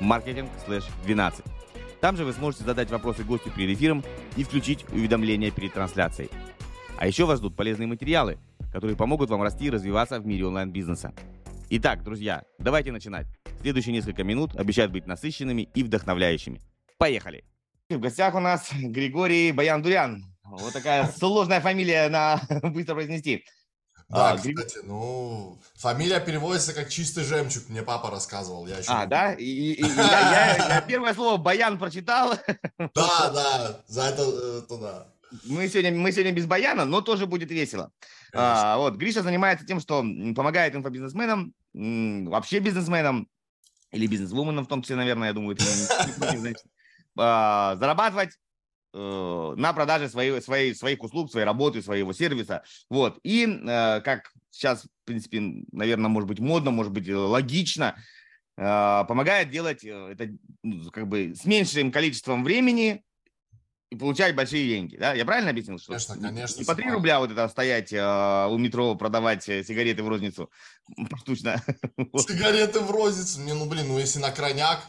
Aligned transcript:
marketing/12. 0.00 1.44
Там 2.00 2.16
же 2.16 2.24
вы 2.24 2.32
сможете 2.32 2.64
задать 2.64 2.90
вопросы 2.90 3.22
гостю 3.22 3.50
перед 3.50 3.76
эфиром 3.76 4.02
и 4.36 4.42
включить 4.42 4.84
уведомления 4.90 5.50
перед 5.50 5.72
трансляцией. 5.72 6.30
А 6.98 7.06
еще 7.06 7.26
вас 7.26 7.38
ждут 7.38 7.56
полезные 7.56 7.86
материалы, 7.86 8.38
которые 8.72 8.96
помогут 8.96 9.30
вам 9.30 9.42
расти 9.42 9.66
и 9.66 9.70
развиваться 9.70 10.18
в 10.20 10.26
мире 10.26 10.46
онлайн-бизнеса. 10.46 11.12
Итак, 11.70 12.02
друзья, 12.02 12.42
давайте 12.58 12.92
начинать. 12.92 13.26
Следующие 13.60 13.92
несколько 13.92 14.24
минут 14.24 14.56
обещают 14.56 14.92
быть 14.92 15.06
насыщенными 15.06 15.68
и 15.74 15.82
вдохновляющими. 15.84 16.60
Поехали! 16.98 17.44
В 17.88 17.98
гостях 17.98 18.34
у 18.34 18.40
нас 18.40 18.70
Григорий 18.72 19.52
Баян-Дурян. 19.52 20.22
Вот 20.44 20.72
такая 20.72 21.06
сложная 21.06 21.60
фамилия 21.60 22.08
на 22.08 22.40
быстро 22.62 22.94
произнести. 22.94 23.44
Да, 24.12 24.32
а, 24.32 24.36
кстати, 24.36 24.80
ну, 24.84 25.58
фамилия 25.74 26.20
переводится 26.20 26.74
как 26.74 26.90
чистый 26.90 27.24
жемчуг, 27.24 27.70
мне 27.70 27.82
папа 27.82 28.10
рассказывал. 28.10 28.66
Я 28.66 28.76
еще... 28.76 28.90
А, 28.90 29.06
да? 29.06 29.32
И, 29.32 29.44
и, 29.44 29.80
и 29.80 29.86
я, 29.86 30.56
я, 30.56 30.68
я 30.68 30.80
первое 30.82 31.14
слово 31.14 31.38
«баян» 31.38 31.78
прочитал. 31.78 32.34
Да, 32.78 33.30
да, 33.30 33.80
за 33.86 34.02
это, 34.02 34.22
это 34.58 34.76
да. 34.76 35.06
Мы 35.46 35.66
сегодня, 35.66 35.92
мы 35.92 36.12
сегодня 36.12 36.32
без 36.32 36.44
баяна, 36.44 36.84
но 36.84 37.00
тоже 37.00 37.24
будет 37.24 37.50
весело. 37.50 37.90
А, 38.34 38.76
вот, 38.76 38.96
Гриша 38.96 39.22
занимается 39.22 39.64
тем, 39.64 39.80
что 39.80 40.04
помогает 40.36 40.74
инфобизнесменам, 40.74 41.54
вообще 41.72 42.58
бизнесменам, 42.58 43.28
или 43.92 44.06
бизнесвуменам 44.06 44.66
в 44.66 44.68
том 44.68 44.82
числе, 44.82 44.96
наверное, 44.96 45.28
я 45.28 45.32
думаю, 45.32 45.56
это 45.56 45.64
не, 45.64 46.36
не, 46.36 46.48
не, 46.50 46.54
а, 47.16 47.76
зарабатывать 47.76 48.32
Э, 48.94 49.54
на 49.56 49.72
продаже 49.72 50.10
своей, 50.10 50.42
своей, 50.42 50.74
своих 50.74 51.02
услуг, 51.02 51.30
своей 51.30 51.46
работы, 51.46 51.80
своего 51.80 52.12
сервиса. 52.12 52.62
Вот. 52.90 53.18
И 53.22 53.46
э, 53.46 54.00
как 54.02 54.30
сейчас, 54.50 54.84
в 54.84 55.06
принципе, 55.06 55.40
наверное, 55.72 56.10
может 56.10 56.28
быть 56.28 56.40
модно, 56.40 56.72
может 56.72 56.92
быть 56.92 57.08
логично, 57.08 57.96
э, 58.58 59.04
помогает 59.08 59.50
делать 59.50 59.82
это 59.82 60.28
ну, 60.62 60.90
как 60.90 61.08
бы 61.08 61.34
с 61.34 61.46
меньшим 61.46 61.90
количеством 61.90 62.44
времени 62.44 63.02
и 63.88 63.96
получать 63.96 64.34
большие 64.34 64.68
деньги. 64.68 64.98
Да? 64.98 65.14
Я 65.14 65.24
правильно 65.24 65.50
объяснил? 65.52 65.78
Что 65.78 65.92
конечно, 65.92 66.20
конечно. 66.20 66.58
Не 66.58 66.64
по 66.66 66.74
3 66.74 66.90
рубля 66.90 67.18
вот 67.18 67.30
это 67.30 67.48
стоять 67.48 67.94
э, 67.94 68.46
у 68.50 68.58
метро, 68.58 68.94
продавать 68.94 69.42
сигареты 69.44 70.02
в 70.02 70.08
розницу 70.08 70.50
поштучно. 71.08 71.62
Сигареты 72.18 72.80
в 72.80 72.90
розницу? 72.90 73.40
Не, 73.40 73.54
ну 73.54 73.64
блин, 73.64 73.88
ну 73.88 73.98
если 73.98 74.18
на 74.18 74.32
крайняк, 74.32 74.80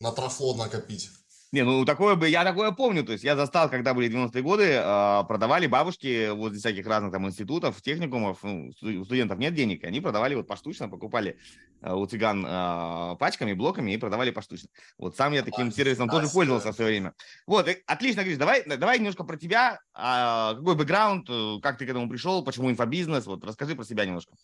на 0.00 0.12
трафло 0.12 0.54
накопить. 0.54 1.10
Не, 1.52 1.62
ну 1.62 1.84
такое 1.84 2.16
бы, 2.16 2.28
я 2.28 2.44
такое 2.44 2.72
помню, 2.72 3.04
то 3.04 3.12
есть 3.12 3.22
я 3.22 3.36
застал, 3.36 3.70
когда 3.70 3.94
были 3.94 4.10
90-е 4.10 4.42
годы, 4.42 4.64
э, 4.64 5.24
продавали 5.28 5.68
бабушки 5.68 6.30
возле 6.30 6.58
всяких 6.58 6.86
разных 6.86 7.12
там 7.12 7.26
институтов, 7.26 7.80
техникумов, 7.80 8.40
ну, 8.42 8.72
у 8.82 9.04
студентов 9.04 9.38
нет 9.38 9.54
денег, 9.54 9.84
они 9.84 10.00
продавали 10.00 10.34
вот 10.34 10.48
поштучно, 10.48 10.88
покупали 10.88 11.38
э, 11.82 11.92
у 11.92 12.04
цыган 12.04 12.44
э, 12.44 13.16
пачками, 13.20 13.52
блоками 13.52 13.92
и 13.92 13.96
продавали 13.96 14.30
поштучно. 14.30 14.70
Вот 14.98 15.16
сам 15.16 15.32
я 15.34 15.42
таким 15.42 15.70
сервисом 15.70 16.08
тоже 16.08 16.28
пользовался 16.28 16.72
в 16.72 16.74
свое 16.74 16.90
время. 16.90 17.14
Вот, 17.46 17.68
отлично, 17.86 18.24
Гриш, 18.24 18.38
давай, 18.38 18.64
давай 18.64 18.98
немножко 18.98 19.22
про 19.22 19.36
тебя, 19.36 19.78
э, 19.94 20.56
какой 20.56 20.74
бэкграунд, 20.74 21.28
как 21.62 21.78
ты 21.78 21.86
к 21.86 21.90
этому 21.90 22.08
пришел, 22.08 22.44
почему 22.44 22.70
инфобизнес, 22.70 23.24
вот 23.26 23.44
расскажи 23.44 23.76
про 23.76 23.84
себя 23.84 24.04
немножко. 24.04 24.34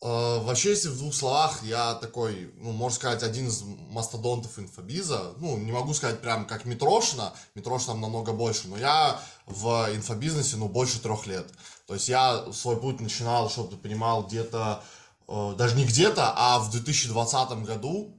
Э, 0.00 0.38
вообще, 0.42 0.70
если 0.70 0.88
в 0.88 0.96
двух 0.96 1.12
словах, 1.12 1.62
я 1.64 1.94
такой, 1.94 2.52
ну, 2.58 2.70
можно 2.70 2.94
сказать, 2.94 3.22
один 3.24 3.48
из 3.48 3.62
мастодонтов 3.62 4.58
инфобиза. 4.58 5.32
Ну, 5.38 5.56
не 5.56 5.72
могу 5.72 5.92
сказать 5.92 6.20
прям 6.20 6.46
как 6.46 6.64
Митрошина, 6.64 7.32
Митрошина 7.56 7.94
намного 7.94 8.32
больше, 8.32 8.68
но 8.68 8.76
я 8.78 9.20
в 9.46 9.88
инфобизнесе, 9.92 10.56
ну, 10.56 10.68
больше 10.68 11.00
трех 11.00 11.26
лет. 11.26 11.50
То 11.86 11.94
есть 11.94 12.08
я 12.08 12.44
свой 12.52 12.76
путь 12.80 13.00
начинал, 13.00 13.50
чтобы 13.50 13.70
ты 13.70 13.76
понимал, 13.76 14.24
где-то, 14.24 14.84
э, 15.26 15.54
даже 15.58 15.74
не 15.74 15.84
где-то, 15.84 16.32
а 16.36 16.60
в 16.60 16.70
2020 16.70 17.64
году. 17.64 18.14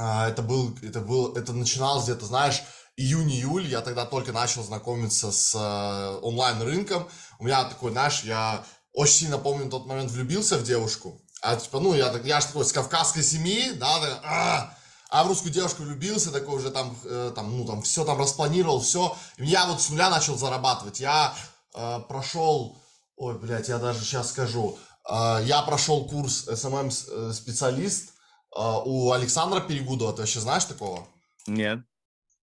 Э, 0.00 0.26
это 0.26 0.42
был, 0.42 0.76
это 0.82 1.00
был, 1.00 1.32
это 1.36 1.52
начиналось 1.52 2.04
где-то, 2.04 2.26
знаешь, 2.26 2.62
июнь-июль, 2.96 3.68
я 3.68 3.82
тогда 3.82 4.04
только 4.04 4.32
начал 4.32 4.64
знакомиться 4.64 5.30
с 5.30 5.54
онлайн-рынком. 6.20 7.06
У 7.38 7.44
меня 7.44 7.62
такой, 7.62 7.92
знаешь, 7.92 8.24
я 8.24 8.64
очень 8.98 9.14
сильно 9.14 9.38
помню 9.38 9.70
тот 9.70 9.86
момент 9.86 10.10
влюбился 10.10 10.58
в 10.58 10.64
девушку. 10.64 11.22
А 11.40 11.54
типа, 11.54 11.78
ну, 11.78 11.94
я, 11.94 12.12
я 12.24 12.40
же 12.40 12.48
такой 12.48 12.64
с 12.64 12.72
кавказской 12.72 13.22
семьи, 13.22 13.70
да, 13.70 14.00
так, 14.00 14.20
а, 14.24 14.74
а 15.08 15.22
в 15.22 15.28
русскую 15.28 15.52
девушку 15.52 15.84
влюбился, 15.84 16.32
такой 16.32 16.56
уже 16.56 16.72
там, 16.72 16.98
э, 17.04 17.30
там, 17.32 17.56
ну, 17.56 17.64
там, 17.64 17.82
все 17.82 18.04
там 18.04 18.18
распланировал, 18.18 18.80
все. 18.80 19.16
И 19.36 19.46
я 19.46 19.66
вот 19.66 19.80
с 19.80 19.90
нуля 19.90 20.10
начал 20.10 20.36
зарабатывать. 20.36 20.98
Я 20.98 21.32
э, 21.74 22.00
прошел, 22.08 22.76
ой, 23.16 23.38
блядь, 23.38 23.68
я 23.68 23.78
даже 23.78 24.00
сейчас 24.00 24.30
скажу, 24.30 24.76
э, 25.08 25.42
я 25.44 25.62
прошел 25.62 26.08
курс 26.08 26.48
SMM-специалист 26.48 28.08
э, 28.08 28.60
у 28.84 29.12
Александра 29.12 29.60
Перегудова. 29.60 30.12
Ты 30.12 30.22
вообще 30.22 30.40
знаешь 30.40 30.64
такого? 30.64 31.06
Нет. 31.46 31.78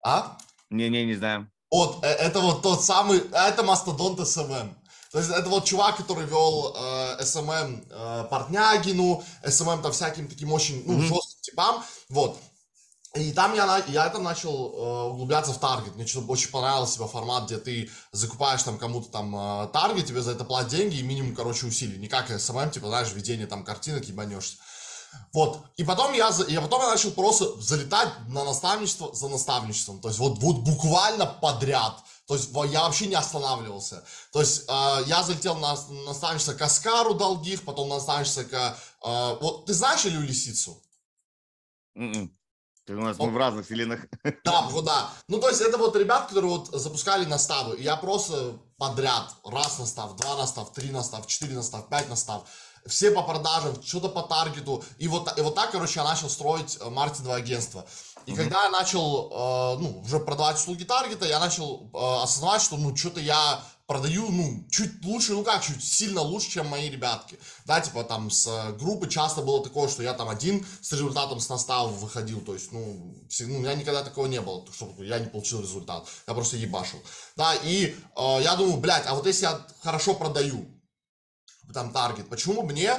А? 0.02 0.38
Не-не, 0.70 1.04
не 1.04 1.14
знаю. 1.14 1.50
Вот, 1.70 2.02
э, 2.02 2.06
это 2.06 2.40
вот 2.40 2.62
тот 2.62 2.82
самый, 2.82 3.18
это 3.32 3.62
мастодонт 3.62 4.18
SMM. 4.20 4.77
То 5.12 5.18
есть 5.18 5.30
это 5.30 5.48
вот 5.48 5.64
чувак, 5.64 5.96
который 5.96 6.26
вел 6.26 6.74
э, 6.76 7.22
SMM 7.22 7.86
э, 7.90 8.24
Портнягину, 8.28 9.22
SMM 9.42 9.82
там 9.82 9.92
всяким 9.92 10.28
таким 10.28 10.52
очень, 10.52 10.82
ну, 10.86 10.98
mm-hmm. 10.98 11.06
жестким 11.06 11.40
типам, 11.40 11.82
вот. 12.10 12.38
И 13.14 13.32
там 13.32 13.54
я, 13.54 13.82
я 13.88 14.10
там 14.10 14.22
начал 14.22 14.52
э, 14.52 15.10
углубляться 15.10 15.52
в 15.52 15.58
таргет. 15.58 15.96
Мне 15.96 16.06
что-то 16.06 16.30
очень 16.30 16.50
понравился 16.50 16.94
себе 16.96 17.06
формат, 17.06 17.46
где 17.46 17.56
ты 17.56 17.90
закупаешь 18.12 18.62
там 18.62 18.76
кому-то 18.76 19.08
там 19.08 19.34
э, 19.34 19.68
таргет, 19.72 20.06
тебе 20.06 20.20
за 20.20 20.32
это 20.32 20.44
платят 20.44 20.70
деньги 20.70 20.96
и 20.96 21.02
минимум, 21.02 21.34
короче, 21.34 21.66
усилий. 21.66 21.98
Не 21.98 22.08
как 22.08 22.30
SMM, 22.30 22.70
типа, 22.70 22.88
знаешь, 22.88 23.12
введение 23.12 23.46
там 23.46 23.64
картинок, 23.64 24.04
ебанешься. 24.04 24.58
Вот. 25.32 25.60
И 25.76 25.84
потом 25.84 26.12
я, 26.14 26.30
я 26.48 26.60
потом 26.60 26.82
я 26.82 26.88
начал 26.88 27.10
просто 27.10 27.60
залетать 27.60 28.08
на 28.28 28.44
наставничество 28.44 29.14
за 29.14 29.28
наставничеством. 29.28 30.00
То 30.00 30.08
есть 30.08 30.18
вот, 30.18 30.38
вот 30.38 30.58
буквально 30.58 31.26
подряд. 31.26 32.02
То 32.26 32.34
есть 32.34 32.50
я 32.72 32.82
вообще 32.82 33.06
не 33.06 33.14
останавливался. 33.14 34.04
То 34.32 34.40
есть 34.40 34.64
э, 34.68 35.02
я 35.06 35.22
залетел 35.22 35.56
на 35.56 35.76
наставничество 36.04 36.54
к 36.54 36.62
Аскару 36.62 37.14
Долгих, 37.14 37.62
потом 37.64 37.88
на 37.88 37.96
наставничество 37.96 38.44
к... 38.44 38.78
Э, 39.04 39.38
вот 39.40 39.66
ты 39.66 39.74
знаешь 39.74 40.04
Илью 40.04 40.22
Лисицу? 40.22 40.82
Mm-mm. 41.96 42.14
М-м. 42.14 42.38
Ты 42.84 42.94
у 42.94 43.00
нас 43.00 43.16
Он... 43.18 43.28
мы 43.28 43.34
в 43.34 43.36
разных 43.36 43.66
вселенных. 43.66 44.06
Да, 44.44 44.68
да. 44.82 45.10
Ну, 45.28 45.38
то 45.40 45.50
есть 45.50 45.60
это 45.60 45.76
вот 45.76 45.94
ребят, 45.94 46.28
которые 46.28 46.50
вот 46.50 46.68
запускали 46.68 47.26
наставы. 47.26 47.76
И 47.76 47.82
я 47.82 47.96
просто 47.96 48.58
подряд, 48.78 49.34
раз 49.44 49.78
настав, 49.78 50.16
два 50.16 50.36
настав, 50.36 50.72
три 50.72 50.90
настав, 50.90 51.26
четыре 51.26 51.54
настав, 51.54 51.88
пять 51.88 52.08
настав 52.08 52.48
все 52.86 53.10
по 53.10 53.22
продажам, 53.22 53.82
что-то 53.82 54.08
по 54.08 54.22
таргету. 54.22 54.84
И 54.98 55.08
вот, 55.08 55.36
и 55.38 55.40
вот 55.40 55.54
так, 55.54 55.70
короче, 55.70 56.00
я 56.00 56.04
начал 56.04 56.28
строить 56.28 56.78
э, 56.80 56.88
маркетинговое 56.88 57.38
агентство. 57.38 57.86
И 58.26 58.32
mm-hmm. 58.32 58.36
когда 58.36 58.64
я 58.64 58.70
начал, 58.70 59.30
э, 59.30 59.78
ну, 59.80 60.00
уже 60.04 60.18
продавать 60.20 60.56
услуги 60.56 60.84
таргета, 60.84 61.26
я 61.26 61.40
начал 61.40 61.90
э, 61.92 62.22
осознавать, 62.22 62.62
что, 62.62 62.76
ну, 62.76 62.94
что-то 62.96 63.20
я 63.20 63.62
продаю, 63.88 64.30
ну, 64.30 64.66
чуть 64.70 65.02
лучше, 65.02 65.32
ну 65.32 65.42
как, 65.42 65.62
чуть 65.62 65.82
сильно 65.82 66.20
лучше, 66.20 66.50
чем 66.50 66.66
мои 66.66 66.90
ребятки. 66.90 67.38
Да, 67.64 67.80
типа 67.80 68.04
там 68.04 68.30
с 68.30 68.46
э, 68.46 68.72
группы 68.74 69.08
часто 69.08 69.40
было 69.40 69.64
такое, 69.64 69.88
что 69.88 70.02
я 70.02 70.12
там 70.12 70.28
один 70.28 70.64
с 70.82 70.92
результатом 70.92 71.40
с 71.40 71.48
настава 71.48 71.88
выходил, 71.88 72.42
то 72.42 72.52
есть, 72.52 72.70
ну, 72.70 73.16
все, 73.30 73.46
ну, 73.46 73.56
у 73.56 73.58
меня 73.60 73.74
никогда 73.74 74.04
такого 74.04 74.26
не 74.26 74.42
было, 74.42 74.62
чтобы 74.74 75.06
я 75.06 75.18
не 75.18 75.26
получил 75.26 75.62
результат, 75.62 76.06
я 76.26 76.34
просто 76.34 76.58
ебашил. 76.58 76.98
Да, 77.34 77.54
и 77.54 77.96
э, 78.14 78.38
я 78.42 78.56
думаю, 78.56 78.76
блядь, 78.76 79.06
а 79.06 79.14
вот 79.14 79.26
если 79.26 79.44
я 79.44 79.66
хорошо 79.82 80.12
продаю, 80.12 80.68
там 81.72 81.92
таргет, 81.92 82.28
почему 82.28 82.62
мне 82.62 82.92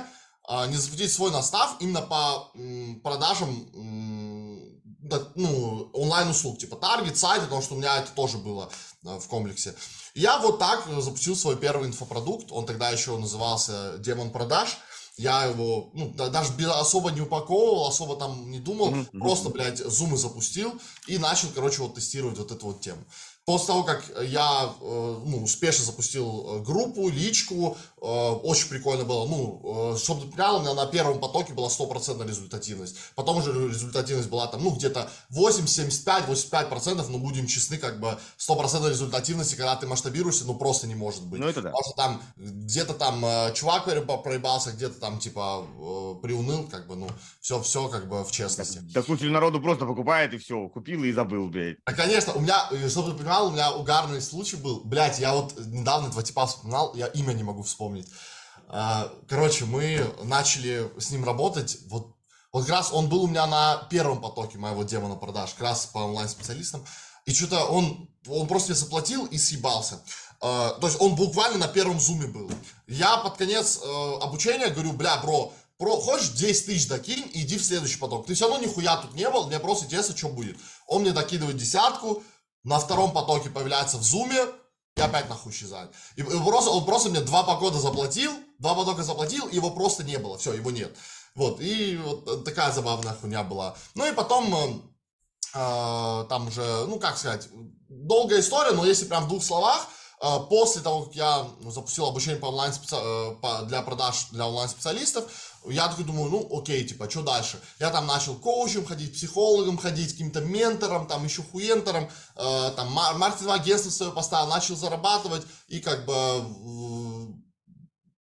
э, 0.49 0.67
не 0.67 0.75
запустить 0.77 1.11
свой 1.11 1.31
настав 1.31 1.75
именно 1.79 2.01
по 2.01 2.51
м, 2.55 2.99
продажам 3.01 3.49
м, 3.73 4.79
да, 5.09 5.21
ну, 5.35 5.89
онлайн-услуг, 5.93 6.59
типа 6.59 6.75
таргет, 6.75 7.17
сайт, 7.17 7.43
потому 7.43 7.61
что 7.61 7.75
у 7.75 7.77
меня 7.77 7.97
это 7.97 8.11
тоже 8.11 8.37
было 8.37 8.69
э, 9.05 9.19
в 9.19 9.27
комплексе. 9.27 9.73
Я 10.13 10.39
вот 10.39 10.59
так 10.59 10.85
запустил 10.99 11.35
свой 11.35 11.55
первый 11.55 11.87
инфопродукт, 11.87 12.51
он 12.51 12.65
тогда 12.65 12.89
еще 12.89 13.17
назывался 13.17 13.97
Демон 13.99 14.31
продаж, 14.31 14.77
я 15.17 15.43
его, 15.43 15.89
ну, 15.93 16.13
даже 16.13 16.53
особо 16.71 17.11
не 17.11 17.19
упаковывал, 17.19 17.87
особо 17.87 18.15
там 18.15 18.49
не 18.49 18.59
думал, 18.59 18.91
mm-hmm. 18.93 19.19
просто, 19.19 19.49
блядь, 19.49 19.79
зумы 19.79 20.17
запустил 20.17 20.79
и 21.07 21.17
начал, 21.17 21.49
короче, 21.53 21.81
вот 21.81 21.95
тестировать 21.95 22.37
вот 22.37 22.51
эту 22.51 22.67
вот 22.67 22.79
тему. 22.79 23.03
после 23.45 23.67
того, 23.67 23.83
как 23.83 24.09
я 24.23 24.73
э, 24.79 25.21
ну, 25.25 25.43
успешно 25.43 25.83
запустил 25.83 26.27
э, 26.27 26.59
группу, 26.61 27.09
личку, 27.09 27.77
очень 27.99 28.69
прикольно 28.69 29.03
было. 29.03 29.27
Ну, 29.27 29.95
чтобы 29.97 30.21
ты 30.21 30.27
понял, 30.31 30.57
у 30.57 30.61
меня 30.61 30.73
на 30.73 30.85
первом 30.85 31.19
потоке 31.19 31.53
была 31.53 31.69
стопроцентная 31.69 32.27
результативность. 32.27 32.95
Потом 33.15 33.37
уже 33.37 33.51
результативность 33.69 34.29
была 34.29 34.47
там, 34.47 34.63
ну, 34.63 34.71
где-то 34.71 35.09
80, 35.29 35.69
75, 35.69 36.27
85 36.27 36.69
процентов, 36.69 37.09
но 37.09 37.17
будем 37.17 37.47
честны, 37.47 37.77
как 37.77 37.99
бы 37.99 38.17
стопроцентной 38.37 38.91
результативности, 38.91 39.55
когда 39.55 39.75
ты 39.75 39.87
масштабируешься, 39.87 40.45
ну, 40.45 40.55
просто 40.55 40.87
не 40.87 40.95
может 40.95 41.25
быть. 41.25 41.39
Ну, 41.39 41.47
это 41.47 41.61
да. 41.61 41.69
Потому 41.71 41.83
что 41.83 41.93
там 41.95 42.21
где-то 42.37 42.93
там 42.93 43.53
чувак 43.53 43.85
проебался, 44.23 44.71
где-то 44.71 44.99
там, 44.99 45.19
типа, 45.19 45.65
приуныл, 46.21 46.67
как 46.67 46.87
бы, 46.87 46.95
ну, 46.95 47.07
все, 47.41 47.61
все 47.61 47.87
как 47.87 48.07
бы 48.07 48.23
в 48.23 48.31
честности. 48.31 48.79
Да, 48.93 49.01
да 49.07 49.25
народу 49.29 49.61
просто 49.61 49.85
покупает 49.85 50.33
и 50.33 50.37
все, 50.37 50.67
купил 50.69 51.03
и 51.03 51.11
забыл, 51.11 51.47
блядь. 51.47 51.77
А, 51.85 51.93
конечно, 51.93 52.33
у 52.33 52.39
меня, 52.39 52.69
чтобы 52.89 53.11
ты 53.11 53.17
понимал, 53.17 53.47
у 53.47 53.51
меня 53.51 53.73
угарный 53.73 54.21
случай 54.21 54.55
был. 54.55 54.81
Блять, 54.83 55.19
я 55.19 55.33
вот 55.33 55.53
недавно 55.65 56.07
этого 56.07 56.23
типа 56.23 56.45
вспоминал, 56.45 56.93
я 56.95 57.07
имя 57.07 57.33
не 57.33 57.43
могу 57.43 57.63
вспомнить. 57.63 57.88
А, 58.67 59.11
короче, 59.27 59.65
мы 59.65 60.13
начали 60.23 60.91
с 60.99 61.09
ним 61.09 61.25
работать, 61.25 61.79
вот, 61.87 62.15
вот 62.51 62.65
как 62.65 62.69
раз 62.69 62.93
он 62.93 63.09
был 63.09 63.23
у 63.23 63.27
меня 63.27 63.47
на 63.47 63.87
первом 63.89 64.21
потоке 64.21 64.57
моего 64.57 64.83
демона 64.83 65.15
продаж, 65.15 65.51
как 65.53 65.61
раз 65.61 65.87
по 65.87 65.99
онлайн-специалистам, 65.99 66.85
и 67.25 67.33
что-то 67.33 67.65
он, 67.65 68.09
он 68.27 68.47
просто 68.47 68.71
мне 68.71 68.79
заплатил 68.79 69.25
и 69.25 69.37
съебался. 69.37 70.01
Uh, 70.41 70.79
то 70.79 70.87
есть 70.87 71.01
он 71.01 71.15
буквально 71.15 71.57
на 71.57 71.67
первом 71.67 71.99
зуме 71.99 72.25
был. 72.25 72.49
Я 72.87 73.17
под 73.17 73.35
конец 73.35 73.81
uh, 73.83 74.19
обучения 74.19 74.69
говорю, 74.69 74.93
бля, 74.93 75.17
бро, 75.17 75.51
про, 75.77 75.99
хочешь 75.99 76.29
10 76.29 76.65
тысяч 76.65 76.87
докинь 76.87 77.29
иди 77.33 77.57
в 77.57 77.63
следующий 77.63 77.97
поток. 77.97 78.25
Ты 78.25 78.35
все 78.35 78.49
равно 78.49 78.65
нихуя 78.65 78.97
тут 78.97 79.15
не 79.15 79.29
был, 79.29 79.47
мне 79.47 79.59
просто 79.59 79.85
интересно, 79.85 80.15
что 80.15 80.29
будет. 80.29 80.57
Он 80.87 81.01
мне 81.01 81.11
докидывает 81.11 81.57
десятку, 81.57 82.23
на 82.63 82.79
втором 82.79 83.11
потоке 83.11 83.49
появляется 83.49 83.97
в 83.97 84.03
зуме, 84.03 84.45
и 84.99 85.01
опять 85.01 85.29
нахуй 85.29 85.51
исчезает. 85.51 85.91
И, 86.15 86.23
просто, 86.23 86.69
он 86.69 86.85
просто 86.85 87.09
мне 87.09 87.21
два 87.21 87.43
погода 87.43 87.79
заплатил, 87.79 88.31
два 88.59 88.75
потока 88.75 89.03
заплатил, 89.03 89.47
и 89.47 89.55
его 89.55 89.71
просто 89.71 90.03
не 90.03 90.17
было, 90.17 90.37
все, 90.37 90.53
его 90.53 90.71
нет. 90.71 90.95
Вот, 91.35 91.61
и 91.61 91.97
вот 91.97 92.43
такая 92.43 92.71
забавная 92.71 93.13
хуйня 93.13 93.43
была. 93.43 93.75
Ну 93.95 94.05
и 94.05 94.13
потом, 94.13 94.53
э, 94.53 94.73
э, 95.55 96.25
там 96.27 96.47
уже, 96.47 96.85
ну 96.87 96.99
как 96.99 97.17
сказать, 97.17 97.47
долгая 97.87 98.41
история, 98.41 98.71
но 98.71 98.85
если 98.85 99.05
прям 99.05 99.25
в 99.25 99.29
двух 99.29 99.43
словах, 99.43 99.87
э, 100.21 100.39
после 100.49 100.81
того, 100.81 101.03
как 101.03 101.15
я 101.15 101.47
запустил 101.67 102.07
обучение 102.07 102.39
по 102.39 102.47
онлайн 102.47 102.73
э, 102.73 103.35
по, 103.41 103.61
для 103.63 103.81
продаж 103.81 104.27
для 104.31 104.47
онлайн-специалистов, 104.47 105.31
я 105.65 105.87
такой 105.87 106.05
думаю, 106.05 106.29
ну 106.29 106.59
окей, 106.59 106.83
типа, 106.85 107.09
что 107.09 107.21
дальше? 107.21 107.59
Я 107.79 107.89
там 107.89 108.07
начал 108.07 108.35
коучем 108.35 108.85
ходить, 108.85 109.13
психологом 109.13 109.77
ходить, 109.77 110.11
каким-то 110.11 110.41
ментором, 110.41 111.07
там 111.07 111.25
еще 111.25 111.43
хуентором, 111.43 112.09
э, 112.35 112.71
там 112.75 112.91
маркетинговое 112.91 113.59
агентство 113.59 113.89
свое 113.89 114.11
поставил, 114.11 114.47
начал 114.47 114.75
зарабатывать 114.75 115.45
и 115.67 115.79
как 115.79 116.05
бы 116.05 116.13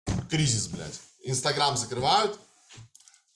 э, 0.06 0.14
кризис, 0.30 0.68
блядь. 0.68 1.00
Инстаграм 1.22 1.76
закрывают, 1.76 2.38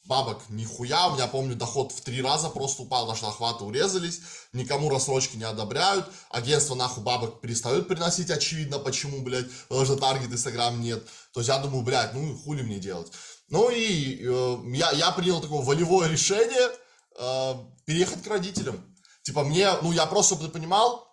бабок 0.04 0.42
нихуя, 0.50 1.08
у 1.08 1.14
меня, 1.14 1.26
помню, 1.26 1.56
доход 1.56 1.92
в 1.92 2.00
три 2.02 2.20
раза 2.20 2.50
просто 2.50 2.82
упал, 2.82 3.14
что 3.16 3.28
охваты 3.28 3.64
урезались, 3.64 4.20
никому 4.52 4.90
рассрочки 4.90 5.36
не 5.36 5.44
одобряют, 5.44 6.10
агентство 6.30 6.74
нахуй 6.74 7.02
бабок 7.02 7.40
перестают 7.40 7.88
приносить, 7.88 8.30
очевидно, 8.30 8.78
почему, 8.78 9.22
блядь, 9.22 9.50
потому 9.68 9.84
что 9.86 9.96
таргет 9.96 10.32
Инстаграм 10.32 10.78
нет. 10.80 11.04
То 11.32 11.40
есть 11.40 11.48
я 11.48 11.58
думаю, 11.58 11.82
блядь, 11.82 12.12
ну 12.12 12.36
хули 12.36 12.62
мне 12.62 12.78
делать. 12.78 13.10
Ну 13.48 13.70
и 13.70 14.20
э, 14.22 14.56
я, 14.74 14.90
я 14.92 15.10
принял 15.12 15.40
такое 15.40 15.62
волевое 15.62 16.08
решение 16.08 16.70
э, 17.18 17.54
переехать 17.86 18.22
к 18.22 18.26
родителям. 18.26 18.84
Типа 19.22 19.42
мне, 19.42 19.70
ну 19.80 19.92
я 19.92 20.06
просто, 20.06 20.36
понимал, 20.36 21.03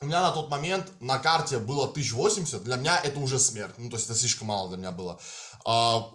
у 0.00 0.06
меня 0.06 0.20
на 0.20 0.30
тот 0.30 0.50
момент 0.50 0.92
на 1.00 1.18
карте 1.18 1.58
было 1.58 1.84
1080, 1.84 2.62
для 2.64 2.76
меня 2.76 3.00
это 3.02 3.18
уже 3.18 3.38
смерть, 3.38 3.74
ну 3.78 3.88
то 3.88 3.96
есть 3.96 4.08
это 4.08 4.18
слишком 4.18 4.48
мало 4.48 4.68
для 4.68 4.78
меня 4.78 4.92
было. 4.92 5.18
А, 5.64 6.12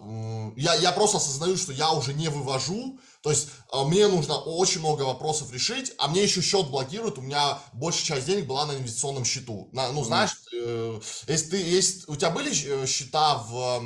я, 0.56 0.74
я 0.76 0.92
просто 0.92 1.16
осознаю, 1.18 1.56
что 1.56 1.72
я 1.72 1.92
уже 1.92 2.14
не 2.14 2.28
вывожу, 2.28 3.00
то 3.22 3.30
есть 3.30 3.50
а, 3.70 3.84
мне 3.84 4.06
нужно 4.06 4.36
очень 4.36 4.80
много 4.80 5.02
вопросов 5.02 5.52
решить, 5.52 5.92
а 5.98 6.08
мне 6.08 6.22
еще 6.22 6.40
счет 6.40 6.68
блокируют, 6.68 7.18
у 7.18 7.22
меня 7.22 7.58
большая 7.72 8.04
часть 8.04 8.26
денег 8.26 8.46
была 8.46 8.66
на 8.66 8.72
инвестиционном 8.72 9.24
счету. 9.24 9.68
На, 9.72 9.90
ну, 9.90 10.04
знаешь, 10.04 10.30
э, 10.54 11.00
если 11.26 11.50
ты, 11.50 11.56
есть, 11.56 12.08
у 12.08 12.14
тебя 12.14 12.30
были 12.30 12.50
э, 12.50 12.86
счета 12.86 13.38
в 13.38 13.82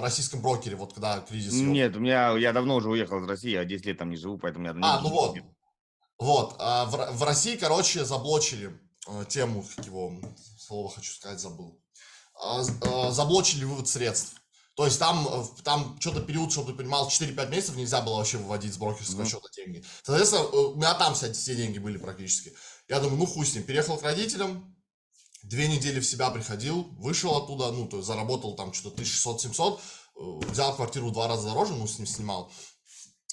российском 0.00 0.40
брокере, 0.40 0.76
вот 0.76 0.92
когда 0.92 1.20
кризис? 1.20 1.52
Нет, 1.54 1.96
у 1.96 2.00
меня, 2.00 2.36
я 2.38 2.52
давно 2.52 2.76
уже 2.76 2.88
уехал 2.88 3.22
из 3.22 3.28
России, 3.28 3.50
я 3.50 3.64
10 3.64 3.86
лет 3.86 3.98
там 3.98 4.08
не 4.08 4.16
живу, 4.16 4.38
поэтому 4.38 4.66
я... 4.66 4.74
А, 4.82 5.00
ну 5.00 5.10
вот, 5.10 5.36
вот, 6.18 6.54
а 6.60 6.84
в, 6.86 7.18
в 7.18 7.22
России, 7.24 7.56
короче, 7.56 8.04
заблочили 8.04 8.78
тему, 9.28 9.64
как 9.76 9.86
его, 9.86 10.20
слово 10.58 10.90
хочу 10.90 11.12
сказать, 11.12 11.40
забыл. 11.40 11.78
А, 12.34 12.62
а, 12.82 13.10
заблочили 13.10 13.64
вывод 13.64 13.88
средств. 13.88 14.34
То 14.74 14.86
есть 14.86 14.98
там, 14.98 15.28
э, 15.28 15.44
там 15.64 15.98
что-то 16.00 16.22
период, 16.22 16.50
чтобы 16.50 16.72
ты 16.72 16.78
понимал, 16.78 17.08
4-5 17.08 17.50
месяцев 17.50 17.76
нельзя 17.76 18.00
было 18.00 18.16
вообще 18.16 18.38
выводить 18.38 18.72
с 18.72 18.78
брокерского 18.78 19.22
mm-hmm. 19.22 19.28
счета 19.28 19.48
деньги. 19.54 19.84
Соответственно, 20.02 20.44
э, 20.44 20.56
у 20.56 20.76
меня 20.76 20.94
там 20.94 21.14
все, 21.14 21.32
все 21.32 21.54
деньги 21.54 21.78
были 21.78 21.98
практически. 21.98 22.54
Я 22.88 23.00
думаю, 23.00 23.18
ну 23.18 23.26
хуй 23.26 23.44
с 23.44 23.54
ним. 23.54 23.64
Переехал 23.64 23.98
к 23.98 24.02
родителям, 24.02 24.74
две 25.42 25.68
недели 25.68 26.00
в 26.00 26.06
себя 26.06 26.30
приходил, 26.30 26.84
вышел 26.92 27.36
оттуда, 27.36 27.70
ну, 27.70 27.86
то 27.86 27.98
есть 27.98 28.06
заработал 28.06 28.56
там 28.56 28.72
что-то 28.72 29.02
1600-700, 29.02 29.78
э, 29.78 30.50
взял 30.50 30.74
квартиру 30.74 31.08
в 31.08 31.12
два 31.12 31.28
раза 31.28 31.48
дороже, 31.48 31.74
ну, 31.74 31.86
с 31.86 31.98
ним 31.98 32.06
снимал. 32.06 32.50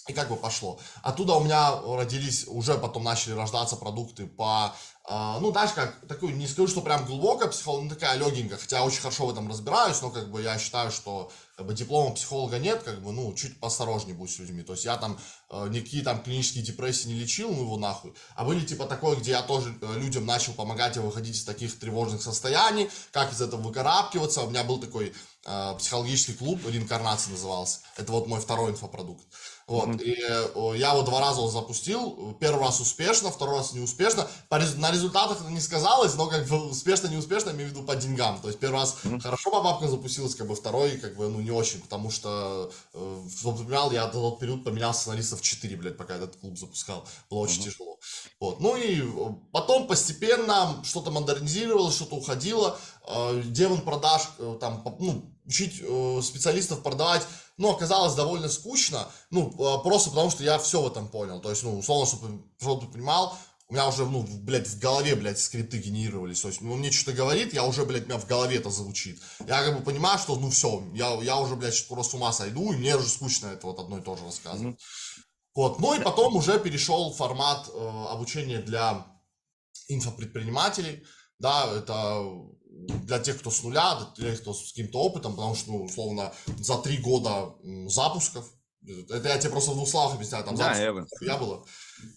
И 0.10 0.14
как 0.14 0.30
бы 0.30 0.36
пошло. 0.36 0.80
Оттуда 1.04 1.36
у 1.36 1.44
меня 1.44 1.82
родились, 1.82 2.46
уже 2.48 2.78
потом 2.78 3.04
начали 3.04 3.34
рождаться 3.34 3.76
продукты 3.76 4.26
по 4.26 4.74
а, 5.12 5.40
ну, 5.40 5.52
знаешь, 5.52 5.72
как, 5.72 5.96
такую, 6.08 6.36
не 6.36 6.46
скажу, 6.46 6.68
что 6.68 6.82
прям 6.82 7.04
глубокая 7.04 7.48
психология, 7.48 7.90
ну, 7.90 7.96
такая 7.96 8.16
легенькая, 8.16 8.60
хотя 8.60 8.84
очень 8.84 9.02
хорошо 9.02 9.26
в 9.26 9.32
этом 9.32 9.50
разбираюсь, 9.50 10.00
но, 10.04 10.12
как 10.12 10.30
бы, 10.30 10.44
я 10.44 10.60
считаю, 10.60 10.92
что, 10.92 11.32
как 11.56 11.66
бы, 11.66 11.74
диплома 11.74 12.14
психолога 12.14 12.60
нет, 12.60 12.84
как 12.84 13.02
бы, 13.02 13.12
ну, 13.12 13.34
чуть 13.34 13.60
поосторожнее 13.60 14.14
будь 14.14 14.30
с 14.30 14.38
людьми, 14.38 14.62
то 14.62 14.74
есть 14.74 14.86
я 14.86 14.98
там 14.98 15.20
э, 15.50 15.68
никакие 15.70 16.04
там 16.04 16.22
клинические 16.22 16.64
депрессии 16.64 17.08
не 17.08 17.16
лечил, 17.16 17.50
ну, 17.50 17.62
его 17.64 17.78
нахуй, 17.78 18.14
а 18.36 18.46
были, 18.46 18.64
типа, 18.64 18.86
такое, 18.86 19.16
где 19.16 19.32
я 19.32 19.42
тоже 19.42 19.76
э, 19.82 19.98
людям 19.98 20.28
начал 20.28 20.54
помогать 20.54 20.96
выходить 20.98 21.38
из 21.38 21.44
таких 21.44 21.80
тревожных 21.80 22.22
состояний, 22.22 22.88
как 23.12 23.34
из 23.34 23.42
этого 23.42 23.62
выкарабкиваться, 23.62 24.44
у 24.44 24.52
меня 24.52 24.64
был 24.64 24.78
такой 24.78 25.12
э, 25.46 25.76
психологический 25.80 26.34
клуб, 26.34 26.62
реинкарнация 26.68 27.32
назывался, 27.32 27.80
это 27.98 28.12
вот 28.12 28.28
мой 28.28 28.40
второй 28.40 28.74
инфопродукт, 28.74 29.26
вот, 29.69 29.89
mm-hmm. 29.89 30.75
и 30.75 30.80
я 30.80 30.95
вот 30.95 31.06
два 31.06 31.19
раза 31.21 31.42
его 31.42 31.50
запустил, 31.50 32.36
первый 32.39 32.62
раз 32.66 32.80
успешно, 32.80 33.31
второй 33.31 33.57
раз 33.57 33.74
неуспешно. 33.74 34.27
По, 34.50 34.57
на 34.57 34.92
результатах 34.92 35.42
это 35.42 35.51
не 35.51 35.62
сказалось, 35.62 36.16
но 36.16 36.27
как 36.27 36.48
бы 36.48 36.69
успешно, 36.69 37.07
неуспешно, 37.07 37.51
имею 37.51 37.69
в 37.69 37.74
виду 37.74 37.83
по 37.83 37.95
деньгам. 37.95 38.39
То 38.42 38.48
есть 38.48 38.60
первый 38.60 38.80
раз 38.80 38.98
mm-hmm. 39.04 39.21
хорошо 39.21 39.51
по 39.51 39.62
бабкам 39.62 39.89
запустилась, 39.89 40.36
как 40.36 40.48
бы 40.48 40.56
второй, 40.56 40.98
как 40.98 41.16
бы, 41.16 41.30
ну, 41.30 41.39
не 41.39 41.51
очень, 41.51 41.80
потому 41.81 42.10
что, 42.10 42.71
э, 42.94 43.21
чтобы 43.38 43.63
понимал, 43.63 43.92
я 43.92 44.06
за 44.06 44.13
тот 44.13 44.39
период 44.39 44.63
поменял 44.63 44.94
сценаристов 44.94 45.42
4, 45.42 45.75
блядь, 45.77 45.98
пока 45.98 46.15
этот 46.15 46.36
клуб 46.38 46.57
запускал. 46.57 47.06
Было 47.30 47.39
очень 47.39 47.62
mm-hmm. 47.62 47.65
тяжело. 47.65 48.00
Вот, 48.39 48.60
ну 48.60 48.75
и 48.75 49.01
э, 49.01 49.34
потом 49.51 49.88
постепенно 49.88 50.82
что-то 50.84 51.12
модернизировалось, 51.12 51.96
что-то 51.96 52.15
уходило. 52.15 52.77
Э, 53.10 53.42
демон 53.44 53.82
продаж, 53.82 54.22
э, 54.38 54.58
там, 54.62 54.84
ну, 55.00 55.36
учить 55.44 55.82
э, 55.82 56.22
специалистов 56.22 56.84
продавать, 56.84 57.25
ну, 57.58 57.72
оказалось 57.72 58.13
довольно 58.13 58.50
скучно, 58.50 59.08
ну, 59.32 59.50
э, 59.50 59.84
просто 59.84 60.12
потому 60.12 60.30
что 60.30 60.44
я 60.44 60.60
все 60.60 60.80
в 60.80 60.88
этом 60.88 61.08
понял, 61.08 61.42
то 61.42 61.50
есть, 61.50 61.63
ну, 61.63 61.80
условно, 61.80 62.06
чтобы, 62.06 62.44
чтобы 62.62 62.86
ты 62.86 62.92
понимал, 62.92 63.36
у 63.68 63.74
меня 63.74 63.88
уже, 63.88 64.06
ну, 64.06 64.24
блядь, 64.44 64.68
в 64.68 64.78
голове, 64.78 65.16
блядь, 65.16 65.39
скрипты 65.39 65.80
генерировались, 65.80 66.42
то 66.42 66.50
есть, 66.50 66.62
ну, 66.62 66.75
мне 66.75 66.92
что-то 66.92 67.18
говорит, 67.18 67.51
я 67.51 67.66
уже, 67.66 67.84
блядь, 67.84 68.04
у 68.04 68.10
меня 68.10 68.20
в 68.20 68.28
голове 68.28 68.58
это 68.58 68.70
звучит, 68.70 69.20
я 69.39 69.63
как 69.63 69.80
бы 69.80 69.84
понимаю, 69.84 70.20
что, 70.20 70.36
ну, 70.36 70.51
все, 70.51 70.84
я, 70.94 71.12
я 71.24 71.38
уже, 71.38 71.56
блядь, 71.56 71.74
скоро 71.74 72.04
с 72.04 72.13
ума 72.13 72.32
сойду, 72.32 72.72
и 72.72 72.78
мне 72.78 72.96
уже 72.96 73.08
скучно 73.08 73.48
это 73.48 73.66
вот 73.66 73.80
одно 73.80 73.98
и 73.98 74.01
то 74.04 74.16
же 74.18 74.25
рассказывать. 74.25 74.75
Mm-hmm. 74.75 75.24
Вот, 75.56 75.80
ну, 75.80 75.96
и 75.96 76.04
потом 76.04 76.36
уже 76.36 76.60
перешел 76.60 77.12
формат 77.12 77.70
э, 77.74 78.06
обучения 78.10 78.60
для 78.60 79.08
инфопредпринимателей, 79.88 81.04
да, 81.39 81.66
это 81.75 82.24
для 82.88 83.19
тех, 83.19 83.39
кто 83.39 83.51
с 83.51 83.63
нуля, 83.63 84.12
для 84.15 84.31
тех, 84.31 84.41
кто 84.41 84.53
с 84.53 84.69
каким-то 84.69 85.00
опытом, 85.00 85.36
потому 85.36 85.55
что, 85.55 85.71
ну, 85.71 85.83
условно, 85.83 86.33
за 86.57 86.77
три 86.77 86.98
года 86.98 87.55
запусков, 87.88 88.51
это 88.86 89.27
я 89.27 89.38
тебе 89.38 89.51
просто 89.51 89.71
в 89.71 89.75
двух 89.75 89.89
словах 89.89 90.15
объясняю, 90.15 90.45
там 90.45 90.55
да, 90.55 90.74
запусков 90.74 91.21
я, 91.21 91.38
было, 91.38 91.65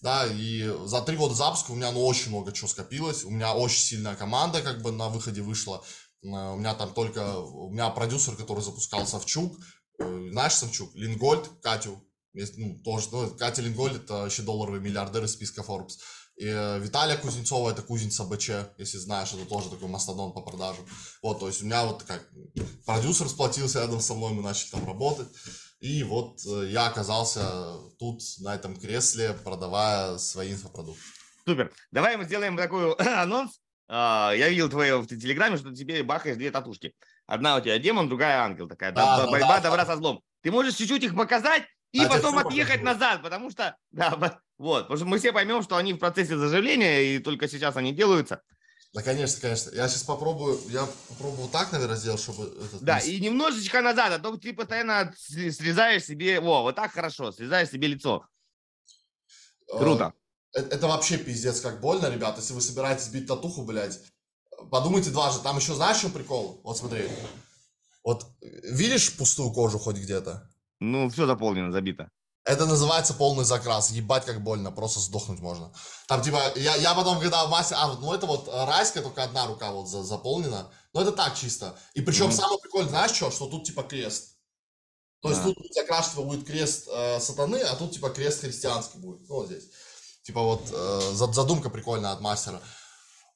да, 0.00 0.26
и 0.26 0.62
за 0.85 1.02
три 1.02 1.16
года 1.16 1.35
запуска 1.35 1.73
у 1.73 1.75
меня, 1.75 1.90
ну, 1.90 2.04
очень 2.04 2.31
много 2.31 2.52
чего 2.52 2.69
скопилось, 2.69 3.25
у 3.25 3.31
меня 3.31 3.54
очень 3.54 3.81
сильная 3.81 4.14
команда, 4.14 4.62
как 4.62 4.81
бы, 4.83 4.92
на 4.92 5.09
выходе 5.09 5.42
вышла, 5.42 5.83
у 6.23 6.28
меня 6.57 6.75
там 6.75 6.95
только, 6.95 7.38
у 7.38 7.71
меня 7.71 7.90
продюсер, 7.90 8.37
который 8.37 8.62
запускал 8.62 9.07
Савчук, 9.07 9.59
э, 9.99 10.28
знаешь 10.31 10.54
Савчук, 10.54 10.95
Лингольд, 10.95 11.49
Катю, 11.62 12.00
есть, 12.33 12.57
ну, 12.57 12.78
тоже, 12.85 13.09
ну, 13.11 13.28
Катя 13.37 13.61
Лингольд, 13.62 14.04
это 14.04 14.14
вообще 14.14 14.42
долларовый 14.42 14.81
миллиардер 14.81 15.25
из 15.25 15.33
списка 15.33 15.62
Forbes, 15.62 15.99
и 16.37 16.47
э, 16.47 16.79
Виталия 16.79 17.17
Кузнецова, 17.17 17.71
это 17.71 17.83
кузница 17.83 18.25
БЧ, 18.25 18.51
если 18.79 18.99
знаешь, 18.99 19.33
это 19.33 19.45
тоже 19.45 19.69
такой 19.71 19.89
мастодон 19.89 20.33
по 20.33 20.41
продажам. 20.41 20.85
Вот, 21.23 21.41
то 21.41 21.47
есть 21.47 21.62
у 21.62 21.67
меня 21.67 21.85
вот 21.85 22.03
как 22.05 22.27
продюсер 22.87 23.29
сплотился 23.29 23.81
рядом 23.81 24.01
со 24.01 24.15
мной, 24.15 24.33
мы 24.33 24.43
начали 24.43 24.71
там 24.71 24.87
работать. 24.87 25.29
И 25.81 26.03
вот 26.05 26.39
э, 26.47 26.69
я 26.71 26.87
оказался 26.87 27.75
тут, 27.99 28.23
на 28.41 28.55
этом 28.55 28.77
кресле, 28.77 29.35
продавая 29.45 30.17
свои 30.19 30.53
инфопродукты. 30.53 31.03
Супер. 31.47 31.73
Давай 31.91 32.17
мы 32.17 32.25
сделаем 32.25 32.57
такой 32.57 32.95
анонс. 32.99 33.61
а, 33.89 34.33
я 34.33 34.49
видел 34.49 34.71
твое 34.71 34.99
в 34.99 35.07
Телеграме, 35.07 35.57
что 35.57 35.75
тебе 35.75 36.03
бахаешь 36.03 36.37
две 36.37 36.51
татушки. 36.51 36.95
Одна 37.27 37.57
у 37.57 37.61
тебя 37.61 37.79
демон, 37.79 38.09
другая 38.09 38.39
ангел 38.41 38.69
такая. 38.69 38.93
Да, 38.93 39.17
Да, 39.17 39.25
да, 39.25 39.31
борьба 39.31 39.57
да. 39.57 39.61
добра 39.61 39.85
со 39.87 39.97
злом. 39.97 40.23
Ты 40.43 40.51
можешь 40.51 40.75
чуть-чуть 40.75 41.03
их 41.03 41.17
показать 41.17 41.65
и 41.93 42.01
А, 42.05 42.09
потом 42.09 42.39
отъехать 42.39 42.81
покажу. 42.81 42.99
назад, 42.99 43.23
потому 43.23 43.51
что, 43.51 43.77
да, 43.91 44.41
вот, 44.59 44.83
потому 44.83 44.97
что 44.97 45.07
мы 45.07 45.19
все 45.19 45.33
поймем, 45.33 45.63
что 45.63 45.77
они 45.77 45.93
в 45.93 45.99
процессе 45.99 46.37
заживления, 46.37 47.03
и 47.03 47.19
только 47.19 47.49
сейчас 47.49 47.77
они 47.77 47.93
делаются. 47.93 48.43
Да, 48.95 49.03
конечно, 49.03 49.41
конечно. 49.41 49.71
Я 49.75 49.89
сейчас 49.89 50.03
попробую, 50.03 50.59
я 50.69 50.87
попробую 51.09 51.49
так, 51.49 51.73
наверное, 51.73 51.97
сделать, 51.97 52.21
чтобы 52.21 52.45
этот... 52.63 52.83
Да, 52.83 52.99
и 52.99 53.21
немножечко 53.21 53.81
назад, 53.81 54.13
а 54.13 54.19
то 54.19 54.37
ты 54.37 54.53
постоянно 54.53 55.15
срезаешь 55.17 56.05
себе, 56.05 56.41
о, 56.41 56.63
вот 56.63 56.77
так 56.77 56.93
хорошо, 56.93 57.33
срезаешь 57.33 57.71
себе 57.71 57.89
лицо. 57.89 58.27
э, 59.73 59.79
Круто. 59.79 60.13
Это, 60.53 60.75
это 60.77 60.87
вообще 60.89 61.17
пиздец 61.17 61.61
как 61.63 61.81
больно, 61.81 62.11
ребят. 62.11 62.37
Если 62.37 62.53
вы 62.53 62.61
собираетесь 62.61 63.09
бить 63.09 63.27
татуху, 63.27 63.63
блядь, 63.65 63.99
подумайте 64.71 65.09
дважды. 65.09 65.43
Там 65.43 65.57
еще 65.57 65.73
знаешь, 65.73 65.99
чем 66.01 66.13
прикол? 66.13 66.61
Вот 66.63 66.77
смотри. 66.77 67.09
Вот 68.05 68.27
э, 68.43 68.47
видишь 68.73 69.17
пустую 69.17 69.53
кожу 69.53 69.79
хоть 69.79 69.97
где-то? 69.97 70.51
Ну, 70.83 71.09
все 71.11 71.27
заполнено, 71.27 71.71
забито. 71.73 72.11
Это 72.45 72.67
называется 72.67 73.15
полный 73.15 73.45
закрас. 73.45 73.93
Ебать, 73.93 74.25
как 74.25 74.43
больно, 74.43 74.73
просто 74.73 74.99
сдохнуть 74.99 75.39
можно. 75.41 75.73
Там, 76.09 76.23
типа, 76.23 76.41
я, 76.57 76.75
я 76.75 76.93
потом, 76.95 77.21
когда 77.21 77.45
в 77.47 77.51
массе... 77.51 77.77
А, 77.77 77.87
ну 78.01 78.12
это 78.12 78.27
вот 78.27 78.49
э, 78.49 78.65
райская, 78.65 79.01
только 79.03 79.23
одна 79.23 79.47
рука 79.47 79.71
вот 79.71 79.89
за- 79.89 80.03
заполнена. 80.03 80.69
Но 80.93 81.03
это 81.03 81.12
так 81.12 81.37
чисто. 81.37 81.79
И 81.95 82.01
причем 82.01 82.27
Мгм. 82.27 82.33
самое 82.35 82.59
прикольное, 82.59 82.89
знаешь 82.91 83.12
что? 83.12 83.31
Что 83.31 83.47
тут, 83.47 83.65
типа, 83.65 83.85
крест. 83.85 84.37
То 85.21 85.29
есть 85.31 85.41
Да. 85.41 85.53
тут 85.53 85.71
тебя 85.71 85.87
крашево 85.87 86.25
будет 86.25 86.45
крест 86.45 86.89
э, 86.93 87.21
сатаны, 87.21 87.59
а 87.59 87.77
тут, 87.77 87.93
типа, 87.93 88.11
крест 88.11 88.41
христианский 88.41 88.99
будет. 88.99 89.21
Ну, 89.29 89.37
вот 89.37 89.47
здесь. 89.47 89.65
Типа, 90.25 90.41
вот 90.43 90.62
э, 90.69 91.01
за- 91.12 91.33
задумка 91.33 91.71
прикольная 91.71 92.11
от 92.11 92.21
мастера. 92.21 92.61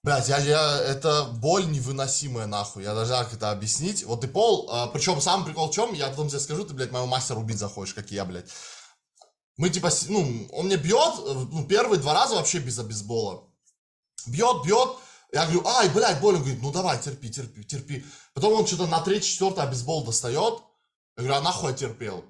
Блять, 0.07 0.29
я, 0.29 0.39
я, 0.39 0.81
это 0.83 1.25
боль 1.25 1.67
невыносимая, 1.67 2.47
нахуй. 2.47 2.85
Я 2.85 2.95
даже 2.95 3.11
как 3.11 3.35
это 3.35 3.51
объяснить. 3.51 4.05
Вот 4.05 4.23
и 4.23 4.29
пол, 4.29 4.71
причем 4.93 5.21
сам 5.21 5.45
прикол 5.45 5.69
в 5.69 5.75
чем, 5.75 5.95
я 5.95 6.07
потом 6.11 6.29
тебе 6.29 6.39
скажу, 6.39 6.65
ты, 6.65 6.75
блядь, 6.75 6.93
моего 6.93 7.09
мастера 7.09 7.39
убить 7.39 7.59
захочешь, 7.59 7.93
как 7.93 8.13
я, 8.13 8.25
блядь. 8.25 8.49
Мы 9.57 9.69
типа, 9.69 9.91
ну, 10.07 10.49
он 10.53 10.67
мне 10.67 10.77
бьет, 10.77 11.15
э, 11.27 11.33
ну, 11.51 11.67
первые 11.67 12.01
два 12.01 12.15
раза 12.15 12.37
вообще 12.37 12.61
без 12.61 12.79
бейсбола. 12.79 13.49
Бьет, 14.29 14.65
бьет. 14.65 14.91
Я 15.33 15.43
говорю, 15.47 15.67
ай, 15.67 15.89
блядь, 15.89 16.21
больно. 16.21 16.39
Он 16.39 16.45
говорит, 16.45 16.63
ну 16.63 16.71
давай, 16.71 17.03
терпи, 17.03 17.29
терпи, 17.29 17.65
терпи. 17.65 18.05
Потом 18.33 18.53
он 18.53 18.65
что-то 18.65 18.87
на 18.87 19.01
третий, 19.01 19.29
четвертый 19.29 19.67
бейсбол 19.67 20.05
достает. 20.05 20.63
Я 21.17 21.25
говорю, 21.25 21.35
а 21.35 21.41
нахуй 21.41 21.73
я 21.73 21.77
терпел? 21.77 22.25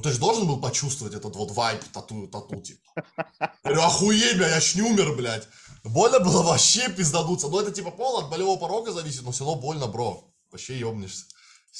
Ну 0.00 0.04
ты 0.04 0.12
же 0.12 0.18
должен 0.18 0.46
был 0.46 0.58
почувствовать 0.58 1.12
этот 1.12 1.36
вот 1.36 1.50
вайп 1.50 1.84
тату, 1.92 2.26
тату, 2.26 2.58
типа. 2.62 3.04
Я 3.38 3.52
говорю, 3.62 3.82
охуеть, 3.82 4.38
бля, 4.38 4.48
я 4.48 4.58
ж 4.58 4.74
не 4.76 4.80
умер, 4.80 5.14
блядь. 5.14 5.46
Больно 5.84 6.20
было 6.20 6.42
вообще 6.42 6.88
пиздадуться. 6.88 7.48
Ну 7.48 7.60
это 7.60 7.70
типа 7.70 7.90
пол 7.90 8.20
от 8.20 8.30
болевого 8.30 8.58
порога 8.58 8.92
зависит, 8.92 9.24
но 9.24 9.30
все 9.30 9.44
равно 9.44 9.60
больно, 9.60 9.88
бро. 9.88 10.32
Вообще 10.50 10.78
ебнешься. 10.78 11.26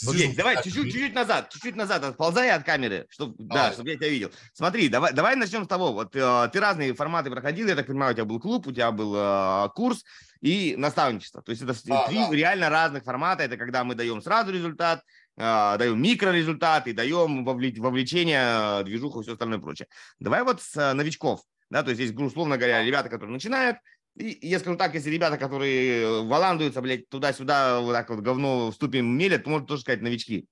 Окей, 0.07 0.21
Сидишь, 0.21 0.37
давай 0.37 0.63
чуть-чуть, 0.63 1.15
назад, 1.15 1.49
чуть-чуть 1.49 1.77
назад, 1.77 2.05
отползай 2.05 2.51
от 2.51 2.63
камеры, 2.63 3.07
чтобы, 3.09 3.35
да, 3.39 3.73
чтобы 3.73 3.89
я 3.91 3.97
тебя 3.97 4.09
видел. 4.09 4.31
Смотри, 4.53 4.89
давай, 4.91 5.15
давай 5.15 5.35
начнем 5.35 5.65
с 5.65 5.69
того. 5.69 5.93
Вот 5.93 6.15
э, 6.15 6.51
ты 6.53 6.61
разные 6.61 6.95
форматы 6.95 7.31
проходил, 7.31 7.69
я 7.69 7.75
так 7.75 7.87
понимаю, 7.87 8.13
у 8.13 8.15
тебя 8.15 8.27
был 8.27 8.39
клуб, 8.39 8.67
у 8.67 8.73
тебя 8.73 8.93
был 8.93 9.15
э, 9.17 9.69
курс 9.75 10.05
и 10.43 10.75
наставничество. 10.77 11.43
То 11.43 11.51
есть 11.51 11.63
это 11.63 11.75
Да, 11.87 12.07
три 12.07 12.19
да. 12.19 12.31
реально 12.31 12.69
разных 12.69 13.03
формата. 13.03 13.43
Это 13.43 13.57
когда 13.57 13.83
мы 13.83 13.95
даем 13.95 14.23
сразу 14.23 14.53
результат, 14.53 15.03
даем 15.37 16.03
микрорезультат 16.03 16.87
и 16.87 16.93
даем 16.93 17.49
вовле- 17.49 17.81
вовлечение, 17.81 18.81
э, 18.81 18.85
движуху 18.85 19.21
и 19.21 19.23
все 19.23 19.33
остальное 19.33 19.59
прочее. 19.59 19.89
Давай 20.19 20.43
вот 20.43 20.61
с 20.61 20.77
э, 20.77 20.93
новичков, 20.93 21.43
да, 21.71 21.83
то 21.83 21.91
есть 21.91 22.01
есть, 22.01 22.15
условно 22.15 22.57
говоря, 22.59 22.85
ребята, 22.85 23.09
которые 23.09 23.33
начинают, 23.33 23.79
и 24.17 24.39
я 24.43 24.59
скажу 24.59 24.77
так, 24.77 24.95
если 24.95 25.11
ребята, 25.11 25.39
которые 25.39 26.03
э, 26.03 26.23
валандуются, 26.23 26.83
блядь, 26.83 27.09
туда-сюда, 27.09 27.81
вот 27.81 27.93
так 27.93 28.11
вот 28.11 28.21
говно 28.21 28.71
в 28.71 28.75
ступе 28.75 29.01
мелят, 29.01 29.45
то 29.45 29.51
можно 29.51 29.67
тоже 29.67 29.83
сказать 29.83 30.03
новички. 30.03 30.47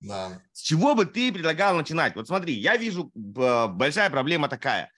Да. 0.00 0.42
С 0.52 0.60
чего 0.60 0.94
бы 0.94 1.06
ты 1.06 1.32
предлагал 1.32 1.76
начинать? 1.76 2.14
Вот 2.16 2.26
смотри, 2.26 2.54
я 2.54 2.76
вижу 2.76 3.10
большая 3.14 4.10
проблема 4.10 4.48
такая. 4.48 4.90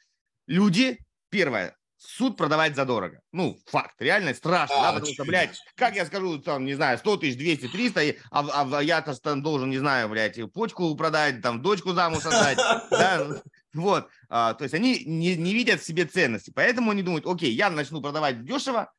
Люди, 0.47 0.99
первое, 1.29 1.76
суд 1.99 2.37
продавать 2.37 2.77
задорого. 2.77 3.21
Ну, 3.33 3.59
факт, 3.67 3.95
реально 4.01 4.35
страшно, 4.35 4.77
Да, 4.77 4.83
да, 4.83 4.93
потому 4.95 5.13
что, 5.13 5.25
блядь, 5.25 5.57
как 5.77 5.97
я 5.97 6.05
скажу, 6.07 6.39
там, 6.39 6.65
не 6.65 6.75
знаю, 6.75 6.99
100 6.99 7.17
тысяч, 7.17 7.37
200, 7.37 7.69
300, 7.69 8.03
и- 8.03 8.17
а, 8.31 8.69
а 8.79 8.83
я-то 8.83 9.15
там 9.21 9.43
должен, 9.43 9.71
не 9.71 9.79
знаю, 9.79 10.09
блядь, 10.09 10.39
почку 10.53 10.95
продать, 10.97 11.43
там, 11.43 11.63
дочку 11.63 11.93
замуж 11.93 12.27
отдать, 12.27 12.59
да, 12.91 13.27
вот. 13.75 14.09
А, 14.29 14.55
То 14.55 14.65
есть 14.65 14.75
они 14.75 15.05
не 15.05 15.37
не 15.37 15.55
видят 15.55 15.81
в 15.81 15.85
себе 15.85 16.05
ценности, 16.05 16.53
поэтому 16.55 16.91
они 16.91 17.03
думают, 17.03 17.27
окей, 17.27 17.53
я 17.53 17.71
начну 17.71 18.03
продавать 18.03 18.45
дешево, 18.45 18.93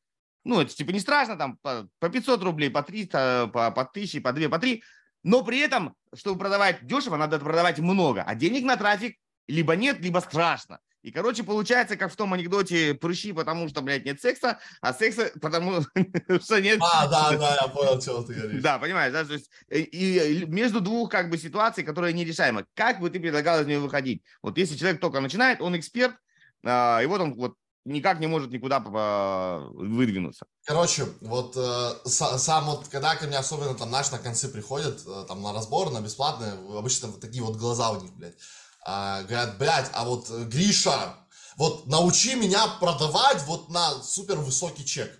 ну, 0.44 0.60
это 0.60 0.74
типа 0.74 0.90
не 0.90 1.00
страшно, 1.00 1.36
там, 1.36 1.56
по, 1.58 1.88
по 1.98 2.08
500 2.08 2.42
рублей, 2.42 2.70
по 2.70 2.82
300, 2.82 3.50
по, 3.52 3.70
по 3.70 3.84
1000, 3.84 4.20
по 4.20 4.32
2, 4.32 4.48
по 4.48 4.58
3, 4.58 4.82
но 5.22 5.44
при 5.44 5.58
этом, 5.58 5.94
чтобы 6.14 6.38
продавать 6.38 6.86
дешево, 6.86 7.16
надо 7.16 7.38
продавать 7.38 7.78
много, 7.78 8.22
а 8.22 8.34
денег 8.34 8.64
на 8.64 8.76
трафик 8.76 9.16
либо 9.46 9.76
нет, 9.76 10.00
либо 10.00 10.18
страшно. 10.20 10.78
И, 11.02 11.12
короче, 11.12 11.44
получается, 11.44 11.96
как 11.96 12.12
в 12.12 12.16
том 12.16 12.34
анекдоте, 12.34 12.94
прыщи, 12.94 13.32
потому 13.32 13.68
что, 13.68 13.82
блядь, 13.82 14.04
нет 14.04 14.20
секса, 14.20 14.58
а 14.80 14.92
секса, 14.92 15.30
потому 15.40 15.82
что 16.42 16.60
нет... 16.60 16.80
А, 16.80 17.06
да, 17.06 17.36
да, 17.36 17.58
я 17.62 17.68
понял, 17.68 18.00
что 18.00 18.22
ты 18.22 18.34
говоришь. 18.34 18.62
Да, 18.62 18.78
понимаешь, 18.78 19.12
да, 19.12 19.24
то 19.24 19.32
есть 19.32 19.48
э, 19.68 19.78
и, 19.78 20.42
и 20.42 20.46
между 20.46 20.80
двух 20.80 21.10
как 21.10 21.30
бы 21.30 21.38
ситуаций, 21.38 21.84
которые 21.84 22.12
нерешаемы, 22.12 22.66
как 22.74 23.00
бы 23.00 23.10
ты 23.10 23.20
предлагал 23.20 23.60
из 23.60 23.66
нее 23.66 23.78
выходить? 23.78 24.22
Вот 24.42 24.58
если 24.58 24.76
человек 24.76 25.00
только 25.00 25.20
начинает, 25.20 25.60
он 25.60 25.76
эксперт, 25.78 26.16
а, 26.64 27.00
и 27.00 27.06
вот 27.06 27.20
он 27.20 27.34
вот 27.34 27.54
никак 27.84 28.20
не 28.20 28.26
может 28.26 28.50
никуда 28.50 28.80
выдвинуться. 28.80 30.46
Короче, 30.64 31.06
вот 31.20 31.56
э, 31.56 31.60
са- 32.04 32.38
сам 32.38 32.66
вот, 32.66 32.88
когда 32.88 33.16
ко 33.16 33.26
мне 33.26 33.38
особенно 33.38 33.74
там, 33.74 33.88
знаешь, 33.88 34.10
на 34.10 34.18
концы 34.18 34.48
приходят, 34.48 35.00
э, 35.06 35.24
там, 35.26 35.42
на 35.42 35.52
разбор, 35.52 35.90
на 35.90 36.00
бесплатные, 36.00 36.52
обычно 36.76 37.08
вот 37.08 37.20
такие 37.20 37.42
вот 37.42 37.56
глаза 37.56 37.90
у 37.90 38.02
них, 38.02 38.12
блядь, 38.12 38.36
А, 38.84 39.22
говорят, 39.22 39.58
блядь, 39.58 39.90
а 39.92 40.04
вот, 40.04 40.30
э, 40.30 40.44
Гриша, 40.44 41.14
вот 41.56 41.86
научи 41.86 42.34
меня 42.34 42.66
продавать 42.80 43.42
вот 43.44 43.68
на 43.68 44.02
супер 44.02 44.38
высокий 44.38 44.84
чек. 44.84 45.12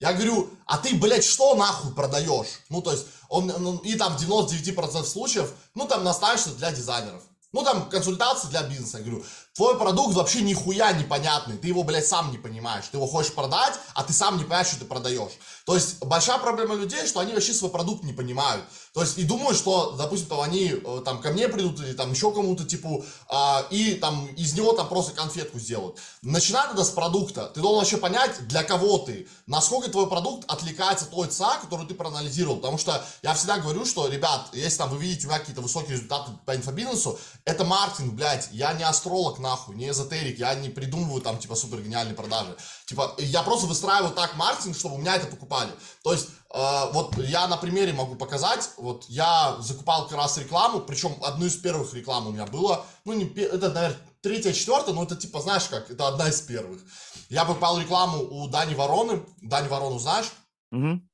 Я 0.00 0.12
говорю, 0.12 0.50
а 0.66 0.78
ты, 0.78 0.94
блядь, 0.96 1.24
что 1.24 1.54
нахуй 1.54 1.94
продаешь? 1.94 2.60
Ну, 2.68 2.82
то 2.82 2.92
есть, 2.92 3.06
он, 3.28 3.46
ну, 3.46 3.78
и 3.78 3.94
там 3.96 4.16
в 4.16 4.22
99% 4.22 5.04
случаев, 5.04 5.52
ну, 5.74 5.86
там 5.86 6.04
наставишься 6.04 6.50
для 6.50 6.70
дизайнеров. 6.72 7.22
Ну, 7.52 7.62
там, 7.62 7.88
консультации 7.88 8.48
для 8.48 8.64
бизнеса. 8.64 8.98
Я 8.98 9.04
говорю, 9.04 9.24
твой 9.54 9.78
продукт 9.78 10.14
вообще 10.14 10.42
нихуя 10.42 10.92
непонятный, 10.92 11.56
ты 11.56 11.68
его, 11.68 11.84
блядь, 11.84 12.06
сам 12.06 12.32
не 12.32 12.38
понимаешь. 12.38 12.86
Ты 12.90 12.96
его 12.96 13.06
хочешь 13.06 13.32
продать, 13.32 13.74
а 13.94 14.02
ты 14.02 14.12
сам 14.12 14.36
не 14.36 14.42
понимаешь, 14.42 14.66
что 14.66 14.80
ты 14.80 14.84
продаешь. 14.84 15.32
То 15.64 15.74
есть, 15.76 16.02
большая 16.04 16.38
проблема 16.38 16.74
людей, 16.74 17.06
что 17.06 17.20
они 17.20 17.32
вообще 17.32 17.54
свой 17.54 17.70
продукт 17.70 18.02
не 18.02 18.12
понимают. 18.12 18.64
То 18.92 19.00
есть, 19.00 19.16
и 19.16 19.22
думают, 19.22 19.56
что, 19.56 19.92
допустим, 19.92 20.28
там, 20.28 20.40
они 20.40 20.74
э, 20.74 21.02
там 21.04 21.20
ко 21.20 21.30
мне 21.30 21.48
придут 21.48 21.80
или 21.80 21.92
там 21.92 22.10
еще 22.10 22.32
кому-то, 22.32 22.64
типа, 22.64 23.04
а, 23.28 23.64
и 23.70 23.94
там 23.94 24.26
из 24.34 24.54
него 24.54 24.72
там 24.72 24.88
просто 24.88 25.12
конфетку 25.12 25.58
сделают. 25.58 25.98
Начинай 26.22 26.66
надо 26.66 26.84
с 26.84 26.90
продукта. 26.90 27.50
Ты 27.54 27.60
должен 27.60 27.78
вообще 27.78 27.96
понять, 27.96 28.46
для 28.48 28.64
кого 28.64 28.98
ты, 28.98 29.28
насколько 29.46 29.88
твой 29.90 30.08
продукт 30.08 30.44
отвлекается 30.50 31.06
от 31.06 31.12
той 31.12 31.28
ЦА, 31.28 31.58
которую 31.62 31.88
ты 31.88 31.94
проанализировал. 31.94 32.56
Потому 32.56 32.76
что 32.76 33.04
я 33.22 33.34
всегда 33.34 33.58
говорю, 33.58 33.84
что, 33.86 34.08
ребят, 34.08 34.48
если 34.52 34.78
там 34.78 34.90
вы 34.90 34.98
видите 34.98 35.26
у 35.26 35.30
меня 35.30 35.38
какие-то 35.38 35.62
высокие 35.62 35.92
результаты 35.92 36.32
по 36.44 36.54
инфобизнесу, 36.54 37.18
это 37.44 37.64
маркетинг, 37.64 38.14
блядь, 38.14 38.48
я 38.52 38.72
не 38.74 38.82
астролог, 38.82 39.38
нахуй, 39.44 39.76
не 39.76 39.90
эзотерик, 39.90 40.38
я 40.38 40.54
не 40.54 40.70
придумываю 40.70 41.20
там, 41.20 41.38
типа, 41.38 41.54
супер 41.54 41.80
гениальные 41.80 42.16
продажи. 42.16 42.56
Типа, 42.86 43.14
я 43.18 43.42
просто 43.42 43.66
выстраиваю 43.66 44.12
так 44.12 44.34
маркетинг, 44.36 44.76
чтобы 44.76 44.96
у 44.96 44.98
меня 44.98 45.14
это 45.16 45.26
покупали. 45.26 45.70
То 46.02 46.12
есть, 46.12 46.28
э, 46.52 46.92
вот 46.92 47.16
я 47.18 47.46
на 47.46 47.56
примере 47.56 47.92
могу 47.92 48.16
показать, 48.16 48.70
вот 48.78 49.04
я 49.08 49.56
закупал 49.60 50.08
как 50.08 50.16
раз 50.16 50.38
рекламу, 50.38 50.80
причем 50.80 51.16
одну 51.22 51.46
из 51.46 51.56
первых 51.56 51.94
реклам 51.94 52.26
у 52.26 52.32
меня 52.32 52.46
было, 52.46 52.84
ну, 53.04 53.12
не, 53.12 53.26
это, 53.26 53.70
наверное, 53.70 54.00
третья, 54.22 54.52
четвертая, 54.52 54.94
но 54.94 55.04
это 55.04 55.14
типа, 55.16 55.40
знаешь 55.40 55.68
как, 55.68 55.90
это 55.90 56.08
одна 56.08 56.28
из 56.28 56.40
первых. 56.40 56.80
Я 57.28 57.44
покупал 57.44 57.78
рекламу 57.78 58.18
у 58.18 58.48
Дани 58.48 58.74
Вороны, 58.74 59.22
Дани 59.42 59.68
Ворону 59.68 59.98
знаешь? 59.98 60.32
Мгм. 60.70 61.08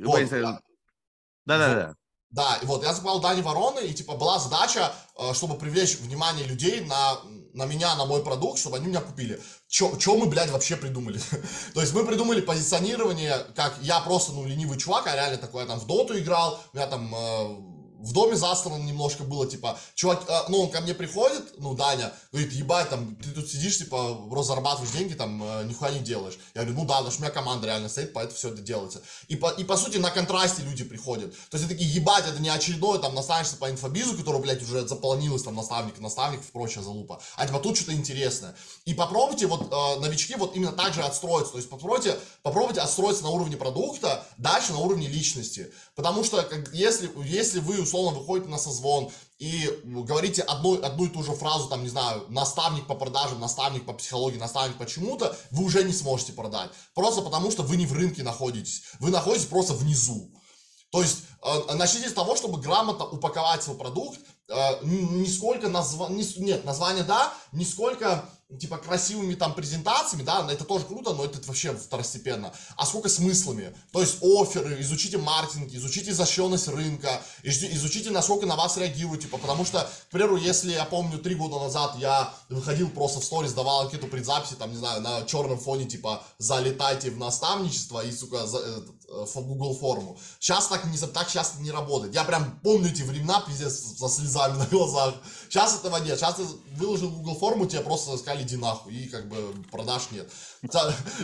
Вот, 0.00 0.20
Да, 1.46 1.94
да, 2.30 2.58
и 2.62 2.66
вот 2.66 2.82
я 2.82 2.92
закупал 2.92 3.20
Дани 3.20 3.40
Вороны, 3.40 3.80
и 3.80 3.94
типа 3.94 4.14
была 4.14 4.38
задача, 4.38 4.92
э, 5.16 5.32
чтобы 5.32 5.56
привлечь 5.56 5.96
внимание 5.98 6.46
людей 6.46 6.84
на, 6.84 7.18
на 7.56 7.64
меня, 7.64 7.94
на 7.96 8.04
мой 8.04 8.22
продукт, 8.22 8.58
чтобы 8.58 8.76
они 8.76 8.86
меня 8.86 9.00
купили. 9.00 9.40
Че 9.68 10.14
мы, 10.16 10.26
блядь, 10.26 10.50
вообще 10.50 10.76
придумали? 10.76 11.18
То 11.74 11.80
есть 11.80 11.92
мы 11.94 12.04
придумали 12.04 12.40
позиционирование, 12.40 13.38
как 13.54 13.78
я 13.82 14.00
просто, 14.00 14.32
ну, 14.32 14.46
ленивый 14.46 14.78
чувак, 14.78 15.06
а 15.06 15.14
реально 15.14 15.38
такой, 15.38 15.62
я 15.62 15.66
там 15.66 15.80
в 15.80 15.86
доту 15.86 16.18
играл, 16.18 16.60
меня 16.72 16.86
там 16.86 17.14
э, 17.14 17.75
в 17.98 18.12
доме 18.12 18.36
застрано 18.36 18.82
немножко 18.82 19.24
было, 19.24 19.46
типа, 19.46 19.78
чувак, 19.94 20.24
э, 20.28 20.38
ну, 20.48 20.62
он 20.62 20.70
ко 20.70 20.80
мне 20.80 20.94
приходит, 20.94 21.54
ну, 21.58 21.74
Даня, 21.74 22.12
говорит, 22.32 22.52
ебать, 22.52 22.90
там, 22.90 23.16
ты 23.16 23.30
тут 23.30 23.48
сидишь, 23.48 23.78
типа, 23.78 24.18
разрабатываешь 24.30 24.92
деньги, 24.92 25.14
там, 25.14 25.42
э, 25.42 25.64
нихуя 25.64 25.90
не 25.90 26.00
делаешь. 26.00 26.38
Я 26.54 26.62
говорю, 26.62 26.80
ну 26.80 26.86
да, 26.86 26.96
потому 26.96 27.10
что 27.10 27.20
у 27.20 27.24
меня 27.24 27.32
команда 27.32 27.66
реально 27.66 27.88
стоит, 27.88 28.12
поэтому 28.12 28.36
все 28.36 28.48
это 28.50 28.62
делается. 28.62 29.02
И 29.28 29.36
по, 29.36 29.50
и 29.50 29.64
по 29.64 29.76
сути 29.76 29.96
на 29.96 30.10
контрасте 30.10 30.62
люди 30.62 30.84
приходят. 30.84 31.34
То 31.50 31.56
есть 31.56 31.68
такие, 31.68 31.90
ебать, 31.90 32.26
это 32.26 32.40
не 32.40 32.48
очередное, 32.48 32.98
там, 32.98 33.14
наставничество 33.14 33.58
по 33.58 33.70
инфобизу, 33.70 34.16
которое, 34.16 34.38
блядь, 34.38 34.62
уже 34.62 34.86
заполнилось, 34.86 35.42
там, 35.42 35.54
наставник, 35.54 35.98
наставник 35.98 36.40
и 36.40 36.52
прочая 36.52 36.84
залупа. 36.84 37.20
А 37.36 37.46
типа 37.46 37.58
тут 37.60 37.76
что-то 37.76 37.92
интересное. 37.92 38.54
И 38.84 38.94
попробуйте, 38.94 39.46
вот, 39.46 39.72
э, 39.72 40.00
новички 40.00 40.34
вот 40.36 40.54
именно 40.54 40.72
так 40.72 40.92
же 40.92 41.02
отстроиться. 41.02 41.52
То 41.52 41.58
есть 41.58 41.70
попробуйте, 41.70 42.18
попробуйте 42.42 42.80
отстроиться 42.80 43.22
на 43.22 43.30
уровне 43.30 43.56
продукта, 43.56 44.26
дальше 44.36 44.72
на 44.72 44.78
уровне 44.78 45.08
личности. 45.08 45.72
Потому 45.94 46.24
что, 46.24 46.42
как, 46.42 46.72
если, 46.74 47.10
если 47.24 47.60
вы, 47.60 47.85
условно, 47.86 48.18
выходите 48.18 48.50
на 48.50 48.58
созвон, 48.58 49.10
и 49.38 49.70
говорите 49.84 50.42
одну, 50.42 50.82
одну 50.82 51.04
и 51.04 51.08
ту 51.08 51.22
же 51.22 51.32
фразу, 51.32 51.68
там, 51.68 51.82
не 51.82 51.88
знаю, 51.88 52.24
наставник 52.28 52.86
по 52.86 52.94
продажам, 52.94 53.38
наставник 53.38 53.84
по 53.84 53.92
психологии, 53.92 54.38
наставник 54.38 54.78
по 54.78 54.86
чему-то, 54.86 55.36
вы 55.50 55.64
уже 55.64 55.84
не 55.84 55.92
сможете 55.92 56.32
продать. 56.32 56.70
Просто 56.94 57.20
потому, 57.20 57.50
что 57.50 57.62
вы 57.62 57.76
не 57.76 57.86
в 57.86 57.92
рынке 57.92 58.22
находитесь. 58.22 58.82
Вы 58.98 59.10
находитесь 59.10 59.46
просто 59.46 59.74
внизу. 59.74 60.30
То 60.90 61.02
есть 61.02 61.18
э, 61.42 61.74
начните 61.74 62.08
с 62.08 62.14
того, 62.14 62.36
чтобы 62.36 62.60
грамотно 62.60 63.04
упаковать 63.04 63.62
свой 63.62 63.76
продукт, 63.76 64.18
э, 64.48 64.84
не 64.84 65.28
сколько 65.28 65.68
название, 65.68 66.26
нет, 66.38 66.64
название 66.64 67.04
да, 67.04 67.34
не 67.52 67.66
сколько 67.66 68.28
типа 68.60 68.78
красивыми 68.78 69.34
там 69.34 69.54
презентациями, 69.54 70.22
да, 70.22 70.46
это 70.50 70.64
тоже 70.64 70.84
круто, 70.84 71.12
но 71.14 71.24
это 71.24 71.40
вообще 71.46 71.74
второстепенно. 71.74 72.52
А 72.76 72.86
сколько 72.86 73.08
смыслами? 73.08 73.74
То 73.92 74.00
есть 74.00 74.18
оферы, 74.22 74.80
изучите 74.80 75.18
маркетинг, 75.18 75.72
изучите 75.72 76.14
защищенность 76.14 76.68
рынка, 76.68 77.20
изучите, 77.42 78.10
насколько 78.10 78.46
на 78.46 78.54
вас 78.54 78.76
реагируют, 78.76 79.22
типа, 79.22 79.38
потому 79.38 79.64
что, 79.64 79.90
к 80.08 80.10
примеру, 80.12 80.36
если 80.36 80.72
я 80.72 80.84
помню, 80.84 81.18
три 81.18 81.34
года 81.34 81.58
назад 81.58 81.96
я 81.98 82.32
выходил 82.48 82.88
просто 82.90 83.20
в 83.20 83.24
сторис, 83.24 83.52
давал 83.52 83.84
какие-то 83.86 84.06
предзаписи, 84.06 84.54
там, 84.54 84.70
не 84.70 84.76
знаю, 84.76 85.02
на 85.02 85.24
черном 85.24 85.58
фоне, 85.58 85.86
типа, 85.86 86.22
залетайте 86.38 87.10
в 87.10 87.18
наставничество 87.18 88.04
и, 88.04 88.12
сука, 88.12 88.46
за, 88.46 88.58
в 89.08 89.36
э, 89.36 89.42
Google 89.42 89.76
форму. 89.76 90.18
Сейчас 90.38 90.68
так 90.68 90.84
не 90.84 90.98
так 90.98 91.30
часто 91.30 91.62
не 91.62 91.70
работает. 91.70 92.14
Я 92.14 92.24
прям 92.24 92.60
помню 92.62 92.90
эти 92.90 93.02
времена, 93.02 93.42
пиздец, 93.46 93.98
со 93.98 94.08
слезами 94.08 94.58
на 94.58 94.66
глазах. 94.66 95.14
Сейчас 95.48 95.78
этого 95.78 95.96
нет. 95.98 96.18
Сейчас 96.18 96.36
ты 96.36 96.44
выложил 96.76 97.10
Google 97.10 97.34
форму, 97.34 97.66
тебе 97.66 97.82
просто 97.82 98.16
сказали, 98.16 98.42
иди 98.42 98.56
нахуй, 98.56 98.94
и 98.94 99.08
как 99.08 99.28
бы 99.28 99.36
продаж 99.70 100.08
нет. 100.10 100.30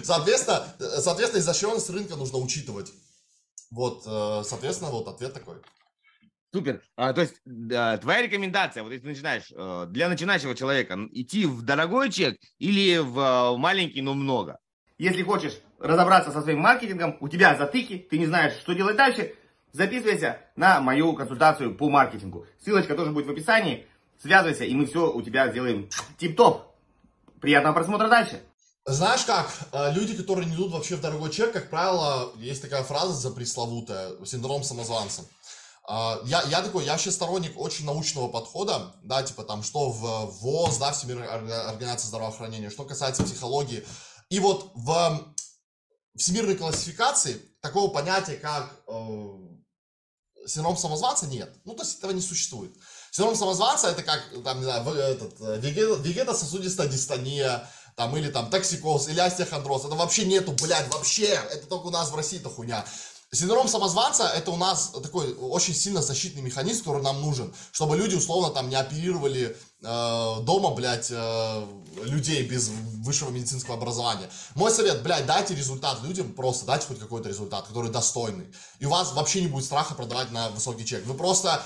Соответственно, 0.05 0.67
соответственно, 0.79 1.41
изощренность 1.41 1.91
рынка 1.91 2.17
нужно 2.17 2.39
учитывать. 2.39 2.93
Вот, 3.71 4.03
э, 4.07 4.43
соответственно, 4.45 4.91
вот 4.91 5.09
ответ 5.09 5.33
такой. 5.33 5.57
Супер. 6.53 6.83
А, 6.97 7.15
то 7.15 7.23
есть 7.23 7.37
да, 7.47 7.97
твоя 7.97 8.21
рекомендация, 8.21 8.83
вот 8.83 8.93
если 8.93 9.05
ты 9.05 9.09
начинаешь, 9.09 9.51
э, 9.51 9.87
для 9.89 10.11
начинающего 10.11 10.55
человека 10.55 10.99
идти 11.11 11.47
в 11.47 11.63
дорогой 11.63 12.11
чек 12.11 12.39
или 12.59 12.99
в 12.99 13.57
маленький, 13.57 14.03
но 14.03 14.13
много? 14.13 14.59
Если 14.99 15.23
хочешь 15.23 15.59
разобраться 15.79 16.31
со 16.31 16.43
своим 16.43 16.59
маркетингом, 16.61 17.17
у 17.21 17.29
тебя 17.29 17.57
затыки, 17.57 18.07
ты 18.11 18.19
не 18.19 18.27
знаешь, 18.27 18.53
что 18.61 18.75
делать 18.75 18.97
дальше, 18.97 19.35
записывайся 19.73 20.41
на 20.55 20.81
мою 20.81 21.15
консультацию 21.15 21.75
по 21.75 21.89
маркетингу. 21.89 22.47
Ссылочка 22.63 22.95
тоже 22.95 23.13
будет 23.13 23.27
в 23.27 23.31
описании. 23.31 23.87
Связывайся, 24.23 24.65
и 24.65 24.75
мы 24.75 24.87
все 24.87 25.11
у 25.13 25.21
тебя 25.21 25.51
сделаем 25.51 25.91
тип-топ. 26.17 26.77
Приятного 27.41 27.75
просмотра 27.75 28.09
дальше. 28.09 28.41
Знаешь 28.85 29.25
как, 29.25 29.51
э, 29.73 29.93
люди, 29.93 30.17
которые 30.17 30.47
не 30.49 30.55
идут 30.55 30.73
вообще 30.73 30.95
в 30.95 31.01
дорогой 31.01 31.31
чек, 31.31 31.53
как 31.53 31.71
правило, 31.71 32.33
есть 32.37 32.63
такая 32.63 32.85
фраза 32.85 33.15
за 33.15 33.33
пресловутая, 33.33 34.13
синдром 34.25 34.63
самозванца. 34.63 35.23
Э, 35.89 36.19
я, 36.25 36.43
я 36.43 36.63
такой, 36.63 36.85
я 36.85 36.93
вообще 36.93 37.11
сторонник 37.11 37.59
очень 37.59 37.85
научного 37.85 38.29
подхода, 38.29 38.95
да, 39.03 39.25
типа 39.25 39.43
там, 39.43 39.65
что 39.65 39.91
в 39.91 40.31
ВОЗ, 40.41 40.79
да, 40.79 40.93
Всемирная 40.93 41.69
организация 41.69 42.07
здравоохранения, 42.07 42.71
что 42.71 42.85
касается 42.85 43.25
психологии. 43.25 43.85
И 44.31 44.39
вот 44.39 44.71
в 44.75 45.35
всемирной 46.17 46.55
классификации 46.55 47.43
такого 47.61 47.93
понятия, 47.93 48.37
как 48.37 48.73
э, 48.87 50.47
синдром 50.47 50.77
самозванца, 50.77 51.27
нет. 51.27 51.57
Ну, 51.65 51.75
то 51.75 51.83
есть 51.83 51.99
этого 51.99 52.13
не 52.13 52.21
существует. 52.21 52.73
Синдром 53.13 53.37
самозванца 53.37 53.89
это 53.89 54.03
как, 54.03 54.23
там, 54.43 54.59
не 54.59 54.65
знаю, 54.65 54.89
этот, 54.89 55.35
э, 55.41 55.59
вегетососудистая 55.61 56.89
дистония, 56.89 57.69
там, 57.95 58.17
или 58.17 58.31
там 58.31 58.49
токсикоз, 58.49 59.07
или 59.09 59.21
остеохондроз. 59.21 59.85
Это 59.85 59.95
вообще 59.95 60.25
нету, 60.25 60.53
блядь, 60.53 60.91
вообще. 60.93 61.27
Это 61.27 61.67
только 61.67 61.89
у 61.89 61.91
нас 61.91 62.11
в 62.11 62.17
России-то 62.17 62.49
хуйня. 62.49 62.87
Синдром 63.35 63.67
самозванца 63.67 64.29
это 64.29 64.51
у 64.51 64.57
нас 64.57 64.93
такой 65.03 65.35
очень 65.35 65.75
сильно 65.75 66.03
защитный 66.03 66.43
механизм, 66.43 66.85
который 66.85 67.03
нам 67.03 67.23
нужен, 67.23 67.55
чтобы 67.71 67.97
люди 67.97 68.15
условно 68.15 68.51
там 68.51 68.69
не 68.69 68.77
оперировали 68.77 69.57
э, 69.83 70.37
дома, 70.43 70.71
блядь, 70.75 71.11
э, 71.11 71.67
людей 72.03 72.47
без 72.47 72.69
высшего 72.69 73.31
медицинского 73.31 73.77
образования. 73.77 74.29
Мой 74.55 74.71
совет, 74.71 75.03
блядь, 75.03 75.25
дайте 75.25 75.55
результат 75.55 76.03
людям, 76.03 76.35
просто 76.35 76.67
дайте 76.67 76.87
хоть 76.87 76.99
какой-то 76.99 77.31
результат, 77.31 77.67
который 77.67 77.91
достойный. 77.91 78.53
И 78.81 78.85
у 78.85 78.91
вас 78.91 79.13
вообще 79.13 79.41
не 79.41 79.49
будет 79.49 79.65
страха 79.65 79.95
продавать 79.95 80.31
на 80.31 80.51
высокий 80.51 80.85
чек. 80.85 81.07
Вы 81.07 81.15
просто, 81.15 81.63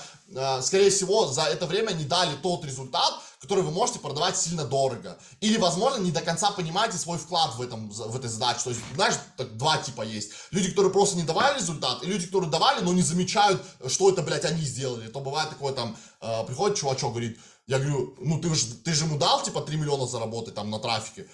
скорее 0.61 0.89
всего, 0.89 1.27
за 1.27 1.43
это 1.43 1.65
время 1.65 1.91
не 1.91 2.03
дали 2.03 2.35
тот 2.41 2.65
результат, 2.65 3.13
который 3.39 3.63
вы 3.63 3.71
можете 3.71 3.99
продавать 3.99 4.37
сильно 4.37 4.65
дорого. 4.65 5.17
Или, 5.41 5.57
возможно, 5.57 6.01
не 6.01 6.11
до 6.11 6.21
конца 6.21 6.51
понимаете 6.51 6.97
свой 6.97 7.17
вклад 7.17 7.55
в, 7.55 7.61
этом, 7.61 7.89
в 7.89 8.15
этой 8.15 8.29
задаче. 8.29 8.61
То 8.63 8.69
есть, 8.71 8.81
знаешь, 8.95 9.15
так, 9.37 9.55
два 9.57 9.77
типа 9.77 10.01
есть. 10.01 10.31
Люди, 10.51 10.69
которые 10.69 10.91
просто 10.91 11.17
не 11.17 11.23
давали 11.23 11.59
результат, 11.59 12.03
и 12.03 12.07
люди, 12.07 12.25
которые 12.25 12.49
давали, 12.49 12.83
но 12.83 12.93
не 12.93 13.03
замечают, 13.03 13.63
что 13.87 14.09
это, 14.09 14.21
блядь, 14.21 14.45
они 14.45 14.61
сделали. 14.61 15.07
То 15.07 15.19
бывает 15.19 15.49
такое 15.49 15.73
там, 15.73 15.95
э, 16.21 16.45
приходит 16.45 16.77
чувачок, 16.77 17.11
говорит, 17.11 17.39
я 17.67 17.79
говорю, 17.79 18.15
ну 18.19 18.39
ты 18.39 18.53
же, 18.55 18.65
ты 18.75 18.93
же 18.93 19.05
ему 19.05 19.17
дал, 19.17 19.43
типа, 19.43 19.61
3 19.61 19.77
миллиона 19.77 20.07
заработать 20.07 20.55
там 20.55 20.69
на 20.69 20.79
трафике. 20.79 21.27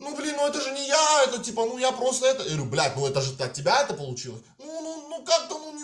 Ну, 0.00 0.16
блин, 0.16 0.34
ну 0.36 0.46
это 0.46 0.58
же 0.62 0.70
не 0.70 0.88
я, 0.88 1.24
это 1.24 1.42
типа, 1.42 1.66
ну 1.66 1.76
я 1.76 1.92
просто 1.92 2.26
это. 2.26 2.42
Я 2.44 2.50
говорю, 2.50 2.70
блядь, 2.70 2.96
ну 2.96 3.06
это 3.06 3.20
же 3.20 3.34
от 3.38 3.52
тебя 3.52 3.82
это 3.82 3.92
получилось. 3.92 4.40
Ну, 4.58 4.64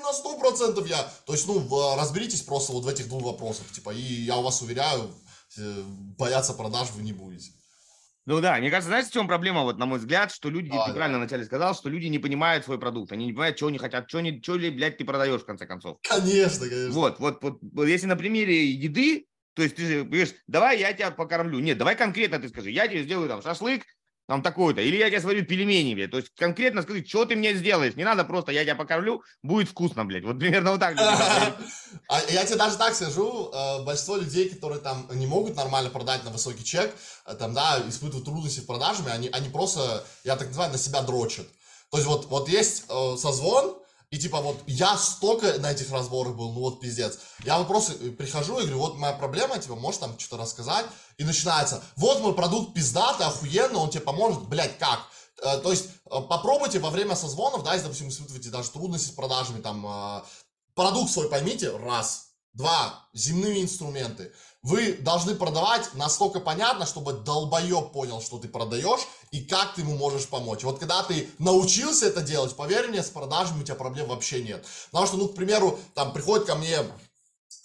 на 0.06 0.12
сто 0.12 0.38
процентов 0.38 0.86
я. 0.86 1.02
То 1.26 1.32
есть, 1.32 1.46
ну, 1.46 1.96
разберитесь 1.96 2.42
просто 2.42 2.72
вот 2.72 2.84
в 2.84 2.88
этих 2.88 3.08
двух 3.08 3.22
вопросах, 3.22 3.70
типа, 3.72 3.90
и 3.90 4.00
я 4.00 4.36
вас 4.36 4.62
уверяю, 4.62 5.10
э, 5.58 5.82
бояться 6.18 6.54
продаж 6.54 6.88
вы 6.92 7.02
не 7.02 7.12
будете. 7.12 7.50
Ну 8.24 8.40
да, 8.40 8.56
мне 8.58 8.70
кажется, 8.70 8.88
знаете, 8.88 9.08
в 9.08 9.12
чем 9.12 9.28
проблема, 9.28 9.62
вот 9.62 9.78
на 9.78 9.86
мой 9.86 10.00
взгляд, 10.00 10.32
что 10.32 10.50
люди, 10.50 10.68
а, 10.72 10.86
ты 10.86 10.90
да. 10.90 10.96
правильно 10.96 11.18
вначале 11.18 11.44
сказал, 11.44 11.76
что 11.76 11.88
люди 11.88 12.06
не 12.06 12.18
понимают 12.18 12.64
свой 12.64 12.76
продукт, 12.76 13.12
они 13.12 13.26
не 13.26 13.32
понимают, 13.32 13.56
что 13.56 13.68
они 13.68 13.78
хотят, 13.78 14.08
что, 14.08 14.18
они, 14.18 14.40
что 14.42 14.56
ли, 14.56 14.70
блядь, 14.70 14.98
ты 14.98 15.04
продаешь, 15.04 15.42
в 15.42 15.46
конце 15.46 15.64
концов. 15.64 15.98
Конечно, 16.02 16.68
конечно. 16.68 16.90
Вот, 16.90 17.20
вот, 17.20 17.42
вот, 17.42 17.58
вот 17.60 17.84
если 17.84 18.06
на 18.06 18.16
примере 18.16 18.68
еды, 18.68 19.26
то 19.54 19.62
есть 19.62 19.76
ты 19.76 19.86
же 19.86 20.04
говоришь, 20.04 20.34
давай 20.48 20.80
я 20.80 20.92
тебя 20.92 21.12
покормлю. 21.12 21.60
Нет, 21.60 21.78
давай 21.78 21.96
конкретно 21.96 22.40
ты 22.40 22.48
скажи, 22.48 22.70
я 22.72 22.88
тебе 22.88 23.04
сделаю 23.04 23.28
там 23.28 23.42
шашлык, 23.42 23.84
там 24.26 24.42
такой-то, 24.42 24.80
или 24.80 24.96
я 24.96 25.08
тебе 25.08 25.20
сварю 25.20 25.44
пельмени, 25.44 25.94
блядь. 25.94 26.10
То 26.10 26.16
есть 26.18 26.30
конкретно 26.36 26.82
скажи, 26.82 27.04
что 27.06 27.24
ты 27.24 27.36
мне 27.36 27.54
сделаешь. 27.54 27.94
Не 27.94 28.04
надо 28.04 28.24
просто, 28.24 28.52
я 28.52 28.64
тебя 28.64 28.74
покормлю, 28.74 29.22
будет 29.42 29.68
вкусно, 29.68 30.04
блядь. 30.04 30.24
Вот 30.24 30.38
примерно 30.38 30.72
вот 30.72 30.80
так. 30.80 30.96
А 32.08 32.20
я 32.30 32.44
тебе 32.44 32.56
даже 32.56 32.76
так 32.76 32.94
скажу, 32.94 33.50
э, 33.52 33.84
большинство 33.84 34.16
людей, 34.16 34.48
которые 34.48 34.80
там 34.80 35.08
не 35.12 35.26
могут 35.26 35.56
нормально 35.56 35.90
продать 35.90 36.24
на 36.24 36.30
высокий 36.30 36.64
чек, 36.64 36.94
э, 37.24 37.34
там, 37.34 37.54
да, 37.54 37.82
испытывают 37.88 38.24
трудности 38.24 38.60
в 38.60 38.66
продажами, 38.66 39.10
они, 39.10 39.28
они 39.28 39.48
просто, 39.48 40.04
я 40.24 40.36
так 40.36 40.48
называю, 40.48 40.72
на 40.72 40.78
себя 40.78 41.02
дрочат. 41.02 41.46
То 41.90 41.98
есть 41.98 42.08
вот, 42.08 42.26
вот 42.26 42.48
есть 42.48 42.84
э, 42.88 43.16
созвон, 43.16 43.76
и 44.10 44.18
типа 44.18 44.40
вот 44.40 44.62
я 44.66 44.96
столько 44.96 45.58
на 45.58 45.72
этих 45.72 45.90
разборах 45.90 46.36
был, 46.36 46.52
ну 46.52 46.60
вот 46.60 46.80
пиздец. 46.80 47.18
Я 47.44 47.58
вот 47.58 47.66
просто 47.66 47.92
э, 47.92 48.10
прихожу 48.10 48.58
и 48.58 48.62
говорю, 48.62 48.78
вот 48.78 48.96
моя 48.96 49.12
проблема, 49.12 49.58
типа, 49.58 49.74
можешь 49.74 50.00
там 50.00 50.18
что-то 50.18 50.42
рассказать? 50.42 50.86
И 51.18 51.24
начинается, 51.24 51.82
вот 51.96 52.20
мой 52.20 52.34
продукт 52.34 52.72
пиздатый, 52.72 53.26
охуенно, 53.26 53.78
он 53.78 53.90
тебе 53.90 54.02
поможет, 54.02 54.42
блядь, 54.48 54.78
как? 54.78 55.00
Э, 55.42 55.58
то 55.58 55.72
есть 55.72 55.86
э, 55.86 56.20
попробуйте 56.28 56.78
во 56.78 56.90
время 56.90 57.16
созвонов, 57.16 57.64
да, 57.64 57.72
если, 57.72 57.86
допустим, 57.86 58.08
испытываете 58.08 58.50
даже 58.50 58.70
трудности 58.70 59.08
с 59.08 59.12
продажами, 59.12 59.60
там, 59.60 60.24
продукт 60.74 61.10
свой 61.10 61.28
поймите, 61.28 61.76
раз. 61.76 62.26
Два, 62.52 63.06
земные 63.12 63.62
инструменты. 63.62 64.32
Вы 64.66 64.94
должны 64.94 65.36
продавать 65.36 65.94
настолько 65.94 66.40
понятно, 66.40 66.86
чтобы 66.86 67.12
долбоеб 67.12 67.92
понял, 67.92 68.20
что 68.20 68.40
ты 68.40 68.48
продаешь 68.48 69.06
и 69.30 69.44
как 69.44 69.74
ты 69.74 69.82
ему 69.82 69.94
можешь 69.94 70.26
помочь. 70.26 70.64
Вот 70.64 70.80
когда 70.80 71.04
ты 71.04 71.30
научился 71.38 72.06
это 72.06 72.20
делать, 72.20 72.56
поверь 72.56 72.88
мне, 72.88 73.00
с 73.04 73.10
продажами 73.10 73.60
у 73.60 73.62
тебя 73.62 73.76
проблем 73.76 74.08
вообще 74.08 74.42
нет. 74.42 74.66
Потому 74.90 75.06
что, 75.06 75.18
ну, 75.18 75.28
к 75.28 75.36
примеру, 75.36 75.78
там 75.94 76.12
приходит 76.12 76.48
ко 76.48 76.56
мне 76.56 76.78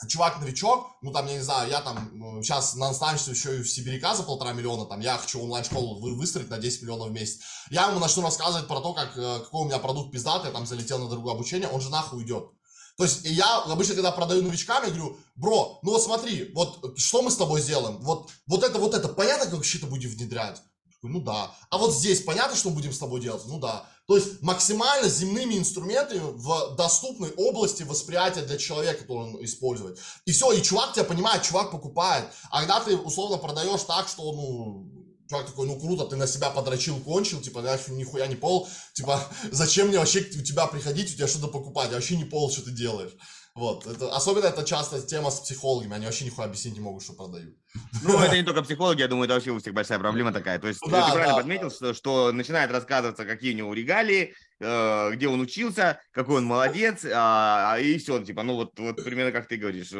чувак-новичок, 0.07 0.97
ну 1.01 1.11
там, 1.11 1.25
я 1.25 1.33
не 1.33 1.39
знаю, 1.39 1.71
я 1.71 1.81
там 1.81 2.11
сейчас 2.43 2.75
на 2.75 2.89
наставничестве 2.89 3.33
еще 3.33 3.57
и 3.57 3.63
в 3.63 3.69
Сибиряка 3.69 4.13
за 4.13 4.21
полтора 4.21 4.53
миллиона, 4.53 4.85
там, 4.85 4.99
я 4.99 5.17
хочу 5.17 5.41
онлайн-школу 5.41 5.99
выстроить 6.15 6.51
на 6.51 6.59
10 6.59 6.83
миллионов 6.83 7.07
в 7.09 7.13
месяц. 7.13 7.41
Я 7.71 7.87
ему 7.87 7.99
начну 7.99 8.21
рассказывать 8.21 8.67
про 8.67 8.79
то, 8.79 8.93
как, 8.93 9.17
э, 9.17 9.39
какой 9.39 9.61
у 9.63 9.65
меня 9.65 9.79
продукт 9.79 10.11
пиздатый, 10.11 10.49
я 10.49 10.53
там 10.53 10.67
залетел 10.67 10.99
на 10.99 11.09
другое 11.09 11.33
обучение, 11.33 11.67
он 11.67 11.81
же 11.81 11.89
нахуй 11.89 12.19
уйдет. 12.19 12.51
То 12.97 13.03
есть 13.03 13.21
я 13.25 13.59
обычно, 13.63 13.95
когда 13.95 14.11
продаю 14.11 14.41
новичкам, 14.41 14.83
я 14.83 14.89
говорю, 14.89 15.17
бро, 15.35 15.79
ну 15.83 15.91
вот 15.91 16.03
смотри, 16.03 16.51
вот 16.53 16.97
что 16.97 17.21
мы 17.21 17.31
с 17.31 17.37
тобой 17.37 17.61
сделаем? 17.61 17.97
Вот, 17.99 18.29
вот 18.47 18.63
это, 18.63 18.79
вот 18.79 18.93
это, 18.93 19.07
понятно, 19.07 19.45
как 19.45 19.55
вообще-то 19.55 19.87
будем 19.87 20.09
внедрять? 20.09 20.61
Ну 21.03 21.19
да. 21.19 21.55
А 21.69 21.77
вот 21.77 21.93
здесь 21.95 22.21
понятно, 22.21 22.55
что 22.55 22.69
мы 22.69 22.75
будем 22.75 22.93
с 22.93 22.99
тобой 22.99 23.21
делать? 23.21 23.41
Ну 23.47 23.59
да. 23.59 23.87
То 24.07 24.17
есть 24.17 24.41
максимально 24.41 25.09
земными 25.09 25.57
инструментами 25.57 26.19
в 26.19 26.75
доступной 26.75 27.31
области 27.31 27.83
восприятия 27.83 28.41
для 28.41 28.57
человека 28.57 29.05
должен 29.05 29.43
использовать. 29.43 29.97
И 30.25 30.31
все, 30.31 30.51
и 30.51 30.61
чувак 30.61 30.93
тебя 30.93 31.05
понимает, 31.05 31.43
чувак 31.43 31.71
покупает. 31.71 32.25
А 32.51 32.59
когда 32.59 32.81
ты 32.81 32.97
условно 32.97 33.37
продаешь 33.37 33.81
так, 33.83 34.07
что, 34.07 34.31
ну, 34.33 35.00
чувак 35.31 35.45
такой, 35.45 35.65
ну 35.65 35.79
круто, 35.79 36.05
ты 36.05 36.17
на 36.17 36.27
себя 36.27 36.49
подрочил, 36.49 36.99
кончил, 36.99 37.41
типа, 37.41 37.59
я 37.59 37.79
нихуя 37.95 38.27
не 38.27 38.35
пол, 38.35 38.67
типа, 38.93 39.23
зачем 39.51 39.87
мне 39.87 39.97
вообще 39.97 40.19
у 40.19 40.41
тебя 40.41 40.67
приходить, 40.67 41.13
у 41.13 41.15
тебя 41.15 41.27
что-то 41.27 41.47
покупать, 41.47 41.89
я 41.89 41.95
вообще 41.95 42.17
не 42.17 42.25
пол, 42.25 42.51
что 42.51 42.63
ты 42.63 42.71
делаешь. 42.71 43.11
Вот, 43.53 43.85
это, 43.85 44.15
особенно 44.15 44.45
это 44.45 44.63
часто 44.63 45.01
тема 45.01 45.29
с 45.29 45.41
психологами, 45.41 45.95
они 45.95 46.05
вообще 46.05 46.23
нихуя 46.23 46.47
объяснить 46.47 46.73
не 46.73 46.79
могут, 46.79 47.03
что 47.03 47.13
продают. 47.13 47.53
Ну, 48.01 48.17
это 48.17 48.37
не 48.37 48.43
только 48.43 48.61
психологи, 48.61 49.01
я 49.01 49.09
думаю, 49.09 49.25
это 49.25 49.33
вообще 49.33 49.51
у 49.51 49.59
всех 49.59 49.73
большая 49.73 49.99
проблема 49.99 50.31
такая. 50.31 50.57
То 50.57 50.69
есть 50.69 50.79
да, 50.87 51.07
ты 51.07 51.11
правильно 51.11 51.33
да, 51.33 51.35
подметил, 51.35 51.67
да. 51.67 51.75
Что, 51.75 51.93
что 51.93 52.31
начинает 52.31 52.71
рассказываться, 52.71 53.25
какие 53.25 53.53
у 53.53 53.57
него 53.57 53.73
регалии, 53.73 54.33
э, 54.61 55.11
где 55.11 55.27
он 55.27 55.41
учился, 55.41 55.99
какой 56.11 56.37
он 56.37 56.45
молодец, 56.45 57.05
а, 57.13 57.77
и 57.77 57.97
все, 57.97 58.23
типа, 58.23 58.43
ну 58.43 58.55
вот, 58.55 58.79
вот 58.79 59.03
примерно 59.03 59.33
как 59.33 59.49
ты 59.49 59.57
говоришь, 59.57 59.91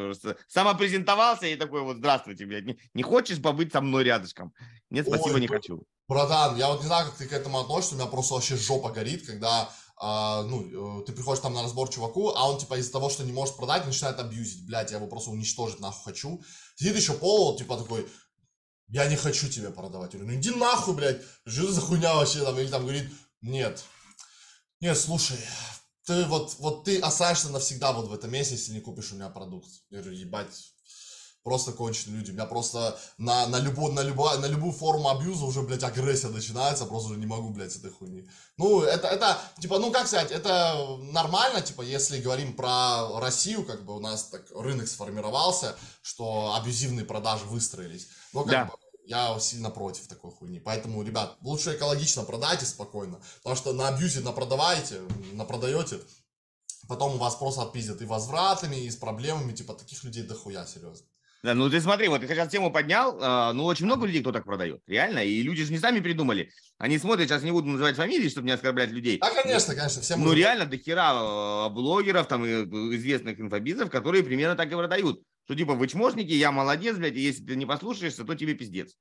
самопрезентовался 0.47 1.47
и 1.47 1.57
такой 1.57 1.81
вот, 1.81 1.97
здравствуйте, 1.97 2.45
блядь, 2.45 2.65
не, 2.65 2.79
не 2.93 3.03
хочешь 3.03 3.41
побыть 3.41 3.73
со 3.73 3.81
мной 3.81 4.05
рядышком? 4.05 4.53
Нет, 4.89 5.07
спасибо, 5.07 5.35
Ой, 5.35 5.41
не 5.41 5.47
хочу. 5.47 5.83
Братан, 6.07 6.55
я 6.55 6.69
вот 6.69 6.81
не 6.81 6.87
знаю, 6.87 7.07
как 7.07 7.15
ты 7.15 7.27
к 7.27 7.33
этому 7.33 7.59
относишься, 7.59 7.95
у 7.95 7.97
меня 7.97 8.07
просто 8.07 8.33
вообще 8.33 8.55
жопа 8.55 8.91
горит, 8.91 9.25
когда 9.25 9.69
а, 10.03 10.41
ну, 10.41 11.01
э, 11.01 11.05
ты 11.05 11.13
приходишь 11.13 11.43
там 11.43 11.53
на 11.53 11.61
разбор 11.61 11.87
чуваку, 11.87 12.29
а 12.29 12.49
он, 12.49 12.57
типа, 12.57 12.79
из-за 12.79 12.91
того, 12.91 13.11
что 13.11 13.23
не 13.23 13.31
может 13.31 13.55
продать, 13.55 13.85
начинает 13.85 14.19
абьюзить. 14.19 14.65
Блядь, 14.65 14.89
я 14.89 14.97
его 14.97 15.05
просто 15.05 15.29
уничтожить 15.29 15.79
нахуй 15.79 16.11
хочу. 16.11 16.41
Сидит 16.75 16.95
еще 16.95 17.13
пол, 17.13 17.55
типа, 17.55 17.77
такой, 17.77 18.07
я 18.87 19.05
не 19.05 19.15
хочу 19.15 19.47
тебе 19.47 19.69
продавать. 19.69 20.13
Я 20.13 20.19
говорю, 20.19 20.33
ну 20.33 20.41
иди 20.41 20.49
нахуй, 20.49 20.95
блядь, 20.95 21.21
что 21.45 21.71
за 21.71 21.81
хуйня 21.81 22.15
вообще 22.15 22.43
там? 22.43 22.57
Или 22.57 22.67
там 22.67 22.81
говорит, 22.81 23.11
нет, 23.41 23.83
нет, 24.79 24.97
слушай, 24.97 25.37
ты 26.07 26.25
вот, 26.25 26.55
вот 26.57 26.83
ты 26.83 26.99
останешься 26.99 27.49
навсегда 27.49 27.93
вот 27.93 28.07
в 28.07 28.13
этом 28.13 28.31
месте, 28.31 28.55
если 28.55 28.73
не 28.73 28.81
купишь 28.81 29.11
у 29.11 29.15
меня 29.15 29.29
продукт. 29.29 29.69
Я 29.91 29.99
говорю, 29.99 30.17
ебать, 30.17 30.73
просто 31.43 31.71
конченые 31.71 32.17
люди. 32.17 32.31
У 32.31 32.33
меня 32.33 32.45
просто 32.45 32.99
на, 33.17 33.47
на, 33.47 33.59
любо, 33.59 33.91
на, 33.91 34.01
любо, 34.01 34.35
на 34.37 34.45
любую 34.45 34.71
форму 34.71 35.09
абьюза 35.09 35.45
уже, 35.45 35.61
блядь, 35.61 35.83
агрессия 35.83 36.27
начинается, 36.27 36.85
просто 36.85 37.11
уже 37.11 37.19
не 37.19 37.25
могу, 37.25 37.49
блядь, 37.49 37.71
с 37.71 37.77
этой 37.77 37.91
хуйни. 37.91 38.27
Ну, 38.57 38.81
это, 38.81 39.07
это, 39.07 39.37
типа, 39.59 39.79
ну, 39.79 39.91
как 39.91 40.07
сказать, 40.07 40.31
это 40.31 40.97
нормально, 41.11 41.61
типа, 41.61 41.81
если 41.81 42.21
говорим 42.21 42.53
про 42.53 43.19
Россию, 43.19 43.65
как 43.65 43.85
бы 43.85 43.95
у 43.95 43.99
нас 43.99 44.25
так 44.25 44.45
рынок 44.55 44.87
сформировался, 44.87 45.75
что 46.01 46.55
абьюзивные 46.55 47.05
продажи 47.05 47.45
выстроились. 47.45 48.07
Но, 48.33 48.43
как 48.43 48.51
да. 48.51 48.65
бы, 48.65 48.73
я 49.05 49.39
сильно 49.39 49.69
против 49.69 50.07
такой 50.07 50.31
хуйни. 50.31 50.59
Поэтому, 50.59 51.03
ребят, 51.03 51.37
лучше 51.41 51.75
экологично 51.75 52.23
продайте 52.23 52.65
спокойно, 52.65 53.19
потому 53.37 53.55
что 53.55 53.73
на 53.73 53.87
абьюзе 53.87 54.21
напродаваете, 54.21 55.01
напродаете, 55.33 55.99
потом 56.87 57.15
у 57.15 57.17
вас 57.17 57.35
просто 57.35 57.63
отпиздят 57.63 58.01
и 58.01 58.05
возвратами, 58.05 58.75
и 58.75 58.89
с 58.89 58.95
проблемами, 58.95 59.53
типа, 59.53 59.73
таких 59.73 60.03
людей 60.03 60.23
дохуя, 60.23 60.65
серьезно. 60.65 61.05
Да, 61.43 61.55
ну 61.55 61.69
ты 61.71 61.81
смотри, 61.81 62.07
вот 62.07 62.21
ты 62.21 62.27
сейчас 62.27 62.49
тему 62.49 62.71
поднял, 62.71 63.17
э, 63.19 63.53
ну 63.53 63.65
очень 63.65 63.85
много 63.85 64.05
людей, 64.05 64.21
кто 64.21 64.31
так 64.31 64.45
продает, 64.45 64.81
реально, 64.85 65.19
и 65.25 65.41
люди 65.41 65.63
же 65.63 65.71
не 65.71 65.79
сами 65.79 65.99
придумали. 65.99 66.51
Они 66.77 66.99
смотрят, 66.99 67.27
сейчас 67.27 67.41
не 67.41 67.51
буду 67.51 67.67
называть 67.67 67.95
фамилии, 67.95 68.29
чтобы 68.29 68.45
не 68.45 68.53
оскорблять 68.53 68.91
людей. 68.91 69.17
Да, 69.19 69.31
конечно, 69.31 69.73
конечно, 69.73 70.03
всем. 70.03 70.23
Ну 70.23 70.33
реально, 70.33 70.67
до 70.67 70.77
хера 70.77 71.67
блогеров, 71.69 72.27
там, 72.27 72.45
известных 72.45 73.39
инфобизов, 73.39 73.89
которые 73.89 74.23
примерно 74.23 74.55
так 74.55 74.71
и 74.71 74.75
продают. 74.75 75.23
Что 75.45 75.55
типа, 75.55 75.73
вы 75.73 75.87
чмошники, 75.87 76.31
я 76.31 76.51
молодец, 76.51 76.97
блядь, 76.97 77.15
и 77.15 77.21
если 77.21 77.43
ты 77.43 77.55
не 77.55 77.65
послушаешься, 77.65 78.23
то 78.23 78.35
тебе 78.35 78.53
пиздец. 78.53 78.95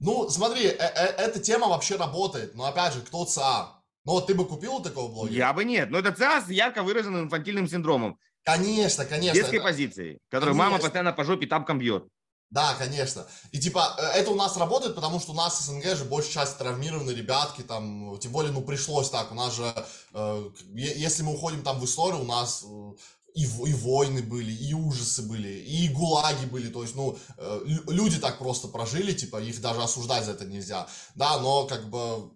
Ну, 0.00 0.28
смотри, 0.28 0.66
э 0.66 0.76
-э 0.76 1.14
эта 1.16 1.38
тема 1.38 1.68
вообще 1.68 1.94
работает, 1.94 2.56
но 2.56 2.64
опять 2.64 2.92
же, 2.92 3.02
кто 3.02 3.24
ЦА? 3.24 3.82
Ну 4.04 4.12
вот 4.12 4.26
ты 4.26 4.34
бы 4.34 4.44
купил 4.44 4.80
такого 4.82 5.12
блогера? 5.12 5.36
Я 5.36 5.52
бы 5.52 5.64
нет, 5.64 5.90
но 5.90 5.98
это 5.98 6.10
ЦА 6.12 6.40
с 6.40 6.50
ярко 6.50 6.82
выраженным 6.82 7.26
инфантильным 7.26 7.68
синдромом. 7.68 8.18
Конечно, 8.44 9.04
конечно. 9.04 9.34
Детской 9.34 9.60
позиции, 9.60 10.18
которую 10.28 10.54
конечно. 10.54 10.70
мама 10.70 10.82
постоянно 10.82 11.12
по 11.12 11.24
жопе 11.24 11.46
тапком 11.46 11.78
бьет. 11.78 12.04
Да, 12.50 12.74
конечно. 12.74 13.26
И 13.50 13.58
типа 13.58 13.96
э, 13.98 14.18
это 14.18 14.30
у 14.30 14.34
нас 14.34 14.58
работает, 14.58 14.94
потому 14.94 15.20
что 15.20 15.32
у 15.32 15.34
нас 15.34 15.64
СНГ 15.64 15.96
же 15.96 16.04
большая 16.04 16.44
часть 16.44 16.58
травмированные 16.58 17.16
ребятки, 17.16 17.62
там, 17.62 18.18
тем 18.18 18.30
более, 18.30 18.52
ну, 18.52 18.60
пришлось 18.60 19.08
так, 19.08 19.32
у 19.32 19.34
нас 19.34 19.56
же, 19.56 19.74
э, 20.12 20.50
если 20.74 21.22
мы 21.22 21.32
уходим 21.32 21.62
там 21.62 21.80
в 21.80 21.84
историю, 21.86 22.20
у 22.20 22.26
нас 22.26 22.62
э, 22.62 22.92
и, 23.34 23.44
и 23.44 23.72
войны 23.72 24.22
были, 24.22 24.52
и 24.52 24.74
ужасы 24.74 25.22
были, 25.22 25.48
и 25.48 25.88
гулаги 25.88 26.44
были, 26.44 26.68
то 26.68 26.82
есть, 26.82 26.94
ну, 26.94 27.18
э, 27.38 27.60
люди 27.88 28.18
так 28.18 28.38
просто 28.38 28.68
прожили, 28.68 29.14
типа, 29.14 29.40
их 29.40 29.58
даже 29.62 29.80
осуждать 29.80 30.26
за 30.26 30.32
это 30.32 30.44
нельзя, 30.44 30.86
да, 31.14 31.38
но, 31.38 31.66
как 31.66 31.88
бы, 31.88 32.30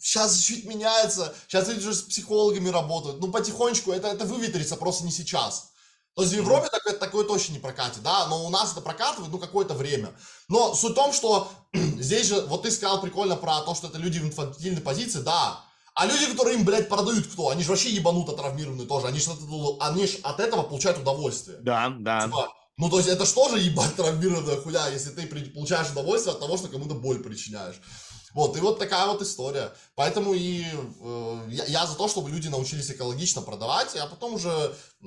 Сейчас 0.00 0.38
чуть 0.38 0.64
меняется, 0.64 1.34
сейчас 1.46 1.68
люди 1.68 1.80
уже 1.80 1.94
с 1.94 2.02
психологами 2.02 2.68
работают. 2.68 3.20
Ну, 3.20 3.30
потихонечку 3.30 3.92
это, 3.92 4.08
это 4.08 4.24
выветрится, 4.24 4.76
просто 4.76 5.04
не 5.04 5.10
сейчас. 5.12 5.70
То 6.14 6.22
есть 6.22 6.34
в 6.34 6.36
Европе 6.36 6.68
такое, 6.70 6.94
такое 6.94 7.24
точно 7.24 7.52
не 7.52 7.58
прокатит, 7.58 8.02
да, 8.02 8.26
но 8.26 8.44
у 8.44 8.50
нас 8.50 8.72
это 8.72 8.80
прокатывает, 8.80 9.30
ну, 9.30 9.38
какое-то 9.38 9.74
время. 9.74 10.10
Но 10.48 10.74
суть 10.74 10.92
в 10.92 10.94
том, 10.94 11.12
что 11.12 11.50
здесь 11.72 12.26
же, 12.26 12.40
вот 12.42 12.62
ты 12.62 12.70
сказал 12.70 13.00
прикольно 13.00 13.36
про 13.36 13.60
то, 13.60 13.74
что 13.74 13.86
это 13.86 13.98
люди 13.98 14.18
в 14.18 14.24
инфантильной 14.24 14.80
позиции, 14.80 15.20
да. 15.20 15.64
А 15.94 16.06
люди, 16.06 16.26
которые 16.26 16.56
им, 16.56 16.64
блядь, 16.64 16.88
продают 16.88 17.26
кто? 17.26 17.50
Они 17.50 17.62
же 17.62 17.70
вообще 17.70 17.90
ебануто 17.90 18.32
травмированные 18.32 18.86
тоже. 18.86 19.06
Они 19.06 19.18
же 19.18 19.30
от, 19.30 19.38
они 19.80 20.06
ж 20.06 20.16
от 20.22 20.40
этого 20.40 20.62
получают 20.62 20.98
удовольствие. 20.98 21.58
Да, 21.60 21.92
да. 21.98 22.22
Типа, 22.24 22.48
ну, 22.76 22.88
то 22.88 22.96
есть 22.96 23.08
это 23.08 23.26
что 23.26 23.48
же 23.50 23.58
ебать 23.58 23.94
травмированная 23.96 24.56
хуя, 24.56 24.88
если 24.88 25.10
ты 25.10 25.26
получаешь 25.26 25.90
удовольствие 25.90 26.32
от 26.32 26.40
того, 26.40 26.56
что 26.56 26.68
кому-то 26.68 26.94
боль 26.94 27.22
причиняешь. 27.22 27.80
Вот, 28.34 28.56
и 28.56 28.60
вот 28.60 28.78
такая 28.78 29.06
вот 29.06 29.22
история. 29.22 29.72
Поэтому 29.94 30.34
и 30.34 30.64
э, 30.64 31.46
я, 31.48 31.64
я 31.64 31.86
за 31.86 31.94
то, 31.96 32.08
чтобы 32.08 32.30
люди 32.30 32.48
научились 32.48 32.90
экологично 32.90 33.42
продавать, 33.42 33.96
а 33.96 34.06
потом 34.06 34.34
уже 34.34 34.74
э, 35.02 35.06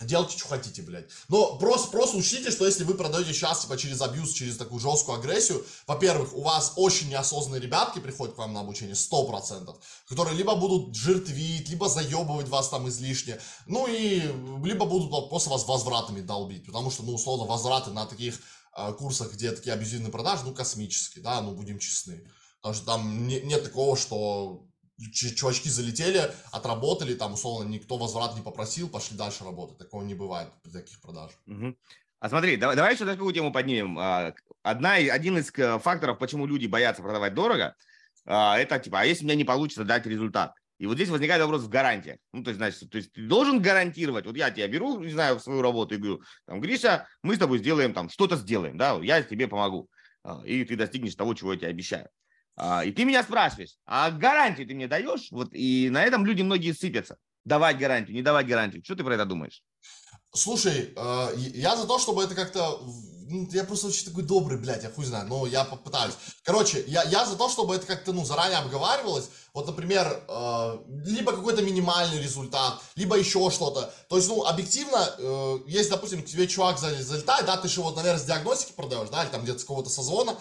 делайте, 0.00 0.36
что 0.36 0.48
хотите, 0.48 0.82
блядь. 0.82 1.08
Но 1.28 1.56
просто, 1.56 1.90
просто 1.90 2.16
учтите, 2.16 2.50
что 2.50 2.66
если 2.66 2.84
вы 2.84 2.94
продаете 2.94 3.32
сейчас, 3.32 3.60
типа, 3.62 3.76
через 3.76 4.00
абьюз, 4.00 4.32
через 4.32 4.56
такую 4.56 4.80
жесткую 4.80 5.18
агрессию, 5.18 5.64
во-первых, 5.86 6.34
у 6.34 6.42
вас 6.42 6.72
очень 6.76 7.08
неосознанные 7.08 7.60
ребятки 7.60 8.00
приходят 8.00 8.34
к 8.34 8.38
вам 8.38 8.52
на 8.52 8.60
обучение, 8.60 8.94
100%, 8.94 9.74
которые 10.08 10.36
либо 10.36 10.54
будут 10.56 10.94
жертвить, 10.94 11.68
либо 11.68 11.88
заебывать 11.88 12.48
вас 12.48 12.68
там 12.68 12.88
излишне, 12.88 13.40
ну 13.66 13.86
и 13.86 14.20
либо 14.64 14.84
будут 14.86 15.28
просто 15.28 15.50
вас 15.50 15.66
возвратами 15.66 16.20
долбить, 16.20 16.66
потому 16.66 16.90
что, 16.90 17.02
ну, 17.02 17.14
условно, 17.14 17.44
возвраты 17.44 17.90
на 17.90 18.06
таких 18.06 18.38
курсах, 18.98 19.32
где 19.32 19.52
такие 19.52 19.72
абьюзивные 19.72 20.10
продажи, 20.10 20.44
ну, 20.44 20.54
космические, 20.54 21.22
да, 21.22 21.40
ну, 21.40 21.52
будем 21.52 21.78
честны. 21.78 22.26
Потому 22.60 22.74
что 22.74 22.86
там 22.86 23.26
не, 23.26 23.40
нет 23.40 23.62
такого, 23.62 23.96
что 23.96 24.66
чувачки 25.12 25.68
залетели, 25.68 26.30
отработали, 26.52 27.14
там, 27.14 27.34
условно, 27.34 27.68
никто 27.68 27.96
возврат 27.96 28.34
не 28.36 28.42
попросил, 28.42 28.88
пошли 28.88 29.16
дальше 29.16 29.44
работать. 29.44 29.78
Такого 29.78 30.02
не 30.02 30.14
бывает 30.14 30.48
при 30.62 30.70
таких 30.70 31.00
продажах. 31.00 31.36
Угу. 31.46 31.76
А 32.20 32.28
смотри, 32.28 32.56
давай, 32.56 32.76
давай 32.76 32.94
еще 32.94 33.04
такую 33.04 33.34
тему 33.34 33.52
поднимем. 33.52 33.98
А, 33.98 34.34
одна, 34.62 34.94
один 34.94 35.36
из 35.38 35.52
э, 35.56 35.78
факторов, 35.78 36.18
почему 36.18 36.46
люди 36.46 36.66
боятся 36.66 37.02
продавать 37.02 37.34
дорого, 37.34 37.76
а, 38.24 38.58
это 38.58 38.78
типа, 38.78 39.00
а 39.00 39.04
если 39.04 39.24
у 39.24 39.26
меня 39.26 39.36
не 39.36 39.44
получится 39.44 39.84
дать 39.84 40.06
результат? 40.06 40.54
И 40.84 40.86
вот 40.86 40.96
здесь 40.96 41.08
возникает 41.08 41.40
вопрос 41.40 41.62
в 41.62 41.70
гарантии. 41.70 42.18
Ну, 42.34 42.44
то 42.44 42.50
есть, 42.50 42.58
значит, 42.58 42.90
то 42.90 42.98
есть 42.98 43.10
ты 43.10 43.22
должен 43.26 43.62
гарантировать. 43.62 44.26
Вот 44.26 44.36
я 44.36 44.50
тебя 44.50 44.68
беру, 44.68 45.00
не 45.00 45.12
знаю, 45.12 45.38
в 45.38 45.42
свою 45.42 45.62
работу 45.62 45.94
и 45.94 45.96
говорю, 45.96 46.20
там, 46.46 46.60
Гриша, 46.60 47.08
мы 47.22 47.36
с 47.36 47.38
тобой 47.38 47.56
сделаем 47.56 47.94
там, 47.94 48.10
что-то 48.10 48.36
сделаем, 48.36 48.76
да, 48.76 48.98
я 49.00 49.22
тебе 49.22 49.48
помогу. 49.48 49.88
А, 50.24 50.42
и 50.44 50.62
ты 50.62 50.76
достигнешь 50.76 51.14
того, 51.14 51.32
чего 51.32 51.54
я 51.54 51.58
тебе 51.58 51.70
обещаю. 51.70 52.10
А, 52.56 52.84
и 52.84 52.92
ты 52.92 53.06
меня 53.06 53.22
спрашиваешь, 53.22 53.76
а 53.86 54.10
гарантии 54.10 54.64
ты 54.64 54.74
мне 54.74 54.86
даешь? 54.86 55.28
Вот 55.30 55.54
и 55.54 55.88
на 55.88 56.04
этом 56.04 56.26
люди 56.26 56.42
многие 56.42 56.72
сыпятся. 56.72 57.16
Давать 57.46 57.78
гарантию, 57.78 58.14
не 58.14 58.22
давать 58.22 58.46
гарантию. 58.46 58.84
Что 58.84 58.94
ты 58.94 59.04
про 59.04 59.14
это 59.14 59.24
думаешь? 59.24 59.62
Слушай, 60.34 60.92
э, 60.96 61.28
я 61.36 61.76
за 61.76 61.86
то, 61.86 61.98
чтобы 61.98 62.24
это 62.24 62.34
как-то 62.34 62.80
ну, 63.26 63.48
я 63.52 63.64
просто 63.64 63.88
очень 63.88 64.06
такой 64.06 64.22
добрый, 64.22 64.58
блядь, 64.58 64.82
я 64.82 64.90
хуй 64.90 65.04
знаю, 65.04 65.26
но 65.26 65.46
я 65.46 65.64
попытаюсь. 65.64 66.14
Короче, 66.42 66.84
я, 66.86 67.02
я 67.04 67.24
за 67.24 67.36
то, 67.36 67.48
чтобы 67.48 67.74
это 67.74 67.86
как-то, 67.86 68.12
ну, 68.12 68.24
заранее 68.24 68.58
обговаривалось. 68.58 69.30
Вот, 69.52 69.66
например, 69.66 70.24
э, 70.28 70.78
либо 71.06 71.32
какой-то 71.32 71.62
минимальный 71.62 72.22
результат, 72.22 72.80
либо 72.96 73.16
еще 73.16 73.50
что-то. 73.50 73.92
То 74.08 74.16
есть, 74.16 74.28
ну, 74.28 74.44
объективно, 74.44 75.14
э, 75.18 75.58
если, 75.66 75.90
допустим, 75.90 76.22
к 76.22 76.26
тебе 76.26 76.46
чувак 76.46 76.78
залетает, 76.78 77.46
да, 77.46 77.56
ты 77.56 77.68
же 77.68 77.80
его, 77.80 77.90
наверное, 77.92 78.20
с 78.20 78.24
диагностики 78.24 78.72
продаешь, 78.72 79.08
да, 79.10 79.24
или 79.24 79.30
там 79.30 79.42
где-то 79.42 79.58
с 79.58 79.62
какого-то 79.62 79.90
созвона, 79.90 80.36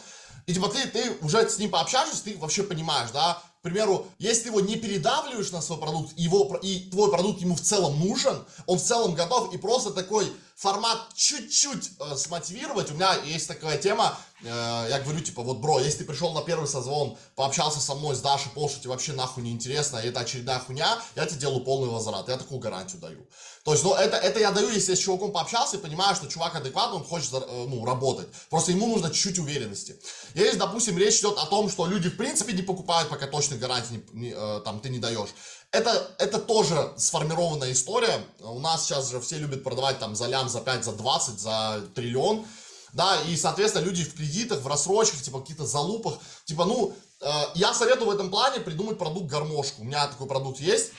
и 0.45 0.53
типа 0.53 0.67
ты, 0.67 0.86
ты 0.88 1.17
уже 1.21 1.49
с 1.49 1.58
ним 1.58 1.71
пообщаешься, 1.71 2.23
ты 2.23 2.38
вообще 2.38 2.63
понимаешь, 2.63 3.12
да, 3.12 3.41
к 3.63 3.65
примеру, 3.65 4.08
если 4.19 4.49
его 4.49 4.60
не 4.60 4.76
передавливаешь 4.76 5.54
на 5.54 5.62
свой 5.62 5.80
продукт, 5.80 6.12
его, 6.17 6.60
и 6.62 6.89
твой 6.89 7.10
продукт 7.10 7.39
ему 7.39 7.56
в 7.56 7.62
целом 7.62 7.97
нужен, 7.97 8.43
он 8.65 8.78
в 8.78 8.84
целом 8.84 9.15
готов, 9.15 9.54
и 9.54 9.58
просто 9.58 9.91
такой, 9.91 10.30
формат 10.55 11.13
чуть-чуть 11.15 11.91
э, 11.99 12.15
смотивировать, 12.15 12.91
у 12.91 12.93
меня 12.93 13.15
есть 13.25 13.47
такая 13.47 13.77
тема, 13.77 14.17
э, 14.41 14.45
я 14.47 14.99
говорю, 15.03 15.19
типа, 15.19 15.41
вот, 15.41 15.57
бро, 15.57 15.79
если 15.79 15.99
ты 15.99 16.05
пришел 16.05 16.33
на 16.33 16.41
первый 16.41 16.67
созвон, 16.67 17.17
пообщался 17.35 17.79
со 17.79 17.95
мной, 17.95 18.15
с 18.15 18.19
Дашей, 18.19 18.51
что 18.51 18.79
тебе 18.79 18.89
вообще 18.89 19.13
нахуй 19.13 19.43
не 19.43 19.51
интересно, 19.51 19.97
и 19.97 20.07
это 20.07 20.21
очередная 20.21 20.59
хуйня, 20.59 20.99
я 21.15 21.25
тебе 21.25 21.39
делаю 21.39 21.63
полный 21.63 21.89
возврат, 21.89 22.29
я 22.29 22.37
такую 22.37 22.59
гарантию 22.59 23.01
даю. 23.01 23.27
То 23.63 23.71
есть, 23.71 23.83
ну, 23.83 23.93
это, 23.93 24.17
это 24.17 24.39
я 24.39 24.51
даю, 24.51 24.69
если 24.69 24.91
я 24.91 24.97
с 24.97 24.99
чуваком 24.99 25.31
пообщался 25.31 25.77
и 25.77 25.79
понимаю, 25.79 26.15
что 26.15 26.27
чувак 26.27 26.55
адекватный, 26.55 26.97
он 26.97 27.03
хочет, 27.03 27.33
э, 27.33 27.65
ну, 27.67 27.85
работать. 27.85 28.27
Просто 28.49 28.71
ему 28.71 28.87
нужно 28.87 29.09
чуть-чуть 29.09 29.39
уверенности. 29.39 29.99
Если, 30.35 30.57
допустим, 30.57 30.97
речь 30.97 31.19
идет 31.19 31.37
о 31.37 31.45
том, 31.45 31.69
что 31.69 31.85
люди, 31.85 32.09
в 32.09 32.17
принципе, 32.17 32.53
не 32.53 32.61
покупают, 32.61 33.09
пока 33.09 33.25
точных 33.25 33.59
гарантий 33.59 34.03
не, 34.13 34.27
не, 34.27 34.33
э, 34.35 34.61
там, 34.65 34.79
ты 34.79 34.89
не 34.89 34.99
даешь, 34.99 35.29
это, 35.73 36.15
это 36.19 36.38
тоже 36.38 36.93
сформированная 36.97 37.71
история. 37.71 38.23
У 38.39 38.59
нас 38.59 38.86
сейчас 38.86 39.09
же 39.09 39.19
все 39.19 39.39
любят 39.39 39.63
продавать 39.63 39.99
там 39.99 40.15
за 40.15 40.27
лям, 40.27 40.47
за 40.47 40.62
5, 40.62 40.86
за 40.86 40.91
20, 40.93 41.39
за 41.39 41.83
триллион. 41.95 42.45
Да, 42.93 43.19
и, 43.27 43.36
соответственно, 43.36 43.83
люди 43.83 44.03
в 44.03 44.13
кредитах, 44.13 44.62
в 44.62 44.67
рассрочках, 44.67 45.23
типа, 45.23 45.41
каких-то 45.41 45.65
залупах. 45.65 46.19
Типа, 46.45 46.65
ну, 46.65 46.95
э, 47.21 47.31
я 47.55 47.73
советую 47.73 48.12
в 48.12 48.13
этом 48.13 48.29
плане 48.29 48.59
придумать 48.59 48.99
продукт 48.99 49.25
гармошку. 49.25 49.81
У 49.81 49.86
меня 49.86 50.05
такой 50.05 50.27
продукт 50.27 50.59
есть. 50.59 50.91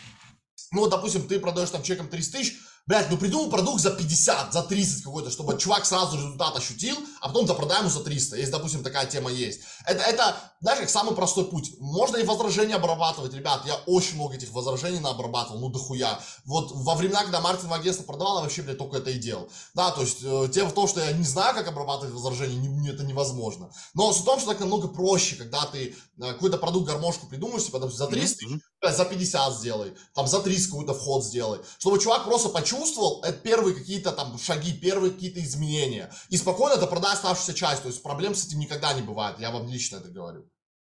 Ну, 0.72 0.80
вот, 0.80 0.90
допустим, 0.90 1.28
ты 1.28 1.38
продаешь 1.38 1.70
там 1.70 1.84
чеком 1.84 2.08
300 2.08 2.38
тысяч, 2.38 2.54
Блять, 2.86 3.10
ну 3.10 3.16
придумал 3.16 3.48
продукт 3.48 3.80
за 3.80 3.92
50, 3.92 4.52
за 4.52 4.62
30 4.62 5.04
какой-то, 5.04 5.30
чтобы 5.30 5.58
чувак 5.58 5.86
сразу 5.86 6.18
результат 6.18 6.54
ощутил, 6.54 6.98
а 7.22 7.28
потом 7.28 7.46
запродаем 7.46 7.82
ему 7.82 7.90
за 7.90 8.00
300, 8.00 8.36
если, 8.36 8.52
допустим, 8.52 8.84
такая 8.84 9.06
тема 9.06 9.32
есть. 9.32 9.60
Это, 9.86 10.02
это, 10.02 10.36
знаешь, 10.64 10.80
как 10.80 10.88
самый 10.88 11.14
простой 11.14 11.44
путь. 11.44 11.72
Можно 11.78 12.16
и 12.16 12.24
возражения 12.24 12.76
обрабатывать, 12.76 13.34
ребят, 13.34 13.66
я 13.66 13.74
очень 13.84 14.14
много 14.14 14.34
этих 14.36 14.50
возражений 14.52 14.98
наобрабатывал, 14.98 15.60
ну 15.60 15.68
дохуя. 15.68 16.18
Вот 16.46 16.72
во 16.72 16.94
времена, 16.94 17.22
когда 17.22 17.42
Мартин 17.42 17.70
агентство 17.70 18.02
продавал, 18.02 18.36
я 18.36 18.42
вообще, 18.44 18.62
блядь, 18.62 18.78
только 18.78 18.96
это 18.96 19.10
и 19.10 19.18
делал. 19.18 19.50
Да, 19.74 19.90
то 19.90 20.00
есть, 20.00 20.20
э, 20.22 20.48
тем 20.54 20.70
в 20.70 20.72
том, 20.72 20.88
что 20.88 21.00
я 21.00 21.12
не 21.12 21.24
знаю, 21.24 21.54
как 21.54 21.68
обрабатывать 21.68 22.14
возражения, 22.14 22.56
не, 22.56 22.88
это 22.88 23.04
невозможно. 23.04 23.70
Но 23.92 24.10
суть 24.14 24.22
в 24.22 24.24
том, 24.24 24.38
что 24.38 24.48
так 24.48 24.60
намного 24.60 24.88
проще, 24.88 25.36
когда 25.36 25.66
ты 25.66 25.94
э, 26.16 26.32
какой-то 26.32 26.56
продукт 26.56 26.86
гармошку 26.86 27.26
придумаешь, 27.26 27.66
типа, 27.66 27.78
допустим, 27.78 28.06
за 28.06 28.10
300 28.10 28.38
тысяч, 28.38 28.60
за 28.82 29.04
50 29.04 29.54
сделай, 29.54 29.94
там 30.14 30.26
за 30.26 30.40
30 30.40 30.70
какой-то 30.70 30.94
вход 30.94 31.24
сделай, 31.24 31.60
чтобы 31.78 31.98
чувак 31.98 32.24
просто 32.24 32.48
почувствовал, 32.48 33.20
это 33.22 33.36
первые 33.36 33.74
какие-то 33.74 34.12
там 34.12 34.38
шаги, 34.38 34.72
первые 34.72 35.12
какие-то 35.12 35.42
изменения, 35.44 36.10
и 36.30 36.38
спокойно 36.38 36.76
это 36.76 36.86
продай 36.86 37.12
оставшуюся 37.12 37.52
часть, 37.52 37.82
то 37.82 37.88
есть 37.88 38.02
проблем 38.02 38.34
с 38.34 38.46
этим 38.46 38.60
никогда 38.60 38.94
не 38.94 39.02
бывает, 39.02 39.38
я 39.40 39.50
вам 39.50 39.68
лично 39.68 39.96
это 39.96 40.08
говорю. 40.08 40.46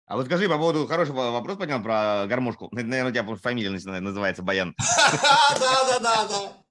А 0.06 0.18
вот 0.18 0.26
скажи 0.26 0.50
по 0.50 0.58
поводу, 0.58 0.86
хороший 0.86 1.14
вопрос 1.14 1.58
поднял 1.58 1.82
про 1.82 2.26
гармошку, 2.28 2.70
наверное, 2.72 3.10
у 3.10 3.12
тебя 3.12 3.36
фамилия 3.36 3.70
называется 3.70 4.44
Баян. 4.44 4.76
Да, 4.78 5.58
да, 5.60 6.00
да, 6.00 6.28
да. 6.28 6.64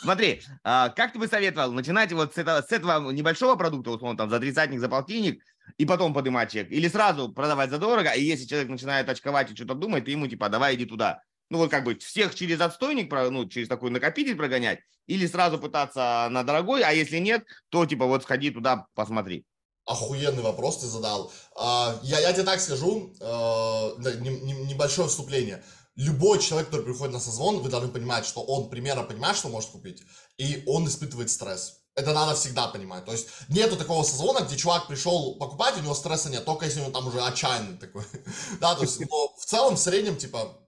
Смотри, 0.00 0.42
а, 0.62 0.90
как 0.90 1.12
ты 1.12 1.18
бы 1.18 1.26
советовал 1.26 1.72
начинать 1.72 2.12
вот 2.12 2.34
с 2.34 2.38
этого, 2.38 2.62
с 2.62 2.70
этого 2.70 3.10
небольшого 3.10 3.56
продукта, 3.56 3.90
условно, 3.90 4.16
там, 4.16 4.30
за 4.30 4.38
тридцатник, 4.38 4.80
за 4.80 4.88
полтинник, 4.88 5.42
и 5.78 5.86
потом 5.86 6.12
поднимать 6.12 6.52
чек? 6.52 6.70
Или 6.70 6.88
сразу 6.88 7.32
продавать 7.32 7.70
задорого, 7.70 8.10
и 8.10 8.22
если 8.22 8.46
человек 8.46 8.68
начинает 8.68 9.08
очковать 9.08 9.50
и 9.50 9.54
что-то 9.54 9.74
думает, 9.74 10.04
ты 10.04 10.10
ему 10.10 10.26
типа, 10.26 10.48
давай 10.48 10.74
иди 10.74 10.84
туда. 10.84 11.22
Ну 11.50 11.58
вот 11.58 11.70
как 11.70 11.84
бы 11.84 11.94
всех 11.96 12.34
через 12.34 12.60
отстойник, 12.60 13.10
ну 13.10 13.48
через 13.48 13.68
такой 13.68 13.90
накопитель 13.90 14.36
прогонять, 14.36 14.80
или 15.06 15.26
сразу 15.26 15.58
пытаться 15.58 16.28
на 16.30 16.44
дорогой, 16.44 16.82
а 16.82 16.92
если 16.92 17.18
нет, 17.18 17.44
то 17.68 17.86
типа 17.86 18.06
вот 18.06 18.22
сходи 18.22 18.50
туда, 18.50 18.86
посмотри. 18.94 19.44
Охуенный 19.84 20.42
вопрос 20.42 20.78
ты 20.78 20.86
задал. 20.86 21.32
А, 21.56 21.98
я, 22.02 22.20
я 22.20 22.32
тебе 22.32 22.44
так 22.44 22.60
скажу, 22.60 23.12
а, 23.20 23.94
небольшое 23.98 25.08
вступление 25.08 25.62
любой 25.96 26.38
человек, 26.38 26.68
который 26.68 26.84
приходит 26.84 27.12
на 27.12 27.20
созвон, 27.20 27.60
вы 27.60 27.68
должны 27.68 27.88
понимать, 27.90 28.24
что 28.26 28.42
он 28.42 28.70
примерно 28.70 29.02
понимает, 29.02 29.36
что 29.36 29.48
может 29.48 29.70
купить, 29.70 30.02
и 30.38 30.62
он 30.66 30.86
испытывает 30.86 31.30
стресс. 31.30 31.78
Это 31.94 32.14
надо 32.14 32.34
всегда 32.34 32.68
понимать. 32.68 33.04
То 33.04 33.12
есть 33.12 33.28
нету 33.48 33.76
такого 33.76 34.02
созвона, 34.02 34.44
где 34.44 34.56
чувак 34.56 34.88
пришел 34.88 35.36
покупать, 35.36 35.76
у 35.76 35.80
него 35.80 35.94
стресса 35.94 36.30
нет, 36.30 36.44
только 36.44 36.64
если 36.64 36.80
он 36.80 36.92
там 36.92 37.06
уже 37.06 37.20
отчаянный 37.20 37.76
такой. 37.76 38.04
да, 38.60 38.74
то 38.74 38.82
есть, 38.82 38.98
но 39.00 39.34
в 39.36 39.44
целом, 39.44 39.76
в 39.76 39.80
среднем, 39.80 40.16
типа, 40.16 40.58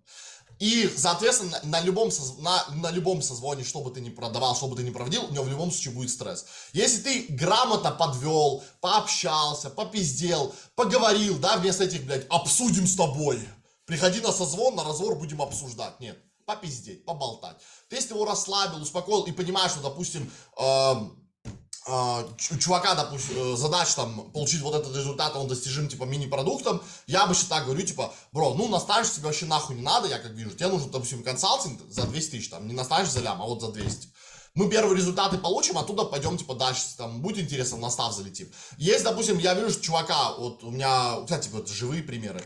и, 0.59 0.93
соответственно, 0.97 1.61
на 1.65 1.81
любом, 1.81 2.11
на, 2.39 2.65
на 2.77 2.91
любом 2.91 3.23
созвоне, 3.23 3.65
что 3.65 3.81
бы 3.81 3.91
ты 3.91 4.01
ни 4.01 4.11
продавал, 4.11 4.55
что 4.57 4.67
бы 4.67 4.77
ты 4.77 4.83
ни 4.83 4.91
проводил, 4.91 5.25
у 5.25 5.33
него 5.33 5.45
в 5.45 5.49
любом 5.49 5.71
случае 5.71 5.95
будет 5.95 6.11
стресс. 6.11 6.47
Если 6.73 7.03
ты 7.03 7.27
грамотно 7.29 7.91
подвел, 7.91 8.63
пообщался, 8.81 9.71
попиздел, 9.71 10.55
поговорил, 10.75 11.39
да, 11.39 11.57
вместо 11.57 11.85
этих, 11.85 12.05
блядь, 12.05 12.27
обсудим 12.29 12.87
с 12.87 12.97
тобой, 12.97 13.41
Приходи 13.87 14.21
на 14.21 14.33
созвон, 14.33 14.77
на 14.77 14.85
разговор 14.85 15.17
будем 15.17 15.43
обсуждать. 15.43 16.01
Нет, 16.01 16.19
попиздеть, 16.47 17.05
поболтать. 17.05 17.57
Ты 17.89 17.97
если 17.97 18.15
его 18.15 18.25
расслабил, 18.25 18.81
успокоил 18.81 19.25
и 19.25 19.33
понимаешь, 19.33 19.73
что, 19.73 19.83
допустим, 19.83 20.31
э, 20.59 20.63
э, 20.63 20.95
у 21.87 22.57
чувака, 22.59 22.95
допустим, 22.95 23.37
э, 23.37 23.57
задача 23.57 23.97
там 23.97 24.31
получить 24.33 24.63
вот 24.63 24.75
этот 24.75 24.97
результат, 24.97 25.37
он 25.37 25.49
достижим 25.49 25.89
типа 25.89 26.05
мини-продуктом, 26.05 26.83
я 27.07 27.25
обычно 27.25 27.49
так 27.49 27.65
говорю, 27.65 27.83
типа, 27.83 28.15
бро, 28.33 28.55
ну 28.55 28.69
наставишь 28.69 29.13
тебе 29.13 29.27
вообще 29.27 29.45
нахуй 29.45 29.77
не 29.77 29.83
надо, 29.83 30.09
я 30.09 30.19
как 30.19 30.33
вижу, 30.33 30.51
тебе 30.53 30.69
нужен, 30.69 30.91
допустим, 30.91 31.23
консалтинг 31.23 31.81
за 31.91 32.07
200 32.07 32.31
тысяч, 32.31 32.49
там, 32.49 32.67
не 32.67 32.73
наставишь 32.73 33.11
за 33.11 33.21
лям, 33.21 33.43
а 33.43 33.45
вот 33.45 33.61
за 33.61 33.69
200 33.69 34.09
мы 34.55 34.71
первые 34.71 34.97
результаты 34.97 35.37
получим, 35.37 35.77
оттуда 35.77 36.05
пойдем, 36.05 36.39
типа, 36.39 36.55
дальше, 36.55 36.83
там, 36.97 37.21
будет 37.21 37.45
интересно, 37.45 37.77
в 37.77 37.81
настав 37.81 38.15
залетим. 38.15 38.51
Есть, 38.79 39.05
допустим, 39.05 39.39
я 39.39 39.53
вижу 39.55 39.81
чувака, 39.81 40.35
вот 40.39 40.63
у 40.63 40.71
меня, 40.71 41.23
кстати, 41.25 41.49
вот 41.53 41.69
живые 41.69 42.03
примеры, 42.03 42.43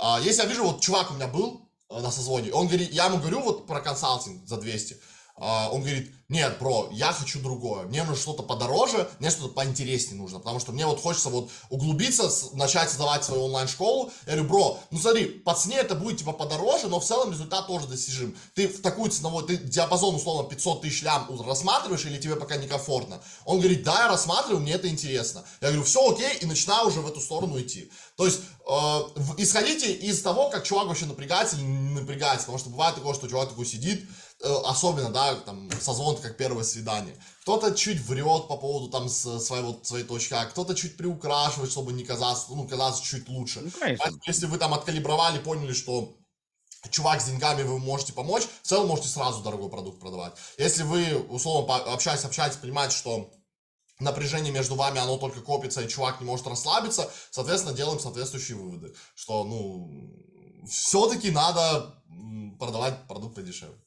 а, 0.00 0.20
если 0.20 0.42
я 0.42 0.48
вижу, 0.48 0.64
вот 0.64 0.80
чувак 0.80 1.10
у 1.12 1.14
меня 1.14 1.28
был 1.28 1.70
э, 1.88 2.00
на 2.00 2.10
созвоне, 2.10 2.52
он 2.52 2.66
говорит, 2.66 2.92
я 2.92 3.06
ему 3.06 3.18
говорю 3.18 3.40
вот 3.40 3.66
про 3.66 3.80
консалтинг 3.80 4.46
за 4.46 4.56
200, 4.56 4.94
а, 4.94 5.13
он 5.36 5.80
говорит, 5.80 6.12
нет, 6.28 6.58
бро, 6.58 6.88
я 6.92 7.12
хочу 7.12 7.40
другое, 7.40 7.84
мне 7.84 8.02
нужно 8.02 8.16
что-то 8.16 8.42
подороже, 8.42 9.08
мне 9.18 9.30
что-то 9.30 9.48
поинтереснее 9.48 10.16
нужно, 10.20 10.38
потому 10.38 10.58
что 10.58 10.72
мне 10.72 10.86
вот 10.86 11.00
хочется 11.00 11.28
вот 11.28 11.50
углубиться, 11.68 12.30
начать 12.54 12.88
создавать 12.88 13.24
свою 13.24 13.44
онлайн-школу, 13.44 14.10
я 14.26 14.32
говорю, 14.32 14.48
бро, 14.48 14.80
ну 14.90 14.98
смотри, 14.98 15.26
по 15.26 15.54
цене 15.54 15.76
это 15.76 15.94
будет 15.94 16.18
типа 16.18 16.32
подороже, 16.32 16.88
но 16.88 16.98
в 16.98 17.04
целом 17.04 17.30
результат 17.30 17.66
тоже 17.66 17.86
достижим, 17.86 18.36
ты 18.54 18.68
в 18.68 18.80
такую 18.80 19.10
ценовой, 19.10 19.44
ты 19.46 19.58
диапазон 19.58 20.14
условно 20.14 20.48
500 20.48 20.80
тысяч 20.80 21.02
лям 21.02 21.28
рассматриваешь 21.46 22.04
или 22.06 22.18
тебе 22.18 22.36
пока 22.36 22.56
некомфортно? 22.56 23.20
Он 23.44 23.58
говорит, 23.58 23.84
да, 23.84 24.04
я 24.04 24.08
рассматриваю, 24.08 24.60
мне 24.60 24.72
это 24.72 24.88
интересно. 24.88 25.44
Я 25.60 25.68
говорю, 25.68 25.84
все 25.84 26.10
окей, 26.10 26.38
и 26.40 26.46
начинаю 26.46 26.88
уже 26.88 27.00
в 27.00 27.08
эту 27.08 27.20
сторону 27.20 27.60
идти. 27.60 27.90
То 28.16 28.24
есть, 28.24 28.40
э, 28.66 28.72
исходите 29.38 29.92
из 29.92 30.22
того, 30.22 30.48
как 30.48 30.64
чувак 30.64 30.86
вообще 30.86 31.06
напрягается 31.06 31.56
или 31.56 31.64
не 31.64 32.00
напрягается, 32.00 32.46
потому 32.46 32.58
что 32.58 32.70
бывает 32.70 32.94
такое, 32.94 33.14
что 33.14 33.28
чувак 33.28 33.50
такой 33.50 33.66
сидит, 33.66 34.08
особенно, 34.42 35.10
да, 35.10 35.34
там, 35.36 35.70
созвон 35.80 36.16
как 36.16 36.36
первое 36.36 36.64
свидание. 36.64 37.16
Кто-то 37.42 37.74
чуть 37.74 38.00
врет 38.00 38.48
по 38.48 38.56
поводу 38.56 38.88
там 38.88 39.08
своего, 39.08 39.78
своей 39.82 40.04
точки 40.04 40.34
А, 40.34 40.46
кто-то 40.46 40.74
чуть 40.74 40.96
приукрашивает, 40.96 41.70
чтобы 41.70 41.92
не 41.92 42.04
казаться, 42.04 42.46
ну, 42.50 42.66
казаться 42.68 43.02
чуть 43.02 43.28
лучше. 43.28 43.60
Ну, 43.60 43.70
Поэтому, 43.80 44.20
если 44.26 44.46
вы 44.46 44.58
там 44.58 44.74
откалибровали, 44.74 45.38
поняли, 45.38 45.72
что 45.72 46.16
чувак 46.90 47.20
с 47.20 47.26
деньгами 47.26 47.62
вы 47.62 47.78
можете 47.78 48.12
помочь, 48.12 48.44
в 48.62 48.66
целом 48.66 48.88
можете 48.88 49.08
сразу 49.08 49.42
дорогой 49.42 49.70
продукт 49.70 50.00
продавать. 50.00 50.34
Если 50.58 50.82
вы, 50.82 51.16
условно, 51.16 51.74
общаясь, 51.76 52.24
общаетесь, 52.24 52.56
понимаете, 52.56 52.96
что 52.96 53.30
напряжение 54.00 54.52
между 54.52 54.74
вами, 54.74 54.98
оно 54.98 55.16
только 55.16 55.40
копится, 55.40 55.80
и 55.80 55.88
чувак 55.88 56.20
не 56.20 56.26
может 56.26 56.46
расслабиться, 56.46 57.10
соответственно, 57.30 57.74
делаем 57.74 58.00
соответствующие 58.00 58.56
выводы, 58.56 58.94
что, 59.14 59.44
ну, 59.44 59.88
все-таки 60.68 61.30
надо 61.30 62.02
продавать 62.58 63.06
продукты 63.06 63.42
дешевле. 63.42 63.83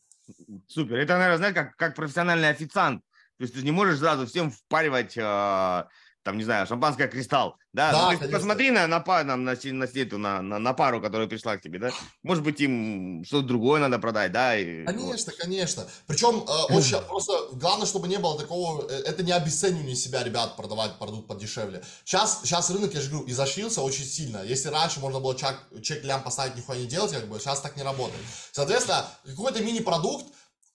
Супер. 0.68 0.98
Это, 0.98 1.14
наверное, 1.14 1.38
знаешь, 1.38 1.56
как, 1.56 1.76
как 1.76 1.96
профессиональный 1.96 2.50
официант. 2.50 3.04
То 3.38 3.44
есть 3.44 3.54
ты 3.54 3.62
не 3.62 3.72
можешь 3.72 4.00
сразу 4.00 4.26
всем 4.26 4.50
впаривать, 4.50 5.18
э, 5.18 5.84
там, 6.28 6.38
не 6.38 6.44
знаю, 6.44 6.68
шампанское 6.68 7.08
кристалл. 7.08 7.56
Да, 7.72 7.92
да 7.92 8.12
ну, 8.20 8.30
посмотри 8.30 8.70
на, 8.70 8.86
на, 8.86 9.00
на, 9.06 9.24
на, 9.24 9.56
на, 9.56 10.42
на, 10.42 10.60
на, 10.60 10.74
пару, 10.74 11.02
которая 11.02 11.28
пришла 11.28 11.56
к 11.56 11.62
тебе, 11.62 11.80
да. 11.80 11.92
Может 12.22 12.44
быть, 12.44 12.60
им 12.60 13.24
что-то 13.26 13.48
другое 13.48 13.80
надо 13.80 13.98
продать, 13.98 14.34
да. 14.34 14.58
И, 14.58 14.84
конечно, 14.84 15.32
вот. 15.32 15.42
конечно. 15.42 15.88
Причем 16.06 16.44
э, 16.46 16.74
очень 16.74 16.98
просто 17.08 17.32
главное, 17.54 17.88
чтобы 17.88 18.10
не 18.10 18.18
было 18.18 18.38
такого, 18.38 18.86
э, 18.90 19.04
это 19.06 19.24
не 19.24 19.32
обесценивание 19.32 19.96
себя, 19.96 20.22
ребят, 20.22 20.58
продавать 20.58 20.98
продукт 21.00 21.28
подешевле. 21.28 21.82
Сейчас, 22.04 22.42
сейчас 22.44 22.70
рынок, 22.72 22.94
я 22.94 23.00
же 23.00 23.10
говорю, 23.10 23.30
изошился 23.30 23.82
очень 23.82 24.04
сильно. 24.04 24.44
Если 24.44 24.68
раньше 24.68 25.00
можно 25.00 25.22
было 25.22 25.34
чек, 25.34 25.56
чек 25.82 26.04
лям 26.04 26.24
поставить, 26.24 26.58
нихуя 26.58 26.78
не 26.78 26.88
делать, 26.88 27.14
как 27.14 27.30
бы, 27.30 27.40
сейчас 27.40 27.62
так 27.62 27.78
не 27.78 27.84
работает. 27.84 28.22
Соответственно, 28.52 29.06
какой-то 29.26 29.64
мини-продукт, 29.64 30.26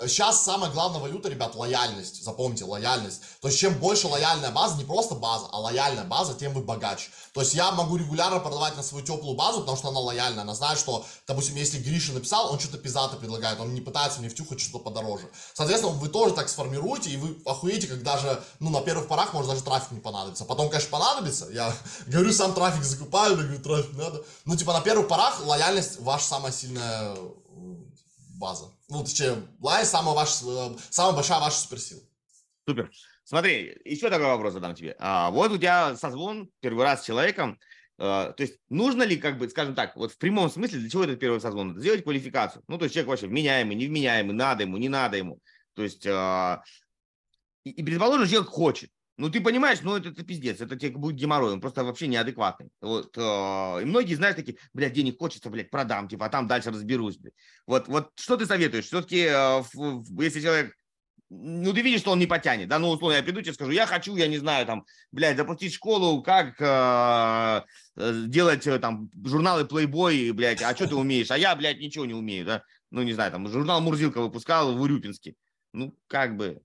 Сейчас 0.08 0.44
самая 0.44 0.70
главная 0.70 1.00
валюта, 1.00 1.28
ребят, 1.28 1.54
лояльность. 1.54 2.22
Запомните, 2.22 2.64
лояльность. 2.64 3.20
То 3.40 3.48
есть, 3.48 3.60
чем 3.60 3.74
больше 3.74 4.06
лояльная 4.08 4.50
база, 4.50 4.76
не 4.76 4.84
просто 4.84 5.14
база, 5.14 5.46
а 5.50 5.60
лояльная 5.60 6.04
база, 6.04 6.34
тем 6.34 6.52
вы 6.54 6.62
богаче. 6.62 7.10
То 7.32 7.40
есть, 7.40 7.54
я 7.54 7.70
могу 7.72 7.96
регулярно 7.96 8.40
продавать 8.40 8.76
на 8.76 8.82
свою 8.82 9.04
теплую 9.04 9.36
базу, 9.36 9.60
потому 9.60 9.76
что 9.76 9.88
она 9.88 10.00
лояльная. 10.00 10.42
Она 10.42 10.54
знает, 10.54 10.78
что, 10.78 11.04
допустим, 11.26 11.56
если 11.56 11.78
Гриша 11.78 12.12
написал, 12.12 12.52
он 12.52 12.58
что-то 12.58 12.78
пиздато 12.78 13.16
предлагает, 13.16 13.60
он 13.60 13.74
не 13.74 13.80
пытается 13.80 14.20
мне 14.20 14.28
втюхать 14.28 14.60
что-то 14.60 14.78
подороже. 14.78 15.28
Соответственно, 15.54 15.94
вы 15.94 16.08
тоже 16.08 16.34
так 16.34 16.48
сформируете, 16.48 17.10
и 17.10 17.16
вы 17.16 17.36
охуеете, 17.44 17.86
как 17.86 18.02
даже, 18.02 18.42
ну, 18.60 18.70
на 18.70 18.80
первых 18.80 19.08
порах 19.08 19.32
может 19.32 19.50
даже 19.50 19.62
трафик 19.62 19.92
не 19.92 20.00
понадобится. 20.00 20.44
Потом, 20.44 20.68
конечно, 20.68 20.90
понадобится. 20.90 21.48
Я 21.50 21.74
говорю, 22.06 22.32
сам 22.32 22.54
трафик 22.54 22.84
закупаю, 22.84 23.36
говорю, 23.36 23.58
трафик 23.60 23.96
надо. 23.96 24.24
Ну, 24.44 24.56
типа, 24.56 24.72
на 24.72 24.80
первых 24.80 25.08
порах 25.08 25.44
лояльность 25.44 26.00
ваша 26.00 26.24
самая 26.24 26.52
сильная 26.52 27.16
база. 28.42 28.66
Ну, 28.92 29.02
точнее, 29.02 29.36
лай 29.60 29.86
самая, 29.86 30.14
ваша, 30.14 30.44
самая 30.90 31.14
большая 31.14 31.40
ваша 31.40 31.56
суперсила. 31.56 32.02
Супер. 32.68 32.90
Смотри, 33.24 33.80
еще 33.86 34.10
такой 34.10 34.26
вопрос 34.26 34.52
задам 34.52 34.74
тебе. 34.74 34.94
А, 34.98 35.30
вот 35.30 35.50
у 35.50 35.56
тебя 35.56 35.96
созвон 35.96 36.50
первый 36.60 36.84
раз 36.84 37.00
с 37.00 37.06
человеком. 37.06 37.58
А, 37.98 38.32
то 38.32 38.42
есть 38.42 38.58
нужно 38.68 39.04
ли, 39.04 39.16
как 39.16 39.38
бы, 39.38 39.48
скажем 39.48 39.74
так, 39.74 39.96
вот 39.96 40.12
в 40.12 40.18
прямом 40.18 40.50
смысле, 40.50 40.80
для 40.80 40.90
чего 40.90 41.04
этот 41.04 41.18
первый 41.18 41.40
созвон? 41.40 41.80
Сделать 41.80 42.04
квалификацию. 42.04 42.64
Ну, 42.68 42.76
то 42.76 42.84
есть 42.84 42.92
человек 42.92 43.08
вообще 43.08 43.28
вменяемый, 43.28 43.76
невменяемый, 43.76 44.34
надо 44.34 44.64
ему, 44.64 44.76
не 44.76 44.90
надо 44.90 45.16
ему. 45.16 45.38
То 45.72 45.82
есть, 45.84 46.06
а, 46.06 46.62
и, 47.64 47.70
и 47.70 47.82
предположим, 47.82 48.28
человек 48.28 48.50
хочет. 48.50 48.90
Ну, 49.18 49.28
ты 49.28 49.40
понимаешь, 49.40 49.80
ну, 49.82 49.96
это, 49.96 50.08
это 50.08 50.24
пиздец, 50.24 50.60
это 50.60 50.74
тебе 50.76 50.96
будет 50.96 51.16
геморрой, 51.16 51.52
он 51.52 51.60
просто 51.60 51.84
вообще 51.84 52.06
неадекватный. 52.06 52.70
Вот, 52.80 53.16
э, 53.16 53.20
и 53.82 53.84
многие, 53.84 54.14
знаешь, 54.14 54.36
такие, 54.36 54.56
блядь, 54.72 54.94
денег 54.94 55.18
хочется, 55.18 55.50
блядь, 55.50 55.70
продам, 55.70 56.08
типа, 56.08 56.26
а 56.26 56.28
там 56.30 56.46
дальше 56.46 56.70
разберусь. 56.70 57.18
Блядь. 57.18 57.34
Вот, 57.66 57.88
вот 57.88 58.10
что 58.14 58.36
ты 58.36 58.46
советуешь? 58.46 58.86
Все-таки, 58.86 59.26
э, 59.28 59.62
если 60.18 60.40
человек 60.40 60.74
ну, 61.34 61.72
ты 61.72 61.80
видишь, 61.80 62.00
что 62.00 62.10
он 62.10 62.18
не 62.18 62.26
потянет, 62.26 62.68
да, 62.68 62.78
ну, 62.78 62.90
условно, 62.90 63.16
я 63.16 63.22
приду 63.22 63.40
тебе 63.40 63.54
скажу, 63.54 63.70
я 63.70 63.86
хочу, 63.86 64.14
я 64.16 64.28
не 64.28 64.36
знаю, 64.36 64.66
там, 64.66 64.84
блядь, 65.12 65.38
запустить 65.38 65.72
школу, 65.72 66.22
как 66.22 66.60
э, 66.60 67.62
э 67.96 68.24
делать, 68.26 68.66
э, 68.66 68.78
там, 68.78 69.10
журналы 69.24 69.62
Playboy, 69.62 70.32
блядь, 70.34 70.60
а 70.62 70.74
что 70.74 70.86
ты 70.86 70.94
умеешь? 70.94 71.30
А 71.30 71.38
я, 71.38 71.56
блядь, 71.56 71.80
ничего 71.80 72.04
не 72.04 72.12
умею, 72.12 72.44
да, 72.44 72.62
ну, 72.90 73.02
не 73.02 73.14
знаю, 73.14 73.32
там, 73.32 73.48
журнал 73.48 73.80
Мурзилка 73.80 74.20
выпускал 74.20 74.76
в 74.76 74.80
Урюпинске, 74.82 75.34
ну, 75.72 75.96
как 76.06 76.36
бы. 76.36 76.60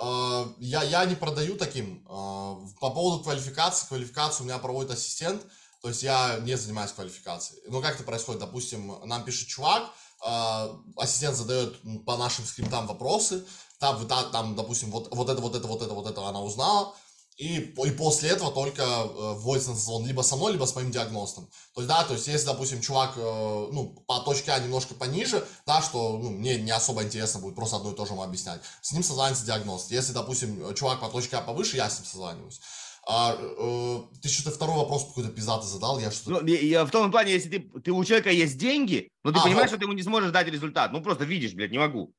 А, 0.00 0.48
я, 0.58 0.82
я 0.82 1.04
не 1.04 1.14
продаю 1.14 1.56
таким. 1.56 2.04
А, 2.08 2.58
по 2.80 2.90
поводу 2.90 3.22
квалификации, 3.22 3.86
квалификацию 3.86 4.44
у 4.44 4.48
меня 4.48 4.58
проводит 4.58 4.92
ассистент, 4.92 5.42
то 5.82 5.88
есть 5.88 6.02
я 6.02 6.38
не 6.40 6.56
занимаюсь 6.56 6.92
квалификацией. 6.92 7.60
Ну, 7.68 7.82
как 7.82 7.94
это 7.94 8.04
происходит? 8.04 8.40
Допустим, 8.40 8.94
нам 9.04 9.24
пишет 9.24 9.48
чувак, 9.48 9.90
а, 10.24 10.70
ассистент 10.96 11.36
задает 11.36 11.76
по 12.06 12.16
нашим 12.16 12.46
скриптам 12.46 12.86
вопросы, 12.86 13.44
там, 13.78 14.06
там, 14.08 14.54
допустим, 14.54 14.90
вот, 14.90 15.14
вот 15.14 15.28
это, 15.28 15.40
вот 15.40 15.54
это, 15.54 15.66
вот 15.66 15.82
это, 15.82 15.92
вот 15.92 16.06
это 16.06 16.26
она 16.26 16.40
узнала, 16.42 16.94
и, 17.40 17.56
и 17.56 17.90
после 17.92 18.28
этого 18.28 18.52
только 18.52 18.82
э, 18.82 19.32
вводится 19.38 19.70
на 19.70 19.76
созвон 19.76 20.06
либо 20.06 20.20
со 20.20 20.36
мной, 20.36 20.52
либо 20.52 20.66
с 20.66 20.74
моим 20.74 20.90
диагностом. 20.90 21.48
То 21.74 21.80
есть, 21.80 21.88
да, 21.88 22.04
то 22.04 22.12
есть, 22.12 22.26
если, 22.28 22.44
допустим, 22.44 22.82
чувак, 22.82 23.14
э, 23.16 23.68
ну, 23.72 24.04
по 24.06 24.18
точке 24.20 24.52
А 24.52 24.58
немножко 24.58 24.92
пониже, 24.92 25.42
да, 25.66 25.80
что, 25.80 26.18
ну, 26.18 26.28
мне 26.28 26.60
не 26.60 26.70
особо 26.70 27.02
интересно 27.02 27.40
будет 27.40 27.54
просто 27.54 27.76
одно 27.76 27.92
и 27.92 27.96
то 27.96 28.04
же 28.04 28.12
ему 28.12 28.22
объяснять, 28.22 28.60
с 28.82 28.92
ним 28.92 29.02
созванивается 29.02 29.46
диагност. 29.46 29.90
Если, 29.90 30.12
допустим, 30.12 30.74
чувак 30.74 31.00
по 31.00 31.08
точке 31.08 31.36
А 31.36 31.40
повыше, 31.40 31.78
я 31.78 31.88
с 31.88 31.98
ним 31.98 32.06
созваниваюсь. 32.06 32.60
А, 33.08 33.34
э, 33.40 34.00
ты 34.20 34.28
что-то 34.28 34.54
второй 34.54 34.76
вопрос 34.76 35.06
какой-то 35.06 35.30
пиздатый 35.30 35.66
задал, 35.66 35.98
я 35.98 36.10
что-то... 36.10 36.42
Ну, 36.42 36.46
я, 36.46 36.84
в 36.84 36.90
том 36.90 37.10
плане, 37.10 37.32
если 37.32 37.48
ты, 37.48 37.80
ты 37.80 37.90
у 37.90 38.04
человека 38.04 38.30
есть 38.30 38.58
деньги, 38.58 39.08
но 39.24 39.32
ты 39.32 39.38
а, 39.38 39.42
понимаешь, 39.44 39.70
вот. 39.70 39.76
что 39.76 39.78
ты 39.78 39.84
ему 39.84 39.94
не 39.94 40.02
сможешь 40.02 40.30
дать 40.30 40.48
результат. 40.48 40.92
Ну, 40.92 41.02
просто 41.02 41.24
видишь, 41.24 41.54
блядь, 41.54 41.70
не 41.70 41.78
могу. 41.78 42.12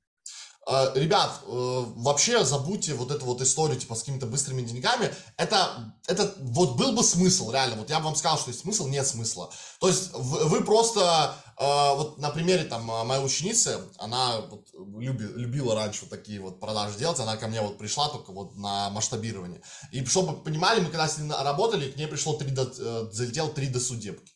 А, 0.67 0.91
ребят, 0.93 1.41
э, 1.47 1.83
вообще 1.95 2.45
забудьте 2.45 2.93
вот 2.93 3.09
эту 3.09 3.25
вот 3.25 3.41
историю, 3.41 3.79
типа, 3.79 3.95
с 3.95 4.01
какими-то 4.01 4.27
быстрыми 4.27 4.61
деньгами. 4.61 5.11
Это, 5.35 5.91
это 6.05 6.35
вот 6.37 6.75
был 6.75 6.91
бы 6.91 7.03
смысл, 7.03 7.49
реально. 7.49 7.77
Вот 7.77 7.89
я 7.89 7.97
бы 7.97 8.05
вам 8.05 8.15
сказал, 8.15 8.37
что 8.37 8.51
есть 8.51 8.61
смысл, 8.61 8.87
нет 8.87 9.07
смысла. 9.07 9.49
То 9.79 9.87
есть 9.87 10.11
вы, 10.13 10.63
просто, 10.63 11.33
э, 11.57 11.95
вот 11.95 12.19
на 12.19 12.29
примере 12.29 12.65
там 12.65 12.83
моей 12.83 13.25
ученицы, 13.25 13.79
она 13.97 14.41
вот 14.51 14.67
люби, 14.99 15.25
любила 15.25 15.73
раньше 15.73 16.01
вот 16.01 16.11
такие 16.11 16.39
вот 16.39 16.59
продажи 16.59 16.95
делать, 16.99 17.19
она 17.19 17.37
ко 17.37 17.47
мне 17.47 17.61
вот 17.61 17.79
пришла 17.79 18.09
только 18.09 18.31
вот 18.31 18.55
на 18.55 18.91
масштабирование. 18.91 19.63
И 19.91 20.05
чтобы 20.05 20.33
вы 20.33 20.43
понимали, 20.43 20.79
мы 20.79 20.91
когда 20.91 21.07
с 21.07 21.17
ней 21.17 21.31
работали, 21.31 21.89
к 21.89 21.97
ней 21.97 22.05
пришло 22.07 22.37
3D, 22.37 22.75
э, 22.77 23.09
залетел 23.11 23.49
3D 23.49 23.79
судебки. 23.79 24.31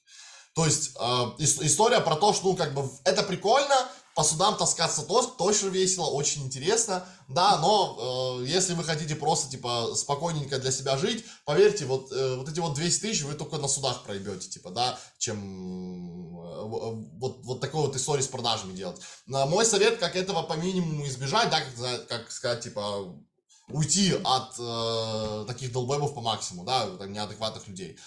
То 0.56 0.66
есть 0.66 0.96
история 1.38 2.00
про 2.00 2.16
то, 2.16 2.34
что, 2.34 2.48
ну, 2.48 2.56
как 2.56 2.74
бы, 2.74 2.90
это 3.04 3.24
прикольно, 3.24 3.76
по 4.16 4.24
судам 4.24 4.56
таскаться 4.56 5.02
тоже, 5.04 5.28
тоже 5.38 5.70
весело, 5.70 6.06
очень 6.06 6.44
интересно, 6.46 7.06
да, 7.28 7.58
но 7.60 8.40
э, 8.40 8.46
если 8.46 8.74
вы 8.74 8.86
хотите 8.86 9.14
просто, 9.14 9.52
типа, 9.52 9.90
спокойненько 9.94 10.58
для 10.58 10.72
себя 10.72 10.98
жить, 10.98 11.26
поверьте, 11.44 11.86
вот, 11.86 12.14
э, 12.14 12.36
вот 12.38 12.48
эти 12.48 12.62
вот 12.62 12.76
200 12.76 13.02
тысяч 13.02 13.24
вы 13.24 13.34
только 13.34 13.58
на 13.58 13.68
судах 13.68 14.04
проебете, 14.04 14.48
типа, 14.48 14.70
да, 14.70 14.98
чем 15.18 16.38
э, 16.38 16.62
вот, 17.18 17.44
вот 17.44 17.60
такой 17.60 17.82
вот 17.82 17.96
истории 17.98 18.22
с 18.22 18.28
продажами 18.28 18.72
делать. 18.74 19.02
Но 19.26 19.46
мой 19.48 19.66
совет, 19.66 19.98
как 19.98 20.16
этого 20.16 20.44
по 20.44 20.54
минимуму 20.54 21.06
избежать, 21.08 21.50
да, 21.50 21.60
как, 21.60 22.08
как 22.08 22.32
сказать, 22.32 22.64
типа, 22.64 23.14
уйти 23.68 24.16
от 24.24 24.56
э, 24.58 25.46
таких 25.46 25.74
долбоебов 25.74 26.14
по 26.14 26.22
максимуму, 26.22 26.66
да, 26.66 26.88
неадекватных 27.06 27.68
людей 27.68 28.00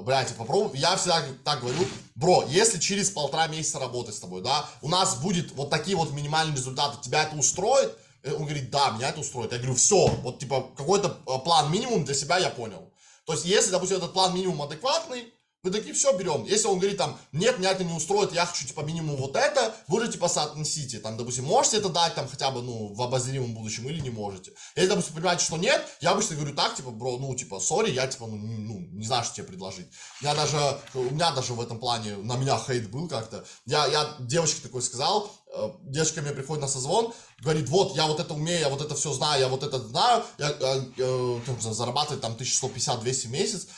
блядь, 0.00 0.34
попробуй, 0.36 0.78
я 0.78 0.96
всегда 0.96 1.22
так 1.44 1.60
говорю, 1.60 1.86
бро, 2.14 2.44
если 2.48 2.78
через 2.78 3.10
полтора 3.10 3.46
месяца 3.48 3.78
работы 3.78 4.12
с 4.12 4.20
тобой, 4.20 4.42
да, 4.42 4.68
у 4.82 4.88
нас 4.88 5.16
будет 5.16 5.52
вот 5.52 5.70
такие 5.70 5.96
вот 5.96 6.12
минимальные 6.12 6.56
результаты, 6.56 6.98
тебя 7.02 7.24
это 7.24 7.36
устроит? 7.36 7.96
Э, 8.22 8.32
он 8.34 8.44
говорит, 8.44 8.70
да, 8.70 8.90
меня 8.90 9.10
это 9.10 9.20
устроит. 9.20 9.52
Я 9.52 9.58
говорю, 9.58 9.74
все, 9.74 10.06
вот 10.22 10.38
типа 10.38 10.70
какой-то 10.76 11.16
э, 11.26 11.38
план 11.44 11.70
минимум 11.72 12.04
для 12.04 12.14
себя 12.14 12.38
я 12.38 12.50
понял. 12.50 12.92
То 13.24 13.34
есть, 13.34 13.44
если, 13.44 13.70
допустим, 13.70 13.98
этот 13.98 14.12
план 14.12 14.34
минимум 14.34 14.62
адекватный, 14.62 15.32
вы 15.64 15.72
такие, 15.72 15.92
все, 15.92 16.16
берем. 16.16 16.44
Если 16.44 16.68
он 16.68 16.78
говорит 16.78 16.98
там, 16.98 17.18
нет, 17.32 17.58
меня 17.58 17.72
это 17.72 17.82
не 17.82 17.92
устроит, 17.92 18.32
я 18.32 18.46
хочу, 18.46 18.64
типа, 18.64 18.82
минимум 18.82 19.16
вот 19.16 19.34
это, 19.34 19.74
вы 19.88 20.04
же, 20.04 20.12
типа, 20.12 20.28
соотнесите. 20.28 21.00
Там, 21.00 21.16
допустим, 21.16 21.44
можете 21.44 21.78
это 21.78 21.88
дать, 21.88 22.14
там, 22.14 22.28
хотя 22.28 22.52
бы, 22.52 22.62
ну, 22.62 22.94
в 22.94 23.02
обозримом 23.02 23.54
будущем 23.54 23.88
или 23.88 24.00
не 24.00 24.10
можете. 24.10 24.52
Если, 24.76 24.88
допустим, 24.88 25.14
понимаете, 25.14 25.44
что 25.44 25.56
нет, 25.56 25.84
я 26.00 26.12
обычно 26.12 26.36
говорю 26.36 26.54
так, 26.54 26.76
типа, 26.76 26.90
бро, 26.90 27.18
ну, 27.18 27.34
типа, 27.34 27.58
сори, 27.58 27.90
я, 27.90 28.06
типа, 28.06 28.28
ну, 28.28 28.36
не, 28.36 28.58
ну, 28.58 28.78
не 28.92 29.04
знаю, 29.04 29.24
что 29.24 29.34
тебе 29.34 29.46
предложить. 29.46 29.88
Я 30.20 30.34
даже, 30.36 30.58
у 30.94 31.10
меня 31.10 31.32
даже 31.32 31.54
в 31.54 31.60
этом 31.60 31.80
плане, 31.80 32.16
на 32.16 32.36
меня 32.36 32.56
хейт 32.56 32.88
был 32.88 33.08
как-то. 33.08 33.44
Я, 33.66 33.86
я 33.86 34.16
девочке 34.20 34.62
такой 34.62 34.82
сказал, 34.82 35.28
э, 35.52 35.70
девочка 35.82 36.22
мне 36.22 36.30
приходит 36.30 36.62
на 36.62 36.68
созвон, 36.68 37.12
говорит, 37.40 37.68
вот, 37.68 37.96
я 37.96 38.06
вот 38.06 38.20
это 38.20 38.32
умею, 38.32 38.60
я 38.60 38.68
вот 38.68 38.80
это 38.80 38.94
все 38.94 39.12
знаю, 39.12 39.40
я 39.40 39.48
вот 39.48 39.64
это 39.64 39.80
знаю, 39.80 40.22
я, 40.38 40.50
я, 40.60 40.74
я, 40.96 41.40
я 41.46 41.72
зарабатываю 41.72 42.20
там 42.20 42.34
1150-200 42.34 43.26
в 43.26 43.30
месяц, 43.30 43.68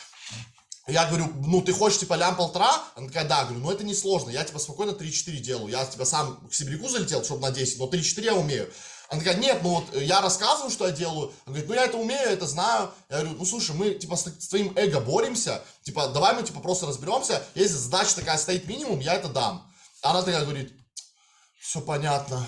я 0.86 1.06
говорю, 1.06 1.32
ну 1.46 1.62
ты 1.62 1.72
хочешь 1.72 1.98
типа 1.98 2.14
лям 2.14 2.36
полтора? 2.36 2.82
Она 2.96 3.06
такая, 3.08 3.28
да, 3.28 3.44
говорю, 3.44 3.60
ну 3.60 3.70
это 3.70 3.84
не 3.84 3.94
сложно, 3.94 4.30
я 4.30 4.44
типа 4.44 4.58
спокойно 4.58 4.90
3-4 4.90 5.36
делаю. 5.38 5.68
Я 5.68 5.84
типа 5.84 6.04
сам 6.04 6.48
к 6.48 6.54
Сибиряку 6.54 6.88
залетел, 6.88 7.24
чтобы 7.24 7.42
на 7.42 7.50
10, 7.50 7.78
но 7.78 7.86
3-4 7.86 8.24
я 8.24 8.34
умею. 8.34 8.72
Она 9.08 9.20
такая, 9.20 9.38
нет, 9.38 9.60
ну 9.62 9.70
вот 9.70 9.94
я 9.94 10.20
рассказываю, 10.20 10.70
что 10.70 10.86
я 10.86 10.92
делаю. 10.92 11.32
Она 11.44 11.54
говорит, 11.54 11.68
ну 11.68 11.74
я 11.74 11.84
это 11.84 11.96
умею, 11.96 12.20
я 12.20 12.32
это 12.32 12.46
знаю. 12.46 12.92
Я 13.08 13.20
говорю, 13.20 13.36
ну 13.38 13.44
слушай, 13.44 13.74
мы 13.74 13.90
типа 13.94 14.16
с, 14.16 14.24
с 14.24 14.48
твоим 14.48 14.72
эго 14.76 15.00
боремся, 15.00 15.62
типа 15.82 16.08
давай 16.08 16.34
мы 16.34 16.44
типа 16.44 16.60
просто 16.60 16.86
разберемся. 16.86 17.42
Если 17.54 17.74
задача 17.74 18.14
такая 18.14 18.38
стоит 18.38 18.66
минимум, 18.66 19.00
я 19.00 19.14
это 19.14 19.28
дам. 19.28 19.68
Она 20.02 20.22
такая 20.22 20.44
говорит, 20.44 20.72
все 21.60 21.80
понятно, 21.80 22.46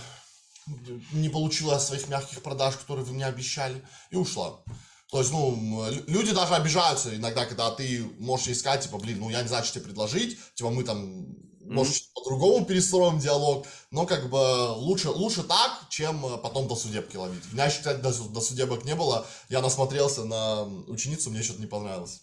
не 1.12 1.28
получила 1.28 1.78
своих 1.78 2.08
мягких 2.08 2.42
продаж, 2.42 2.76
которые 2.76 3.04
вы 3.04 3.12
мне 3.12 3.26
обещали, 3.26 3.84
и 4.10 4.16
ушла. 4.16 4.60
То 5.12 5.18
есть, 5.18 5.30
ну, 5.30 5.84
люди 6.06 6.32
даже 6.32 6.54
обижаются 6.54 7.14
иногда, 7.14 7.44
когда 7.44 7.70
ты 7.70 8.02
можешь 8.18 8.48
искать, 8.48 8.84
типа, 8.84 8.96
блин, 8.96 9.18
ну, 9.20 9.28
я 9.28 9.42
не 9.42 9.48
знаю, 9.48 9.62
что 9.62 9.74
тебе 9.74 9.84
предложить, 9.84 10.38
типа, 10.54 10.70
мы 10.70 10.84
там, 10.84 11.26
может, 11.60 11.92
mm-hmm. 11.92 12.14
по-другому 12.14 12.64
перестроим 12.64 13.18
диалог, 13.18 13.66
но, 13.90 14.06
как 14.06 14.30
бы, 14.30 14.38
лучше, 14.38 15.10
лучше 15.10 15.42
так, 15.42 15.86
чем 15.90 16.24
э, 16.24 16.38
потом 16.38 16.66
до 16.66 16.76
судебки 16.76 17.18
ловить. 17.18 17.42
У 17.50 17.54
меня 17.54 17.66
еще, 17.66 17.80
кстати, 17.80 18.00
до, 18.00 18.10
до 18.10 18.40
судебок 18.40 18.86
не 18.86 18.94
было, 18.94 19.26
я 19.50 19.60
насмотрелся 19.60 20.24
на 20.24 20.62
ученицу, 20.62 21.30
мне 21.30 21.42
что-то 21.42 21.60
не 21.60 21.66
понравилось. 21.66 22.22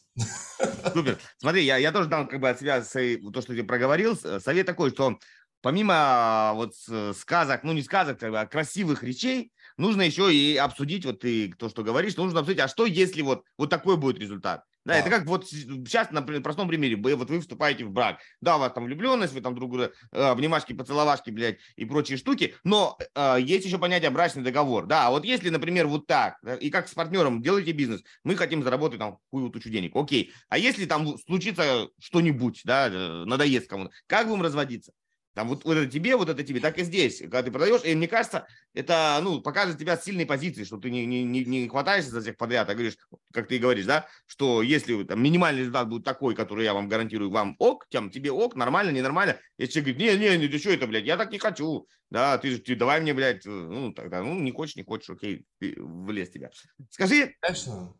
Супер. 0.92 1.20
Смотри, 1.38 1.66
я, 1.66 1.78
я 1.78 1.92
тоже 1.92 2.10
дам, 2.10 2.28
как 2.28 2.40
бы, 2.40 2.50
от 2.50 2.60
себя 2.60 2.82
то, 2.82 3.42
что 3.44 3.54
ты 3.54 3.64
проговорил, 3.64 4.18
совет 4.18 4.66
такой, 4.66 4.90
что 4.90 5.20
помимо 5.62 5.94
а, 5.96 6.54
вот 6.56 6.74
сказок, 7.16 7.64
ну, 7.64 7.74
не 7.74 7.84
сказок, 7.84 8.24
а 8.24 8.48
красивых 8.48 9.04
речей, 9.04 9.52
нужно 9.80 10.04
еще 10.04 10.34
и 10.34 10.56
обсудить, 10.58 11.06
вот 11.06 11.22
ты 11.22 11.52
то, 11.54 11.70
что 11.70 11.84
говоришь, 11.84 12.18
нужно 12.18 12.42
обсудить, 12.42 12.62
а 12.62 12.68
что 12.68 12.86
если 12.86 13.22
вот, 13.22 13.44
вот 13.58 13.70
такой 13.70 13.98
будет 13.98 14.20
результат? 14.20 14.64
Да, 14.86 14.94
да, 14.94 15.00
это 15.00 15.10
как 15.10 15.26
вот 15.26 15.48
сейчас 15.48 16.10
на 16.12 16.22
простом 16.22 16.68
примере, 16.68 16.96
вот 16.96 17.30
вы 17.30 17.42
вступаете 17.42 17.86
в 17.86 17.92
брак, 17.92 18.20
да, 18.42 18.56
у 18.56 18.60
вас 18.60 18.72
там 18.72 18.86
влюбленность, 18.86 19.34
вы 19.34 19.42
там 19.42 19.54
друг 19.54 19.70
друга 19.70 19.92
э, 20.12 20.22
обнимашки, 20.22 20.74
поцеловашки, 20.74 21.32
блядь, 21.32 21.58
и 21.76 21.86
прочие 21.86 22.18
штуки, 22.18 22.56
но 22.64 22.98
э, 23.14 23.38
есть 23.42 23.66
еще 23.66 23.78
понятие 23.78 24.10
брачный 24.10 24.42
договор, 24.42 24.86
да, 24.86 25.08
а 25.08 25.10
вот 25.12 25.26
если, 25.26 25.50
например, 25.50 25.88
вот 25.88 26.08
так, 26.08 26.38
и 26.62 26.70
как 26.70 26.88
с 26.88 26.94
партнером 26.94 27.42
делаете 27.42 27.74
бизнес, 27.74 28.04
мы 28.24 28.36
хотим 28.36 28.64
заработать 28.64 29.00
там 29.00 29.18
какую 29.18 29.50
тучу 29.50 29.70
денег, 29.70 29.96
окей, 29.96 30.32
а 30.48 30.58
если 30.58 30.86
там 30.86 31.18
случится 31.20 31.90
что-нибудь, 32.00 32.62
да, 32.64 32.88
э, 32.88 33.26
надоест 33.26 33.70
кому-то, 33.70 33.92
как 34.08 34.28
будем 34.28 34.42
разводиться? 34.42 34.94
Там 35.34 35.48
вот, 35.48 35.64
вот 35.64 35.78
это 35.78 35.90
тебе, 35.90 36.16
вот 36.16 36.30
это 36.30 36.44
тебе, 36.44 36.60
так 36.60 36.78
и 36.78 36.84
здесь. 36.84 37.20
Когда 37.20 37.44
ты 37.44 37.52
продаешь, 37.52 37.84
и 37.84 37.96
мне 37.96 38.08
кажется, 38.08 38.48
это 38.74 39.20
ну, 39.22 39.42
покажет 39.42 39.78
тебя 39.78 39.98
с 39.98 40.04
сильной 40.04 40.26
позиции, 40.26 40.64
что 40.64 40.78
ты 40.78 40.90
не, 40.90 41.06
не, 41.06 41.24
не, 41.24 41.68
хватаешься 41.68 42.12
за 42.12 42.22
всех 42.22 42.38
подряд, 42.38 42.70
а 42.70 42.74
говоришь, 42.74 42.98
как 43.34 43.48
ты 43.48 43.58
говоришь, 43.60 43.86
да, 43.86 44.08
что 44.26 44.62
если 44.62 45.04
там, 45.04 45.22
минимальный 45.22 45.62
результат 45.62 45.88
будет 45.88 46.04
такой, 46.04 46.36
который 46.36 46.66
я 46.66 46.74
вам 46.74 46.90
гарантирую, 46.90 47.32
вам 47.32 47.56
ок, 47.60 47.88
тем, 47.90 48.10
тебе 48.10 48.32
ок, 48.32 48.56
нормально, 48.56 48.92
ненормально. 48.92 49.38
Если 49.58 49.74
человек 49.74 49.98
говорит, 49.98 50.20
не, 50.20 50.30
не, 50.30 50.38
не, 50.38 50.48
ты 50.48 50.58
что 50.58 50.72
это, 50.72 50.88
блядь, 50.88 51.06
я 51.06 51.18
так 51.18 51.32
не 51.32 51.38
хочу, 51.40 51.88
да, 52.10 52.38
ты 52.38 52.52
же, 52.52 52.76
давай 52.76 53.00
мне, 53.02 53.14
блядь, 53.14 53.46
э, 53.46 53.50
ну, 53.50 53.94
тогда, 53.94 54.24
ну, 54.24 54.40
не 54.40 54.52
хочешь, 54.52 54.76
не 54.76 54.84
хочешь, 54.84 55.10
окей, 55.10 55.46
ты, 55.60 55.76
влез 55.78 56.30
тебя. 56.32 56.50
Скажи, 56.90 57.36
Конечно 57.40 57.94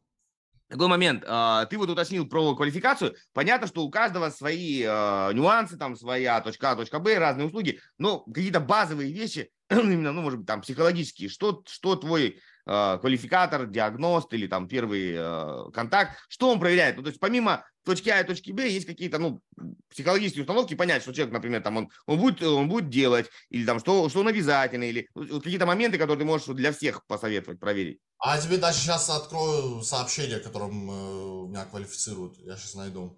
такой 0.70 0.88
момент. 0.88 1.24
А, 1.28 1.66
ты 1.66 1.78
вот 1.78 1.90
уточнил 1.90 2.28
про 2.28 2.56
квалификацию. 2.56 3.16
Понятно, 3.34 3.68
что 3.68 3.84
у 3.84 3.90
каждого 3.90 4.30
свои 4.30 4.84
а, 4.88 5.32
нюансы, 5.32 5.78
там 5.78 5.96
своя 5.96 6.40
точка 6.42 6.72
А, 6.72 6.76
точка 6.76 7.00
Б, 7.00 7.18
разные 7.18 7.48
услуги, 7.48 7.80
но 7.98 8.20
какие-то 8.20 8.60
базовые 8.60 9.12
вещи, 9.12 9.52
именно, 9.70 10.12
ну, 10.12 10.22
может 10.22 10.40
быть, 10.40 10.48
там, 10.48 10.62
психологические, 10.62 11.30
что, 11.30 11.64
что 11.68 11.96
твой 11.96 12.40
э, 12.66 12.98
квалификатор, 13.00 13.66
диагност 13.66 14.34
или 14.34 14.48
там 14.48 14.68
первый 14.68 15.72
контакт. 15.72 16.18
Что 16.28 16.52
он 16.52 16.60
проверяет? 16.60 16.98
Ну, 16.98 17.04
то 17.04 17.10
есть 17.10 17.20
помимо 17.20 17.66
точки 17.84 18.10
А 18.10 18.22
и 18.22 18.24
точки 18.24 18.52
Б 18.52 18.68
есть 18.70 18.86
какие-то, 18.86 19.18
ну, 19.18 19.42
психологические 19.90 20.44
установки, 20.44 20.76
понять, 20.76 21.02
что 21.02 21.14
человек, 21.14 21.34
например, 21.34 21.62
там, 21.62 21.78
он, 21.78 21.90
он, 22.06 22.20
будет, 22.20 22.42
он 22.42 22.70
будет 22.70 22.90
делать, 22.90 23.28
или 23.50 23.66
там, 23.66 23.80
что, 23.80 24.10
что 24.10 24.20
он 24.22 24.28
обязательно, 24.28 24.84
или 24.84 25.08
ну, 25.16 25.42
какие-то 25.42 25.66
моменты, 25.66 25.98
которые 25.98 26.20
ты 26.20 26.26
можешь 26.26 26.48
для 26.48 26.72
всех 26.72 27.06
посоветовать, 27.08 27.60
проверить. 27.60 28.00
А 28.20 28.36
я 28.36 28.42
тебе 28.42 28.58
даже 28.58 28.80
сейчас 28.80 29.10
открою 29.10 29.82
сообщение, 29.82 30.40
которым 30.40 30.90
э, 30.92 31.48
меня 31.50 31.66
квалифицируют. 31.66 32.38
Я 32.40 32.58
сейчас 32.58 32.76
найду. 32.76 33.18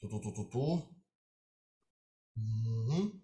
Ту-ту-ту-ту-ту. 0.00 0.88
Угу. 2.36 3.20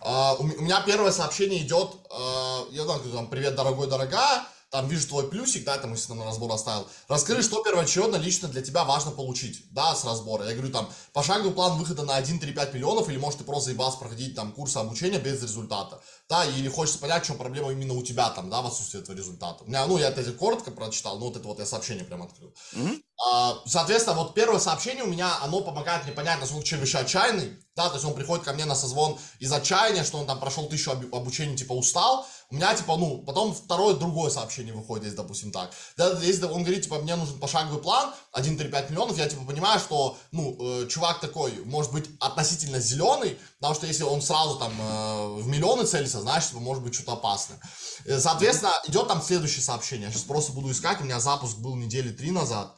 А, 0.00 0.34
у, 0.34 0.42
у 0.42 0.60
меня 0.62 0.82
первое 0.82 1.10
сообщение 1.10 1.62
идет, 1.62 1.96
а, 2.10 2.66
я 2.70 2.84
знаю, 2.84 3.00
там, 3.12 3.30
привет, 3.30 3.54
дорогой, 3.54 3.88
дорогая, 3.88 4.46
там 4.70 4.88
вижу 4.88 5.06
твой 5.06 5.28
плюсик, 5.28 5.64
да, 5.64 5.78
там, 5.78 5.92
если 5.92 6.12
на 6.12 6.24
разбор 6.24 6.50
оставил. 6.52 6.88
Расскажи, 7.08 7.42
что 7.42 7.62
первоочередно 7.62 8.16
лично 8.16 8.48
для 8.48 8.62
тебя 8.62 8.84
важно 8.84 9.12
получить, 9.12 9.72
да, 9.72 9.94
с 9.94 10.04
разбора. 10.04 10.46
Я 10.46 10.54
говорю, 10.54 10.72
там, 10.72 10.88
пошаговый 11.12 11.52
план 11.52 11.78
выхода 11.78 12.02
на 12.02 12.20
1-3-5 12.20 12.74
миллионов, 12.74 13.08
или, 13.08 13.16
может, 13.16 13.38
ты 13.38 13.44
просто 13.44 13.66
заебался 13.66 13.98
проходить 13.98 14.34
там 14.34 14.52
курсы 14.52 14.78
обучения 14.78 15.18
без 15.18 15.42
результата, 15.42 16.00
да, 16.28 16.44
или 16.44 16.68
хочется 16.68 16.98
понять, 16.98 17.22
в 17.24 17.26
чем 17.26 17.38
проблема 17.38 17.70
именно 17.70 17.94
у 17.94 18.02
тебя 18.02 18.30
там, 18.30 18.50
да, 18.50 18.60
в 18.60 18.66
отсутствии 18.66 19.00
этого 19.00 19.16
результата. 19.16 19.62
У 19.62 19.68
меня, 19.68 19.86
ну, 19.86 19.96
я 19.96 20.08
это 20.08 20.32
коротко 20.32 20.70
прочитал, 20.70 21.18
ну, 21.18 21.26
вот 21.26 21.36
это 21.36 21.46
вот 21.46 21.58
я 21.58 21.66
сообщение 21.66 22.04
прям 22.04 22.22
открыл. 22.22 22.52
Mm-hmm. 22.74 23.02
А, 23.32 23.62
соответственно, 23.64 24.16
вот 24.16 24.34
первое 24.34 24.58
сообщение 24.58 25.04
у 25.04 25.08
меня, 25.08 25.38
оно 25.42 25.60
помогает 25.60 26.04
мне 26.04 26.12
понять, 26.12 26.40
насколько 26.40 26.66
человек 26.66 26.88
еще 26.88 26.98
отчаянный, 26.98 27.58
да, 27.76 27.88
то 27.88 27.94
есть 27.94 28.04
он 28.04 28.14
приходит 28.14 28.44
ко 28.44 28.52
мне 28.52 28.64
на 28.64 28.74
созвон 28.74 29.18
из 29.38 29.52
отчаяния, 29.52 30.02
что 30.02 30.18
он 30.18 30.26
там 30.26 30.40
прошел 30.40 30.66
тысячу 30.66 30.90
обучений, 30.90 31.56
типа, 31.56 31.72
устал, 31.72 32.26
у 32.50 32.54
меня, 32.54 32.74
типа, 32.74 32.96
ну, 32.96 33.22
потом 33.22 33.54
второе, 33.54 33.94
другое 33.94 34.30
сообщение 34.30 34.72
выходит, 34.72 35.04
если, 35.04 35.16
допустим, 35.16 35.50
так. 35.50 35.70
Да, 35.96 36.18
если 36.20 36.44
он 36.44 36.62
говорит, 36.62 36.84
типа, 36.84 36.98
мне 37.00 37.16
нужен 37.16 37.38
пошаговый 37.38 37.82
план, 37.82 38.14
1-3-5 38.34 38.90
миллионов, 38.90 39.18
я, 39.18 39.28
типа, 39.28 39.44
понимаю, 39.44 39.80
что, 39.80 40.16
ну, 40.32 40.56
э, 40.58 40.86
чувак 40.88 41.20
такой, 41.20 41.52
может 41.64 41.92
быть, 41.92 42.08
относительно 42.20 42.80
зеленый, 42.80 43.38
потому 43.66 43.74
что 43.74 43.86
если 43.88 44.04
он 44.04 44.22
сразу 44.22 44.58
там 44.58 44.72
э, 44.80 45.26
в 45.42 45.48
миллионы 45.48 45.86
целится, 45.86 46.20
значит, 46.20 46.52
может 46.52 46.84
быть, 46.84 46.94
что-то 46.94 47.14
опасное. 47.14 47.58
Э, 48.04 48.20
соответственно, 48.20 48.72
идет 48.86 49.08
там 49.08 49.20
следующее 49.20 49.62
сообщение, 49.62 50.06
я 50.06 50.12
сейчас 50.12 50.22
просто 50.22 50.52
буду 50.52 50.70
искать, 50.70 51.00
у 51.00 51.04
меня 51.04 51.18
запуск 51.18 51.58
был 51.58 51.74
недели 51.74 52.12
три 52.12 52.30
назад. 52.30 52.76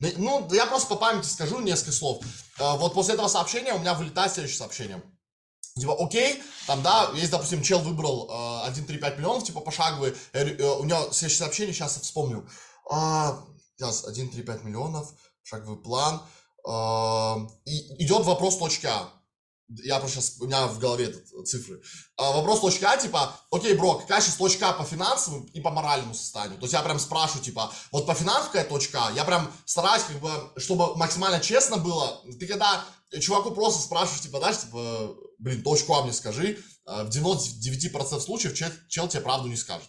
Ну, 0.00 0.48
я 0.52 0.66
просто 0.66 0.88
по 0.88 0.96
памяти 0.96 1.26
скажу 1.26 1.60
несколько 1.60 1.92
слов. 1.92 2.24
Э, 2.58 2.76
вот 2.78 2.94
после 2.94 3.14
этого 3.14 3.28
сообщения 3.28 3.74
у 3.74 3.78
меня 3.78 3.94
вылетает 3.94 4.32
следующее 4.32 4.58
сообщение. 4.58 5.02
Типа, 5.78 5.94
окей, 6.00 6.42
там, 6.66 6.82
да, 6.82 7.10
есть, 7.14 7.30
допустим, 7.30 7.62
чел 7.62 7.78
выбрал 7.78 8.28
э, 8.66 8.70
1,3-5 8.70 9.16
миллионов, 9.18 9.44
типа, 9.44 9.60
пошаговый, 9.60 10.14
э, 10.32 10.48
э, 10.48 10.64
у 10.64 10.84
него 10.84 11.12
следующее 11.12 11.44
сообщение, 11.44 11.72
сейчас 11.72 11.96
я 11.96 12.02
вспомню. 12.02 12.48
А, 12.90 13.38
сейчас, 13.76 14.04
1,3-5 14.04 14.64
миллионов, 14.64 15.12
шаговый 15.44 15.80
план. 15.80 16.22
Э, 16.68 17.36
и 17.66 18.04
идет 18.04 18.24
вопрос 18.24 18.58
точки 18.58 18.86
А 18.86 19.23
я 19.68 19.98
просто 19.98 20.20
сейчас, 20.20 20.40
у 20.40 20.46
меня 20.46 20.66
в 20.66 20.78
голове 20.78 21.06
этот, 21.06 21.48
цифры. 21.48 21.80
А, 22.16 22.32
вопрос 22.32 22.60
точка 22.60 22.92
А, 22.92 22.96
типа, 22.96 23.34
окей, 23.50 23.74
бро, 23.74 23.94
какая 23.94 24.20
сейчас 24.20 24.36
точка 24.36 24.70
А 24.70 24.72
по 24.74 24.84
финансовым 24.84 25.44
и 25.46 25.60
по 25.60 25.70
моральному 25.70 26.14
состоянию? 26.14 26.58
То 26.58 26.64
есть 26.64 26.74
я 26.74 26.82
прям 26.82 26.98
спрашиваю, 26.98 27.42
типа, 27.42 27.72
вот 27.90 28.06
по 28.06 28.14
финансовой 28.14 28.48
какая 28.52 28.64
точка 28.64 29.06
А? 29.06 29.12
Я 29.12 29.24
прям 29.24 29.50
стараюсь, 29.64 30.04
как 30.04 30.20
бы, 30.20 30.30
чтобы 30.56 30.96
максимально 30.96 31.40
честно 31.40 31.78
было. 31.78 32.20
Ты 32.38 32.46
когда 32.46 32.84
чуваку 33.20 33.52
просто 33.52 33.82
спрашиваешь, 33.82 34.22
типа, 34.22 34.38
знаешь, 34.38 34.60
типа, 34.60 35.14
блин, 35.38 35.62
точку 35.62 35.94
А 35.94 36.02
мне 36.02 36.12
скажи, 36.12 36.58
а, 36.84 37.04
в 37.04 37.08
99% 37.08 38.20
случаев 38.20 38.54
чел, 38.54 38.68
чел 38.88 39.08
тебе 39.08 39.22
правду 39.22 39.48
не 39.48 39.56
скажет. 39.56 39.88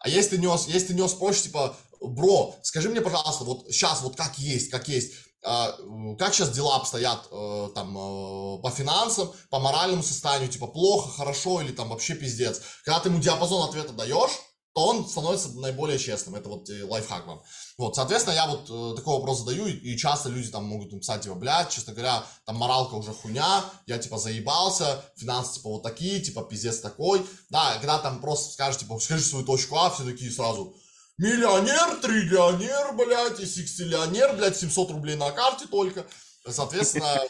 А 0.00 0.08
если 0.08 0.36
ты 0.36 0.38
нес, 0.38 0.66
если 0.66 0.88
ты 0.88 0.94
нес 0.94 1.12
спросишь, 1.12 1.44
типа, 1.44 1.76
бро, 2.00 2.56
скажи 2.62 2.90
мне, 2.90 3.00
пожалуйста, 3.00 3.44
вот 3.44 3.66
сейчас 3.70 4.02
вот 4.02 4.16
как 4.16 4.38
есть, 4.38 4.70
как 4.70 4.88
есть, 4.88 5.12
как 5.44 6.32
сейчас 6.32 6.50
дела 6.50 6.76
обстоят 6.76 7.28
э, 7.30 7.68
там 7.74 7.90
э, 7.96 8.62
по 8.62 8.70
финансам, 8.70 9.30
по 9.50 9.58
моральному 9.58 10.02
состоянию, 10.02 10.48
типа 10.48 10.66
плохо, 10.66 11.10
хорошо 11.10 11.60
или 11.60 11.70
там 11.70 11.90
вообще 11.90 12.14
пиздец. 12.14 12.62
Когда 12.82 13.00
ты 13.00 13.10
ему 13.10 13.20
диапазон 13.20 13.68
ответа 13.68 13.92
даешь, 13.92 14.30
то 14.72 14.86
он 14.86 15.06
становится 15.06 15.50
наиболее 15.52 15.98
честным. 15.98 16.34
Это 16.36 16.48
вот 16.48 16.70
э, 16.70 16.82
лайфхак 16.82 17.26
вам. 17.26 17.42
Вот, 17.76 17.94
соответственно, 17.94 18.34
я 18.34 18.46
вот 18.46 18.96
такой 18.96 19.16
вопрос 19.16 19.40
задаю, 19.40 19.66
и, 19.66 19.96
часто 19.98 20.30
люди 20.30 20.48
там 20.48 20.64
могут 20.64 20.92
написать, 20.92 21.20
типа, 21.20 21.34
блядь, 21.34 21.68
честно 21.68 21.92
говоря, 21.92 22.24
там 22.46 22.56
моралка 22.56 22.94
уже 22.94 23.12
хуйня, 23.12 23.64
я, 23.86 23.98
типа, 23.98 24.16
заебался, 24.16 25.04
финансы, 25.16 25.56
типа, 25.56 25.68
вот 25.68 25.82
такие, 25.82 26.20
типа, 26.20 26.42
пиздец 26.44 26.78
такой. 26.78 27.24
Да, 27.50 27.74
когда 27.74 27.98
там 27.98 28.22
просто 28.22 28.50
скажешь, 28.54 28.80
типа, 28.80 28.98
скажи 28.98 29.22
свою 29.22 29.44
точку 29.44 29.76
А, 29.76 29.90
все 29.90 30.04
такие 30.04 30.30
сразу, 30.30 30.74
Миллионер, 31.16 32.00
триллионер, 32.00 32.92
блядь, 32.94 33.38
и 33.38 33.46
сикстиллионер, 33.46 34.36
блядь, 34.36 34.56
700 34.56 34.90
рублей 34.90 35.16
на 35.16 35.30
карте 35.30 35.66
только. 35.66 36.04
Соответственно... 36.46 37.20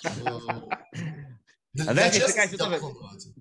Э, 1.76 1.82
а 1.86 1.94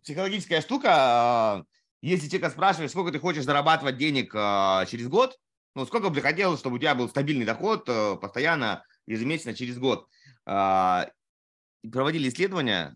психологическая 0.04 0.62
штука. 0.62 0.90
А, 0.92 1.64
если 2.02 2.28
человека 2.28 2.50
спрашиваешь, 2.50 2.92
сколько 2.92 3.12
ты 3.12 3.20
хочешь 3.20 3.46
зарабатывать 3.46 3.98
денег 3.98 4.34
а, 4.36 4.86
через 4.88 5.08
год, 5.08 5.38
ну, 5.76 5.86
сколько 5.86 6.10
бы 6.10 6.16
ты 6.16 6.22
хотел, 6.22 6.58
чтобы 6.58 6.76
у 6.76 6.80
тебя 6.80 6.94
был 6.94 7.08
стабильный 7.08 7.46
доход 7.46 7.88
э, 7.88 8.16
постоянно, 8.18 8.84
ежемесячно, 9.08 9.54
через 9.54 9.78
год. 9.78 10.08
Проводили 10.46 12.28
исследования, 12.30 12.96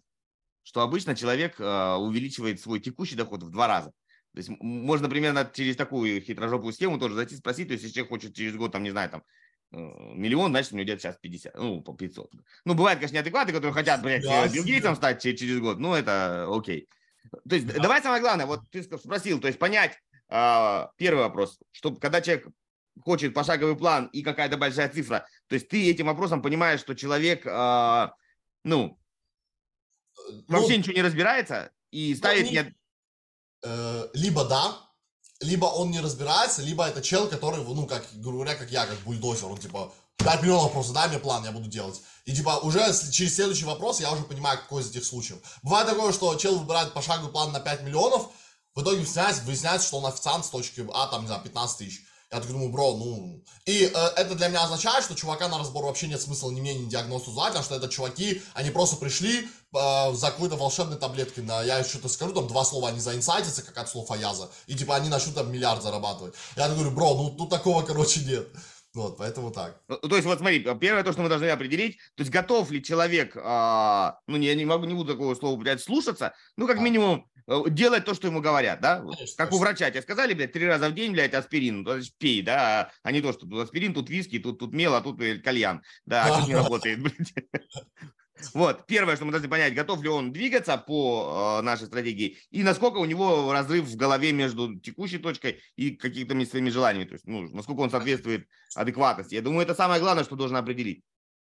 что 0.64 0.82
обычно 0.82 1.16
человек 1.16 1.60
увеличивает 1.60 2.60
свой 2.60 2.80
текущий 2.80 3.16
доход 3.16 3.44
в 3.44 3.50
два 3.50 3.68
раза. 3.68 3.94
То 4.38 4.42
есть 4.42 4.52
можно 4.62 5.10
примерно 5.10 5.50
через 5.52 5.76
такую 5.76 6.22
хитрожопую 6.22 6.72
схему 6.72 7.00
тоже 7.00 7.16
зайти 7.16 7.36
спросить, 7.36 7.70
то 7.70 7.72
есть 7.72 7.84
если 7.84 7.96
человек 7.96 8.12
хочет 8.12 8.36
через 8.36 8.56
год, 8.56 8.72
там, 8.72 8.84
не 8.84 8.92
знаю, 8.92 9.10
там, 9.10 9.24
э, 9.72 9.78
миллион, 10.14 10.52
значит, 10.52 10.74
у 10.74 10.76
него 10.76 10.84
где-то 10.84 11.02
сейчас 11.02 11.18
50, 11.18 11.56
ну, 11.56 11.82
по 11.82 11.96
500. 11.96 12.32
Ну, 12.64 12.76
бывают, 12.76 13.00
конечно, 13.00 13.16
неадекваты, 13.16 13.52
которые 13.52 13.74
хотят, 13.74 14.04
блядь, 14.04 14.22
да, 14.22 14.48
Билл 14.48 14.64
Гейтсом 14.64 14.96
стать 14.96 15.24
через 15.24 15.60
год, 15.60 15.80
ну, 15.80 15.96
это 15.96 16.46
окей. 16.56 16.88
То 17.50 17.56
есть 17.56 17.66
да. 17.66 17.82
давай 17.82 18.00
самое 18.04 18.22
главное, 18.22 18.46
вот 18.46 18.62
ты 18.70 18.84
спросил, 18.84 19.40
то 19.42 19.48
есть 19.48 19.58
понять, 19.58 19.98
а, 20.30 20.92
первый 20.98 21.22
вопрос, 21.24 21.58
что 21.72 21.96
когда 21.96 22.22
человек 22.22 22.46
хочет 23.02 23.34
пошаговый 23.34 23.76
план 23.76 24.06
и 24.14 24.22
какая-то 24.22 24.58
большая 24.58 24.90
цифра, 24.90 25.26
то 25.48 25.56
есть 25.56 25.68
ты 25.68 25.90
этим 25.90 26.06
вопросом 26.06 26.44
понимаешь, 26.44 26.80
что 26.80 26.94
человек, 26.94 27.42
а, 27.48 28.14
ну, 28.64 29.00
ну, 30.30 30.44
вообще 30.60 30.78
ничего 30.78 30.94
не 30.94 31.02
разбирается 31.02 31.72
и 31.90 32.12
ну, 32.12 32.18
ставит... 32.18 32.52
Не 32.52 32.58
э, 32.58 32.74
либо 34.14 34.44
да, 34.46 34.78
либо 35.40 35.66
он 35.66 35.92
не 35.92 36.00
разбирается, 36.00 36.62
либо 36.62 36.86
это 36.86 37.02
чел, 37.02 37.28
который, 37.28 37.64
ну, 37.64 37.86
как, 37.86 38.06
грубо 38.14 38.40
говоря, 38.40 38.56
как 38.56 38.72
я, 38.72 38.86
как 38.86 39.00
бульдозер, 39.02 39.46
он, 39.46 39.58
типа, 39.58 39.92
5 40.18 40.42
миллионов 40.42 40.72
просто, 40.72 40.94
дай 40.94 41.08
мне 41.08 41.20
план, 41.20 41.44
я 41.44 41.52
буду 41.52 41.70
делать. 41.70 42.02
И, 42.26 42.34
типа, 42.34 42.60
уже 42.64 42.80
через 43.12 43.36
следующий 43.36 43.66
вопрос 43.66 44.00
я 44.00 44.12
уже 44.12 44.24
понимаю, 44.24 44.58
какой 44.58 44.82
из 44.82 44.90
этих 44.90 45.06
случаев. 45.06 45.40
Бывает 45.62 45.88
такое, 45.88 46.12
что 46.12 46.34
чел 46.36 46.58
выбирает 46.58 46.94
пошаговый 46.94 47.32
план 47.32 47.52
на 47.52 47.60
5 47.60 47.84
миллионов, 47.84 48.30
в 48.74 48.82
итоге 48.82 48.98
выясняется, 48.98 49.44
выясняется, 49.44 49.88
что 49.88 49.98
он 49.98 50.06
официант 50.06 50.46
с 50.46 50.50
точки 50.50 50.88
А, 50.94 51.08
там, 51.08 51.22
не 51.22 51.28
знаю, 51.28 51.44
15 51.44 51.78
тысяч. 51.78 52.04
Я 52.32 52.42
так 52.42 52.52
думаю, 52.52 52.70
бро, 52.70 52.98
ну... 52.98 53.42
И 53.66 53.86
э, 53.86 54.08
это 54.18 54.36
для 54.36 54.50
меня 54.50 54.64
означает, 54.64 55.04
что 55.04 55.16
чувака 55.16 55.48
на 55.48 55.58
разбор 55.58 55.86
вообще 55.86 56.08
нет 56.08 56.22
смысла 56.22 56.52
ни 56.52 56.60
мне, 56.60 56.74
ни 56.74 56.90
диагнозу 56.90 57.32
звать, 57.32 57.50
потому 57.50 57.64
что 57.64 57.76
это 57.76 57.88
чуваки, 57.88 58.42
они 58.54 58.70
просто 58.70 58.98
пришли 58.98 59.44
э, 59.44 60.14
за 60.14 60.28
какой-то 60.32 60.58
волшебной 60.58 60.98
таблеткой, 60.98 61.46
на, 61.46 61.64
я 61.64 61.84
что-то 61.86 62.10
скажу, 62.10 62.34
там 62.34 62.48
два 62.48 62.66
слова, 62.66 62.90
они 62.90 63.00
заинсайтятся, 63.00 63.62
как 63.62 63.78
от 63.78 63.90
слов 63.90 64.12
Аяза, 64.12 64.50
и 64.68 64.76
типа 64.76 64.96
они 64.96 65.08
начнут 65.08 65.36
там 65.36 65.52
миллиард 65.52 65.82
зарабатывать. 65.82 66.34
Я 66.58 66.68
говорю, 66.68 66.92
бро, 66.92 67.16
ну 67.16 67.30
тут 67.30 67.50
такого, 67.50 67.84
короче, 67.84 68.20
нет. 68.22 68.50
Вот, 68.94 69.18
поэтому 69.18 69.52
так. 69.52 69.80
Ну, 69.88 69.98
то 69.98 70.16
есть, 70.16 70.26
вот 70.26 70.40
смотри, 70.40 70.66
первое 70.80 71.04
то, 71.04 71.12
что 71.12 71.22
мы 71.22 71.30
должны 71.30 71.46
определить, 71.46 71.98
то 72.16 72.22
есть 72.22 72.32
готов 72.32 72.72
ли 72.72 72.84
человек, 72.84 73.38
а, 73.38 74.18
ну, 74.26 74.38
я 74.38 74.56
не 74.56 74.66
могу, 74.66 74.86
не 74.86 74.96
буду 74.96 75.14
такого 75.14 75.36
слова, 75.36 75.56
блядь, 75.56 75.82
слушаться, 75.82 76.34
ну, 76.56 76.66
как 76.66 76.78
а. 76.78 76.82
минимум, 76.82 77.30
э, 77.36 77.37
делать 77.70 78.06
то, 78.06 78.14
что 78.14 78.28
ему 78.28 78.42
говорят, 78.42 78.82
да? 78.82 79.00
Конечно, 79.00 79.26
как 79.38 79.50
конечно. 79.50 79.56
у 79.56 79.60
врача 79.60 79.90
тебе 79.90 80.02
сказали, 80.02 80.34
блядь, 80.34 80.52
три 80.52 80.66
раза 80.66 80.90
в 80.90 80.94
день, 80.94 81.14
блядь, 81.14 81.34
аспирин, 81.34 81.88
есть 81.98 82.18
пей, 82.18 82.42
да, 82.42 82.92
а 83.04 83.12
не 83.12 83.22
то, 83.22 83.32
что 83.32 83.48
тут 83.48 83.60
аспирин, 83.60 83.94
тут 83.94 84.10
виски, 84.10 84.40
тут, 84.40 84.60
тут 84.60 84.74
мел, 84.74 84.94
а 84.96 85.02
тут 85.02 85.16
блядь, 85.16 85.44
кальян, 85.44 85.82
да, 86.06 86.26
а 86.26 86.40
тут 86.40 86.48
не 86.48 86.56
работает, 86.64 87.02
блядь. 87.02 87.34
Вот, 88.54 88.86
первое, 88.86 89.16
что 89.16 89.26
мы 89.26 89.32
должны 89.32 89.50
понять, 89.50 89.74
готов 89.74 90.02
ли 90.04 90.10
он 90.10 90.32
двигаться 90.32 90.78
по 90.78 91.60
э, 91.60 91.64
нашей 91.64 91.88
стратегии 91.88 92.38
и 92.52 92.62
насколько 92.62 92.98
у 92.98 93.06
него 93.06 93.52
разрыв 93.52 93.86
в 93.86 93.96
голове 93.96 94.32
между 94.32 94.80
текущей 94.80 95.18
точкой 95.18 95.60
и 95.76 95.92
какими-то 95.92 96.48
своими 96.48 96.70
желаниями, 96.70 97.08
то 97.08 97.14
есть, 97.14 97.26
ну, 97.26 97.50
насколько 97.50 97.80
он 97.80 97.90
соответствует 97.90 98.48
адекватности. 98.76 99.34
Я 99.34 99.42
думаю, 99.42 99.64
это 99.64 99.74
самое 99.74 100.00
главное, 100.00 100.24
что 100.24 100.36
должен 100.36 100.56
определить. 100.56 101.04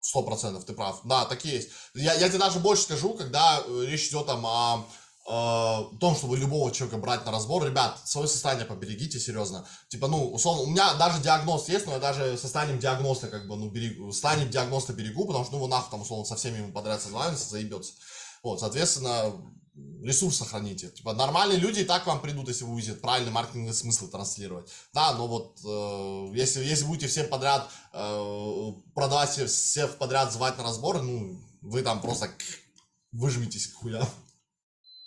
Сто 0.02 0.24
процентов, 0.24 0.66
ты 0.66 0.74
прав. 0.74 1.00
Да, 1.06 1.24
так 1.24 1.46
и 1.46 1.50
есть. 1.50 1.72
Я, 1.94 2.14
я 2.16 2.28
тебе 2.28 2.39
даже 2.39 2.60
больше 2.60 2.84
скажу, 2.84 3.14
когда 3.14 3.64
э, 3.66 3.86
речь 3.88 4.10
идет 4.10 4.26
там 4.26 4.46
о 4.46 4.86
в 5.26 5.94
э, 5.94 5.98
том, 6.00 6.16
чтобы 6.16 6.38
любого 6.38 6.72
человека 6.72 6.98
брать 6.98 7.26
на 7.26 7.32
разбор, 7.32 7.66
ребят, 7.66 8.00
свое 8.04 8.28
состояние 8.28 8.66
поберегите, 8.66 9.20
серьезно. 9.20 9.66
Типа, 9.88 10.08
ну, 10.08 10.32
условно, 10.32 10.64
у 10.64 10.68
меня 10.68 10.94
даже 10.96 11.22
диагноз 11.22 11.70
есть, 11.70 11.86
но 11.86 11.94
я 11.94 12.00
даже 12.00 12.38
состоянием 12.38 12.80
диагноста, 12.80 13.28
как 13.28 13.48
бы, 13.48 13.56
ну, 13.56 13.70
берегу, 13.70 14.12
состоянием 14.12 14.50
диагноста 14.50 14.94
берегу, 14.94 15.26
потому 15.26 15.46
что, 15.46 15.54
ну, 15.54 15.60
его 15.60 15.68
нахуй 15.68 15.92
там, 15.92 16.02
условно, 16.02 16.26
со 16.26 16.36
всеми 16.36 16.58
ему 16.58 16.74
подряд 16.74 17.02
созванивается, 17.02 17.50
заебется. 17.50 17.94
Вот, 18.44 18.60
соответственно, 18.60 19.34
ресурс 20.04 20.38
сохраните. 20.38 20.90
Типа 20.90 21.14
нормальные 21.14 21.58
люди 21.58 21.80
и 21.80 21.86
так 21.86 22.06
вам 22.06 22.22
придут, 22.22 22.50
если 22.50 22.66
вы 22.66 22.72
будете 22.72 22.94
правильный 22.94 23.32
маркетинговый 23.32 23.74
смысл 23.74 24.10
транслировать. 24.10 24.70
Да, 24.94 25.14
но 25.14 25.28
вот 25.28 25.60
э, 25.66 26.36
если, 26.36 26.64
если 26.64 26.86
будете 26.86 27.08
всем 27.08 27.28
подряд 27.30 27.70
э, 27.94 28.72
продавать 28.94 29.32
всех 29.32 29.98
подряд, 29.98 30.32
звать 30.34 30.58
на 30.58 30.64
разбор, 30.64 31.02
ну, 31.02 31.40
вы 31.62 31.82
там 31.82 32.02
просто 32.02 32.30
выжметесь 33.14 33.68
к 33.68 33.76
хуям. 33.76 34.06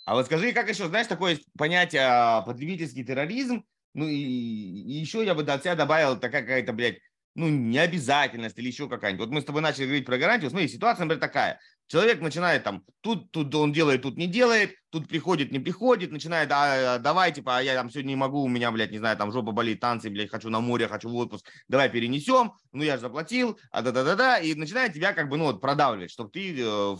А 0.07 0.13
вот 0.13 0.25
скажи, 0.25 0.53
как 0.53 0.69
еще, 0.69 0.87
знаешь, 0.87 1.07
такое 1.07 1.37
понятие 1.57 2.03
а, 2.03 2.41
потребительский 2.41 3.03
терроризм, 3.03 3.65
ну 3.93 4.07
и, 4.07 4.15
и 4.15 4.93
еще 4.93 5.25
я 5.25 5.35
бы 5.35 5.43
от 5.43 5.61
себя 5.61 5.75
добавил 5.75 6.17
такая 6.17 6.43
какая-то, 6.43 6.71
блядь, 6.71 6.99
ну, 7.35 7.49
необязательность 7.49 8.57
или 8.57 8.67
еще 8.67 8.87
какая-нибудь. 8.87 9.27
Вот 9.27 9.33
мы 9.33 9.41
с 9.41 9.43
тобой 9.43 9.61
начали 9.61 9.83
говорить 9.83 10.05
про 10.05 10.17
гарантию. 10.17 10.49
Смотри, 10.49 10.69
ситуация, 10.69 11.03
например, 11.03 11.19
такая. 11.19 11.59
Человек 11.87 12.21
начинает 12.21 12.63
там, 12.63 12.85
тут, 13.01 13.31
тут 13.31 13.53
он 13.53 13.73
делает, 13.73 14.01
тут 14.01 14.15
не 14.15 14.27
делает, 14.27 14.75
тут 14.91 15.09
приходит, 15.09 15.51
не 15.51 15.59
приходит, 15.59 16.13
начинает, 16.13 16.49
а, 16.53 16.99
давай, 16.99 17.33
типа, 17.33 17.57
а 17.57 17.61
я 17.61 17.75
там 17.75 17.89
сегодня 17.89 18.09
не 18.11 18.15
могу, 18.15 18.43
у 18.43 18.47
меня, 18.47 18.71
блядь, 18.71 18.91
не 18.91 18.99
знаю, 18.99 19.17
там 19.17 19.33
жопа 19.33 19.51
болит, 19.51 19.81
танцы, 19.81 20.09
блядь, 20.09 20.31
хочу 20.31 20.49
на 20.49 20.61
море, 20.61 20.87
хочу 20.87 21.09
в 21.09 21.15
отпуск, 21.15 21.45
давай 21.67 21.89
перенесем, 21.89 22.53
ну 22.71 22.81
я 22.81 22.95
же 22.95 23.01
заплатил, 23.01 23.59
а 23.71 23.81
да-да-да-да, 23.81 24.39
и 24.39 24.55
начинает 24.55 24.93
тебя 24.93 25.11
как 25.11 25.27
бы, 25.27 25.35
ну, 25.35 25.45
вот, 25.45 25.59
продавливать, 25.59 26.11
чтобы 26.11 26.29
ты 26.29 26.55
э, 26.57 26.95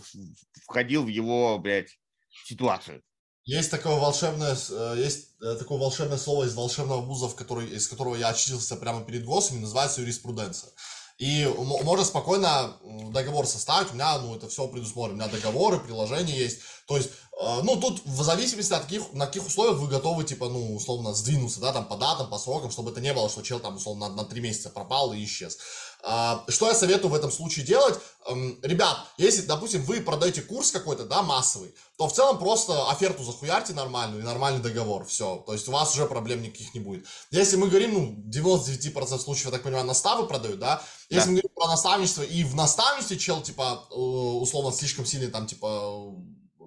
входил 0.66 1.04
в 1.04 1.08
его, 1.08 1.58
блядь, 1.58 1.96
ситуацию. 2.44 3.02
Есть 3.44 3.70
такое 3.70 3.94
волшебное, 3.94 4.56
э, 4.70 4.94
есть 4.98 5.30
э, 5.40 5.56
такое 5.56 5.78
волшебное 5.78 6.18
слово 6.18 6.44
из 6.44 6.54
волшебного 6.54 7.00
вуза, 7.00 7.28
в 7.28 7.34
который, 7.34 7.68
из 7.68 7.88
которого 7.88 8.14
я 8.14 8.28
очистился 8.28 8.76
прямо 8.76 9.02
перед 9.02 9.24
ГОСами, 9.24 9.60
называется 9.60 10.02
юриспруденция. 10.02 10.70
И 11.18 11.46
можно 11.56 12.04
спокойно 12.04 12.76
договор 13.10 13.46
составить, 13.46 13.90
у 13.90 13.94
меня, 13.94 14.18
ну, 14.18 14.36
это 14.36 14.48
все 14.48 14.68
предусмотрено, 14.68 15.24
у 15.24 15.26
меня 15.26 15.36
договоры, 15.36 15.80
приложения 15.80 16.36
есть, 16.36 16.60
то 16.86 16.96
есть, 16.96 17.10
ну, 17.40 17.76
тут 17.76 18.04
в 18.04 18.22
зависимости 18.22 18.72
от 18.72 18.82
каких, 18.82 19.12
на 19.12 19.26
каких 19.26 19.46
условиях 19.46 19.78
вы 19.78 19.86
готовы, 19.86 20.24
типа, 20.24 20.48
ну, 20.48 20.74
условно, 20.74 21.14
сдвинуться, 21.14 21.60
да, 21.60 21.72
там, 21.72 21.86
по 21.86 21.96
датам, 21.96 22.28
по 22.28 22.38
срокам, 22.38 22.70
чтобы 22.70 22.90
это 22.90 23.00
не 23.00 23.14
было, 23.14 23.28
что 23.28 23.42
чел 23.42 23.60
там, 23.60 23.76
условно, 23.76 24.08
на, 24.08 24.22
на 24.22 24.24
3 24.24 24.40
месяца 24.40 24.70
пропал 24.70 25.12
и 25.12 25.22
исчез. 25.24 25.58
А, 26.02 26.44
что 26.48 26.68
я 26.68 26.74
советую 26.74 27.10
в 27.10 27.14
этом 27.14 27.30
случае 27.30 27.64
делать? 27.64 27.98
Эм, 28.26 28.58
ребят, 28.62 28.98
если, 29.16 29.42
допустим, 29.42 29.82
вы 29.82 30.00
продаете 30.00 30.42
курс 30.42 30.70
какой-то, 30.70 31.04
да, 31.04 31.22
массовый, 31.22 31.74
то 31.96 32.08
в 32.08 32.12
целом 32.12 32.38
просто 32.38 32.88
оферту 32.90 33.24
захуярьте 33.24 33.72
нормальную 33.72 34.22
и 34.22 34.24
нормальный 34.24 34.60
договор, 34.60 35.04
все. 35.04 35.42
То 35.46 35.52
есть 35.52 35.68
у 35.68 35.72
вас 35.72 35.94
уже 35.94 36.06
проблем 36.06 36.42
никаких 36.42 36.74
не 36.74 36.80
будет. 36.80 37.06
Если 37.30 37.56
мы 37.56 37.68
говорим, 37.68 37.94
ну, 37.94 38.14
99% 38.30 39.18
случаев, 39.18 39.46
я 39.46 39.52
так 39.52 39.62
понимаю, 39.62 39.86
наставы 39.86 40.26
продают, 40.26 40.58
да, 40.58 40.82
если 41.08 41.26
да. 41.26 41.30
мы 41.30 41.32
говорим 41.38 41.54
про 41.54 41.68
наставничество, 41.68 42.22
и 42.22 42.44
в 42.44 42.54
наставничестве 42.54 43.18
чел, 43.18 43.42
типа, 43.42 43.84
э, 43.90 43.94
условно, 43.94 44.72
слишком 44.72 45.04
сильный, 45.04 45.30
там, 45.30 45.46
типа, 45.46 46.14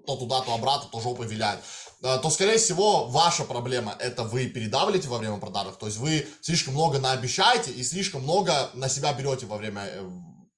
то 0.05 0.15
туда, 0.15 0.41
то 0.41 0.53
обратно, 0.53 0.89
то 0.91 0.99
жопой 0.99 1.27
виляет, 1.27 1.59
э, 2.03 2.19
то, 2.21 2.29
скорее 2.29 2.57
всего, 2.57 3.05
ваша 3.07 3.43
проблема 3.43 3.95
это 3.99 4.23
вы 4.23 4.47
передавливаете 4.47 5.07
во 5.07 5.17
время 5.17 5.37
продажи, 5.37 5.71
то 5.79 5.85
есть 5.85 5.97
вы 5.97 6.27
слишком 6.41 6.73
много 6.73 6.99
наобещаете 6.99 7.71
и 7.71 7.83
слишком 7.83 8.23
много 8.23 8.69
на 8.73 8.89
себя 8.89 9.13
берете 9.13 9.45
во 9.45 9.57
время 9.57 9.83
э, 9.85 10.09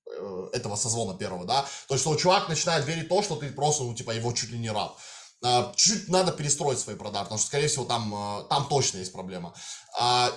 э, 0.07 0.49
этого 0.53 0.75
созвона 0.75 1.17
первого, 1.17 1.45
да, 1.45 1.65
то 1.87 1.95
есть, 1.95 2.03
что 2.03 2.15
чувак 2.15 2.49
начинает 2.49 2.85
верить 2.85 3.09
то, 3.09 3.21
что 3.21 3.35
ты 3.35 3.49
просто, 3.51 3.83
ну, 3.83 3.93
типа, 3.93 4.11
его 4.11 4.31
чуть 4.33 4.51
ли 4.51 4.59
не 4.59 4.69
раб. 4.69 4.97
Чуть 5.75 6.07
надо 6.07 6.31
перестроить 6.31 6.79
свои 6.79 6.95
продажи, 6.95 7.25
потому 7.25 7.37
что, 7.37 7.47
скорее 7.47 7.67
всего, 7.67 7.83
там, 7.85 8.45
там 8.49 8.67
точно 8.69 8.99
есть 8.99 9.11
проблема. 9.11 9.53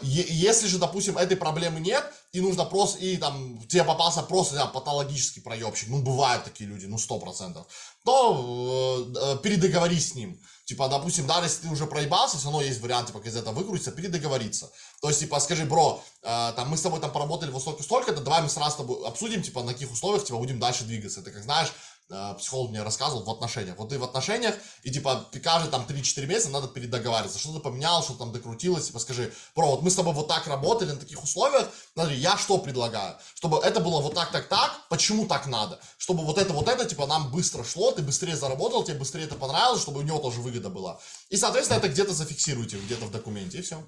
Если 0.03 0.67
же, 0.67 0.79
допустим, 0.79 1.17
этой 1.17 1.37
проблемы 1.37 1.79
нет, 1.81 2.05
и 2.37 2.41
нужно 2.41 2.65
просто, 2.65 2.99
и 2.99 3.17
там 3.17 3.59
тебе 3.67 3.83
попался 3.85 4.23
просто 4.23 4.57
да, 4.57 4.67
патологический 4.67 5.41
проебщик, 5.41 5.89
ну, 5.89 6.03
бывают 6.03 6.45
такие 6.45 6.69
люди, 6.69 6.85
ну, 6.85 6.99
сто 6.99 7.19
процентов, 7.19 7.67
то 8.05 9.09
э, 9.17 9.39
передоговорись 9.43 10.11
с 10.11 10.15
ним. 10.15 10.39
Типа, 10.67 10.89
допустим, 10.89 11.27
даже 11.27 11.47
если 11.47 11.63
ты 11.63 11.69
уже 11.69 11.87
проебался, 11.87 12.37
все 12.37 12.47
равно 12.47 12.61
есть 12.61 12.81
вариант, 12.81 13.07
типа, 13.07 13.19
из 13.19 13.37
этого 13.37 13.55
выкрутиться, 13.55 13.91
передоговориться. 13.93 14.71
То 15.01 15.09
есть, 15.09 15.21
типа, 15.21 15.41
скажи, 15.41 15.65
бро, 15.65 16.03
э, 16.23 16.53
там, 16.57 16.69
мы 16.69 16.77
с 16.77 16.83
тобой 16.83 17.01
там 17.01 17.11
поработали 17.11 17.51
вот 17.51 17.63
столько-столько, 17.63 18.13
давай 18.13 18.43
мы 18.43 18.51
сразу 18.51 18.73
с 18.73 18.77
тобой 18.77 19.07
обсудим, 19.07 19.43
типа, 19.43 19.63
на 19.63 19.73
каких 19.73 19.91
условиях, 19.91 20.25
типа, 20.25 20.39
будем 20.39 20.59
дальше 20.59 20.85
двигаться. 20.85 21.23
Ты 21.23 21.31
как 21.31 21.43
знаешь, 21.43 21.73
Э, 21.73 21.96
психолог 22.09 22.71
мне 22.71 22.83
рассказывал, 22.83 23.25
в 23.25 23.31
отношениях. 23.31 23.77
Вот 23.79 23.89
ты 23.89 23.99
в 23.99 24.05
отношениях, 24.05 24.55
и 24.83 24.91
типа 24.91 25.27
каждые 25.43 25.71
там 25.71 25.87
3-4 25.89 26.27
месяца 26.27 26.51
надо 26.51 26.69
передоговариваться, 26.69 27.39
что 27.39 27.55
ты 27.55 27.61
поменял, 27.61 28.03
что 28.03 28.15
там 28.15 28.33
докрутилось, 28.33 28.87
типа 28.87 28.99
скажи, 28.99 29.33
про, 29.55 29.71
вот 29.71 29.83
мы 29.83 29.91
с 29.91 29.95
тобой 29.97 30.15
вот 30.15 30.29
так 30.29 30.47
работали 30.47 30.91
на 30.91 30.97
таких 30.97 31.23
условиях, 31.23 31.69
смотри, 31.95 32.17
я 32.17 32.37
что 32.37 32.59
предлагаю? 32.59 33.17
Чтобы 33.35 33.59
это 33.59 33.81
было 33.81 34.01
вот 34.01 34.15
так, 34.15 34.31
так, 34.31 34.49
так, 34.49 34.89
почему 34.89 35.27
так 35.27 35.47
надо? 35.47 35.81
Чтобы 35.99 36.25
вот 36.25 36.39
это, 36.39 36.53
вот 36.53 36.69
это, 36.69 36.85
типа 36.85 37.07
нам 37.07 37.31
быстро 37.31 37.65
шло, 37.65 37.91
ты 37.91 38.03
быстрее 38.03 38.37
заработал, 38.37 38.85
тебе 38.85 38.99
быстрее 38.99 39.25
это 39.25 39.35
понравилось, 39.35 39.83
чтобы 39.83 40.01
у 40.01 40.03
него 40.03 40.19
тоже 40.19 40.41
выгода 40.41 40.71
была. 40.71 41.01
И, 41.31 41.37
соответственно, 41.37 41.79
это 41.79 41.89
где-то 41.89 42.13
зафиксируйте, 42.13 42.79
где-то 42.79 43.07
в 43.07 43.11
документе, 43.11 43.59
и 43.59 43.63
все. 43.63 43.85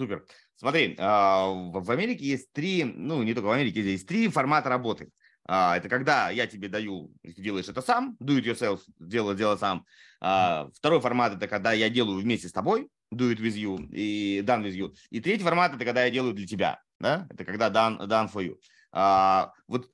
Супер. 0.00 0.24
Смотри, 0.56 0.96
а, 0.98 1.46
в 1.46 1.90
Америке 1.90 2.24
есть 2.24 2.52
три, 2.52 2.84
ну 2.84 3.22
не 3.22 3.34
только 3.34 3.46
в 3.46 3.50
Америке, 3.50 3.80
есть 3.80 4.06
три 4.06 4.28
формата 4.28 4.68
работы. 4.68 5.10
А, 5.50 5.78
это 5.78 5.88
когда 5.88 6.28
я 6.28 6.46
тебе 6.46 6.68
даю, 6.68 7.10
ты 7.22 7.40
делаешь 7.40 7.68
это 7.68 7.80
сам, 7.80 8.16
do 8.20 8.38
it 8.38 8.44
yourself, 8.44 8.82
делай, 8.98 9.34
делай 9.34 9.56
сам. 9.56 9.86
А, 10.20 10.68
второй 10.74 11.00
формат 11.00 11.34
это 11.34 11.48
когда 11.48 11.72
я 11.72 11.88
делаю 11.88 12.20
вместе 12.20 12.48
с 12.48 12.52
тобой, 12.52 12.90
do 13.12 13.32
it 13.32 13.38
with 13.38 13.54
you 13.54 13.88
и 13.90 14.40
done 14.44 14.62
with 14.62 14.74
you. 14.74 14.94
И 15.08 15.20
третий 15.20 15.44
формат 15.44 15.74
это 15.74 15.86
когда 15.86 16.04
я 16.04 16.10
делаю 16.10 16.34
для 16.34 16.46
тебя, 16.46 16.82
да? 17.00 17.26
Это 17.30 17.46
когда 17.46 17.70
done, 17.70 17.98
done 18.06 18.30
for 18.30 18.46
you. 18.46 18.58
А, 18.92 19.52
вот 19.66 19.90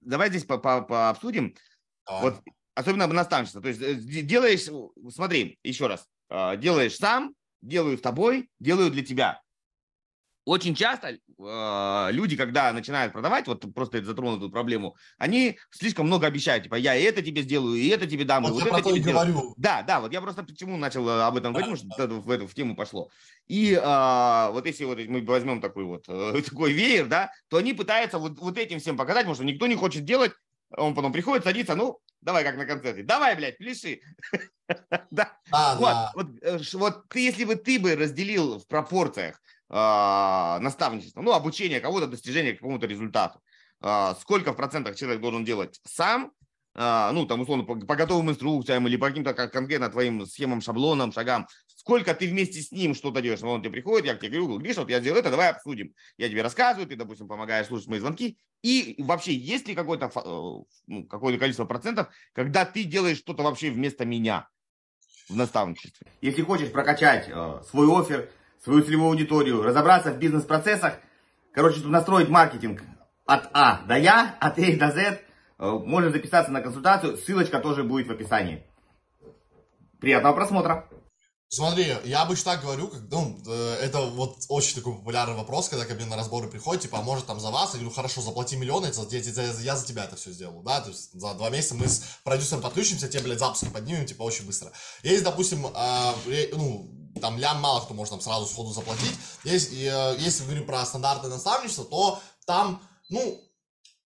давай 0.00 0.28
здесь 0.28 0.44
по, 0.44 0.58
по, 0.58 0.82
пообсудим. 0.82 1.54
А. 2.04 2.20
Вот 2.20 2.42
особенно 2.74 3.06
наставничество. 3.06 3.62
То 3.62 3.68
есть 3.68 3.80
э, 3.80 3.94
делаешь, 3.94 4.68
смотри, 5.14 5.56
еще 5.62 5.86
раз, 5.86 6.08
а, 6.28 6.56
делаешь 6.56 6.96
сам, 6.96 7.32
делаю 7.62 7.96
с 7.96 8.00
тобой, 8.00 8.50
делаю 8.58 8.90
для 8.90 9.04
тебя 9.04 9.40
очень 10.48 10.74
часто 10.74 11.08
э, 11.08 12.08
люди, 12.10 12.36
когда 12.36 12.72
начинают 12.72 13.12
продавать, 13.12 13.46
вот 13.46 13.64
просто 13.74 14.02
затронул 14.02 14.38
эту 14.38 14.50
проблему, 14.50 14.96
они 15.18 15.58
слишком 15.70 16.06
много 16.06 16.26
обещают, 16.26 16.64
типа, 16.64 16.76
я 16.76 16.94
это 16.94 17.20
тебе 17.22 17.42
сделаю, 17.42 17.76
и 17.76 17.88
это 17.88 18.06
тебе 18.06 18.24
дам, 18.24 18.44
вот, 18.44 18.50
и 18.50 18.68
вот 18.68 18.80
это 18.80 18.90
тебе 18.90 19.12
говорю. 19.12 19.32
Сделаю. 19.32 19.54
Да, 19.58 19.82
да, 19.82 20.00
вот 20.00 20.12
я 20.12 20.22
просто 20.22 20.42
почему 20.42 20.78
начал 20.78 21.06
э, 21.06 21.22
об 21.22 21.36
этом 21.36 21.52
говорить, 21.52 21.82
потому 21.82 21.92
что 21.92 22.20
в 22.20 22.30
эту 22.30 22.46
в 22.46 22.54
тему 22.54 22.74
пошло. 22.74 23.10
И 23.46 23.74
э, 23.74 24.50
вот 24.50 24.64
если 24.64 24.84
вот 24.84 24.98
мы 25.06 25.22
возьмем 25.22 25.60
такой 25.60 25.84
вот 25.84 26.04
э, 26.08 26.40
такой 26.48 26.72
веер, 26.72 27.06
да, 27.06 27.30
то 27.48 27.58
они 27.58 27.74
пытаются 27.74 28.18
вот, 28.18 28.38
вот 28.38 28.56
этим 28.56 28.80
всем 28.80 28.96
показать, 28.96 29.24
потому 29.24 29.34
что 29.34 29.44
никто 29.44 29.66
не 29.66 29.76
хочет 29.76 30.06
делать, 30.06 30.32
он 30.70 30.94
потом 30.94 31.12
приходит, 31.12 31.44
садится, 31.44 31.74
ну, 31.74 31.98
давай 32.20 32.44
как 32.44 32.56
на 32.56 32.66
концерте, 32.66 33.02
давай, 33.02 33.36
блядь, 33.36 33.58
пляши. 33.58 34.00
да. 35.10 35.36
вот, 36.14 36.26
э, 36.42 36.58
вот 36.74 37.08
ты, 37.08 37.20
если 37.20 37.44
бы 37.44 37.56
ты 37.56 37.78
бы 37.78 37.94
разделил 37.94 38.58
в 38.58 38.66
пропорциях 38.66 39.36
э, 39.36 39.57
наставничество, 39.70 41.20
ну, 41.20 41.32
обучение 41.32 41.80
кого-то, 41.80 42.06
достижение 42.06 42.54
какому-то 42.54 42.86
результату. 42.86 43.40
Э, 43.80 44.14
сколько 44.20 44.52
в 44.52 44.56
процентах 44.56 44.96
человек 44.96 45.20
должен 45.20 45.44
делать 45.44 45.80
сам, 45.84 46.32
э, 46.74 47.10
ну, 47.12 47.26
там, 47.26 47.40
условно, 47.40 47.64
по, 47.64 47.76
по 47.76 47.96
готовым 47.96 48.30
инструкциям 48.30 48.86
или 48.88 48.96
по 48.96 49.08
каким-то 49.08 49.34
конкретно 49.34 49.88
твоим 49.88 50.26
схемам, 50.26 50.60
шаблонам, 50.60 51.12
шагам, 51.12 51.46
сколько 51.66 52.14
ты 52.14 52.28
вместе 52.28 52.60
с 52.60 52.72
ним 52.72 52.94
что-то 52.94 53.20
делаешь. 53.20 53.42
Он 53.42 53.62
тебе 53.62 53.72
приходит, 53.72 54.06
я 54.06 54.14
к 54.14 54.20
тебе 54.20 54.38
говорю, 54.38 54.58
видишь, 54.58 54.76
вот 54.76 54.90
я 54.90 55.00
сделал 55.00 55.18
это, 55.18 55.30
давай 55.30 55.50
обсудим. 55.50 55.94
Я 56.16 56.28
тебе 56.28 56.42
рассказываю, 56.42 56.88
ты, 56.88 56.96
допустим, 56.96 57.28
помогаешь 57.28 57.66
слушать 57.66 57.88
мои 57.88 58.00
звонки. 58.00 58.36
И 58.62 58.96
вообще, 58.98 59.32
есть 59.32 59.68
ли 59.68 59.74
какое-то 59.74 60.06
э, 60.06 60.20
ну, 60.86 61.04
какое 61.06 61.38
количество 61.38 61.64
процентов, 61.64 62.08
когда 62.32 62.64
ты 62.64 62.84
делаешь 62.84 63.18
что-то 63.18 63.44
вообще 63.44 63.70
вместо 63.70 64.04
меня 64.04 64.48
в 65.28 65.36
наставничестве? 65.36 66.08
Если 66.20 66.42
хочешь 66.42 66.72
прокачать 66.72 67.28
э, 67.28 67.62
свой 67.70 67.86
офер, 67.88 68.28
свою 68.62 68.82
целевую 68.82 69.10
аудиторию, 69.10 69.62
разобраться 69.62 70.12
в 70.12 70.18
бизнес-процессах, 70.18 70.94
короче, 71.52 71.78
чтобы 71.78 71.92
настроить 71.92 72.28
маркетинг 72.28 72.82
от 73.26 73.48
А 73.52 73.82
до 73.86 73.96
Я, 73.96 74.36
от 74.40 74.58
А 74.58 74.76
до 74.76 74.90
З, 74.90 74.98
э, 74.98 75.18
можно 75.58 76.10
записаться 76.10 76.50
на 76.50 76.60
консультацию, 76.60 77.16
ссылочка 77.16 77.60
тоже 77.60 77.84
будет 77.84 78.08
в 78.08 78.12
описании. 78.12 78.64
Приятного 80.00 80.34
просмотра! 80.34 80.88
Смотри, 81.50 81.86
я 82.04 82.22
обычно 82.22 82.52
так 82.52 82.62
говорю, 82.62 82.88
как, 82.88 83.00
ну, 83.10 83.40
э, 83.46 83.76
это 83.80 84.02
вот 84.02 84.36
очень 84.50 84.74
такой 84.74 84.94
популярный 84.96 85.34
вопрос, 85.34 85.70
когда 85.70 85.86
ко 85.86 85.94
мне 85.94 86.04
на 86.04 86.14
разборы 86.14 86.46
приходят, 86.46 86.82
типа, 86.82 86.98
а 86.98 87.02
может 87.02 87.24
там 87.24 87.40
за 87.40 87.48
вас? 87.50 87.72
Я 87.72 87.80
говорю, 87.80 87.94
хорошо, 87.94 88.20
заплати 88.20 88.54
миллион, 88.56 88.84
я, 88.84 88.90
я, 88.90 89.52
я, 89.62 89.76
за 89.76 89.86
тебя 89.86 90.04
это 90.04 90.16
все 90.16 90.30
сделаю, 90.30 90.62
да, 90.62 90.82
то 90.82 90.90
есть 90.90 91.10
за 91.14 91.32
два 91.34 91.48
месяца 91.48 91.74
мы 91.74 91.88
с 91.88 92.02
продюсером 92.22 92.60
подключимся, 92.60 93.08
тебе, 93.08 93.22
блядь, 93.22 93.38
запуски 93.38 93.70
поднимем, 93.72 94.04
типа, 94.04 94.24
очень 94.24 94.44
быстро. 94.44 94.72
Есть, 95.02 95.24
допустим, 95.24 95.66
э, 95.66 96.48
ну, 96.52 96.97
там 97.18 97.38
лям 97.38 97.60
мало 97.60 97.80
кто 97.80 97.94
может 97.94 98.10
там 98.10 98.20
сразу 98.20 98.46
сходу 98.46 98.72
заплатить. 98.72 99.14
Если, 99.44 99.84
э, 99.84 100.16
если 100.18 100.44
говорим 100.44 100.66
про 100.66 100.84
стандартное 100.84 101.30
наставничество, 101.30 101.84
то 101.84 102.20
там, 102.46 102.82
ну, 103.08 103.40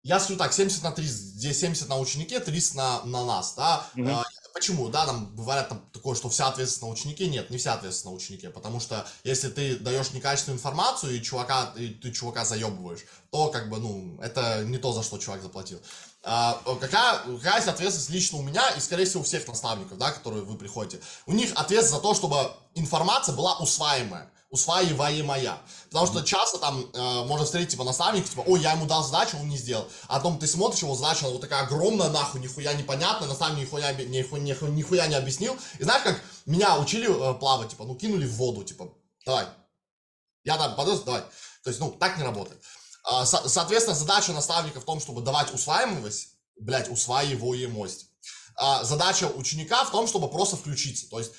я 0.03 0.19
скажу 0.19 0.37
так, 0.37 0.53
70 0.53 0.83
на 0.83 0.91
30, 0.91 1.11
здесь 1.11 1.59
70 1.59 1.87
на 1.87 1.99
ученике, 1.99 2.39
30 2.39 2.75
на, 2.75 3.03
на 3.03 3.25
нас, 3.25 3.53
да. 3.55 3.85
Mm-hmm. 3.95 4.23
Почему? 4.53 4.89
Да, 4.89 5.05
там 5.05 5.33
бывает 5.35 5.69
там 5.69 5.81
такое, 5.93 6.13
что 6.15 6.29
вся 6.29 6.47
ответственность 6.47 6.81
на 6.81 6.89
ученике. 6.89 7.27
Нет, 7.27 7.49
не 7.49 7.57
вся 7.57 7.73
ответственность 7.73 8.05
на 8.05 8.11
ученике, 8.11 8.49
потому 8.49 8.79
что 8.79 9.07
если 9.23 9.49
ты 9.49 9.77
даешь 9.77 10.11
некачественную 10.11 10.57
информацию 10.57 11.15
и 11.15 11.21
чувака, 11.21 11.73
и 11.77 11.87
ты 11.87 12.11
чувака 12.11 12.43
заебываешь, 12.43 13.05
то 13.31 13.49
как 13.49 13.69
бы, 13.69 13.79
ну, 13.79 14.19
это 14.21 14.63
не 14.65 14.77
то, 14.77 14.91
за 14.91 15.03
что 15.03 15.17
чувак 15.17 15.41
заплатил. 15.41 15.79
А, 16.23 16.61
какая, 16.79 17.19
какая 17.19 17.57
ответственность 17.57 18.09
лично 18.09 18.37
у 18.37 18.43
меня 18.43 18.69
и, 18.71 18.79
скорее 18.79 19.05
всего, 19.05 19.21
у 19.21 19.23
всех 19.23 19.47
наставников, 19.47 19.97
да, 19.97 20.11
которые 20.11 20.43
вы 20.43 20.55
приходите. 20.57 21.01
У 21.25 21.33
них 21.33 21.51
ответственность 21.55 21.91
за 21.91 21.99
то, 21.99 22.13
чтобы 22.13 22.51
информация 22.75 23.35
была 23.35 23.57
усваиваемая 23.57 24.31
усваиваемая. 24.51 25.57
Потому 25.89 26.05
что 26.07 26.21
часто 26.23 26.59
там 26.59 26.85
э, 26.93 27.25
можно 27.25 27.45
встретить, 27.45 27.71
типа, 27.71 27.83
наставника, 27.83 28.27
типа, 28.27 28.43
ой, 28.45 28.59
я 28.61 28.73
ему 28.73 28.85
дал 28.85 29.03
задачу, 29.03 29.37
он 29.37 29.47
не 29.47 29.57
сделал. 29.57 29.87
А 30.07 30.17
потом 30.17 30.37
ты 30.37 30.45
смотришь 30.45 30.81
его 30.81 30.93
задача, 30.93 31.25
она 31.25 31.33
вот 31.33 31.41
такая 31.41 31.63
огромная, 31.63 32.09
нахуй, 32.09 32.41
нихуя 32.41 32.73
непонятная, 32.73 33.27
наставник 33.27 33.61
нихуя, 33.61 33.93
нихуя, 33.93 34.41
нихуя, 34.41 34.71
нихуя 34.71 35.07
не 35.07 35.15
объяснил. 35.15 35.57
И 35.79 35.83
знаешь, 35.83 36.03
как 36.03 36.21
меня 36.45 36.77
учили 36.77 37.07
э, 37.07 37.33
плавать, 37.39 37.69
типа, 37.69 37.85
ну, 37.85 37.95
кинули 37.95 38.25
в 38.25 38.33
воду, 38.33 38.63
типа, 38.63 38.89
давай. 39.25 39.45
Я 40.43 40.57
там 40.57 40.75
подрос, 40.75 41.01
давай. 41.01 41.21
То 41.63 41.69
есть, 41.69 41.79
ну, 41.79 41.91
так 41.91 42.17
не 42.17 42.23
работает. 42.23 42.61
А, 43.03 43.25
со- 43.25 43.47
соответственно, 43.49 43.95
задача 43.95 44.31
наставника 44.33 44.79
в 44.79 44.85
том, 44.85 44.99
чтобы 44.99 45.21
давать 45.21 45.53
усваиваемость, 45.53 46.29
блядь, 46.59 46.89
усваиваемость. 46.89 48.07
А, 48.55 48.83
задача 48.83 49.25
ученика 49.27 49.83
в 49.85 49.91
том, 49.91 50.07
чтобы 50.07 50.29
просто 50.29 50.55
включиться. 50.57 51.09
То 51.09 51.19
есть 51.19 51.31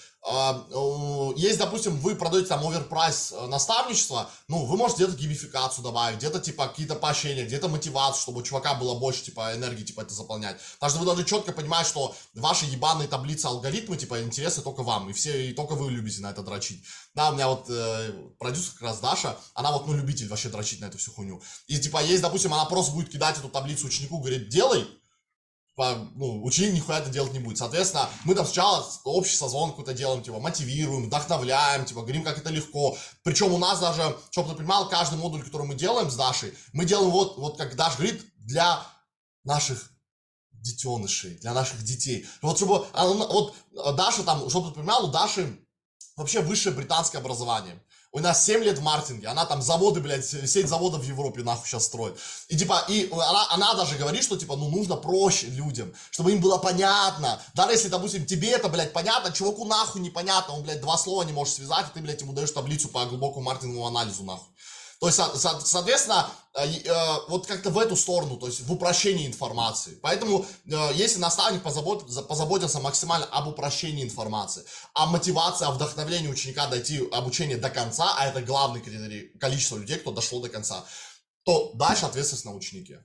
есть, 1.36 1.58
допустим, 1.58 1.96
вы 1.98 2.14
продаете 2.14 2.48
там 2.48 2.64
оверпрайс 2.64 3.32
э, 3.32 3.46
наставничество, 3.46 4.30
ну, 4.46 4.64
вы 4.66 4.76
можете 4.76 5.02
где-то 5.04 5.18
геймификацию 5.18 5.82
добавить, 5.82 6.18
где-то, 6.18 6.38
типа, 6.38 6.68
какие-то 6.68 6.94
поощрения, 6.94 7.44
где-то 7.44 7.68
мотивацию, 7.68 8.22
чтобы 8.22 8.40
у 8.40 8.42
чувака 8.44 8.74
было 8.74 8.96
больше, 8.96 9.24
типа, 9.24 9.52
энергии, 9.56 9.82
типа, 9.82 10.02
это 10.02 10.14
заполнять. 10.14 10.58
Потому 10.74 10.90
что 10.90 10.98
вы 11.00 11.06
должны 11.06 11.24
четко 11.24 11.50
понимать, 11.50 11.88
что 11.88 12.14
ваши 12.34 12.66
ебаные 12.66 13.08
таблицы, 13.08 13.46
алгоритмы, 13.46 13.96
типа, 13.96 14.22
интересны 14.22 14.62
только 14.62 14.84
вам, 14.84 15.10
и 15.10 15.12
все, 15.12 15.50
и 15.50 15.54
только 15.54 15.74
вы 15.74 15.90
любите 15.90 16.20
на 16.20 16.30
это 16.30 16.42
дрочить. 16.42 16.84
Да, 17.14 17.30
у 17.30 17.34
меня 17.34 17.48
вот 17.48 17.66
э, 17.68 18.12
продюсер 18.38 18.74
как 18.74 18.82
раз 18.82 19.00
Даша, 19.00 19.36
она 19.54 19.72
вот, 19.72 19.88
ну, 19.88 19.94
любитель 19.94 20.28
вообще 20.28 20.50
дрочить 20.50 20.80
на 20.80 20.84
эту 20.84 20.98
всю 20.98 21.10
хуйню. 21.10 21.42
И, 21.66 21.80
типа, 21.80 22.00
есть, 22.00 22.22
допустим, 22.22 22.54
она 22.54 22.64
просто 22.66 22.92
будет 22.92 23.10
кидать 23.10 23.38
эту 23.38 23.48
таблицу 23.48 23.88
ученику, 23.88 24.18
говорит, 24.18 24.48
делай, 24.48 24.86
ну, 25.76 26.42
ученик 26.44 26.74
нихуя 26.74 26.98
это 26.98 27.10
делать 27.10 27.32
не 27.32 27.38
будет. 27.38 27.58
Соответственно, 27.58 28.08
мы 28.24 28.34
там 28.34 28.44
сначала 28.44 28.86
общий 29.04 29.36
созвон 29.36 29.70
какой-то 29.70 29.94
делаем, 29.94 30.22
типа, 30.22 30.38
мотивируем, 30.38 31.06
вдохновляем, 31.06 31.84
типа, 31.84 32.02
говорим, 32.02 32.24
как 32.24 32.38
это 32.38 32.50
легко. 32.50 32.96
Причем 33.22 33.52
у 33.52 33.58
нас 33.58 33.80
даже, 33.80 34.16
чтобы 34.30 34.50
ты 34.50 34.56
понимал, 34.56 34.88
каждый 34.88 35.18
модуль, 35.18 35.42
который 35.42 35.66
мы 35.66 35.74
делаем 35.74 36.10
с 36.10 36.16
Дашей, 36.16 36.54
мы 36.72 36.84
делаем 36.84 37.10
вот, 37.10 37.38
вот 37.38 37.56
как 37.56 37.74
Даша 37.74 37.96
говорит, 37.96 38.22
для 38.36 38.86
наших 39.44 39.90
детенышей, 40.52 41.38
для 41.38 41.54
наших 41.54 41.82
детей. 41.82 42.26
Вот 42.42 42.56
чтобы, 42.56 42.86
вот 42.92 43.54
Даша 43.96 44.22
там, 44.24 44.48
чтобы 44.50 44.68
ты 44.68 44.74
понимал, 44.74 45.06
у 45.06 45.10
Даши 45.10 45.58
вообще 46.16 46.40
высшее 46.40 46.74
британское 46.74 47.20
образование. 47.20 47.82
У 48.14 48.20
нас 48.20 48.44
7 48.44 48.62
лет 48.62 48.78
в 48.78 48.82
маркетинге, 48.82 49.28
она 49.28 49.46
там 49.46 49.62
заводы, 49.62 50.00
блядь, 50.00 50.26
сеть 50.26 50.68
заводов 50.68 51.00
в 51.00 51.08
Европе 51.08 51.42
нахуй 51.42 51.66
сейчас 51.66 51.86
строит. 51.86 52.18
И 52.48 52.58
типа, 52.58 52.84
и 52.86 53.10
она, 53.10 53.46
она 53.50 53.74
даже 53.74 53.96
говорит, 53.96 54.22
что 54.22 54.36
типа, 54.36 54.54
ну 54.54 54.68
нужно 54.68 54.96
проще 54.96 55.46
людям, 55.46 55.94
чтобы 56.10 56.32
им 56.32 56.42
было 56.42 56.58
понятно. 56.58 57.40
Даже 57.54 57.72
если, 57.72 57.88
допустим, 57.88 58.26
тебе 58.26 58.50
это, 58.50 58.68
блядь, 58.68 58.92
понятно, 58.92 59.32
чуваку 59.32 59.64
нахуй 59.64 60.02
непонятно, 60.02 60.54
он, 60.54 60.62
блядь, 60.62 60.82
два 60.82 60.98
слова 60.98 61.22
не 61.22 61.32
может 61.32 61.54
связать, 61.54 61.86
и 61.88 61.94
ты, 61.94 62.00
блядь, 62.00 62.20
ему 62.20 62.34
даешь 62.34 62.50
таблицу 62.50 62.90
по 62.90 63.06
глубокому 63.06 63.46
маркетинговому 63.46 63.86
анализу 63.86 64.24
нахуй. 64.24 64.52
То 65.03 65.09
есть, 65.09 65.18
соответственно, 65.18 66.30
э, 66.55 66.64
э, 66.64 66.92
вот 67.26 67.48
как-то 67.48 67.70
в 67.70 67.78
эту 67.80 67.96
сторону, 67.96 68.36
то 68.36 68.46
есть 68.46 68.61
в 68.61 68.72
упрощении 68.72 69.26
информации. 69.26 69.98
Поэтому, 70.00 70.46
э, 70.64 70.90
если 70.94 71.18
наставник 71.18 71.64
позаботился, 71.64 72.22
позаботился 72.22 72.78
максимально 72.78 73.26
об 73.26 73.48
упрощении 73.48 74.05
информации, 74.05 74.62
о 74.94 75.07
мотивации, 75.07 75.66
о 75.66 75.72
вдохновлении 75.72 76.28
ученика 76.28 76.68
дойти 76.68 77.05
обучение 77.11 77.57
до 77.57 77.68
конца, 77.68 78.14
а 78.16 78.28
это 78.28 78.42
главный 78.42 78.80
критерий 78.80 79.36
количества 79.40 79.78
людей, 79.78 79.98
кто 79.98 80.12
дошло 80.12 80.40
до 80.40 80.48
конца, 80.48 80.84
то 81.42 81.72
дальше 81.74 82.07
ответственность 82.07 82.44
на 82.44 82.55
ученике. 82.55 83.05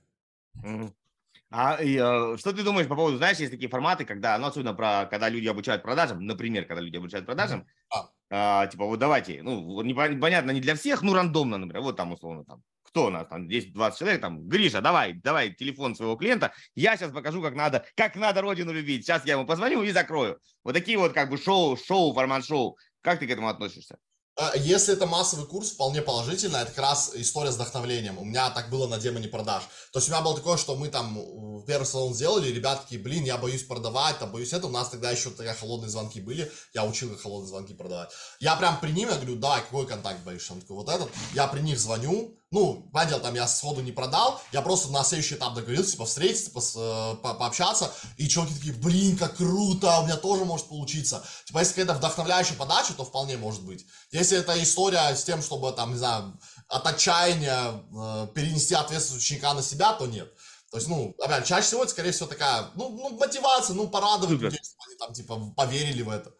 А 1.50 1.82
и, 1.82 1.96
э, 1.96 2.36
что 2.36 2.52
ты 2.52 2.62
думаешь 2.62 2.86
по 2.86 2.94
поводу, 2.94 3.16
знаешь, 3.16 3.38
есть 3.38 3.50
такие 3.50 3.68
форматы, 3.68 4.04
когда, 4.04 4.38
ну, 4.38 4.46
особенно 4.46 4.72
про, 4.72 5.06
когда 5.06 5.28
люди 5.28 5.48
обучают 5.48 5.82
продажам, 5.82 6.24
например, 6.24 6.64
когда 6.66 6.80
люди 6.80 6.96
обучают 6.96 7.26
продажам, 7.26 7.66
mm-hmm. 7.92 8.06
А, 8.30 8.66
типа, 8.66 8.84
вот 8.84 8.98
давайте, 8.98 9.42
ну, 9.42 9.82
непонятно, 9.82 10.50
не 10.50 10.60
для 10.60 10.74
всех, 10.74 11.02
ну, 11.02 11.14
рандомно, 11.14 11.58
например, 11.58 11.82
вот 11.82 11.96
там, 11.96 12.12
условно, 12.12 12.44
там, 12.44 12.62
кто 12.82 13.06
у 13.06 13.10
нас 13.10 13.26
там, 13.28 13.46
10-20 13.46 13.98
человек, 13.98 14.20
там, 14.20 14.48
Гриша, 14.48 14.80
давай, 14.80 15.14
давай 15.14 15.54
телефон 15.54 15.94
своего 15.94 16.16
клиента, 16.16 16.52
я 16.74 16.96
сейчас 16.96 17.12
покажу, 17.12 17.42
как 17.42 17.54
надо, 17.54 17.84
как 17.96 18.16
надо 18.16 18.40
родину 18.40 18.72
любить, 18.72 19.04
сейчас 19.04 19.24
я 19.26 19.34
ему 19.34 19.46
позвоню 19.46 19.82
и 19.82 19.90
закрою. 19.90 20.38
Вот 20.64 20.74
такие 20.74 20.98
вот, 20.98 21.12
как 21.12 21.30
бы, 21.30 21.38
шоу, 21.38 21.76
шоу, 21.76 22.12
формат 22.14 22.44
шоу. 22.44 22.76
Как 23.00 23.20
ты 23.20 23.26
к 23.26 23.30
этому 23.30 23.48
относишься? 23.48 23.96
А, 24.40 24.56
если 24.56 24.94
это 24.94 25.04
массовый 25.04 25.46
курс, 25.46 25.72
вполне 25.72 26.00
положительно. 26.00 26.58
Это 26.58 26.70
как 26.70 26.78
раз 26.78 27.10
история 27.14 27.50
с 27.50 27.56
вдохновлением. 27.56 28.18
У 28.18 28.24
меня 28.24 28.50
так 28.50 28.70
было 28.70 28.86
на 28.86 28.96
демоне 28.96 29.26
продаж. 29.26 29.64
То 29.92 29.98
есть 29.98 30.08
у 30.08 30.12
меня 30.12 30.22
было 30.22 30.36
такое, 30.36 30.56
что 30.56 30.76
мы 30.76 30.88
там 30.88 31.64
первый 31.66 31.84
салон 31.84 32.14
сделали, 32.14 32.48
ребят 32.48 32.82
такие, 32.82 33.00
блин, 33.00 33.24
я 33.24 33.36
боюсь 33.36 33.64
продавать, 33.64 34.20
там, 34.20 34.30
боюсь 34.30 34.52
это. 34.52 34.68
У 34.68 34.70
нас 34.70 34.90
тогда 34.90 35.10
еще 35.10 35.30
такие 35.30 35.54
холодные 35.54 35.90
звонки 35.90 36.20
были. 36.20 36.52
Я 36.72 36.84
учил 36.84 37.12
их 37.12 37.20
холодные 37.20 37.48
звонки 37.48 37.74
продавать. 37.74 38.10
Я 38.38 38.54
прям 38.54 38.78
при 38.78 38.92
ним, 38.92 39.08
я 39.08 39.16
говорю, 39.16 39.34
давай, 39.34 39.60
какой 39.60 39.88
контакт 39.88 40.20
боишься? 40.20 40.52
Он 40.52 40.60
такой, 40.60 40.76
вот 40.76 40.88
этот. 40.88 41.10
Я 41.34 41.48
при 41.48 41.60
них 41.60 41.76
звоню, 41.76 42.37
ну, 42.50 42.88
понятно, 42.92 43.18
там 43.18 43.34
я 43.34 43.46
сходу 43.46 43.82
не 43.82 43.92
продал, 43.92 44.40
я 44.52 44.62
просто 44.62 44.90
на 44.90 45.04
следующий 45.04 45.34
этап 45.34 45.54
договорился, 45.54 45.92
типа, 45.92 46.06
встретиться, 46.06 46.46
типа, 46.46 46.60
с, 46.60 46.72
по, 47.22 47.34
пообщаться, 47.34 47.92
и 48.16 48.26
чуваки 48.26 48.54
такие, 48.54 48.74
блин, 48.74 49.18
как 49.18 49.36
круто, 49.36 49.98
у 50.00 50.04
меня 50.04 50.16
тоже 50.16 50.46
может 50.46 50.68
получиться. 50.68 51.22
Типа, 51.44 51.58
если 51.58 51.74
какая-то 51.74 51.94
вдохновляющая 51.94 52.56
подача, 52.56 52.94
то 52.94 53.04
вполне 53.04 53.36
может 53.36 53.62
быть. 53.64 53.84
Если 54.12 54.38
это 54.38 54.60
история 54.62 55.14
с 55.14 55.24
тем, 55.24 55.42
чтобы, 55.42 55.72
там, 55.72 55.92
не 55.92 55.98
знаю, 55.98 56.38
от 56.68 56.86
отчаяния 56.86 57.82
э, 57.94 58.28
перенести 58.34 58.74
ответственность 58.74 59.24
ученика 59.24 59.52
на 59.52 59.62
себя, 59.62 59.92
то 59.92 60.06
нет. 60.06 60.32
То 60.70 60.78
есть, 60.78 60.88
ну, 60.88 61.14
опять, 61.22 61.46
чаще 61.46 61.66
всего 61.66 61.82
это, 61.82 61.90
скорее 61.90 62.12
всего, 62.12 62.28
такая, 62.28 62.70
ну, 62.74 62.88
ну 62.88 63.18
мотивация, 63.18 63.74
ну, 63.74 63.88
порадовать 63.88 64.36
Супер. 64.36 64.46
людей, 64.46 64.60
чтобы 64.62 64.82
они 64.86 64.96
там, 64.96 65.12
типа, 65.12 65.54
поверили 65.54 66.02
в 66.02 66.08
это. 66.08 66.32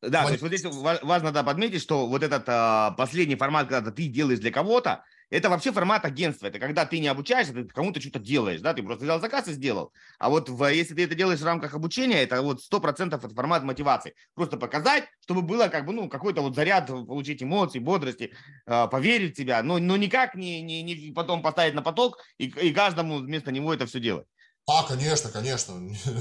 Да, 0.00 0.24
то 0.24 0.30
есть 0.30 0.42
вот 0.42 0.52
здесь 0.52 0.64
важно 1.02 1.32
да, 1.32 1.42
подметить, 1.42 1.82
что 1.82 2.06
вот 2.06 2.22
этот 2.22 2.44
а, 2.46 2.92
последний 2.92 3.34
формат, 3.34 3.68
когда 3.68 3.90
ты 3.90 4.06
делаешь 4.06 4.38
для 4.38 4.52
кого-то, 4.52 5.04
это 5.30 5.50
вообще 5.50 5.72
формат 5.72 6.04
агентства. 6.04 6.46
Это 6.46 6.58
когда 6.58 6.86
ты 6.86 6.98
не 6.98 7.08
обучаешься, 7.08 7.52
ты 7.52 7.64
кому-то 7.64 8.00
что-то 8.00 8.18
делаешь, 8.18 8.60
да, 8.60 8.74
ты 8.74 8.82
просто 8.82 9.04
взял 9.04 9.20
заказ 9.20 9.48
и 9.48 9.52
сделал. 9.52 9.92
А 10.18 10.30
вот 10.30 10.48
в, 10.48 10.64
если 10.72 10.94
ты 10.94 11.04
это 11.04 11.14
делаешь 11.14 11.40
в 11.40 11.44
рамках 11.44 11.74
обучения, 11.74 12.22
это 12.22 12.40
вот 12.42 12.62
сто 12.62 12.80
процентов 12.80 13.24
это 13.24 13.34
формат 13.34 13.62
мотивации. 13.64 14.14
Просто 14.34 14.56
показать, 14.56 15.04
чтобы 15.22 15.42
было 15.42 15.68
как 15.68 15.86
бы, 15.86 15.92
ну, 15.92 16.08
какой-то 16.08 16.40
вот 16.40 16.54
заряд, 16.54 16.86
получить 16.86 17.42
эмоции, 17.42 17.78
бодрости, 17.78 18.32
э, 18.66 18.88
поверить 18.88 19.34
в 19.34 19.38
себя, 19.38 19.62
но, 19.62 19.78
но 19.78 19.96
никак 19.96 20.34
не, 20.34 20.62
не, 20.62 20.82
не 20.82 21.12
потом 21.12 21.42
поставить 21.42 21.74
на 21.74 21.82
поток 21.82 22.18
и, 22.38 22.46
и 22.46 22.72
каждому 22.72 23.18
вместо 23.18 23.52
него 23.52 23.74
это 23.74 23.86
все 23.86 24.00
делать. 24.00 24.26
А, 24.70 24.82
конечно, 24.82 25.30
конечно. 25.30 25.72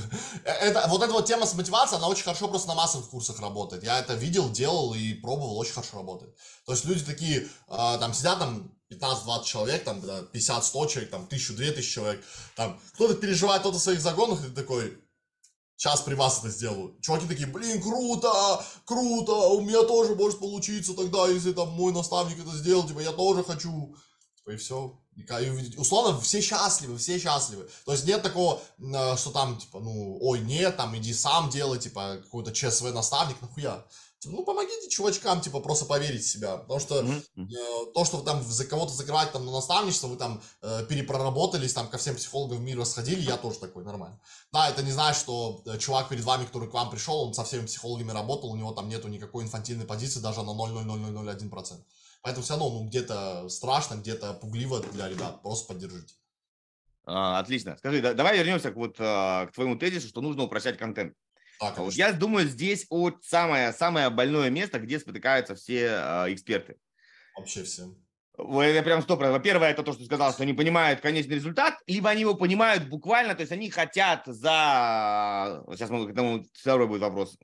Это, 0.46 0.86
вот 0.88 1.04
эта 1.04 1.12
вот 1.12 1.26
тема 1.26 1.46
с 1.46 1.54
мотивацией, 1.54 1.98
она 1.98 2.08
очень 2.08 2.24
хорошо 2.24 2.48
просто 2.48 2.70
на 2.70 2.76
массовых 2.76 3.10
курсах 3.10 3.42
работает. 3.42 3.84
Я 3.84 4.00
это 4.00 4.14
видел, 4.14 4.50
делал 4.50 4.94
и 4.94 5.16
пробовал, 5.16 5.58
очень 5.58 5.74
хорошо 5.74 5.98
работает. 5.98 6.34
То 6.66 6.72
есть 6.72 6.86
люди 6.86 7.04
такие, 7.04 7.42
э, 7.42 7.48
там 7.68 8.14
сидят 8.14 8.40
там 8.40 8.72
15-20 8.90 9.44
человек, 9.44 9.84
там 9.84 10.00
50-100 10.00 10.88
человек, 10.88 11.12
там 11.12 11.28
1000-2000 11.30 11.82
человек, 11.82 12.24
там 12.56 12.80
кто-то 12.94 13.16
переживает 13.16 13.64
кто-то 13.64 13.80
в 13.80 13.82
своих 13.82 14.00
загонах, 14.00 14.40
и 14.40 14.48
ты 14.48 14.52
такой, 14.52 14.98
сейчас 15.76 16.00
при 16.00 16.14
вас 16.14 16.40
это 16.40 16.50
сделаю. 16.50 16.98
Чуваки 17.02 17.28
такие, 17.28 17.48
блин, 17.48 17.82
круто, 17.82 18.64
круто, 18.86 19.34
у 19.34 19.60
меня 19.60 19.84
тоже 19.84 20.16
может 20.16 20.40
получиться 20.40 20.94
тогда, 20.94 21.28
если 21.28 21.52
там 21.52 21.68
мой 21.72 21.92
наставник 21.92 22.40
это 22.40 22.56
сделал, 22.56 22.88
типа, 22.88 23.02
я 23.02 23.12
тоже 23.12 23.44
хочу. 23.44 23.94
Типа, 24.48 24.54
и 24.54 24.58
все. 24.58 24.98
И, 25.16 25.78
условно, 25.78 26.20
все 26.22 26.42
счастливы, 26.42 26.98
все 26.98 27.20
счастливы. 27.20 27.68
То 27.86 27.92
есть 27.92 28.06
нет 28.06 28.22
такого, 28.22 28.62
э, 28.80 29.18
что 29.18 29.32
там, 29.32 29.58
типа, 29.58 29.80
ну, 29.80 30.18
ой, 30.22 30.40
нет, 30.40 30.78
там, 30.78 30.96
иди 30.96 31.14
сам 31.14 31.50
делай, 31.50 31.80
типа, 31.80 32.20
какой-то 32.24 32.54
ЧСВ 32.54 32.94
наставник, 32.94 33.42
нахуя. 33.42 33.86
Типа, 34.20 34.36
ну, 34.36 34.46
помогите 34.46 34.90
чувачкам, 34.90 35.42
типа, 35.42 35.60
просто 35.60 35.86
поверить 35.86 36.24
в 36.24 36.30
себя. 36.30 36.58
Потому 36.58 36.80
что 36.80 37.04
э, 37.04 37.46
то, 37.94 38.06
что 38.06 38.18
вы 38.18 38.24
там 38.24 38.42
за 38.42 38.66
кого-то 38.66 38.94
закрываете 38.94 39.34
там 39.34 39.46
на 39.46 39.52
наставничество, 39.52 40.08
вы 40.08 40.16
там 40.16 40.42
э, 40.62 40.86
перепроработались, 40.88 41.74
там 41.74 41.90
ко 41.90 41.98
всем 41.98 42.16
психологам 42.16 42.64
мира 42.64 42.86
сходили, 42.86 43.22
я 43.22 43.38
тоже 43.38 43.60
такой, 43.60 43.84
нормально. 43.84 44.20
Да, 44.54 44.70
это 44.70 44.82
не 44.82 44.92
значит, 44.92 45.20
что 45.20 45.62
э, 45.66 45.78
чувак 45.78 46.10
перед 46.10 46.24
вами, 46.24 46.46
который 46.46 46.70
к 46.70 46.74
вам 46.74 46.90
пришел, 46.90 47.28
он 47.28 47.34
со 47.34 47.44
всеми 47.44 47.66
психологами 47.66 48.12
работал, 48.12 48.52
у 48.52 48.56
него 48.56 48.72
там 48.72 48.88
нету 48.88 49.08
никакой 49.08 49.44
инфантильной 49.44 49.86
позиции 49.86 50.20
даже 50.20 50.42
на 50.44 50.52
0,00001%. 50.52 51.82
Поэтому 52.22 52.44
все 52.44 52.54
равно, 52.54 52.70
ну, 52.70 52.88
где-то 52.88 53.48
страшно, 53.50 53.96
где-то 53.96 54.34
пугливо 54.34 54.82
для 54.82 55.08
ребят. 55.10 55.42
Просто 55.42 55.74
поддержите. 55.74 56.16
А, 57.06 57.40
отлично. 57.40 57.78
Скажи, 57.78 58.02
да, 58.02 58.14
давай 58.14 58.38
вернемся 58.38 58.72
к, 58.72 58.76
вот, 58.76 58.98
а, 59.00 59.46
к 59.48 59.54
твоему 59.54 59.78
тезису, 59.78 60.10
что 60.10 60.22
нужно 60.22 60.44
упрощать 60.44 60.78
контент. 60.78 61.14
Да, 61.60 61.74
вот 61.78 61.94
я 61.94 62.12
думаю, 62.12 62.48
здесь 62.48 62.86
вот 62.90 63.24
самое, 63.24 63.74
самое 63.74 64.10
больное 64.10 64.50
место, 64.50 64.80
где 64.80 65.00
спотыкаются 65.00 65.56
все 65.56 65.90
а, 65.92 66.26
эксперты. 66.28 66.78
Вообще 67.36 67.64
все. 67.64 67.96
Это 68.38 68.84
прям 68.84 69.02
стоп. 69.02 69.22
Во-первых, 69.22 69.70
это 69.70 69.82
то, 69.82 69.94
что 69.94 70.06
сказал, 70.06 70.32
что 70.32 70.44
они 70.44 70.54
понимают 70.54 71.02
конечный 71.02 71.36
результат, 71.36 71.76
либо 71.88 72.10
они 72.10 72.22
его 72.22 72.36
понимают 72.36 72.88
буквально, 72.88 73.34
то 73.34 73.42
есть 73.42 73.52
они 73.52 73.72
хотят 73.72 74.24
за... 74.28 75.64
Сейчас 75.72 75.90
мы 75.90 76.06
к 76.08 76.12
этому 76.12 76.46
второй 76.54 76.88
будет 76.88 77.02
вопрос. 77.02 77.36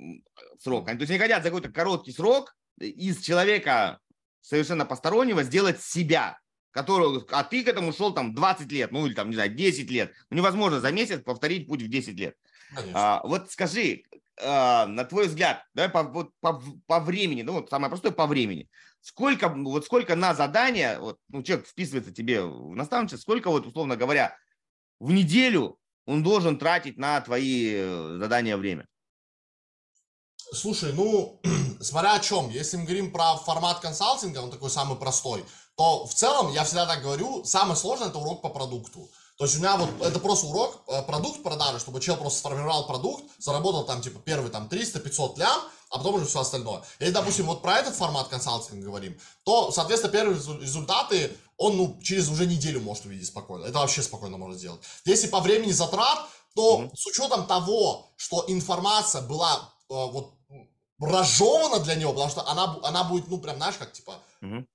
Срок. 0.59 0.85
То 0.85 0.91
есть 0.91 1.09
они 1.09 1.19
хотят 1.19 1.41
за 1.41 1.49
какой-то 1.49 1.71
короткий 1.71 2.11
срок 2.11 2.53
из 2.79 3.21
человека 3.21 3.99
совершенно 4.43 4.85
постороннего 4.85 5.41
сделать 5.43 5.81
себя. 5.81 6.37
который, 6.71 7.23
а 7.31 7.43
ты 7.43 7.63
к 7.63 7.67
этому 7.67 7.93
шел 7.93 8.13
там 8.13 8.33
20 8.33 8.71
лет, 8.71 8.91
ну 8.91 9.05
или 9.05 9.13
там, 9.13 9.29
не 9.29 9.35
знаю, 9.35 9.53
10 9.53 9.91
лет. 9.91 10.11
Ну, 10.29 10.37
невозможно 10.37 10.79
за 10.79 10.91
месяц 10.91 11.21
повторить 11.21 11.67
путь 11.67 11.83
в 11.83 11.87
10 11.87 12.19
лет. 12.19 12.35
А, 12.93 13.21
вот 13.23 13.51
скажи, 13.51 14.03
а, 14.41 14.87
на 14.87 15.05
твой 15.05 15.27
взгляд, 15.27 15.63
давай 15.75 15.89
по, 15.91 16.03
вот, 16.03 16.31
по, 16.39 16.61
по 16.87 16.99
времени, 16.99 17.43
ну 17.43 17.53
вот 17.53 17.69
самое 17.69 17.89
простое 17.89 18.11
по 18.11 18.25
времени, 18.25 18.67
сколько, 19.01 19.49
вот 19.49 19.85
сколько 19.85 20.15
на 20.15 20.33
задание, 20.33 20.97
вот, 20.99 21.19
ну, 21.29 21.43
человек 21.43 21.67
вписывается 21.67 22.11
тебе 22.11 22.41
в 22.41 22.75
наставничество, 22.75 23.21
сколько 23.21 23.51
вот, 23.51 23.67
условно 23.67 23.95
говоря, 23.95 24.35
в 24.99 25.11
неделю 25.11 25.77
он 26.05 26.23
должен 26.23 26.57
тратить 26.57 26.97
на 26.97 27.21
твои 27.21 27.73
э, 27.75 28.17
задания 28.19 28.57
время? 28.57 28.87
Слушай, 30.53 30.93
ну, 30.93 31.39
смотря 31.81 32.13
о 32.13 32.19
чем. 32.19 32.49
Если 32.49 32.77
мы 32.77 32.83
говорим 32.83 33.11
про 33.11 33.37
формат 33.37 33.79
консалтинга, 33.79 34.39
он 34.39 34.51
такой 34.51 34.69
самый 34.69 34.97
простой, 34.97 35.43
то 35.75 36.05
в 36.05 36.13
целом, 36.13 36.51
я 36.51 36.63
всегда 36.63 36.85
так 36.85 37.01
говорю, 37.01 37.43
самое 37.43 37.75
сложное 37.75 38.09
это 38.09 38.19
урок 38.19 38.41
по 38.41 38.49
продукту. 38.49 39.09
То 39.37 39.45
есть 39.45 39.57
у 39.57 39.59
меня 39.59 39.77
вот 39.77 39.89
это 40.01 40.19
просто 40.19 40.45
урок, 40.45 40.83
э, 40.87 41.01
продукт 41.01 41.41
продажи, 41.41 41.79
чтобы 41.79 41.99
человек 41.99 42.21
просто 42.21 42.39
сформировал 42.39 42.85
продукт, 42.85 43.23
заработал 43.39 43.83
там 43.83 44.01
типа 44.01 44.19
первый 44.19 44.51
там 44.51 44.67
300-500 44.67 45.39
лям, 45.39 45.59
а 45.89 45.97
потом 45.97 46.15
уже 46.15 46.25
все 46.25 46.41
остальное. 46.41 46.83
Если, 46.99 47.13
допустим, 47.13 47.47
вот 47.47 47.63
про 47.63 47.79
этот 47.79 47.95
формат 47.95 48.27
консалтинга 48.27 48.85
говорим, 48.85 49.19
то, 49.43 49.71
соответственно, 49.71 50.13
первые 50.13 50.37
результаты 50.61 51.35
он 51.57 51.77
ну, 51.77 51.99
через 52.03 52.29
уже 52.29 52.45
неделю 52.45 52.81
может 52.81 53.05
увидеть 53.05 53.27
спокойно. 53.27 53.65
Это 53.65 53.79
вообще 53.79 54.01
спокойно 54.03 54.37
может 54.37 54.59
сделать. 54.59 54.81
Если 55.05 55.27
по 55.27 55.39
времени 55.39 55.71
затрат, 55.71 56.27
то 56.55 56.81
mm-hmm. 56.81 56.95
с 56.95 57.07
учетом 57.07 57.47
того, 57.47 58.11
что 58.15 58.45
информация 58.47 59.21
была 59.23 59.55
э, 59.89 59.93
вот 59.93 60.33
разжевана 60.99 61.79
для 61.79 61.95
него, 61.95 62.13
потому 62.13 62.29
что 62.29 62.47
она, 62.47 62.79
она 62.83 63.03
будет, 63.03 63.27
ну, 63.27 63.39
прям, 63.39 63.57
знаешь, 63.57 63.75
как 63.77 63.91
типа 63.93 64.21
mm-hmm 64.41 64.65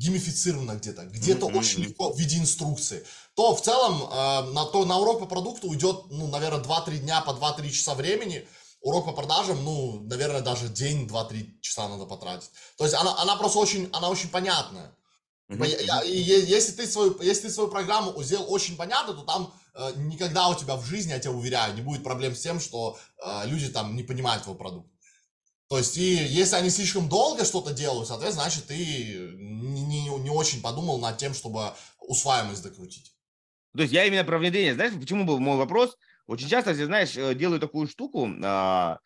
геймифицировано 0.00 0.76
где-то, 0.76 1.04
где-то 1.04 1.46
mm-hmm. 1.46 1.58
очень 1.58 1.80
легко 1.80 2.10
в 2.10 2.18
виде 2.18 2.38
инструкции, 2.38 3.04
то 3.34 3.54
в 3.54 3.60
целом 3.60 4.02
э, 4.02 4.52
на, 4.52 4.64
то, 4.64 4.86
на 4.86 4.96
урок 4.98 5.20
по 5.20 5.26
продукту 5.26 5.68
уйдет, 5.68 6.04
ну, 6.10 6.26
наверное, 6.26 6.62
2-3 6.62 6.98
дня 6.98 7.20
по 7.20 7.32
2-3 7.32 7.68
часа 7.70 7.94
времени, 7.94 8.48
урок 8.80 9.04
по 9.04 9.12
продажам, 9.12 9.62
ну, 9.62 10.00
наверное, 10.00 10.40
даже 10.40 10.68
день, 10.68 11.06
2-3 11.06 11.60
часа 11.60 11.86
надо 11.88 12.06
потратить. 12.06 12.50
То 12.78 12.84
есть 12.84 12.96
она, 12.96 13.14
она 13.20 13.36
просто 13.36 13.58
очень, 13.58 13.90
она 13.92 14.08
очень 14.08 14.30
понятная. 14.30 14.90
Если, 15.50 16.72
ты 16.72 16.86
свою, 16.86 17.20
если 17.20 17.48
ты 17.48 17.50
свою 17.50 17.70
программу 17.70 18.22
сделал 18.22 18.52
очень 18.52 18.76
понятно, 18.76 19.14
то 19.14 19.22
там 19.22 19.52
э, 19.74 19.92
никогда 19.96 20.48
у 20.48 20.54
тебя 20.54 20.76
в 20.76 20.84
жизни, 20.84 21.10
я 21.10 21.18
тебя 21.18 21.32
уверяю, 21.32 21.74
не 21.74 21.82
будет 21.82 22.04
проблем 22.04 22.34
с 22.34 22.40
тем, 22.40 22.60
что 22.60 22.98
э, 23.24 23.42
люди 23.46 23.68
там 23.68 23.96
не 23.96 24.02
понимают 24.02 24.44
твой 24.44 24.56
продукт. 24.56 24.88
То 25.68 25.78
есть, 25.78 25.96
и 25.96 26.14
если 26.14 26.56
они 26.56 26.70
слишком 26.70 27.08
долго 27.08 27.44
что-то 27.44 27.72
делают, 27.72 28.08
соответственно, 28.08 28.48
значит, 28.48 28.66
ты 28.66 28.76
не, 28.76 29.82
не, 29.82 30.08
не 30.08 30.30
очень 30.30 30.60
подумал 30.60 30.98
над 30.98 31.16
тем, 31.16 31.34
чтобы 31.34 31.72
усваиваемость 32.00 32.62
докрутить. 32.62 33.12
То 33.76 33.82
есть 33.82 33.94
я 33.94 34.04
именно 34.04 34.24
про 34.24 34.38
внедрение. 34.38 34.74
Знаешь, 34.74 34.94
почему 34.98 35.24
был 35.24 35.38
мой 35.38 35.56
вопрос? 35.56 35.96
Очень 36.26 36.48
часто, 36.48 36.74
знаешь, 36.74 37.16
э, 37.16 37.34
делаю 37.34 37.60
такую 37.60 37.88
штуку, 37.88 38.28
а, 38.42 38.98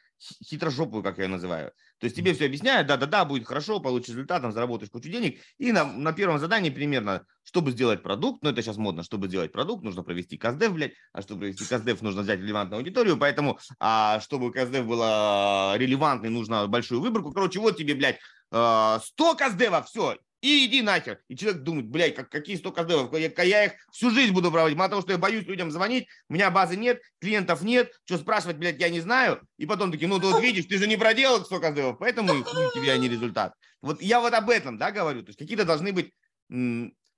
хитрожопую, 0.42 1.02
как 1.02 1.18
я 1.18 1.24
ее 1.24 1.30
называю. 1.30 1.72
То 2.04 2.06
есть 2.06 2.16
тебе 2.16 2.34
все 2.34 2.44
объясняют, 2.44 2.86
да-да-да, 2.86 3.24
будет 3.24 3.46
хорошо, 3.46 3.80
получишь 3.80 4.10
результат, 4.10 4.42
там, 4.42 4.52
заработаешь 4.52 4.90
кучу 4.90 5.08
денег. 5.08 5.40
И 5.56 5.72
на, 5.72 5.86
на 5.86 6.12
первом 6.12 6.38
задании 6.38 6.68
примерно, 6.68 7.24
чтобы 7.44 7.70
сделать 7.70 8.02
продукт, 8.02 8.42
ну 8.42 8.50
это 8.50 8.60
сейчас 8.60 8.76
модно, 8.76 9.02
чтобы 9.02 9.28
сделать 9.28 9.52
продукт, 9.52 9.82
нужно 9.82 10.02
провести 10.02 10.36
каздев, 10.36 10.74
блядь, 10.74 10.92
а 11.14 11.22
чтобы 11.22 11.40
провести 11.40 11.64
каздев, 11.64 12.02
нужно 12.02 12.20
взять 12.20 12.40
релевантную 12.40 12.80
аудиторию, 12.80 13.16
поэтому, 13.16 13.58
а 13.80 14.20
чтобы 14.20 14.52
каздев 14.52 14.84
было 14.84 15.78
релевантный, 15.78 16.28
нужно 16.28 16.66
большую 16.66 17.00
выборку. 17.00 17.32
Короче, 17.32 17.58
вот 17.58 17.78
тебе, 17.78 17.94
блядь, 17.94 18.18
100 18.50 18.52
а, 18.52 19.34
каздевов, 19.34 19.86
все, 19.86 20.18
и 20.44 20.66
иди 20.66 20.82
нахер. 20.82 21.20
И 21.28 21.36
человек 21.36 21.62
думает, 21.62 21.88
блядь, 21.88 22.14
как, 22.14 22.28
какие 22.28 22.56
100 22.56 22.72
каздевов, 22.72 23.12
я, 23.14 23.42
я 23.42 23.64
их 23.64 23.72
всю 23.90 24.10
жизнь 24.10 24.34
буду 24.34 24.52
проводить. 24.52 24.76
Мало 24.76 24.90
того, 24.90 25.00
что 25.00 25.12
я 25.12 25.18
боюсь 25.18 25.46
людям 25.46 25.70
звонить, 25.70 26.06
у 26.28 26.34
меня 26.34 26.50
базы 26.50 26.76
нет, 26.76 27.00
клиентов 27.18 27.62
нет, 27.62 27.90
что 28.04 28.18
спрашивать, 28.18 28.58
блядь, 28.58 28.78
я 28.78 28.90
не 28.90 29.00
знаю. 29.00 29.40
И 29.56 29.64
потом 29.64 29.90
такие, 29.90 30.06
ну, 30.06 30.20
ты 30.20 30.26
вот 30.26 30.42
видишь, 30.42 30.66
ты 30.66 30.76
же 30.76 30.86
не 30.86 30.98
проделал 30.98 31.42
100 31.42 31.60
каздевов, 31.60 31.96
поэтому 31.98 32.44
тебе, 32.74 32.92
а 32.92 32.98
не 32.98 33.08
результат. 33.08 33.54
Вот 33.80 34.02
я 34.02 34.20
вот 34.20 34.34
об 34.34 34.50
этом, 34.50 34.76
да, 34.76 34.90
говорю. 34.90 35.22
То 35.22 35.30
есть 35.30 35.38
какие-то 35.38 35.64
должны 35.64 35.94
быть 35.94 36.12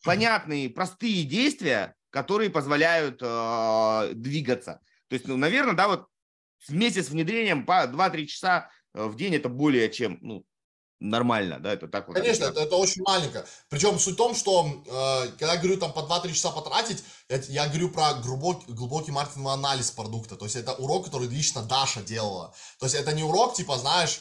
понятные, 0.05 0.71
простые 0.71 1.25
действия, 1.25 1.97
которые 2.11 2.49
позволяют 2.49 3.19
э, 3.21 4.13
двигаться. 4.15 4.81
То 5.09 5.15
есть, 5.15 5.27
ну, 5.27 5.37
наверное, 5.37 5.75
да, 5.75 5.89
вот 5.89 6.07
вместе 6.69 7.03
с 7.03 7.11
внедрением 7.11 7.67
по 7.67 7.87
2-3 7.87 8.27
часа 8.27 8.71
э, 8.95 9.05
в 9.05 9.17
день 9.17 9.35
это 9.35 9.49
более 9.49 9.91
чем, 9.91 10.19
ну, 10.21 10.45
нормально, 11.01 11.59
да, 11.61 11.73
это 11.73 11.89
так 11.89 12.09
вот. 12.09 12.17
Конечно, 12.17 12.45
это, 12.45 12.61
это 12.61 12.77
очень 12.77 13.03
маленько. 13.03 13.47
Причем 13.69 13.99
суть 13.99 14.15
в 14.15 14.17
том, 14.17 14.35
что 14.35 14.67
э, 14.67 15.29
когда 15.39 15.55
я 15.55 15.59
говорю 15.59 15.79
там 15.79 15.93
по 15.93 16.01
2-3 16.01 16.33
часа 16.33 16.51
потратить, 16.51 17.05
я, 17.29 17.37
я 17.49 17.69
говорю 17.69 17.91
про 17.91 18.15
глубокий, 18.15 18.73
глубокий 18.73 19.13
маркетинговый 19.13 19.55
анализ 19.55 19.91
продукта. 19.91 20.37
То 20.37 20.45
есть 20.45 20.57
это 20.57 20.73
урок, 20.75 21.07
который 21.07 21.29
лично 21.29 21.63
Даша 21.63 22.03
делала. 22.03 22.55
То 22.79 22.87
есть 22.87 22.95
это 22.95 23.13
не 23.13 23.23
урок, 23.23 23.55
типа, 23.55 23.79
знаешь, 23.79 24.21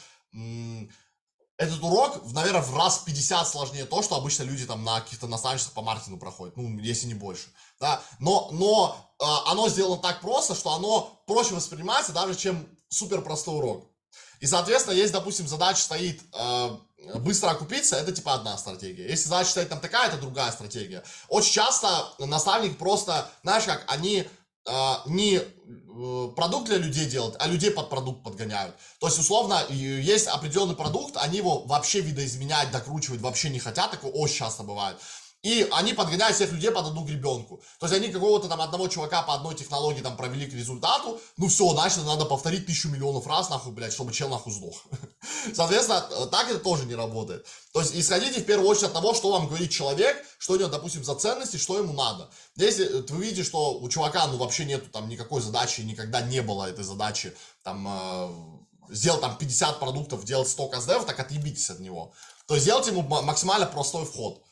этот 1.58 1.82
урок, 1.82 2.22
наверное, 2.32 2.60
в 2.60 2.76
раз 2.76 2.98
50 2.98 3.48
сложнее 3.48 3.86
то, 3.86 4.02
что 4.02 4.16
обычно 4.16 4.42
люди 4.42 4.66
там 4.66 4.84
на 4.84 5.00
каких-то 5.00 5.26
наставничествах 5.26 5.74
по 5.74 5.82
маркетингу 5.82 6.18
проходят, 6.18 6.56
ну, 6.56 6.78
если 6.80 7.06
не 7.06 7.14
больше, 7.14 7.48
да, 7.80 8.02
но, 8.18 8.50
но 8.52 8.96
э, 9.18 9.24
оно 9.46 9.68
сделано 9.68 10.00
так 10.00 10.20
просто, 10.20 10.54
что 10.54 10.74
оно 10.74 11.22
проще 11.26 11.54
воспринимается 11.54 12.12
даже, 12.12 12.34
чем 12.34 12.68
супер 12.88 13.22
простой 13.22 13.56
урок. 13.56 13.90
И, 14.40 14.46
соответственно, 14.46 14.94
если, 14.94 15.12
допустим, 15.14 15.48
задача 15.48 15.80
стоит 15.80 16.20
э, 16.32 16.76
быстро 17.16 17.50
окупиться, 17.50 17.96
это 17.96 18.12
типа 18.12 18.34
одна 18.34 18.56
стратегия. 18.56 19.08
Если 19.08 19.28
задача 19.28 19.50
стоит 19.50 19.68
там 19.68 19.80
такая, 19.80 20.08
это 20.08 20.18
другая 20.18 20.50
стратегия. 20.52 21.02
Очень 21.28 21.52
часто 21.52 22.12
наставник 22.18 22.78
просто, 22.78 23.30
знаешь 23.42 23.64
как, 23.64 23.84
они 23.88 24.28
э, 24.66 24.94
не 25.06 25.36
э, 25.36 26.28
продукт 26.36 26.66
для 26.66 26.78
людей 26.78 27.06
делают, 27.06 27.36
а 27.38 27.46
людей 27.46 27.70
под 27.70 27.88
продукт 27.88 28.22
подгоняют. 28.22 28.76
То 28.98 29.06
есть, 29.06 29.18
условно, 29.18 29.64
есть 29.70 30.26
определенный 30.26 30.76
продукт, 30.76 31.16
они 31.16 31.38
его 31.38 31.62
вообще 31.62 32.00
видоизменять, 32.00 32.70
докручивать 32.70 33.20
вообще 33.20 33.48
не 33.48 33.58
хотят, 33.58 33.90
такое 33.90 34.10
очень 34.12 34.36
часто 34.36 34.62
бывает. 34.62 34.98
И 35.46 35.64
они 35.70 35.92
подгоняют 35.92 36.34
всех 36.34 36.50
людей 36.50 36.72
под 36.72 36.86
одну 36.86 37.04
гребенку. 37.04 37.62
То 37.78 37.86
есть 37.86 37.96
они 37.96 38.12
какого-то 38.12 38.48
там 38.48 38.60
одного 38.60 38.88
чувака 38.88 39.22
по 39.22 39.34
одной 39.34 39.54
технологии 39.54 40.00
там 40.00 40.16
провели 40.16 40.46
к 40.46 40.52
результату, 40.52 41.20
ну 41.36 41.46
все, 41.46 41.70
значит, 41.70 42.04
надо 42.04 42.24
повторить 42.24 42.66
тысячу 42.66 42.88
миллионов 42.88 43.28
раз, 43.28 43.48
нахуй, 43.48 43.70
блядь, 43.70 43.92
чтобы 43.92 44.12
чел 44.12 44.28
нахуй 44.28 44.52
сдох. 44.52 44.82
Соответственно, 45.54 46.00
так 46.32 46.50
это 46.50 46.58
тоже 46.58 46.84
не 46.86 46.96
работает. 46.96 47.46
То 47.72 47.80
есть 47.80 47.94
исходите 47.94 48.40
в 48.40 48.44
первую 48.44 48.68
очередь 48.68 48.88
от 48.88 48.94
того, 48.94 49.14
что 49.14 49.30
вам 49.30 49.46
говорит 49.46 49.70
человек, 49.70 50.16
что 50.38 50.54
у 50.54 50.56
него, 50.56 50.68
допустим, 50.68 51.04
за 51.04 51.14
ценности, 51.14 51.58
что 51.58 51.78
ему 51.78 51.92
надо. 51.92 52.28
Если 52.56 53.04
вы 53.08 53.22
видите, 53.22 53.44
что 53.44 53.78
у 53.78 53.88
чувака, 53.88 54.26
ну, 54.26 54.38
вообще 54.38 54.64
нету 54.64 54.90
там 54.90 55.08
никакой 55.08 55.40
задачи, 55.40 55.82
никогда 55.82 56.22
не 56.22 56.42
было 56.42 56.68
этой 56.68 56.82
задачи, 56.82 57.32
там, 57.62 57.86
э, 57.88 58.94
сделать 58.94 59.20
там 59.20 59.38
50 59.38 59.78
продуктов, 59.78 60.24
делать 60.24 60.48
100 60.48 60.68
каздев, 60.70 61.04
так 61.04 61.20
отъебитесь 61.20 61.70
от 61.70 61.78
него. 61.78 62.12
То 62.48 62.54
есть 62.54 62.64
сделайте 62.64 62.90
ему 62.90 63.02
максимально 63.02 63.66
простой 63.66 64.04
вход. 64.04 64.42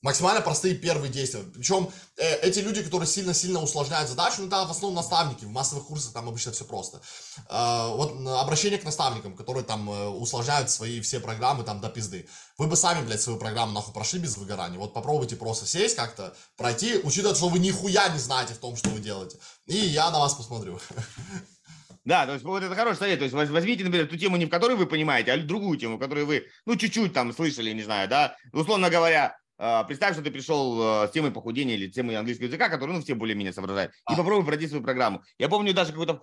Максимально 0.00 0.40
простые 0.40 0.76
первые 0.76 1.10
действия. 1.10 1.42
Причем 1.42 1.90
э, 2.16 2.36
эти 2.42 2.60
люди, 2.60 2.84
которые 2.84 3.08
сильно-сильно 3.08 3.60
усложняют 3.60 4.08
задачу, 4.08 4.42
ну 4.42 4.46
это 4.46 4.64
в 4.64 4.70
основном 4.70 4.94
наставники, 4.94 5.44
в 5.44 5.50
массовых 5.50 5.86
курсах 5.86 6.12
там 6.12 6.28
обычно 6.28 6.52
все 6.52 6.64
просто. 6.64 7.00
Э, 7.50 7.88
вот 7.96 8.14
обращение 8.40 8.78
к 8.78 8.84
наставникам, 8.84 9.34
которые 9.36 9.64
там 9.64 9.90
э, 9.90 10.06
усложняют 10.06 10.70
свои 10.70 11.00
все 11.00 11.18
программы 11.18 11.64
там 11.64 11.80
до 11.80 11.88
пизды. 11.88 12.28
Вы 12.58 12.68
бы 12.68 12.76
сами, 12.76 13.04
блядь, 13.04 13.20
свою 13.20 13.40
программу 13.40 13.72
нахуй 13.72 13.92
прошли 13.92 14.20
без 14.20 14.36
выгорания. 14.36 14.78
Вот 14.78 14.94
попробуйте 14.94 15.34
просто 15.34 15.66
сесть 15.66 15.96
как-то, 15.96 16.32
пройти, 16.56 17.00
учитывая, 17.02 17.34
что 17.34 17.48
вы 17.48 17.58
нихуя 17.58 18.08
не 18.08 18.20
знаете 18.20 18.54
в 18.54 18.58
том, 18.58 18.76
что 18.76 18.90
вы 18.90 19.00
делаете. 19.00 19.38
И 19.66 19.76
я 19.76 20.12
на 20.12 20.20
вас 20.20 20.34
посмотрю. 20.34 20.78
Да, 22.04 22.24
то 22.24 22.32
есть 22.32 22.44
вот 22.44 22.62
это 22.62 22.74
хороший 22.74 22.98
совет. 22.98 23.18
То 23.18 23.24
есть 23.24 23.34
возьмите, 23.34 23.84
например, 23.84 24.08
ту 24.08 24.16
тему, 24.16 24.38
не 24.38 24.46
в 24.46 24.48
которой 24.48 24.76
вы 24.76 24.86
понимаете, 24.86 25.32
а 25.32 25.36
другую 25.36 25.76
тему, 25.76 25.96
в 25.96 26.00
которой 26.00 26.24
вы, 26.24 26.46
ну, 26.64 26.74
чуть-чуть 26.74 27.12
там 27.12 27.34
слышали, 27.34 27.70
не 27.72 27.82
знаю, 27.82 28.08
да. 28.08 28.34
Условно 28.52 28.88
говоря, 28.88 29.36
представь, 29.58 30.14
что 30.14 30.22
ты 30.22 30.30
пришел 30.30 30.80
а, 30.80 31.08
с 31.08 31.10
темой 31.10 31.32
похудения 31.32 31.74
или 31.74 31.88
темой 31.88 32.16
английского 32.16 32.46
языка, 32.46 32.68
который, 32.68 32.92
ну, 32.92 33.00
все 33.00 33.14
более-менее 33.14 33.52
соображают, 33.52 33.92
и 34.10 34.14
попробуй 34.14 34.46
пройти 34.46 34.68
свою 34.68 34.84
программу. 34.84 35.22
Я 35.38 35.48
помню, 35.48 35.74
даже 35.74 35.92
какой-то 35.92 36.14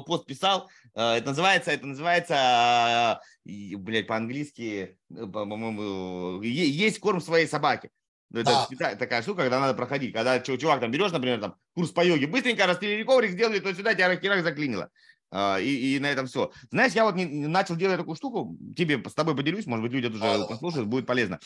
пост 0.00 0.24
писал, 0.24 0.70
а, 0.94 1.16
это 1.16 1.28
называется, 1.28 1.70
это 1.72 1.86
называется, 1.86 3.20
блядь, 3.44 4.06
по-английски, 4.06 4.98
э, 5.10 5.26
по-моему, 5.26 6.40
есть 6.40 7.00
корм 7.00 7.20
своей 7.20 7.46
собаки. 7.46 7.90
Это 8.32 8.66
да. 8.78 8.94
такая 8.94 9.22
штука, 9.22 9.42
когда 9.42 9.58
надо 9.58 9.74
проходить. 9.74 10.14
Когда 10.14 10.38
чувак 10.38 10.80
там 10.80 10.92
берешь, 10.92 11.10
например, 11.10 11.40
там 11.40 11.56
курс 11.74 11.90
по 11.90 12.04
йоге, 12.04 12.28
быстренько 12.28 12.64
распилили 12.64 13.02
коврик, 13.02 13.32
сделали, 13.32 13.58
то 13.58 13.74
сюда 13.74 13.92
тебя 13.92 14.06
рахирак 14.06 14.44
заклинило. 14.44 14.88
И, 15.34 15.96
и 15.96 15.98
на 15.98 16.06
этом 16.06 16.28
все. 16.28 16.52
Знаешь, 16.70 16.92
я 16.92 17.04
вот 17.04 17.16
не, 17.16 17.24
начал 17.26 17.74
делать 17.74 17.98
такую 17.98 18.14
штуку, 18.14 18.56
тебе 18.76 19.02
с 19.04 19.14
тобой 19.14 19.34
поделюсь, 19.36 19.66
может 19.66 19.82
быть, 19.82 19.92
люди 19.92 20.06
уже 20.06 20.46
послушают, 20.46 20.86
будет 20.86 21.06
полезно 21.06 21.40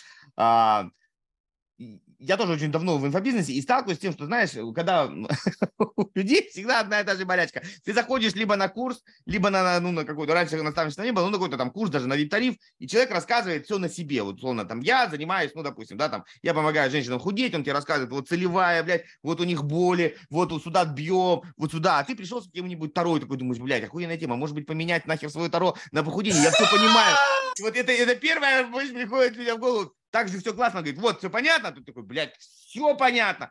я 1.78 2.36
тоже 2.36 2.52
очень 2.52 2.70
давно 2.70 2.98
в 2.98 3.06
инфобизнесе 3.06 3.52
и 3.52 3.60
сталкиваюсь 3.60 3.98
с 3.98 4.00
тем, 4.00 4.12
что, 4.12 4.26
знаешь, 4.26 4.50
когда 4.74 5.06
у 5.78 6.10
людей 6.14 6.48
всегда 6.48 6.80
одна 6.80 7.00
и 7.00 7.04
та 7.04 7.16
же 7.16 7.24
болячка. 7.24 7.62
Ты 7.84 7.92
заходишь 7.92 8.34
либо 8.34 8.56
на 8.56 8.68
курс, 8.68 9.02
либо 9.26 9.50
на, 9.50 9.80
ну, 9.80 9.90
на 9.90 10.04
какой-то, 10.04 10.34
раньше 10.34 10.62
наставничество 10.62 11.02
не 11.02 11.12
было, 11.12 11.24
ну, 11.24 11.30
на 11.30 11.36
какой-то 11.36 11.56
там 11.56 11.70
курс, 11.70 11.90
даже 11.90 12.06
на 12.06 12.14
вип-тариф, 12.14 12.56
и 12.78 12.86
человек 12.86 13.10
рассказывает 13.10 13.64
все 13.64 13.78
на 13.78 13.88
себе. 13.88 14.22
Вот, 14.22 14.36
условно, 14.36 14.64
там, 14.64 14.80
я 14.80 15.08
занимаюсь, 15.08 15.52
ну, 15.54 15.62
допустим, 15.62 15.96
да, 15.96 16.08
там, 16.08 16.24
я 16.42 16.54
помогаю 16.54 16.90
женщинам 16.90 17.18
худеть, 17.18 17.54
он 17.54 17.62
тебе 17.62 17.72
рассказывает, 17.72 18.10
вот 18.12 18.28
целевая, 18.28 18.82
блядь, 18.82 19.04
вот 19.22 19.40
у 19.40 19.44
них 19.44 19.64
боли, 19.64 20.16
вот 20.30 20.52
сюда 20.62 20.84
бьем, 20.84 21.42
вот 21.56 21.72
сюда. 21.72 21.98
А 21.98 22.04
ты 22.04 22.14
пришел 22.14 22.40
с 22.40 22.50
кем-нибудь 22.50 22.92
второй 22.92 23.20
такой, 23.20 23.36
думаешь, 23.36 23.60
блядь, 23.60 23.84
охуенная 23.84 24.16
тема, 24.16 24.36
может 24.36 24.54
быть, 24.54 24.66
поменять 24.66 25.06
нахер 25.06 25.30
свое 25.30 25.50
таро 25.50 25.76
на 25.92 26.04
похудение, 26.04 26.42
я 26.42 26.50
все 26.50 26.64
понимаю. 26.70 27.16
Вот 27.62 27.76
это, 27.76 27.92
это 27.92 28.16
первое, 28.16 28.64
приходит 28.64 29.36
мне 29.36 29.54
в 29.54 29.58
голову, 29.60 29.94
так 30.14 30.28
же 30.28 30.38
все 30.38 30.54
классно, 30.54 30.78
говорит, 30.78 31.00
вот, 31.00 31.18
все 31.18 31.28
понятно, 31.28 31.72
ты 31.72 31.82
такой, 31.82 32.04
блядь, 32.04 32.36
все 32.38 32.96
понятно. 32.96 33.50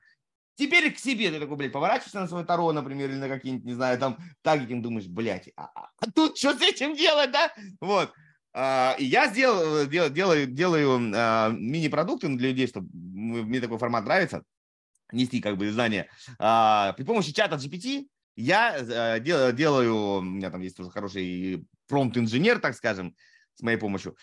Теперь 0.56 0.94
к 0.94 0.98
себе 0.98 1.30
ты 1.30 1.38
такой, 1.38 1.58
блядь, 1.58 1.74
поворачиваешься 1.74 2.22
на 2.22 2.28
свой 2.30 2.46
таро, 2.46 2.72
например, 2.72 3.10
или 3.10 3.18
на 3.18 3.28
какие-нибудь, 3.28 3.66
не 3.66 3.74
знаю, 3.74 4.00
там, 4.00 4.18
так 4.44 4.62
этим 4.62 4.82
думаешь, 4.82 5.08
блядь, 5.08 5.50
а, 5.58 5.70
а, 5.76 5.90
а 5.98 6.12
тут 6.12 6.38
что 6.38 6.58
с 6.58 6.62
этим 6.62 6.96
делать, 6.96 7.32
да? 7.32 7.54
Вот. 7.82 8.14
А, 8.54 8.96
и 8.98 9.04
я 9.04 9.28
сделал, 9.28 9.86
дел, 9.88 10.10
делаю, 10.10 10.48
делаю 10.48 11.12
а, 11.14 11.50
мини-продукты 11.50 12.30
для 12.30 12.52
людей, 12.52 12.68
чтобы 12.68 12.88
мне 12.94 13.60
такой 13.60 13.78
формат 13.78 14.06
нравится, 14.06 14.46
нести 15.12 15.42
как 15.42 15.58
бы 15.58 15.70
знания. 15.70 16.08
А, 16.40 16.94
при 16.94 17.04
помощи 17.04 17.34
чата 17.34 17.58
GPT 17.58 18.08
я 18.38 18.74
а, 18.74 19.20
дел, 19.20 19.52
делаю, 19.52 19.96
у 19.96 20.22
меня 20.22 20.50
там 20.50 20.62
есть 20.62 20.78
тоже 20.78 20.92
хороший 20.92 21.68
промпт-инженер, 21.90 22.60
так 22.60 22.74
скажем, 22.74 23.18
с 23.56 23.62
моей 23.62 23.78
помощью. 23.78 24.16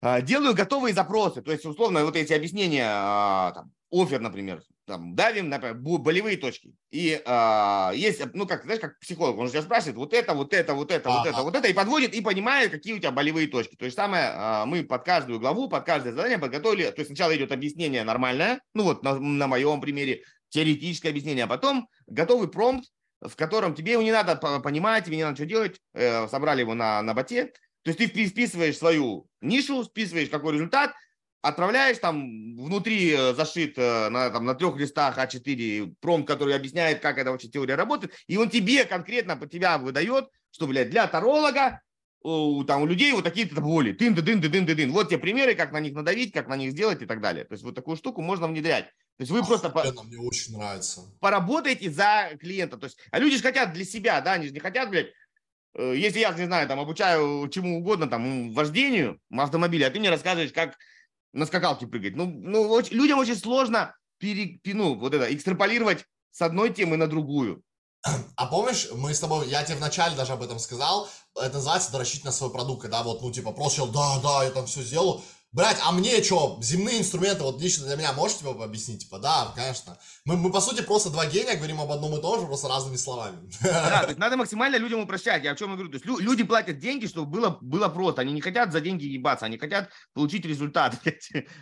А, 0.00 0.20
делаю 0.20 0.54
готовые 0.54 0.94
запросы. 0.94 1.42
То 1.42 1.52
есть, 1.52 1.64
условно, 1.64 2.04
вот 2.04 2.16
эти 2.16 2.32
объяснения, 2.32 2.86
а, 2.86 3.52
там, 3.52 3.72
офер, 3.90 4.20
например, 4.20 4.62
там, 4.86 5.14
давим, 5.14 5.48
например, 5.48 5.76
болевые 5.76 6.36
точки. 6.36 6.74
И 6.90 7.20
а, 7.24 7.92
есть, 7.94 8.22
ну, 8.34 8.46
как, 8.46 8.64
знаешь, 8.64 8.80
как 8.80 8.98
психолог, 8.98 9.36
он 9.38 9.46
же 9.46 9.52
тебя 9.52 9.62
спрашивает, 9.62 9.96
вот 9.96 10.12
это, 10.12 10.34
вот 10.34 10.52
это, 10.52 10.74
вот 10.74 10.90
это, 10.92 11.10
вот 11.10 11.26
это, 11.26 11.42
вот 11.42 11.56
это, 11.56 11.68
и 11.68 11.72
подводит, 11.72 12.14
и 12.14 12.20
понимает, 12.20 12.70
какие 12.70 12.94
у 12.94 12.98
тебя 12.98 13.10
болевые 13.10 13.48
точки. 13.48 13.74
То 13.76 13.84
есть, 13.84 13.96
самое, 13.96 14.30
а, 14.34 14.66
мы 14.66 14.84
под 14.84 15.04
каждую 15.04 15.40
главу, 15.40 15.68
под 15.68 15.84
каждое 15.84 16.12
задание 16.12 16.38
подготовили, 16.38 16.90
то 16.90 17.00
есть, 17.00 17.08
сначала 17.08 17.36
идет 17.36 17.50
объяснение 17.50 18.04
нормальное, 18.04 18.60
ну, 18.74 18.84
вот 18.84 19.02
на, 19.02 19.18
на 19.18 19.46
моем 19.46 19.80
примере, 19.80 20.22
теоретическое 20.50 21.08
объяснение, 21.10 21.44
а 21.44 21.48
потом 21.48 21.88
готовый 22.06 22.48
промпт, 22.48 22.86
в 23.20 23.34
котором 23.34 23.74
тебе 23.74 23.92
его 23.92 24.02
не 24.02 24.12
надо 24.12 24.36
понимать, 24.60 25.04
тебе 25.04 25.16
не 25.16 25.24
надо 25.24 25.36
что 25.36 25.46
делать, 25.46 25.80
э, 25.94 26.28
собрали 26.28 26.60
его 26.60 26.74
на, 26.74 27.02
на 27.02 27.14
боте, 27.14 27.52
то 27.86 27.92
есть 27.92 28.12
ты 28.12 28.26
списываешь 28.26 28.78
свою 28.78 29.28
нишу, 29.40 29.84
списываешь 29.84 30.28
какой 30.28 30.54
результат, 30.54 30.92
отправляешь 31.40 31.98
там 31.98 32.56
внутри 32.56 33.12
э, 33.12 33.32
зашит 33.32 33.78
э, 33.78 34.08
на, 34.08 34.30
там, 34.30 34.44
на 34.44 34.56
трех 34.56 34.76
листах 34.76 35.18
А4 35.18 35.94
промпт, 36.00 36.26
который 36.26 36.56
объясняет, 36.56 36.98
как 36.98 37.16
эта 37.16 37.30
вообще 37.30 37.46
теория 37.46 37.76
работает, 37.76 38.12
и 38.26 38.36
он 38.38 38.50
тебе 38.50 38.86
конкретно 38.86 39.36
под 39.36 39.52
тебя 39.52 39.78
выдает, 39.78 40.26
что, 40.50 40.66
блядь, 40.66 40.90
для 40.90 41.06
таролога 41.06 41.80
у, 42.22 42.64
там, 42.64 42.82
у 42.82 42.86
людей 42.86 43.12
вот 43.12 43.22
такие-то 43.22 43.60
боли. 43.60 43.92
Тын 43.92 44.14
-ды 44.14 44.20
-дын 44.20 44.40
-ды 44.40 44.48
-дын 44.48 44.66
-ды 44.66 44.74
-дын. 44.74 44.90
Вот 44.90 45.08
те 45.08 45.16
примеры, 45.16 45.54
как 45.54 45.70
на 45.70 45.78
них 45.78 45.94
надавить, 45.94 46.32
как 46.32 46.48
на 46.48 46.56
них 46.56 46.72
сделать 46.72 47.02
и 47.02 47.06
так 47.06 47.20
далее. 47.20 47.44
То 47.44 47.52
есть 47.52 47.62
вот 47.62 47.76
такую 47.76 47.96
штуку 47.96 48.20
можно 48.20 48.48
внедрять. 48.48 48.86
То 48.86 49.22
есть 49.22 49.30
вы 49.30 49.40
Ах, 49.40 49.46
просто 49.46 49.70
по... 49.70 49.84
мне 50.02 50.18
очень 50.18 50.56
нравится. 50.56 51.02
поработаете 51.20 51.88
за 51.88 52.36
клиента. 52.40 52.78
То 52.78 52.86
есть, 52.86 52.98
а 53.12 53.20
люди 53.20 53.36
же 53.36 53.42
хотят 53.42 53.72
для 53.72 53.84
себя, 53.84 54.20
да, 54.20 54.32
они 54.32 54.48
же 54.48 54.52
не 54.52 54.60
хотят, 54.60 54.90
блядь, 54.90 55.12
если 55.78 56.20
я, 56.20 56.32
не 56.32 56.46
знаю, 56.46 56.68
там 56.68 56.80
обучаю 56.80 57.48
чему 57.48 57.78
угодно, 57.78 58.06
там, 58.06 58.52
вождению 58.52 59.20
автомобиля, 59.30 59.86
а 59.86 59.90
ты 59.90 59.98
мне 59.98 60.10
рассказываешь, 60.10 60.52
как 60.52 60.76
на 61.32 61.46
скакалке 61.46 61.86
прыгать. 61.86 62.16
Ну, 62.16 62.26
ну 62.26 62.68
очень, 62.68 62.96
людям 62.96 63.18
очень 63.18 63.36
сложно 63.36 63.94
пере, 64.18 64.58
ну, 64.64 64.94
вот 64.94 65.14
это, 65.14 65.32
экстраполировать 65.34 66.04
с 66.30 66.42
одной 66.42 66.70
темы 66.70 66.96
на 66.96 67.06
другую. 67.06 67.62
А 68.36 68.46
помнишь, 68.46 68.88
мы 68.94 69.12
с 69.12 69.20
тобой, 69.20 69.48
я 69.48 69.64
тебе 69.64 69.78
вначале 69.78 70.14
даже 70.14 70.32
об 70.32 70.42
этом 70.42 70.58
сказал, 70.58 71.08
это 71.34 71.54
называется 71.54 71.92
доращить 71.92 72.24
на 72.24 72.30
свой 72.30 72.50
продукт, 72.50 72.82
когда 72.82 73.02
вот, 73.02 73.20
ну, 73.20 73.32
типа, 73.32 73.52
просто 73.52 73.86
да, 73.86 74.20
да, 74.22 74.44
я 74.44 74.50
там 74.50 74.66
все 74.66 74.82
сделаю, 74.82 75.22
Блять, 75.56 75.78
а 75.82 75.90
мне 75.90 76.22
что, 76.22 76.58
земные 76.60 76.98
инструменты, 76.98 77.42
вот 77.42 77.62
лично 77.62 77.86
для 77.86 77.96
меня, 77.96 78.12
можете 78.12 78.40
типа, 78.40 78.62
объяснить? 78.62 79.04
Типа, 79.04 79.18
да, 79.18 79.54
конечно. 79.56 79.96
Мы, 80.26 80.36
мы, 80.36 80.52
по 80.52 80.60
сути, 80.60 80.82
просто 80.82 81.08
два 81.08 81.24
гения 81.24 81.56
говорим 81.56 81.80
об 81.80 81.90
одном 81.90 82.14
и 82.14 82.20
том 82.20 82.38
же, 82.38 82.46
просто 82.46 82.68
разными 82.68 82.96
словами. 82.96 83.38
Да, 83.62 84.02
то 84.02 84.06
есть 84.08 84.18
надо 84.18 84.36
максимально 84.36 84.76
людям 84.76 85.00
упрощать. 85.00 85.44
Я 85.44 85.52
о 85.52 85.56
чем 85.56 85.70
я 85.70 85.76
говорю? 85.76 85.90
То 85.90 85.96
есть 85.96 86.20
люди 86.20 86.44
платят 86.44 86.78
деньги, 86.78 87.06
чтобы 87.06 87.30
было, 87.30 87.56
было 87.62 87.88
просто. 87.88 88.20
Они 88.20 88.34
не 88.34 88.42
хотят 88.42 88.70
за 88.70 88.82
деньги 88.82 89.06
ебаться, 89.06 89.46
они 89.46 89.56
хотят 89.56 89.88
получить 90.12 90.44
результат. 90.44 90.94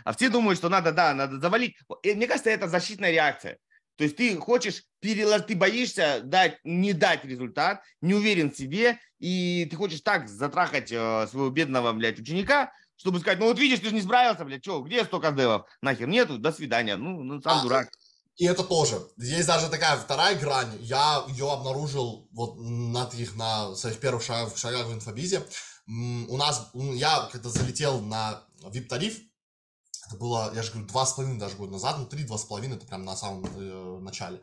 А 0.05 0.13
все 0.13 0.29
думают, 0.29 0.59
что 0.59 0.69
надо, 0.69 0.91
да, 0.91 1.15
надо 1.15 1.39
завалить. 1.39 1.77
И 2.03 2.15
мне 2.15 2.27
кажется, 2.27 2.51
это 2.51 2.67
защитная 2.67 3.13
реакция. 3.13 3.59
То 3.97 4.03
есть 4.03 4.17
ты 4.17 4.37
хочешь 4.39 4.83
переложить, 5.01 5.47
ты 5.47 5.55
боишься 5.55 6.21
дать, 6.25 6.59
не 6.65 6.93
дать 6.93 7.25
результат, 7.25 7.81
не 8.01 8.15
уверен 8.15 8.51
в 8.51 8.57
себе, 8.57 8.99
и 9.21 9.69
ты 9.71 9.77
хочешь 9.77 10.01
так 10.01 10.29
затрахать 10.29 10.91
э, 10.91 11.29
своего 11.31 11.51
бедного, 11.51 11.93
блядь, 11.93 12.19
ученика, 12.19 12.73
чтобы 13.05 13.21
сказать, 13.21 13.39
ну 13.39 13.49
вот 13.49 13.59
видишь, 13.59 13.81
ты 13.81 13.91
же 13.91 13.95
не 13.95 14.01
справился, 14.01 14.47
блядь, 14.47 14.65
что, 14.65 14.81
где 14.81 15.05
столько 15.05 15.31
девов? 15.31 15.67
Нахер 15.83 16.09
нету, 16.09 16.39
до 16.39 16.53
свидания, 16.53 16.97
ну, 16.97 17.23
ну 17.23 17.39
сам 17.43 17.59
а, 17.59 17.63
дурак. 17.63 17.91
И 18.37 18.47
это 18.47 18.65
тоже. 18.65 18.99
Есть 19.19 19.47
даже 19.47 19.69
такая 19.69 19.99
вторая 19.99 20.39
грань. 20.39 20.75
Я 20.81 21.23
ее 21.29 21.53
обнаружил 21.53 22.27
вот 22.33 22.57
на 22.57 23.05
таких, 23.05 23.37
на 23.37 23.75
своих 23.75 24.01
первых 24.01 24.23
шагах, 24.23 24.57
шагах 24.57 24.87
в 24.87 24.95
инфобизе. 24.95 25.47
У 25.87 26.37
нас, 26.39 26.71
я 26.73 27.29
когда 27.31 27.51
залетел 27.51 28.01
на 28.01 28.43
VIP-тариф, 28.63 29.19
это 30.07 30.17
было, 30.17 30.51
я 30.55 30.63
же 30.63 30.71
говорю, 30.71 30.89
два 30.89 31.05
с 31.05 31.13
половиной 31.13 31.39
даже 31.39 31.57
года 31.57 31.73
назад, 31.73 31.97
ну 31.99 32.07
три, 32.07 32.25
два 32.25 32.39
с 32.39 32.45
половиной, 32.45 32.79
это 32.79 32.87
прям 32.87 33.05
на 33.05 33.17
самом 33.17 33.45
э, 33.45 33.99
начале. 34.01 34.41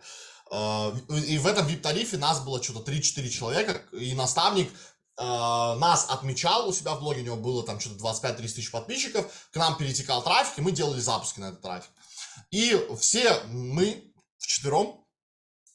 Э, 0.52 0.92
и 1.28 1.40
в 1.40 1.48
этом 1.48 1.66
VIP-тарифе 1.66 2.18
нас 2.18 2.44
было 2.44 2.62
что-то 2.62 2.92
3-4 2.92 3.28
человека, 3.30 3.82
и 3.96 4.14
наставник 4.14 4.72
нас 5.18 6.08
отмечал 6.10 6.68
у 6.68 6.74
себя 6.74 6.96
в 6.96 7.00
блоге, 7.00 7.22
у 7.22 7.26
него 7.26 7.36
было 7.36 7.64
там 7.64 7.80
что-то 7.80 8.04
25-30 8.04 8.38
тысяч 8.38 8.72
подписчиков, 8.72 9.32
к 9.52 9.56
нам 9.56 9.78
перетекал 9.78 10.24
трафик, 10.24 10.58
и 10.58 10.62
мы 10.62 10.72
делали 10.72 11.00
запуски 11.00 11.40
на 11.40 11.50
этот 11.50 11.62
трафик. 11.62 11.92
И 12.50 12.88
все 13.00 13.42
мы 13.48 14.12
вчетвером, 14.40 15.06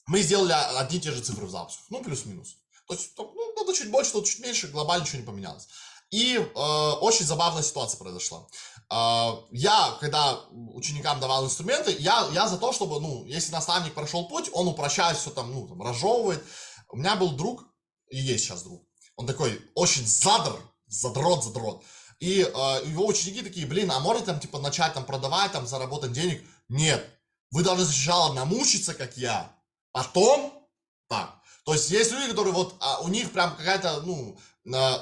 мы 0.06 0.22
сделали 0.22 0.52
одни 0.52 0.98
и 0.98 1.00
те 1.00 1.10
же 1.10 1.20
цифры 1.20 1.46
в 1.46 1.50
запусках, 1.50 1.86
ну, 1.90 2.02
плюс-минус. 2.02 2.56
То 2.86 2.94
есть, 2.94 3.12
ну, 3.16 3.52
кто-то 3.52 3.72
чуть 3.72 3.90
больше, 3.90 4.10
кто-то 4.10 4.28
чуть 4.28 4.40
меньше, 4.40 4.68
глобально 4.68 5.02
ничего 5.04 5.18
не 5.18 5.26
поменялось. 5.26 5.68
И 6.10 6.36
э, 6.36 6.90
очень 7.00 7.26
забавная 7.26 7.64
ситуация 7.64 7.98
произошла. 7.98 8.46
Э, 8.92 9.42
я, 9.50 9.96
когда 10.00 10.38
ученикам 10.50 11.18
давал 11.18 11.44
инструменты, 11.44 11.96
я, 11.98 12.28
я 12.32 12.46
за 12.46 12.58
то, 12.58 12.72
чтобы, 12.72 13.00
ну, 13.00 13.24
если 13.24 13.50
наставник 13.50 13.94
прошел 13.94 14.28
путь, 14.28 14.48
он 14.52 14.68
упрощает 14.68 15.18
все 15.18 15.30
там, 15.30 15.52
ну, 15.52 15.66
там, 15.66 15.82
разжевывает. 15.82 16.44
У 16.90 16.96
меня 16.96 17.16
был 17.16 17.32
друг, 17.32 17.64
и 18.08 18.18
есть 18.18 18.44
сейчас 18.44 18.62
друг, 18.62 18.85
он 19.16 19.26
такой 19.26 19.60
очень 19.74 20.06
задр, 20.06 20.56
задрот, 20.86 21.44
задрот. 21.44 21.82
И 22.20 22.40
э, 22.40 22.46
его 22.86 23.06
ученики 23.06 23.42
такие, 23.42 23.66
блин, 23.66 23.90
а 23.90 24.00
можно 24.00 24.24
там 24.24 24.40
типа 24.40 24.58
начать 24.58 24.94
там 24.94 25.04
продавать, 25.04 25.52
там 25.52 25.66
заработать 25.66 26.12
денег? 26.12 26.44
Нет. 26.68 27.06
Вы 27.50 27.62
должны 27.62 27.84
сначала 27.84 28.32
намучиться, 28.32 28.94
как 28.94 29.16
я, 29.16 29.52
потом 29.92 30.52
так. 31.08 31.40
То 31.66 31.74
есть 31.74 31.90
есть 31.90 32.12
люди, 32.12 32.28
которые 32.28 32.54
вот, 32.54 32.76
а, 32.78 33.00
у 33.00 33.08
них 33.08 33.32
прям 33.32 33.56
какая-то, 33.56 34.02
ну, 34.06 34.38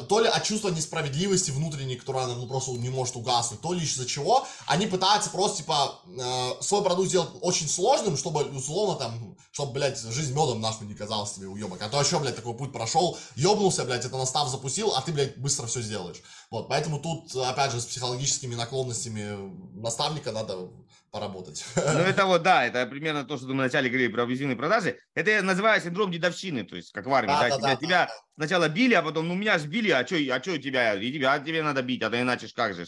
то 0.09 0.21
ли 0.21 0.29
от 0.29 0.45
чувства 0.45 0.69
несправедливости 0.69 1.51
внутренней, 1.51 1.97
которая 1.97 2.27
ну, 2.27 2.47
просто 2.47 2.73
не 2.73 2.91
может 2.91 3.17
угаснуть, 3.17 3.61
то 3.61 3.73
ли 3.73 3.83
из-за 3.83 4.05
чего, 4.05 4.47
они 4.67 4.87
пытаются 4.87 5.31
просто, 5.31 5.59
типа, 5.59 6.01
э, 6.07 6.63
свой 6.63 6.83
продукт 6.83 7.09
сделать 7.09 7.31
очень 7.41 7.67
сложным, 7.67 8.17
чтобы, 8.19 8.45
условно, 8.45 8.97
там, 8.97 9.37
чтобы, 9.53 9.73
блядь, 9.73 9.99
жизнь 9.99 10.33
медом 10.33 10.61
нахуй 10.61 10.87
не 10.87 10.95
казалась 10.95 11.33
тебе 11.33 11.49
уебок. 11.49 11.81
А 11.81 11.89
то 11.89 11.99
еще, 11.99 12.19
блядь, 12.19 12.37
такой 12.37 12.55
путь 12.55 12.73
прошел, 12.73 13.17
ебнулся, 13.37 13.85
блядь, 13.85 14.05
это 14.05 14.19
настав 14.19 14.49
запустил, 14.49 14.93
а 14.95 15.01
ты, 15.01 15.13
блядь, 15.13 15.39
быстро 15.39 15.67
все 15.67 15.81
сделаешь. 15.81 16.21
Вот, 16.51 16.69
поэтому 16.69 16.99
тут, 16.99 17.35
опять 17.35 17.73
же, 17.73 17.81
с 17.81 17.87
психологическими 17.87 18.55
наклонностями 18.55 19.51
наставника 19.81 20.31
надо 20.31 20.69
поработать. 21.15 21.65
Ну, 21.77 21.83
это 21.83 22.27
вот, 22.27 22.43
да, 22.43 22.67
это 22.67 22.85
примерно 22.87 23.25
то, 23.25 23.37
что 23.37 23.47
мы 23.47 23.55
вначале 23.55 23.89
говорили 23.89 24.11
про 24.11 24.25
абьюзивные 24.25 24.57
продажи. 24.57 24.99
Это 25.15 25.43
называю 25.43 25.81
синдром 25.81 26.11
дедовщины, 26.11 26.65
то 26.65 26.75
есть 26.75 26.91
как 26.91 27.07
в 27.07 27.15
армии. 27.15 27.29
Да, 27.29 27.41
да, 27.41 27.49
да, 27.49 27.57
тебя, 27.57 27.69
да, 27.69 27.77
тебя 27.77 28.07
да. 28.07 28.13
сначала 28.37 28.69
били, 28.69 28.95
а 28.95 29.03
потом, 29.03 29.29
ну, 29.29 29.35
меня 29.35 29.57
же 29.59 29.69
били, 29.69 29.91
а 29.91 30.05
что 30.05 30.17
а 30.17 30.41
чё 30.41 30.59
тебя? 30.59 30.95
И 30.95 31.13
тебя, 31.13 31.35
а 31.35 31.39
тебе 31.39 31.63
надо 31.63 31.83
бить, 31.83 32.03
а 32.03 32.11
то 32.11 32.21
иначе 32.21 32.49
ж 32.49 32.53
как 32.53 32.75
же. 32.75 32.85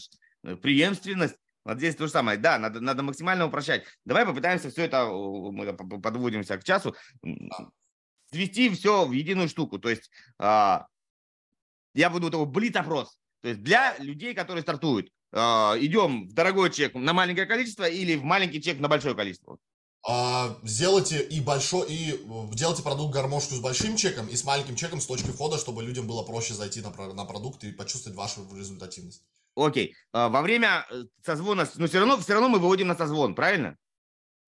Преемственность. 0.61 1.37
Вот 1.63 1.77
здесь 1.77 1.95
то 1.95 2.05
же 2.05 2.11
самое. 2.11 2.37
Да, 2.37 2.59
надо, 2.59 2.81
надо 2.81 3.01
максимально 3.01 3.45
упрощать. 3.45 3.85
Давай 4.03 4.25
попытаемся 4.25 4.69
все 4.69 4.83
это, 4.83 5.05
мы 5.05 5.73
подводимся 5.73 6.57
к 6.57 6.65
часу, 6.65 6.95
свести 8.29 8.69
все 8.71 9.05
в 9.05 9.13
единую 9.13 9.47
штуку. 9.47 9.79
То 9.79 9.89
есть 9.89 10.11
а, 10.37 10.85
я 11.93 12.09
буду 12.09 12.29
такой 12.29 12.45
блиц-опрос. 12.45 13.17
То 13.41 13.49
есть 13.49 13.61
для 13.63 13.95
людей, 13.99 14.33
которые 14.33 14.63
стартуют. 14.63 15.09
А, 15.33 15.75
идем 15.79 16.27
в 16.27 16.33
дорогой 16.33 16.71
чек 16.71 16.95
на 16.95 17.13
маленькое 17.13 17.45
количество 17.45 17.87
или 17.87 18.15
в 18.15 18.23
маленький 18.23 18.61
чек 18.61 18.79
на 18.79 18.87
большое 18.87 19.15
количество? 19.15 19.57
А, 20.07 20.57
сделайте 20.63 21.21
и 21.21 21.41
большой, 21.41 21.85
и 21.89 22.19
делайте 22.53 22.81
продукт 22.81 23.13
гармошку 23.13 23.55
с 23.55 23.59
большим 23.59 23.97
чеком 23.97 24.27
и 24.27 24.35
с 24.35 24.45
маленьким 24.45 24.75
чеком 24.75 25.01
с 25.01 25.05
точки 25.05 25.27
входа, 25.27 25.57
чтобы 25.57 25.83
людям 25.83 26.07
было 26.07 26.23
проще 26.23 26.53
зайти 26.53 26.81
на, 26.81 26.91
на 27.13 27.25
продукт 27.25 27.63
и 27.63 27.71
почувствовать 27.71 28.17
вашу 28.17 28.47
результативность. 28.55 29.23
Окей. 29.55 29.95
А, 30.13 30.29
во 30.29 30.41
время 30.41 30.85
э, 30.89 31.03
созвона, 31.25 31.67
но 31.75 31.87
все 31.87 31.99
равно, 31.99 32.17
все 32.17 32.33
равно 32.33 32.47
мы 32.47 32.59
выводим 32.59 32.87
на 32.87 32.95
созвон, 32.95 33.35
правильно? 33.35 33.75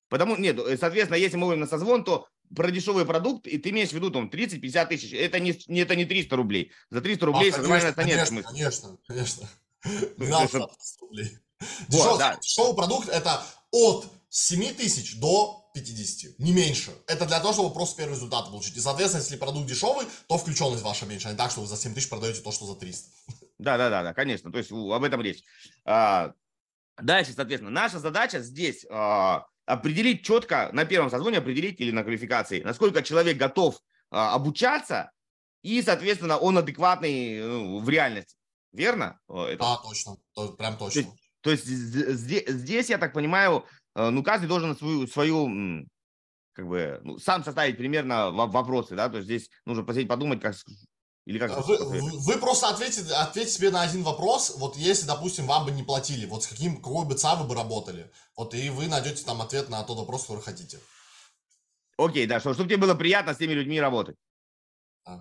Потому, 0.07 0.37
нет, 0.37 0.57
э, 0.59 0.77
соответственно, 0.77 1.17
если 1.17 1.35
мы 1.35 1.47
говорим 1.47 1.61
на 1.61 1.67
созвон, 1.67 2.03
то 2.03 2.27
про 2.55 2.71
дешевый 2.71 3.05
продукт, 3.05 3.47
и 3.47 3.57
ты 3.57 3.69
имеешь 3.69 3.89
в 3.89 3.93
виду 3.93 4.11
там 4.11 4.29
30-50 4.29 4.87
тысяч, 4.87 5.13
это 5.13 5.39
не, 5.39 5.51
это 5.79 5.95
не 5.95 6.05
300 6.05 6.35
рублей. 6.35 6.71
За 6.89 7.01
300 7.01 7.25
рублей 7.25 7.51
а, 7.51 7.55
созваниваться 7.55 7.95
конечно, 7.95 8.35
нет 8.35 8.45
конечно, 8.45 8.87
смысла. 8.87 8.97
конечно, 9.07 9.47
конечно. 9.47 9.49
Ну, 9.83 10.25
Не 10.25 10.27
надо 10.27 10.47
чтобы- 10.47 10.69
100 10.79 11.05
рублей. 11.05 11.37
Дешевый, 11.87 12.75
продукт 12.75 13.09
это 13.09 13.43
от 13.71 14.07
7 14.29 14.73
тысяч 14.73 15.19
до 15.19 15.69
50, 15.73 16.39
не 16.39 16.51
меньше. 16.51 16.91
Это 17.07 17.25
для 17.25 17.39
того, 17.39 17.53
чтобы 17.53 17.73
просто 17.73 17.97
первый 17.97 18.15
результат 18.15 18.45
получить. 18.45 18.75
И, 18.77 18.79
соответственно, 18.79 19.21
если 19.21 19.37
продукт 19.37 19.67
дешевый, 19.67 20.05
то 20.27 20.37
включенность 20.37 20.83
ваша 20.83 21.05
меньше, 21.05 21.27
а 21.27 21.31
не 21.31 21.37
так, 21.37 21.51
что 21.51 21.61
вы 21.61 21.67
за 21.67 21.77
7 21.77 21.93
тысяч 21.93 22.09
продаете 22.09 22.41
то, 22.41 22.51
что 22.51 22.65
за 22.65 22.75
300. 22.75 23.09
Да, 23.59 23.77
да, 23.77 23.89
да, 23.89 24.03
да, 24.03 24.13
конечно. 24.13 24.51
То 24.51 24.57
есть 24.57 24.71
об 24.71 25.03
этом 25.03 25.21
речь. 25.21 25.43
А, 25.85 26.33
дальше, 26.97 27.33
соответственно, 27.33 27.71
наша 27.71 27.99
задача 27.99 28.39
здесь 28.41 28.85
а, 28.89 29.45
определить 29.65 30.23
четко 30.23 30.69
на 30.73 30.85
первом 30.85 31.09
созвоне 31.09 31.39
определить 31.39 31.79
или 31.79 31.91
на 31.91 32.03
квалификации, 32.03 32.61
насколько 32.61 33.03
человек 33.03 33.37
готов 33.37 33.79
а, 34.11 34.33
обучаться 34.33 35.11
и, 35.61 35.81
соответственно, 35.81 36.37
он 36.37 36.57
адекватный 36.57 37.41
ну, 37.41 37.79
в 37.79 37.89
реальности. 37.89 38.35
Верно? 38.71 39.19
Это- 39.27 39.57
Да, 39.63 39.77
точно, 39.77 40.17
то- 40.33 40.53
прям 40.53 40.77
точно. 40.77 41.03
То 41.41 41.51
есть 41.51 41.65
з- 41.65 42.13
зде- 42.13 42.49
здесь, 42.51 42.89
я 42.89 42.97
так 42.97 43.13
понимаю, 43.13 43.65
э, 43.95 44.09
ну, 44.09 44.23
каждый 44.23 44.47
должен 44.47 44.75
свою, 44.77 45.07
свою 45.07 45.85
как 46.53 46.67
бы, 46.67 46.99
ну, 47.03 47.17
сам 47.19 47.43
составить 47.43 47.77
примерно 47.77 48.31
во- 48.31 48.47
вопросы, 48.47 48.95
да, 48.95 49.07
то 49.09 49.17
есть 49.17 49.25
здесь 49.25 49.49
нужно 49.65 49.83
посидеть, 49.83 50.09
подумать, 50.09 50.41
как, 50.41 50.55
или 51.25 51.39
как... 51.39 51.65
Вы, 51.65 51.77
вы- 51.77 52.37
просто 52.37 52.67
ответите, 52.67 53.13
ответьте 53.13 53.53
себе 53.53 53.71
на 53.71 53.81
один 53.83 54.03
вопрос. 54.03 54.55
Вот 54.57 54.75
если, 54.75 55.07
допустим, 55.07 55.45
вам 55.47 55.65
бы 55.65 55.71
не 55.71 55.83
платили, 55.83 56.25
вот 56.25 56.43
с 56.43 56.47
каким, 56.47 56.81
какой 56.81 57.05
бы 57.05 57.15
ЦА 57.15 57.35
вы 57.35 57.47
бы 57.47 57.55
работали, 57.55 58.11
вот 58.35 58.53
и 58.53 58.69
вы 58.69 58.87
найдете 58.87 59.23
там 59.23 59.41
ответ 59.41 59.69
на 59.69 59.81
тот 59.83 59.97
вопрос, 59.97 60.23
который 60.23 60.41
хотите. 60.41 60.79
Окей, 61.97 62.27
да, 62.27 62.39
чтобы, 62.39 62.55
тебе 62.55 62.77
было 62.77 62.95
приятно 62.95 63.33
с 63.33 63.37
теми 63.37 63.53
людьми 63.53 63.79
работать. 63.79 64.15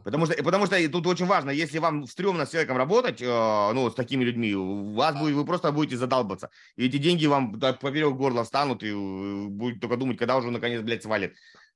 Потому 0.05 0.27
что, 0.27 0.43
потому 0.43 0.67
что 0.67 0.89
тут 0.89 1.07
очень 1.07 1.27
важно, 1.27 1.51
если 1.51 1.79
вам 1.79 2.07
стрёмно 2.07 2.47
с 2.47 2.51
человеком 2.51 2.77
работать, 2.77 3.21
э, 3.23 3.73
ну, 3.73 3.91
с 3.91 3.95
такими 3.95 4.25
людьми, 4.25 4.55
у 4.55 4.95
вас 4.95 5.17
будет, 5.19 5.35
вы 5.35 5.45
просто 5.45 5.73
будете 5.73 5.97
задалбаться. 5.97 6.51
И 6.77 6.87
эти 6.87 6.99
деньги 6.99 7.27
вам 7.27 7.59
так 7.61 7.81
поперек 7.81 8.15
горла 8.15 8.45
встанут, 8.45 8.83
и 8.83 8.89
э, 8.89 9.47
будете 9.49 9.81
только 9.81 9.97
думать, 9.97 10.19
когда 10.19 10.37
уже 10.37 10.51
наконец, 10.51 10.83
блядь, 10.83 11.03
свалит. 11.03 11.35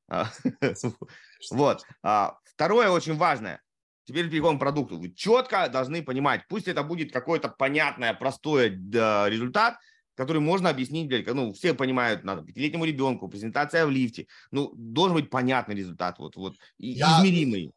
А, 0.09 0.29
Вот. 1.51 1.85
А, 2.03 2.37
Второе 2.45 2.91
очень 2.91 3.17
важное. 3.17 3.61
Теперь 4.05 4.29
переходим 4.29 4.59
к 4.59 4.61
продукту. 4.61 4.99
Вы 4.99 5.13
четко 5.13 5.69
должны 5.69 6.03
понимать, 6.03 6.43
пусть 6.49 6.69
это 6.69 6.83
будет 6.83 7.13
какое-то 7.13 7.49
понятное, 7.49 8.13
простое 8.15 8.71
да, 8.77 9.29
результат, 9.29 9.77
который 10.15 10.41
можно 10.41 10.69
объяснить, 10.69 11.09
блядь, 11.09 11.27
ну, 11.27 11.53
все 11.53 11.73
понимают, 11.73 12.25
надо 12.25 12.43
пятилетнему 12.43 12.85
ребенку, 12.85 13.29
презентация 13.29 13.87
в 13.87 13.91
лифте, 13.91 14.27
ну, 14.51 14.73
должен 14.75 15.17
быть 15.17 15.31
понятный 15.31 15.75
результат, 15.75 16.19
вот, 16.19 16.37
вот, 16.37 16.57
Я- 16.79 17.19
измеримый. 17.19 17.73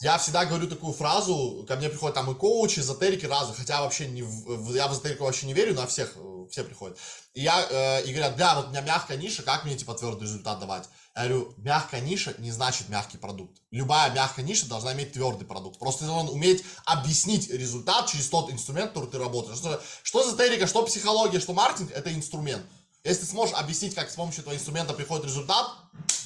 Я 0.00 0.16
всегда 0.18 0.44
говорю 0.44 0.68
такую 0.68 0.92
фразу, 0.92 1.64
ко 1.66 1.74
мне 1.74 1.88
приходят 1.88 2.14
там 2.14 2.30
и 2.30 2.34
коучи, 2.34 2.78
эзотерики 2.78 3.26
разные, 3.26 3.56
хотя 3.56 3.82
вообще 3.82 4.06
не 4.06 4.20
я 4.20 4.86
в 4.86 4.92
эзотерику 4.92 5.24
вообще 5.24 5.46
не 5.46 5.54
верю, 5.54 5.74
но 5.74 5.88
всех, 5.88 6.12
э, 6.14 6.46
все 6.52 6.62
приходят. 6.62 6.96
И, 7.34 7.42
я, 7.42 7.66
э, 7.68 8.04
и 8.04 8.12
говорят, 8.12 8.36
да, 8.36 8.54
вот 8.54 8.66
у 8.66 8.70
меня 8.70 8.82
мягкая 8.82 9.16
ниша, 9.16 9.42
как 9.42 9.64
мне 9.64 9.76
типа 9.76 9.94
твердый 9.94 10.22
результат 10.22 10.60
давать? 10.60 10.88
Я 11.16 11.24
говорю, 11.26 11.52
мягкая 11.56 12.00
ниша 12.00 12.32
не 12.38 12.52
значит 12.52 12.88
мягкий 12.88 13.18
продукт. 13.18 13.60
Любая 13.72 14.12
мягкая 14.12 14.44
ниша 14.44 14.68
должна 14.68 14.92
иметь 14.92 15.14
твердый 15.14 15.48
продукт. 15.48 15.80
Просто 15.80 16.06
должен 16.06 16.28
уметь 16.28 16.64
объяснить 16.84 17.50
результат 17.50 18.06
через 18.06 18.28
тот 18.28 18.52
инструмент, 18.52 18.92
который 18.92 19.10
ты 19.10 19.18
работаешь. 19.18 19.58
Что, 19.58 19.82
что 20.04 20.22
эзотерика, 20.22 20.68
что 20.68 20.86
психология, 20.86 21.40
что 21.40 21.54
маркетинг, 21.54 21.90
это 21.90 22.14
инструмент. 22.14 22.64
Если 23.02 23.22
ты 23.22 23.26
сможешь 23.26 23.56
объяснить, 23.56 23.96
как 23.96 24.10
с 24.10 24.14
помощью 24.14 24.42
этого 24.42 24.54
инструмента 24.54 24.94
приходит 24.94 25.24
результат, 25.24 25.66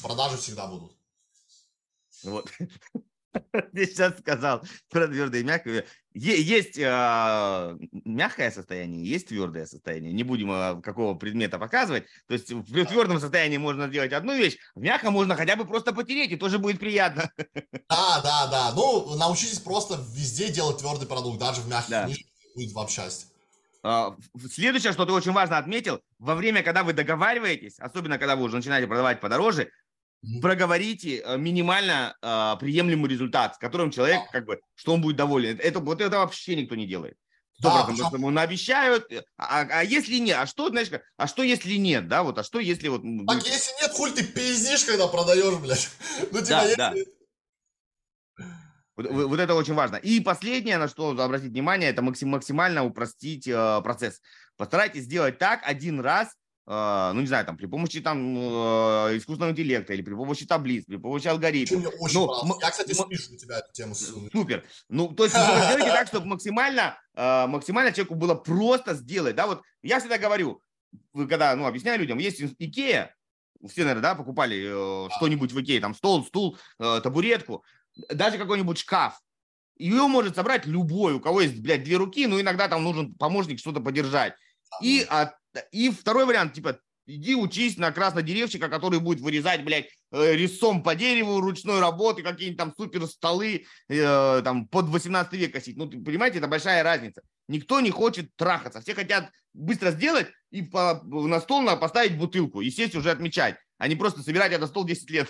продажи 0.03 0.37
всегда 0.37 0.67
будут. 0.67 0.93
Вот. 2.23 2.51
Ты 3.75 3.87
сейчас 3.87 4.19
сказал 4.19 4.63
про 4.91 5.09
твердое 5.09 5.41
и 5.41 5.45
мягкое. 5.45 5.87
Есть 6.15 6.79
а, 6.85 7.77
мягкое 8.05 8.51
состояние, 8.51 9.05
есть 9.05 9.29
твердое 9.29 9.65
состояние. 9.67 10.13
Не 10.13 10.23
будем 10.23 10.51
а, 10.51 10.81
какого 10.83 11.15
предмета 11.15 11.59
показывать. 11.59 12.05
То 12.29 12.35
есть 12.35 12.51
в 12.51 12.87
твердом 12.87 13.19
состоянии 13.19 13.57
можно 13.57 13.89
сделать 13.89 14.13
одну 14.13 14.37
вещь, 14.37 14.59
в 14.75 14.81
мягком 14.81 15.15
можно 15.15 15.37
хотя 15.37 15.57
бы 15.57 15.65
просто 15.65 15.93
потереть, 15.93 16.33
и 16.33 16.37
тоже 16.37 16.59
будет 16.59 16.79
приятно. 16.79 17.31
Да, 17.89 18.21
да, 18.23 18.47
да. 18.47 18.73
Ну, 18.75 19.17
научитесь 19.17 19.59
просто 19.59 19.99
везде 20.15 20.51
делать 20.51 20.79
твердый 20.79 21.07
продукт, 21.07 21.39
даже 21.39 21.61
в 21.61 21.69
мягких 21.69 21.91
Да. 21.91 22.09
будет 22.55 22.73
вам 22.73 22.89
счастье. 22.89 23.29
Следующее, 24.51 24.93
что 24.93 25.05
ты 25.05 25.13
очень 25.13 25.33
важно 25.33 25.59
отметил, 25.59 26.01
во 26.19 26.35
время, 26.35 26.63
когда 26.63 26.85
вы 26.85 26.93
договариваетесь, 26.93 27.79
особенно 27.79 28.17
когда 28.19 28.37
вы 28.37 28.45
уже 28.45 28.57
начинаете 28.57 28.87
продавать 28.87 29.21
подороже. 29.21 29.71
Проговорите 30.41 31.23
э, 31.25 31.37
минимально 31.37 32.17
э, 32.23 32.57
приемлемый 32.61 33.11
результат, 33.11 33.57
с 33.57 33.59
которым 33.59 33.91
человек, 33.91 34.21
как 34.31 34.45
бы, 34.47 34.61
что 34.75 34.95
он 34.95 35.01
будет 35.01 35.17
доволен. 35.17 35.59
Это, 35.61 35.81
вот 35.81 36.01
это 36.01 36.19
вообще 36.19 36.57
никто 36.57 36.75
не 36.75 36.87
делает. 36.87 37.17
Сто 37.59 37.69
Да, 37.69 37.75
процентов, 37.75 37.97
потому 37.97 38.09
что 38.09 38.17
ему 38.19 38.31
наобещают, 38.31 39.13
э, 39.13 39.25
а, 39.37 39.61
а 39.63 39.85
если 39.85 40.17
нет, 40.19 40.39
а 40.41 40.47
что, 40.47 40.69
знаешь, 40.69 40.89
а 41.17 41.27
что 41.27 41.43
если 41.43 41.75
нет, 41.75 42.09
да, 42.09 42.23
вот, 42.23 42.39
а 42.39 42.45
что 42.45 42.61
если 42.61 42.89
вот... 42.89 43.03
Так, 43.27 43.47
если 43.47 43.73
нет, 43.81 43.91
хуй 43.93 44.11
ты 44.13 44.25
пиздишь, 44.25 44.85
когда 44.85 45.07
продаешь, 45.09 45.59
блядь. 45.59 45.91
Ну, 46.31 46.39
типа, 46.39 46.47
Да, 46.49 46.63
если... 46.63 46.77
да. 46.77 46.95
Вот, 48.97 49.11
вот- 49.11 49.41
это 49.41 49.55
очень 49.55 49.75
важно. 49.75 49.97
И 49.97 50.21
последнее, 50.21 50.79
на 50.79 50.87
что 50.89 51.11
обратить 51.19 51.51
внимание, 51.51 51.91
это 51.91 52.03
максим- 52.03 52.29
максимально 52.29 52.85
упростить 52.85 53.49
э, 53.49 53.81
процесс. 53.83 54.21
Постарайтесь 54.57 55.05
сделать 55.05 55.39
так 55.39 55.61
один 55.65 56.01
раз, 56.01 56.37
ну 56.67 57.21
не 57.21 57.27
знаю, 57.27 57.45
там 57.45 57.57
при 57.57 57.67
помощи 57.67 58.01
там 58.01 58.37
э, 58.37 59.17
искусственного 59.17 59.51
интеллекта 59.51 59.95
или 59.95 60.03
при 60.03 60.15
помощи 60.15 60.47
таблиц, 60.47 60.85
при 60.85 60.97
помощи 60.97 61.27
алгоритмов. 61.27 61.93
очень 61.99 62.15
Ну, 62.15 62.33
м- 62.45 62.59
Я, 62.61 62.71
кстати, 62.71 62.91
м- 62.91 62.95
спишу 63.07 63.35
у 63.35 63.37
тебя 63.37 63.59
эту 63.59 63.73
тему. 63.73 63.95
с- 63.95 64.15
Супер. 64.33 64.65
Ну, 64.89 65.09
то 65.13 65.25
есть 65.25 65.35
сделайте 65.37 65.91
так, 65.91 66.07
чтобы 66.07 66.27
максимально, 66.27 66.99
э, 67.15 67.47
максимально 67.47 67.93
человеку 67.93 68.15
было 68.15 68.35
просто 68.35 68.95
сделать. 68.95 69.35
Да, 69.35 69.47
вот 69.49 69.63
я 69.83 69.99
всегда 69.99 70.19
говорю, 70.19 70.63
когда, 71.15 71.57
ну, 71.57 71.67
объясняю 71.67 71.99
людям, 71.99 72.19
есть 72.19 72.41
Икея, 72.59 73.15
все, 73.69 73.83
наверное, 73.83 74.03
да, 74.03 74.15
покупали 74.15 75.07
э, 75.07 75.09
что-нибудь 75.17 75.53
в 75.53 75.61
Икее, 75.61 75.81
там 75.81 75.95
стол, 75.95 76.25
стул, 76.25 76.57
э, 76.79 77.01
табуретку, 77.03 77.65
даже 78.09 78.39
какой-нибудь 78.39 78.79
шкаф. 78.79 79.21
Ее 79.79 80.07
может 80.07 80.37
собрать 80.37 80.67
любой, 80.67 81.15
у 81.15 81.21
кого 81.21 81.41
есть, 81.41 81.61
блядь, 81.61 81.83
две 81.83 81.97
руки, 81.97 82.27
ну, 82.29 82.41
иногда 82.41 82.69
там 82.69 82.85
нужен 82.85 83.15
помощник 83.15 83.59
что-то 83.59 83.81
подержать. 83.81 84.35
И, 84.81 85.05
а, 85.11 85.35
и 85.71 85.91
второй 85.91 86.25
вариант, 86.25 86.55
типа, 86.55 86.79
иди 87.07 87.35
учись 87.35 87.77
на 87.77 87.93
краснодеревщика, 87.93 88.69
который 88.69 89.01
будет 89.01 89.21
вырезать, 89.21 89.65
блядь, 89.65 89.89
э, 90.13 90.35
резцом 90.35 90.83
по 90.83 90.95
дереву, 90.95 91.41
ручной 91.41 91.81
работы, 91.81 92.23
какие-нибудь 92.23 92.59
там 92.59 92.75
супер 92.77 93.07
столы, 93.07 93.65
э, 93.89 94.43
там, 94.45 94.69
под 94.69 94.87
18 94.87 95.35
век 95.35 95.53
косить. 95.53 95.77
Ну, 95.77 95.89
понимаете, 95.89 96.39
это 96.39 96.49
большая 96.49 96.83
разница. 96.83 97.23
Никто 97.49 97.81
не 97.81 97.91
хочет 97.91 98.35
трахаться. 98.37 98.81
Все 98.81 98.95
хотят 98.95 99.31
быстро 99.53 99.91
сделать 99.91 100.29
и 100.51 100.63
по- 100.63 101.03
на 101.05 101.41
стол 101.41 101.63
надо 101.63 101.81
поставить 101.81 102.17
бутылку 102.17 102.61
и 102.61 102.71
сесть 102.71 102.95
уже 102.95 103.11
отмечать, 103.11 103.57
а 103.79 103.89
не 103.89 103.97
просто 103.97 104.23
собирать 104.23 104.53
это 104.53 104.67
стол 104.67 104.85
10 104.85 105.11
лет. 105.11 105.29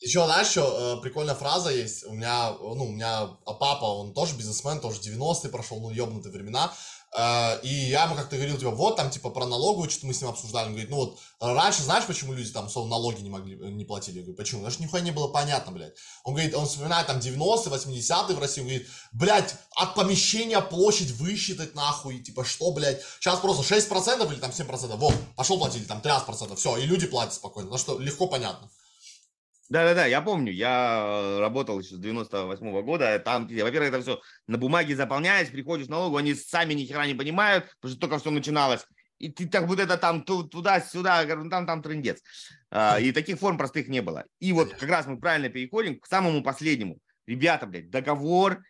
Еще, 0.00 0.24
знаешь, 0.24 0.46
что 0.46 0.96
э, 0.98 1.02
прикольная 1.02 1.34
фраза 1.34 1.70
есть. 1.70 2.06
У 2.06 2.14
меня, 2.14 2.52
ну, 2.58 2.86
у 2.86 2.92
меня 2.92 3.26
папа, 3.44 3.84
он 3.84 4.14
тоже 4.14 4.34
бизнесмен, 4.34 4.80
тоже 4.80 4.98
90-е 5.00 5.50
прошел, 5.50 5.78
ну, 5.80 5.90
ебнутые 5.90 6.32
времена. 6.32 6.72
Э, 7.16 7.60
И 7.62 7.68
я 7.68 8.04
ему 8.04 8.14
как-то 8.14 8.36
говорил, 8.36 8.56
типа, 8.56 8.70
вот 8.70 8.96
там, 8.96 9.10
типа, 9.10 9.30
про 9.30 9.46
налоговую, 9.46 9.90
что-то 9.90 10.06
мы 10.06 10.14
с 10.14 10.20
ним 10.20 10.30
обсуждали. 10.30 10.66
Он 10.66 10.72
говорит, 10.72 10.90
ну 10.90 10.96
вот, 10.96 11.18
раньше 11.40 11.82
знаешь, 11.82 12.06
почему 12.06 12.32
люди 12.32 12.50
там, 12.50 12.66
условно, 12.66 12.92
налоги 12.92 13.20
не 13.22 13.30
могли, 13.30 13.56
э, 13.56 13.70
не 13.70 13.84
платили? 13.84 14.18
Я 14.18 14.22
говорю, 14.22 14.36
почему? 14.36 14.60
Потому 14.60 14.72
что 14.72 14.82
нихуя 14.82 15.02
не 15.02 15.10
было 15.10 15.28
понятно, 15.28 15.72
блядь. 15.72 15.94
Он 16.24 16.34
говорит, 16.34 16.54
он 16.54 16.66
вспоминает 16.66 17.06
там 17.06 17.18
90-е, 17.18 17.72
80-е 17.72 18.36
в 18.36 18.38
России, 18.38 18.60
он 18.60 18.68
говорит, 18.68 18.88
блядь, 19.12 19.54
от 19.76 19.94
помещения 19.94 20.60
площадь 20.60 21.10
высчитать 21.12 21.74
нахуй, 21.74 22.20
типа, 22.20 22.44
что, 22.44 22.70
блядь, 22.72 23.02
сейчас 23.18 23.40
просто 23.40 23.62
6% 23.74 24.32
или 24.32 24.38
там 24.40 24.50
7%, 24.50 24.96
вот, 24.96 25.14
пошел 25.36 25.58
платили, 25.58 25.84
там 25.84 26.00
13%, 26.00 26.54
все, 26.56 26.76
и 26.76 26.86
люди 26.86 27.06
платят 27.06 27.34
спокойно, 27.34 27.70
потому 27.70 27.78
что 27.78 27.98
легко 27.98 28.26
понятно. 28.28 28.68
Да-да-да, 29.70 30.04
я 30.06 30.20
помню, 30.20 30.52
я 30.52 31.00
э, 31.06 31.38
работал 31.38 31.78
еще 31.78 31.94
с 31.94 31.98
98 31.98 32.82
года, 32.82 33.18
там, 33.20 33.46
во-первых, 33.46 33.88
это 33.88 34.02
все 34.02 34.20
на 34.48 34.58
бумаге 34.58 34.96
заполняешь, 34.96 35.48
приходишь 35.48 35.86
в 35.86 35.90
налогу, 35.90 36.16
они 36.16 36.34
сами 36.34 36.74
ни 36.74 36.84
хера 36.84 37.06
не 37.06 37.14
понимают, 37.14 37.66
потому 37.80 37.92
что 37.92 38.00
только 38.00 38.18
все 38.18 38.32
начиналось, 38.32 38.84
и 39.18 39.30
ты 39.30 39.46
так 39.48 39.68
вот 39.68 39.78
это 39.78 39.96
там 39.96 40.22
ту- 40.24 40.42
туда-сюда, 40.42 41.24
ну, 41.36 41.48
там, 41.48 41.66
там 41.66 41.82
трындец. 41.82 42.20
А, 42.70 42.98
И 42.98 43.12
таких 43.12 43.38
форм 43.38 43.58
простых 43.58 43.86
не 43.86 44.02
было. 44.02 44.24
И 44.40 44.52
вот 44.52 44.74
как 44.74 44.88
раз 44.88 45.06
мы 45.06 45.20
правильно 45.20 45.50
переходим 45.50 46.00
к 46.00 46.06
самому 46.06 46.42
последнему. 46.42 46.98
Ребята, 47.26 47.66
блядь, 47.66 47.90
договор 47.90 48.62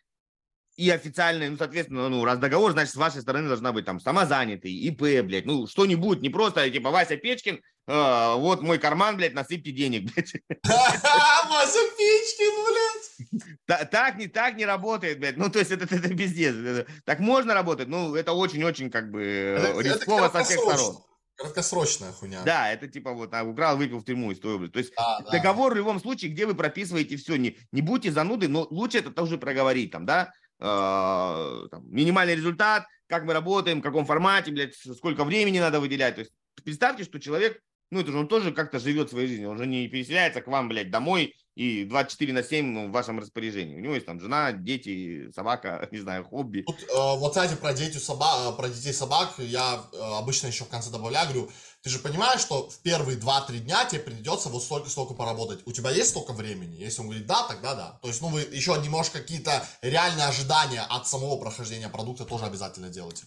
и 0.76 0.90
официальный, 0.90 1.48
ну, 1.48 1.56
соответственно, 1.56 2.08
ну, 2.08 2.24
раз 2.24 2.38
договор, 2.38 2.72
значит, 2.72 2.92
с 2.92 2.96
вашей 2.96 3.22
стороны 3.22 3.48
должна 3.48 3.72
быть 3.72 3.84
там 3.84 4.00
самозанятый, 4.00 4.72
ИП, 4.72 5.24
блядь, 5.24 5.46
ну, 5.46 5.66
что-нибудь, 5.66 6.20
не 6.20 6.28
просто, 6.30 6.68
типа, 6.70 6.90
Вася 6.90 7.16
Печкин, 7.16 7.60
э, 7.90 8.34
вот 8.36 8.62
мой 8.62 8.78
карман, 8.78 9.16
блядь, 9.16 9.34
насыпьте 9.34 9.72
денег, 9.72 10.12
блядь. 10.12 10.32
Вася 10.64 11.78
Печкин, 11.98 12.64
блядь. 12.66 13.56
Та- 13.66 13.84
Так 13.84 14.16
не, 14.18 14.28
так 14.28 14.56
не 14.56 14.66
работает, 14.66 15.18
блядь. 15.18 15.36
Ну, 15.36 15.50
то 15.50 15.58
есть 15.58 15.70
это, 15.70 15.84
это, 15.94 16.08
пиздец. 16.08 16.86
Так 17.04 17.20
можно 17.20 17.54
работать, 17.54 17.88
ну, 17.88 18.14
это 18.14 18.32
очень-очень, 18.32 18.90
как 18.90 19.10
бы, 19.10 19.74
рисково 19.78 20.28
со 20.28 20.44
всех 20.44 20.60
сторон. 20.60 20.98
Краткосрочная 21.36 22.12
хуйня. 22.12 22.42
Да, 22.44 22.70
это 22.70 22.86
типа 22.86 23.14
вот 23.14 23.32
а, 23.32 23.44
украл, 23.44 23.78
выпил 23.78 24.00
в 24.00 24.04
тюрьму 24.04 24.30
из 24.30 24.38
той 24.40 24.56
области. 24.56 24.72
То 24.74 24.78
есть 24.78 24.92
Да, 24.94 25.20
да. 25.20 25.30
договор 25.30 25.72
в 25.72 25.76
любом 25.76 25.98
случае, 25.98 26.30
где 26.32 26.44
вы 26.44 26.54
прописываете 26.54 27.16
все, 27.16 27.36
не, 27.36 27.56
не 27.72 27.80
будьте 27.80 28.12
зануды, 28.12 28.46
но 28.46 28.66
лучше 28.70 28.98
это 28.98 29.10
тоже 29.10 29.38
проговорить 29.38 29.90
там, 29.90 30.04
да, 30.04 30.34
Э, 30.62 31.68
там, 31.70 31.90
минимальный 31.90 32.34
результат, 32.36 32.84
как 33.06 33.24
мы 33.24 33.32
работаем, 33.32 33.80
в 33.80 33.82
каком 33.82 34.04
формате, 34.04 34.50
блядь, 34.50 34.74
сколько 34.74 35.24
времени 35.24 35.58
надо 35.58 35.80
выделять. 35.80 36.16
То 36.16 36.20
есть 36.20 36.32
представьте, 36.62 37.04
что 37.04 37.18
человек, 37.18 37.58
ну 37.90 38.00
это 38.00 38.12
же 38.12 38.18
он 38.18 38.28
тоже 38.28 38.52
как-то 38.52 38.78
живет 38.78 39.10
своей 39.10 39.26
жизнью, 39.28 39.50
он 39.50 39.58
же 39.58 39.66
не 39.66 39.88
переселяется 39.88 40.40
к 40.40 40.46
вам, 40.46 40.68
блядь, 40.68 40.90
домой 40.90 41.34
и 41.56 41.84
24 41.84 42.32
на 42.32 42.42
7 42.42 42.66
ну, 42.66 42.88
в 42.88 42.92
вашем 42.92 43.18
распоряжении. 43.18 43.76
У 43.76 43.80
него 43.80 43.94
есть 43.94 44.06
там 44.06 44.20
жена, 44.20 44.52
дети, 44.52 45.30
собака, 45.34 45.86
не 45.92 45.98
знаю, 45.98 46.24
хобби. 46.24 46.62
Тут, 46.62 46.82
э, 46.82 46.86
вот, 46.94 47.30
кстати, 47.30 47.54
про, 47.54 47.74
дети, 47.74 47.98
соба- 47.98 48.56
про 48.56 48.68
детей 48.68 48.92
собак 48.92 49.34
я 49.38 49.84
э, 49.92 49.96
обычно 50.18 50.46
еще 50.46 50.64
в 50.64 50.68
конце 50.68 50.90
добавляю, 50.90 51.28
говорю, 51.28 51.50
ты 51.82 51.90
же 51.90 51.98
понимаешь, 51.98 52.40
что 52.40 52.70
в 52.70 52.80
первые 52.82 53.18
2-3 53.18 53.58
дня 53.58 53.84
тебе 53.84 54.00
придется 54.00 54.48
вот 54.48 54.62
столько-столько 54.62 55.14
поработать. 55.14 55.60
У 55.66 55.72
тебя 55.72 55.90
есть 55.90 56.10
столько 56.10 56.32
времени? 56.32 56.76
Если 56.76 57.00
он 57.00 57.08
говорит 57.08 57.26
да, 57.26 57.42
тогда 57.48 57.74
да. 57.74 57.98
То 58.02 58.08
есть, 58.08 58.22
ну, 58.22 58.28
вы 58.28 58.40
еще 58.42 58.72
немножко 58.82 59.18
какие-то 59.18 59.66
реальные 59.82 60.26
ожидания 60.26 60.82
от 60.82 61.06
самого 61.08 61.38
прохождения 61.38 61.88
продукта 61.88 62.24
тоже 62.24 62.44
обязательно 62.44 62.88
делайте. 62.88 63.24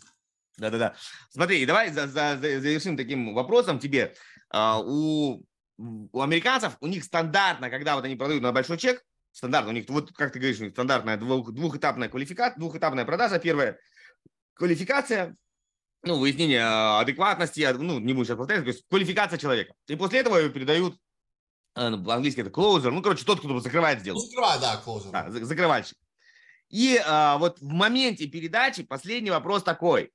Да-да-да. 0.57 0.95
Смотри, 1.31 1.65
давай 1.65 1.91
за- 1.91 2.07
за- 2.07 2.37
за- 2.37 2.61
завершим 2.61 2.95
таким 2.95 3.33
вопросом 3.33 3.79
тебе. 3.79 4.13
А, 4.53 4.79
у, 4.79 5.43
у 5.77 6.21
американцев, 6.21 6.77
у 6.79 6.85
них 6.87 7.03
стандартно, 7.03 7.71
когда 7.71 7.95
вот 7.95 8.05
они 8.05 8.15
продают 8.15 8.43
на 8.43 8.51
большой 8.51 8.77
чек, 8.77 9.03
стандартно 9.31 9.71
у 9.71 9.73
них, 9.73 9.89
вот 9.89 10.11
как 10.13 10.31
ты 10.31 10.37
говоришь, 10.39 10.59
у 10.59 10.63
них 10.65 10.73
стандартная 10.73 11.17
двух, 11.17 11.51
двухэтапная 11.51 12.07
квалификация, 12.07 12.59
двухэтапная 12.59 13.03
продажа. 13.03 13.39
Первая 13.39 13.79
квалификация, 14.53 15.35
ну, 16.03 16.19
выяснение 16.19 16.61
а, 16.63 16.99
адекватности, 16.99 17.61
а, 17.61 17.73
ну, 17.73 17.99
не 17.99 18.13
буду 18.13 18.25
сейчас 18.25 18.37
повторять, 18.37 18.63
то 18.63 18.69
есть 18.69 18.85
квалификация 18.87 19.39
человека. 19.39 19.73
И 19.87 19.95
после 19.95 20.19
этого 20.19 20.37
ее 20.37 20.51
передают, 20.51 20.97
э, 21.75 21.91
по-английски 21.91 22.41
это 22.41 22.51
closer, 22.51 22.91
ну, 22.91 23.01
короче, 23.01 23.25
тот, 23.25 23.39
кто 23.39 23.59
закрывает 23.59 24.01
сделку. 24.01 24.21
закрывай, 24.21 24.59
да, 24.61 24.77
клоузер. 24.77 25.11
Да, 25.11 25.31
за- 25.31 25.43
закрывальщик. 25.45 25.97
И 26.73 26.99
а, 27.05 27.37
вот 27.37 27.59
в 27.61 27.71
моменте 27.71 28.25
передачи 28.25 28.81
последний 28.81 29.29
вопрос 29.29 29.61
такой. 29.61 30.11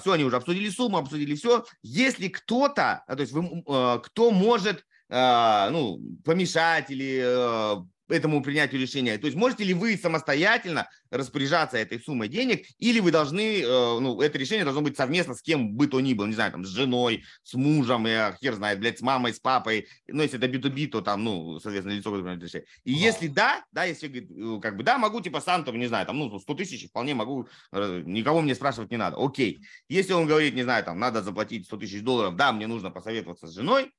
все, 0.00 0.12
они 0.12 0.24
уже 0.24 0.36
обсудили 0.36 0.70
сумму, 0.70 0.96
обсудили 0.96 1.34
все. 1.34 1.66
Если 1.82 2.28
кто-то, 2.28 3.04
а, 3.06 3.14
то 3.14 3.20
есть 3.20 3.32
вы, 3.32 3.62
а, 3.68 3.98
кто 3.98 4.30
может 4.30 4.86
а, 5.10 5.70
ну, 5.70 6.00
помешать 6.24 6.90
или 6.90 7.22
а, 7.22 7.84
этому 8.12 8.42
принятию 8.42 8.80
решения, 8.80 9.18
то 9.18 9.26
есть 9.26 9.36
можете 9.36 9.64
ли 9.64 9.74
вы 9.74 9.96
самостоятельно 9.96 10.88
распоряжаться 11.10 11.76
этой 11.78 12.00
суммой 12.00 12.28
денег, 12.28 12.66
или 12.78 13.00
вы 13.00 13.10
должны, 13.10 13.60
э, 13.60 13.66
ну, 14.00 14.20
это 14.20 14.38
решение 14.38 14.64
должно 14.64 14.82
быть 14.82 14.96
совместно 14.96 15.34
с 15.34 15.42
кем 15.42 15.74
бы 15.74 15.86
то 15.86 16.00
ни 16.00 16.14
было, 16.14 16.26
не 16.26 16.34
знаю, 16.34 16.52
там, 16.52 16.64
с 16.64 16.68
женой, 16.68 17.24
с 17.42 17.54
мужем, 17.54 18.06
я 18.06 18.36
хер 18.40 18.54
знает, 18.54 18.80
блядь, 18.80 18.98
с 18.98 19.02
мамой, 19.02 19.32
с 19.32 19.40
папой, 19.40 19.88
ну, 20.06 20.22
если 20.22 20.38
это 20.38 20.46
B2B, 20.46 20.88
то 20.88 21.00
там, 21.00 21.24
ну, 21.24 21.58
соответственно, 21.60 21.94
лицо, 21.94 22.10
которое 22.10 22.22
принимает 22.22 22.42
решение. 22.42 22.66
И 22.84 22.92
Ага. 22.92 23.00
если 23.00 23.26
да, 23.28 23.64
да, 23.72 23.84
если, 23.84 24.08
э, 24.08 24.60
как 24.60 24.76
бы, 24.76 24.82
да, 24.82 24.98
могу, 24.98 25.20
типа, 25.20 25.40
сам, 25.40 25.64
там, 25.64 25.78
не 25.78 25.86
знаю, 25.86 26.06
там, 26.06 26.18
ну, 26.18 26.38
100 26.38 26.54
тысяч, 26.54 26.88
вполне 26.88 27.14
могу, 27.14 27.48
э, 27.72 28.02
никого 28.04 28.40
мне 28.40 28.54
спрашивать 28.54 28.90
не 28.90 28.96
надо, 28.96 29.16
окей. 29.18 29.60
Если 29.88 30.12
он 30.12 30.26
говорит, 30.26 30.54
не 30.54 30.62
знаю, 30.62 30.84
там, 30.84 30.98
надо 30.98 31.22
заплатить 31.22 31.66
100 31.66 31.76
тысяч 31.78 32.02
долларов, 32.02 32.36
да, 32.36 32.52
мне 32.52 32.66
нужно 32.66 32.90
посоветоваться 32.90 33.46
с 33.46 33.54
женой, 33.54 33.92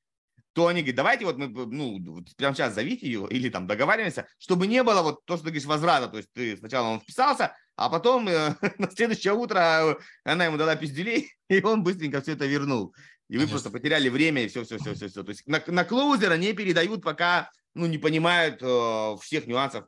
то 0.54 0.68
они 0.68 0.82
говорят, 0.82 0.96
давайте 0.96 1.26
вот 1.26 1.38
мы, 1.38 1.48
ну, 1.48 2.14
вот 2.14 2.36
прямо 2.36 2.56
сейчас 2.56 2.74
зовите 2.74 3.06
ее 3.06 3.28
или 3.30 3.50
там 3.50 3.68
договариваемся, 3.68 4.28
чтобы 4.38 4.68
не 4.68 4.84
было 4.84 5.02
вот 5.02 5.26
то, 5.26 5.36
что 5.36 5.46
ты 5.46 5.52
говоришь, 5.52 5.68
возврата. 5.68 6.08
То 6.08 6.18
есть 6.18 6.30
ты 6.34 6.58
сначала 6.58 6.88
он 6.90 7.00
вписался, 7.00 7.56
а 7.76 7.90
потом 7.90 8.28
э, 8.28 8.56
на 8.78 8.90
следующее 8.92 9.34
утро 9.34 9.98
она 10.24 10.46
ему 10.46 10.58
дала 10.58 10.76
пиздюлей, 10.76 11.32
и 11.50 11.62
он 11.64 11.84
быстренько 11.84 12.22
все 12.22 12.34
это 12.34 12.46
вернул. 12.46 12.94
И 13.30 13.34
вы 13.34 13.42
Конечно. 13.42 13.54
просто 13.54 13.70
потеряли 13.70 14.10
время 14.10 14.44
и 14.44 14.48
все, 14.48 14.64
все, 14.64 14.80
все, 14.80 14.96
все, 14.96 15.08
все. 15.08 15.24
То 15.24 15.30
есть 15.30 15.46
на, 15.46 15.62
на 15.68 15.86
клоузера 15.86 16.34
не 16.34 16.54
передают, 16.54 17.04
пока 17.04 17.52
ну, 17.76 17.86
не 17.86 17.98
понимают 17.98 18.62
э, 18.62 19.16
всех 19.22 19.46
нюансов. 19.48 19.86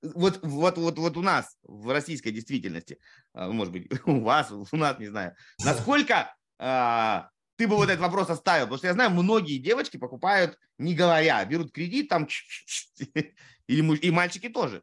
Вот, 0.00 0.40
вот, 0.42 0.78
вот, 0.78 0.98
вот 0.98 1.16
у 1.16 1.22
нас 1.22 1.56
в 1.62 1.90
российской 1.90 2.30
действительности, 2.30 2.98
э, 3.34 3.48
может 3.48 3.72
быть, 3.72 3.88
у 4.06 4.20
вас, 4.20 4.52
у 4.52 4.76
нас, 4.76 4.98
не 4.98 5.08
знаю, 5.08 5.34
насколько 5.64 6.34
э, 6.58 7.22
ты 7.56 7.68
бы 7.68 7.76
вот 7.76 7.88
этот 7.88 8.00
вопрос 8.00 8.30
оставил? 8.30 8.64
Потому 8.64 8.78
что 8.78 8.86
я 8.86 8.94
знаю, 8.94 9.10
многие 9.10 9.58
девочки 9.58 9.96
покупают, 9.96 10.58
не 10.78 10.94
говоря, 10.94 11.44
берут 11.44 11.72
кредит 11.72 12.08
там, 12.08 12.28
или 13.66 13.96
и 13.96 14.10
мальчики 14.10 14.48
тоже. 14.48 14.82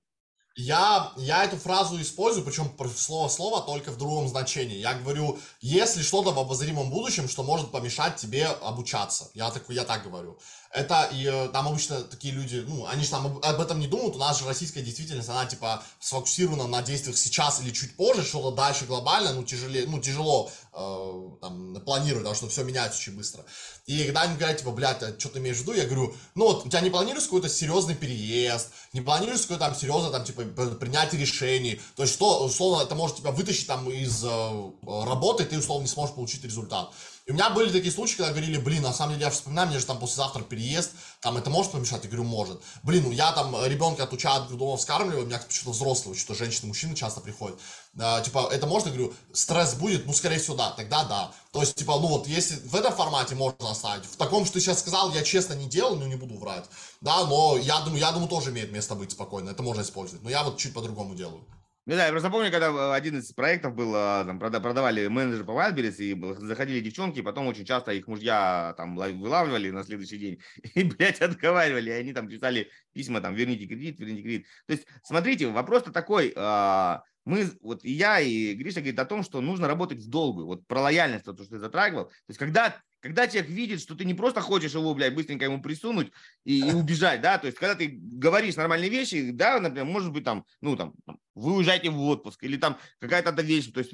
Я, 0.56 1.14
я 1.16 1.46
эту 1.46 1.56
фразу 1.56 2.00
использую, 2.02 2.44
причем 2.46 2.68
про- 2.70 2.90
слово 2.90 3.30
в 3.30 3.32
слово, 3.32 3.62
только 3.62 3.90
в 3.90 3.98
другом 3.98 4.28
значении. 4.28 4.78
Я 4.78 4.96
говорю, 4.96 5.40
если 5.62 6.02
что-то 6.02 6.32
в 6.32 6.40
обозримом 6.40 6.90
будущем, 6.90 7.30
что 7.30 7.44
может 7.44 7.72
помешать 7.72 8.18
тебе 8.18 8.48
обучаться. 8.48 9.30
Я, 9.34 9.50
так, 9.50 9.64
я 9.70 9.86
так 9.86 10.04
говорю. 10.04 10.38
Это, 10.74 11.10
и 11.14 11.26
э, 11.26 11.48
там 11.50 11.70
обычно 11.70 12.02
такие 12.02 12.34
люди, 12.34 12.66
ну, 12.68 12.86
они 12.86 13.04
же 13.04 13.10
там 13.12 13.40
об, 13.42 13.62
этом 13.62 13.80
не 13.80 13.88
думают. 13.88 14.16
У 14.16 14.20
нас 14.20 14.40
же 14.40 14.46
российская 14.46 14.82
действительность, 14.82 15.30
она, 15.30 15.46
типа, 15.46 15.84
сфокусирована 16.00 16.68
на 16.68 16.82
действиях 16.82 17.18
сейчас 17.18 17.62
или 17.62 17.72
чуть 17.72 17.96
позже, 17.96 18.24
что-то 18.24 18.52
дальше 18.52 18.86
глобально, 18.86 19.32
ну, 19.32 19.44
тяжелее, 19.44 19.86
ну, 19.88 20.02
тяжело 20.02 20.52
там, 20.72 21.76
планировать, 21.86 22.24
потому 22.24 22.36
что 22.36 22.48
все 22.48 22.64
меняется 22.64 22.98
очень 23.00 23.16
быстро. 23.16 23.44
И 23.88 24.06
когда 24.06 24.22
они 24.22 24.36
говорят, 24.38 24.58
типа, 24.58 24.72
блядь, 24.72 25.04
а 25.04 25.20
что 25.20 25.30
ты 25.30 25.40
имеешь 25.40 25.58
в 25.58 25.62
виду? 25.62 25.74
Я 25.74 25.86
говорю, 25.86 26.16
ну 26.36 26.46
вот, 26.46 26.66
у 26.66 26.70
тебя 26.70 26.82
не 26.82 26.90
планируется 26.90 27.28
какой-то 27.28 27.50
серьезный 27.50 27.96
переезд, 27.96 28.70
не 28.94 29.02
планируется 29.02 29.48
какое-то 29.48 29.66
там 29.66 29.76
серьезное, 29.76 30.12
там, 30.12 30.24
типа, 30.24 30.44
принятие 30.76 31.20
решений. 31.20 31.82
То 31.96 32.04
есть, 32.04 32.14
что, 32.14 32.46
условно, 32.46 32.84
это 32.84 32.96
может 32.96 33.18
тебя 33.18 33.32
вытащить 33.32 33.68
там 33.68 33.90
из 33.90 34.24
э, 34.24 34.72
работы, 34.84 35.44
и 35.44 35.46
ты, 35.46 35.58
условно, 35.58 35.84
не 35.84 35.90
сможешь 35.90 36.16
получить 36.16 36.44
результат. 36.44 36.92
И 37.26 37.32
у 37.32 37.34
меня 37.34 37.50
были 37.52 37.72
такие 37.72 37.92
случаи, 37.92 38.18
когда 38.18 38.32
говорили, 38.32 38.58
блин, 38.58 38.82
на 38.82 38.94
самом 38.94 39.14
деле 39.14 39.26
я 39.26 39.32
вспоминаю, 39.32 39.68
мне 39.70 39.80
же 39.80 39.86
там 39.86 40.00
послезавтра 40.00 40.42
переезд, 40.42 40.92
там 41.22 41.38
это 41.38 41.50
может 41.50 41.72
помешать? 41.72 42.04
Я 42.04 42.10
говорю, 42.10 42.24
может. 42.24 42.62
Блин, 42.84 43.04
ну 43.04 43.12
я 43.12 43.32
там 43.32 43.56
ребенка 43.66 44.04
отучаю 44.04 44.44
от 44.44 44.58
дома 44.58 44.76
вскармливаю, 44.78 45.24
у 45.24 45.28
меня 45.28 45.38
почему-то 45.38 45.72
взрослые, 45.72 46.18
что 46.18 46.34
женщины, 46.34 46.68
мужчины 46.68 46.96
часто 46.96 47.22
приходят. 47.22 47.60
А, 48.00 48.22
типа, 48.22 48.50
это 48.52 48.66
можно? 48.66 48.90
Я 48.90 48.96
говорю, 48.96 49.14
стресс 49.34 49.76
будет? 49.76 50.06
Ну, 50.06 50.14
скорее 50.14 50.40
всего, 50.40 50.56
да, 50.56 50.72
тогда 50.72 51.04
да. 51.04 51.32
То 51.52 51.62
есть, 51.62 51.76
типа, 51.76 52.00
ну 52.00 52.08
вот, 52.08 52.28
если 52.28 52.56
в 52.56 52.76
этом 52.76 52.94
формате 52.94 53.36
можно 53.36 53.70
оставить, 53.70 54.06
в 54.06 54.16
таком, 54.16 54.46
что 54.46 54.56
ты 54.56 54.62
сейчас 54.62 54.80
сказал, 54.80 55.14
я 55.14 55.22
честно 55.24 55.54
не 55.54 55.68
делал, 55.68 55.96
но 55.96 56.08
не 56.08 56.16
буду 56.16 56.38
врать. 56.38 56.66
Да, 57.02 57.26
но 57.26 57.58
я 57.58 57.82
думаю, 57.82 58.00
я 58.00 58.12
думаю, 58.12 58.30
тоже 58.30 58.52
имеет 58.52 58.72
место 58.72 58.96
быть 58.96 59.12
спокойно, 59.12 59.50
это 59.50 59.62
можно 59.62 59.82
использовать. 59.82 60.24
Но 60.24 60.30
я 60.30 60.44
вот 60.44 60.58
чуть 60.58 60.74
по-другому 60.74 61.16
делаю. 61.16 61.46
Не 61.92 61.96
знаю, 61.96 62.08
я 62.08 62.12
просто 62.14 62.30
помню, 62.30 62.50
когда 62.52 62.68
э, 62.70 62.94
один 62.94 63.18
из 63.18 63.34
проектов 63.34 63.76
был, 63.76 63.94
э, 63.94 64.24
там, 64.24 64.40
прода- 64.40 64.62
продавали 64.62 65.08
менеджер 65.08 65.44
по 65.44 65.52
Wildberries, 65.52 65.98
и 65.98 66.46
заходили 66.46 66.80
девчонки, 66.80 67.20
и 67.20 67.22
потом 67.22 67.48
очень 67.48 67.66
часто 67.66 67.92
их 67.92 68.08
мужья 68.08 68.74
там 68.78 68.96
вылавливали 68.96 69.72
на 69.72 69.84
следующий 69.84 70.18
день 70.18 70.40
и, 70.74 70.86
блядь, 70.86 71.20
отговаривали, 71.20 71.90
и 71.90 71.94
они 71.94 72.14
там 72.14 72.30
писали 72.30 72.70
письма, 72.94 73.20
там, 73.20 73.36
верните 73.36 73.68
кредит, 73.68 74.00
верните 74.00 74.22
кредит. 74.22 74.48
То 74.68 74.74
есть, 74.74 74.88
смотрите, 75.04 75.48
вопрос-то 75.48 75.92
такой, 75.92 76.32
а, 76.38 77.04
мы, 77.26 77.52
вот 77.60 77.84
я, 77.84 78.22
и 78.22 78.54
Гриша 78.54 78.80
говорит 78.80 79.00
о 79.00 79.06
том, 79.06 79.22
что 79.22 79.42
нужно 79.42 79.68
работать 79.68 80.00
в 80.00 80.10
долгую, 80.10 80.46
вот 80.46 80.66
про 80.68 80.80
лояльность, 80.80 81.26
то, 81.26 81.34
что 81.34 81.46
ты 81.46 81.60
затрагивал. 81.60 82.06
То 82.06 82.30
есть, 82.30 82.40
когда, 82.40 82.74
когда 83.02 83.28
человек 83.28 83.50
видит, 83.50 83.82
что 83.82 83.96
ты 83.96 84.06
не 84.06 84.14
просто 84.14 84.42
хочешь 84.42 84.74
его, 84.74 84.94
блядь, 84.94 85.16
быстренько 85.16 85.46
ему 85.46 85.62
присунуть 85.62 86.12
и, 86.46 86.60
и 86.60 86.74
убежать, 86.74 87.22
да, 87.22 87.38
то 87.38 87.48
есть, 87.48 87.58
когда 87.58 87.76
ты 87.76 87.88
говоришь 87.88 88.56
нормальные 88.56 88.90
вещи, 88.90 89.32
да, 89.32 89.60
например, 89.60 89.86
может 89.86 90.12
быть, 90.12 90.24
там, 90.24 90.46
ну, 90.62 90.78
там, 90.78 90.94
вы 91.36 91.56
уезжаете 91.56 91.90
в 91.90 92.00
отпуск, 92.02 92.44
или 92.44 92.58
там 92.58 92.78
какая-то 93.00 93.32
вещь, 93.42 93.72
то 93.72 93.80
есть, 93.80 93.92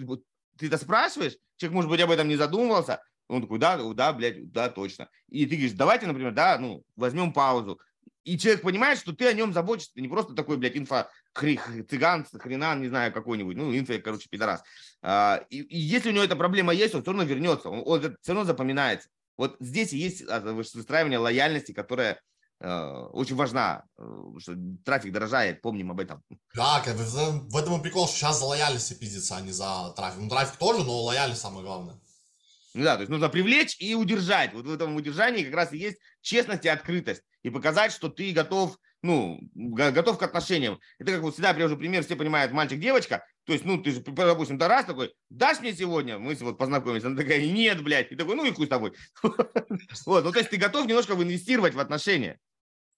ты 0.57 0.67
это 0.67 0.77
спрашиваешь, 0.77 1.37
человек, 1.55 1.75
может 1.75 1.89
быть, 1.89 2.01
об 2.01 2.11
этом 2.11 2.27
не 2.27 2.35
задумывался, 2.35 3.01
он 3.27 3.41
такой, 3.41 3.59
да, 3.59 3.77
да, 3.93 4.13
блядь, 4.13 4.51
да, 4.51 4.69
точно. 4.69 5.09
И 5.29 5.45
ты 5.45 5.55
говоришь, 5.55 5.73
давайте, 5.73 6.07
например, 6.07 6.33
да, 6.33 6.57
ну, 6.57 6.83
возьмем 6.95 7.33
паузу. 7.33 7.79
И 8.27 8.37
человек 8.37 8.61
понимает, 8.61 8.99
что 8.99 9.13
ты 9.13 9.25
о 9.25 9.31
нем 9.33 9.53
заботишься, 9.53 9.93
ты 9.95 10.01
не 10.01 10.09
просто 10.09 10.33
такой, 10.33 10.57
блядь, 10.57 10.75
инфо 10.75 11.07
хри- 11.33 11.83
цыган, 11.89 12.25
хрена, 12.25 12.75
не 12.75 12.89
знаю, 12.89 13.13
какой-нибудь, 13.13 13.55
ну, 13.55 13.73
инфо, 13.73 13.93
короче, 14.03 14.27
пидорас. 14.29 14.61
А, 15.01 15.45
и, 15.49 15.61
и 15.61 15.79
если 15.79 16.09
у 16.09 16.11
него 16.11 16.25
эта 16.25 16.35
проблема 16.35 16.73
есть, 16.73 16.93
он 16.93 17.03
все 17.03 17.11
равно 17.11 17.23
вернется, 17.23 17.69
он, 17.69 17.83
он 17.85 18.17
все 18.21 18.33
равно 18.33 18.43
запоминается. 18.43 19.07
Вот 19.37 19.55
здесь 19.61 19.93
и 19.93 19.97
есть 19.97 20.23
а, 20.27 20.41
выстраивание 20.41 21.19
лояльности, 21.19 21.71
которая 21.71 22.19
э, 22.59 22.69
очень 23.13 23.37
важна, 23.37 23.83
э, 23.97 24.03
что 24.39 24.55
трафик 24.83 25.13
дорожает, 25.13 25.61
помним 25.61 25.91
об 25.91 26.01
этом. 26.01 26.21
Да, 26.53 26.83
в 26.83 27.55
этом- 27.55 27.79
и 27.79 27.81
прикол, 27.81 28.07
что 28.07 28.17
сейчас 28.17 28.39
за 28.39 28.45
лояльность 28.45 28.99
пиздится, 28.99 29.37
а 29.37 29.41
не 29.41 29.53
за 29.53 29.93
трафик. 29.95 30.19
Ну, 30.19 30.27
трафик 30.29 30.57
тоже, 30.57 30.83
но 30.83 31.01
лояльность 31.03 31.39
самое 31.41 31.65
главное. 31.65 31.95
Ну 32.77 32.83
да, 32.83 32.93
то 32.95 33.01
есть 33.01 33.09
нужно 33.09 33.27
привлечь 33.27 33.75
и 33.79 33.95
удержать. 33.95 34.53
Вот 34.53 34.67
в 34.67 34.71
этом 34.71 34.95
удержании 34.95 35.43
как 35.43 35.55
раз 35.55 35.73
и 35.73 35.79
есть 35.79 35.97
честность 36.21 36.63
и 36.63 36.69
открытость. 36.69 37.23
И 37.41 37.49
показать, 37.49 37.91
что 37.91 38.07
ты 38.07 38.31
готов, 38.31 38.77
ну, 39.01 39.39
го- 39.55 39.91
готов 39.91 40.19
к 40.19 40.21
отношениям. 40.21 40.79
Это 40.99 41.13
как 41.13 41.21
вот 41.21 41.33
всегда 41.33 41.55
привожу 41.55 41.75
пример, 41.75 42.03
все 42.03 42.15
понимают, 42.15 42.51
мальчик-девочка. 42.51 43.25
То 43.45 43.53
есть, 43.53 43.65
ну, 43.65 43.81
ты 43.81 43.89
же, 43.89 44.01
допустим, 44.01 44.59
Тарас 44.59 44.85
такой, 44.85 45.11
дашь 45.31 45.59
мне 45.59 45.73
сегодня? 45.73 46.19
Мы 46.19 46.35
вот 46.35 46.59
познакомились. 46.59 47.03
Она 47.03 47.17
такая, 47.17 47.41
нет, 47.47 47.81
блядь. 47.81 48.11
И 48.11 48.15
такой, 48.15 48.35
ну 48.35 48.45
и 48.45 48.51
хуй 48.51 48.67
с 48.67 48.69
тобой. 48.69 48.93
Вот, 50.05 50.23
ну, 50.23 50.31
то 50.31 50.37
есть 50.37 50.51
ты 50.51 50.57
готов 50.57 50.85
немножко 50.85 51.13
инвестировать 51.13 51.73
в 51.73 51.79
отношения. 51.79 52.39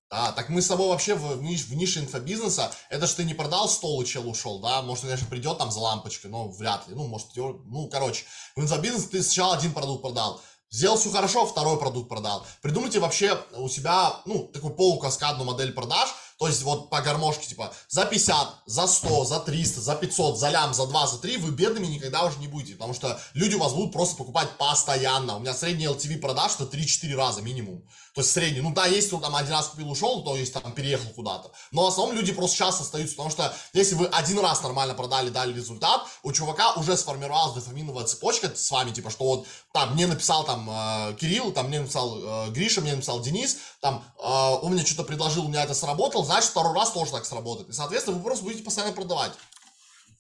Да, 0.10 0.32
так 0.32 0.50
мы 0.50 0.62
с 0.62 0.68
тобой 0.68 0.88
вообще 0.88 1.14
в, 1.14 1.40
ниш- 1.40 1.68
в 1.68 1.76
нише 1.76 2.00
инфобизнеса, 2.00 2.72
это 2.90 3.06
ж 3.06 3.12
ты 3.12 3.24
не 3.26 3.36
продал 3.36 3.70
стол 3.70 4.02
и 4.02 4.06
чел 4.06 4.28
ушел, 4.28 4.60
да, 4.60 4.82
может, 4.82 5.04
он, 5.04 5.12
конечно, 5.12 5.28
придет 5.28 5.60
там 5.60 5.72
за 5.72 5.80
лампочкой, 5.80 6.32
но 6.32 6.50
вряд 6.50 6.88
ли, 6.88 6.96
ну, 6.96 7.06
может, 7.08 7.28
ну, 7.36 7.88
короче, 7.92 8.26
в 8.56 8.62
инфобизнесе 8.62 9.08
ты 9.08 9.22
сначала 9.22 9.56
один 9.56 9.72
продукт 9.72 10.02
продал, 10.02 10.42
Сделал 10.72 10.98
все 10.98 11.10
хорошо, 11.10 11.48
второй 11.48 11.80
продукт 11.80 12.10
продал. 12.10 12.46
Придумайте 12.62 13.00
вообще 13.00 13.44
у 13.56 13.68
себя, 13.68 14.22
ну, 14.26 14.48
такую 14.54 14.76
полукаскадную 14.76 15.48
модель 15.48 15.74
продаж, 15.74 16.10
то 16.40 16.48
есть 16.48 16.64
вот 16.64 16.90
по 16.90 17.02
гармошке, 17.02 17.48
типа, 17.48 17.74
за 17.90 18.06
50, 18.06 18.62
за 18.66 18.88
100, 18.88 19.26
за 19.26 19.40
300, 19.42 19.82
за 19.82 19.96
500, 19.96 20.40
за 20.40 20.50
лям, 20.50 20.74
за 20.74 20.88
2, 20.88 21.08
за 21.08 21.18
3 21.18 21.36
вы 21.38 21.52
бедными 21.52 21.86
никогда 21.86 22.24
уже 22.24 22.40
не 22.40 22.48
будете, 22.48 22.74
потому 22.74 22.94
что 22.94 23.20
люди 23.34 23.56
у 23.56 23.60
вас 23.60 23.74
будут 23.74 23.92
просто 23.92 24.16
покупать 24.16 24.58
постоянно. 24.58 25.36
У 25.36 25.40
меня 25.40 25.54
средний 25.54 25.86
LTV 25.86 26.20
продаж 26.20 26.54
это 26.58 26.78
3-4 26.78 27.14
раза 27.16 27.42
минимум. 27.42 27.84
То 28.16 28.22
есть 28.22 28.32
средний, 28.32 28.62
ну 28.62 28.74
да, 28.74 28.86
если 28.86 29.16
он 29.16 29.22
там 29.22 29.36
один 29.36 29.52
раз 29.52 29.68
купил, 29.68 29.92
ушел, 29.92 30.24
то 30.24 30.36
есть 30.36 30.54
там 30.54 30.72
переехал 30.72 31.10
куда-то. 31.12 31.52
Но 31.72 31.84
в 31.84 31.88
основном 31.88 32.16
люди 32.16 32.32
просто 32.32 32.56
сейчас 32.56 32.82
остаются, 32.82 33.16
потому 33.16 33.32
что 33.32 33.54
если 33.74 33.96
вы 33.96 34.08
один 34.08 34.40
раз 34.40 34.64
нормально 34.64 34.94
продали, 34.94 35.30
дали 35.30 35.54
результат, 35.54 36.06
у 36.24 36.32
чувака 36.32 36.74
уже 36.74 36.98
сформировалась 36.98 37.54
дофаминовая 37.54 38.06
цепочка 38.06 38.50
с 38.54 38.72
вами, 38.72 38.92
типа, 38.92 39.10
что 39.10 39.26
вот 39.26 39.48
там 39.74 39.94
мне 39.94 40.08
написал 40.08 40.44
там 40.44 40.70
э, 40.70 41.16
Кирилл, 41.20 41.52
там 41.52 41.68
мне 41.68 41.82
написал 41.82 42.48
э, 42.48 42.50
Гриша, 42.52 42.82
мне 42.82 42.94
написал 42.94 43.20
Денис, 43.20 43.58
там 43.80 44.04
э, 44.18 44.26
он 44.26 44.74
мне 44.74 44.86
что-то 44.86 45.04
предложил, 45.04 45.46
у 45.46 45.48
меня 45.48 45.64
это 45.64 45.74
сработало, 45.74 46.26
значит, 46.30 46.52
второй 46.52 46.76
раз 46.76 46.92
тоже 46.92 47.12
так 47.12 47.26
сработает. 47.26 47.70
И, 47.70 47.74
соответственно, 47.74 48.18
вы 48.18 48.24
просто 48.24 48.44
будете 48.44 48.64
постоянно 48.64 48.94
продавать. 48.94 49.34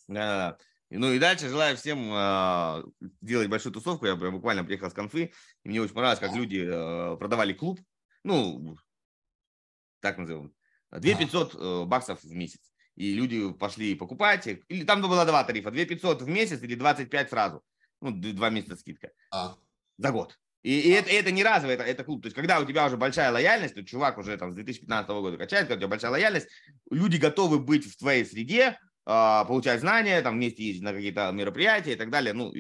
Да, 0.08 0.58
ну 0.90 1.12
и 1.14 1.20
дальше 1.20 1.50
желаю 1.50 1.78
всем 1.78 2.12
э, 2.12 2.84
делать 3.22 3.48
большую 3.48 3.74
тусовку. 3.74 4.08
Я 4.08 4.16
буквально 4.16 4.64
приехал 4.64 4.90
с 4.90 4.94
конфы, 4.94 5.32
и 5.64 5.70
мне 5.70 5.82
очень 5.82 5.94
понравилось, 5.94 6.20
как 6.20 6.36
люди 6.36 6.68
э, 6.68 7.18
продавали 7.18 7.54
клуб. 7.54 7.80
Ну, 8.24 8.76
так 10.00 10.18
назовем. 10.18 10.52
2 10.92 11.02
500 11.02 11.56
э, 11.56 11.86
баксов 11.86 12.24
в 12.24 12.32
месяц. 12.32 12.74
И 12.96 13.14
люди 13.14 13.54
пошли 13.54 13.94
покупать. 13.94 14.48
Или 14.48 14.84
там 14.84 15.02
было 15.02 15.26
два 15.26 15.44
тарифа. 15.44 15.70
2 15.70 15.86
500 15.86 16.24
в 16.24 16.28
месяц 16.28 16.62
или 16.64 16.74
25 16.74 17.30
сразу. 17.30 17.64
Ну, 18.02 18.12
два 18.12 18.50
месяца 18.50 18.76
скидка. 18.76 19.12
А. 19.32 19.56
За 19.98 20.12
год. 20.12 20.40
И, 20.62 20.78
и 20.80 20.90
это, 20.90 21.10
это 21.10 21.32
не 21.32 21.44
разово, 21.44 21.72
это, 21.72 21.84
это 21.84 22.04
клуб. 22.04 22.22
То 22.22 22.28
есть, 22.28 22.36
когда 22.36 22.60
у 22.60 22.66
тебя 22.66 22.86
уже 22.86 22.98
большая 22.98 23.32
лояльность, 23.32 23.76
то 23.76 23.84
чувак 23.84 24.18
уже 24.18 24.38
там 24.38 24.52
с 24.52 24.56
2015 24.56 25.10
года 25.10 25.38
качает, 25.38 25.68
когда 25.68 25.76
у 25.76 25.80
тебя 25.80 25.88
большая 25.88 26.12
лояльность, 26.12 26.48
люди 26.92 27.18
готовы 27.18 27.60
быть 27.60 27.86
в 27.86 27.98
твоей 27.98 28.26
среде, 28.26 28.78
э, 29.06 29.46
получать 29.48 29.80
знания, 29.80 30.22
там 30.22 30.36
вместе 30.36 30.64
ездить 30.64 30.84
на 30.84 30.92
какие-то 30.92 31.32
мероприятия 31.32 31.94
и 31.94 31.96
так 31.96 32.10
далее. 32.10 32.34
Ну, 32.34 32.52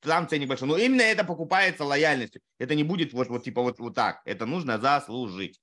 там 0.00 0.28
ценник 0.28 0.48
большой. 0.48 0.68
Но 0.68 0.76
именно 0.76 1.02
это 1.02 1.24
покупается 1.24 1.84
лояльностью. 1.84 2.42
Это 2.58 2.74
не 2.74 2.84
будет 2.84 3.14
вот, 3.14 3.28
вот 3.28 3.44
типа 3.44 3.62
вот, 3.62 3.78
вот 3.78 3.94
так. 3.94 4.20
Это 4.26 4.44
нужно 4.44 4.78
заслужить. 4.78 5.60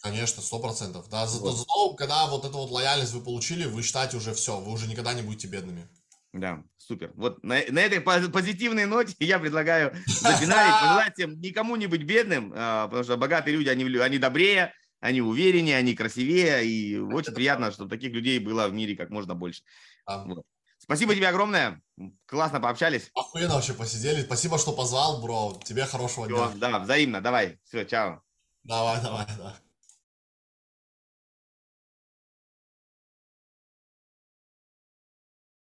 Конечно, 0.00 0.42
сто 0.42 0.58
процентов. 0.58 1.10
Да, 1.10 1.26
зато, 1.26 1.44
вот. 1.44 1.56
зато, 1.58 1.94
когда 1.94 2.26
вот 2.26 2.46
эту 2.46 2.56
вот 2.56 2.70
лояльность 2.70 3.12
вы 3.12 3.22
получили, 3.22 3.66
вы 3.66 3.82
считаете 3.82 4.16
уже 4.16 4.32
все, 4.32 4.58
вы 4.58 4.72
уже 4.72 4.88
никогда 4.88 5.12
не 5.12 5.20
будете 5.20 5.46
бедными. 5.46 5.86
Да, 6.32 6.62
супер. 6.90 7.12
Вот 7.14 7.42
на, 7.44 7.62
на 7.68 7.78
этой 7.78 8.00
позитивной 8.00 8.84
ноте 8.86 9.14
я 9.20 9.38
предлагаю 9.38 9.94
запинарить, 10.06 10.74
пожелать 10.82 11.14
всем 11.14 11.40
никому 11.40 11.76
не 11.76 11.86
быть 11.86 12.02
бедным, 12.02 12.52
а, 12.54 12.86
потому 12.86 13.04
что 13.04 13.16
богатые 13.16 13.56
люди, 13.56 13.68
они, 13.68 13.84
они 13.98 14.18
добрее, 14.18 14.74
они 14.98 15.22
увереннее, 15.22 15.76
они 15.76 15.94
красивее, 15.94 16.66
и 16.66 16.98
очень 16.98 17.32
приятно, 17.32 17.70
чтобы 17.70 17.90
таких 17.90 18.12
людей 18.12 18.40
было 18.40 18.66
в 18.66 18.72
мире 18.72 18.96
как 18.96 19.10
можно 19.10 19.36
больше. 19.36 19.62
А. 20.04 20.24
Вот. 20.24 20.44
Спасибо 20.78 21.14
тебе 21.14 21.28
огромное, 21.28 21.80
классно 22.26 22.58
пообщались. 22.58 23.10
Охуенно 23.14 23.54
вообще 23.54 23.74
посидели, 23.74 24.22
спасибо, 24.22 24.58
что 24.58 24.72
позвал, 24.72 25.22
бро, 25.22 25.60
тебе 25.64 25.84
хорошего 25.84 26.26
Все, 26.26 26.50
дня. 26.50 26.50
Да, 26.56 26.78
взаимно, 26.80 27.20
давай, 27.20 27.60
все, 27.64 27.84
чао. 27.84 28.20
Давай, 28.64 29.00
давай, 29.00 29.26
да. 29.38 29.56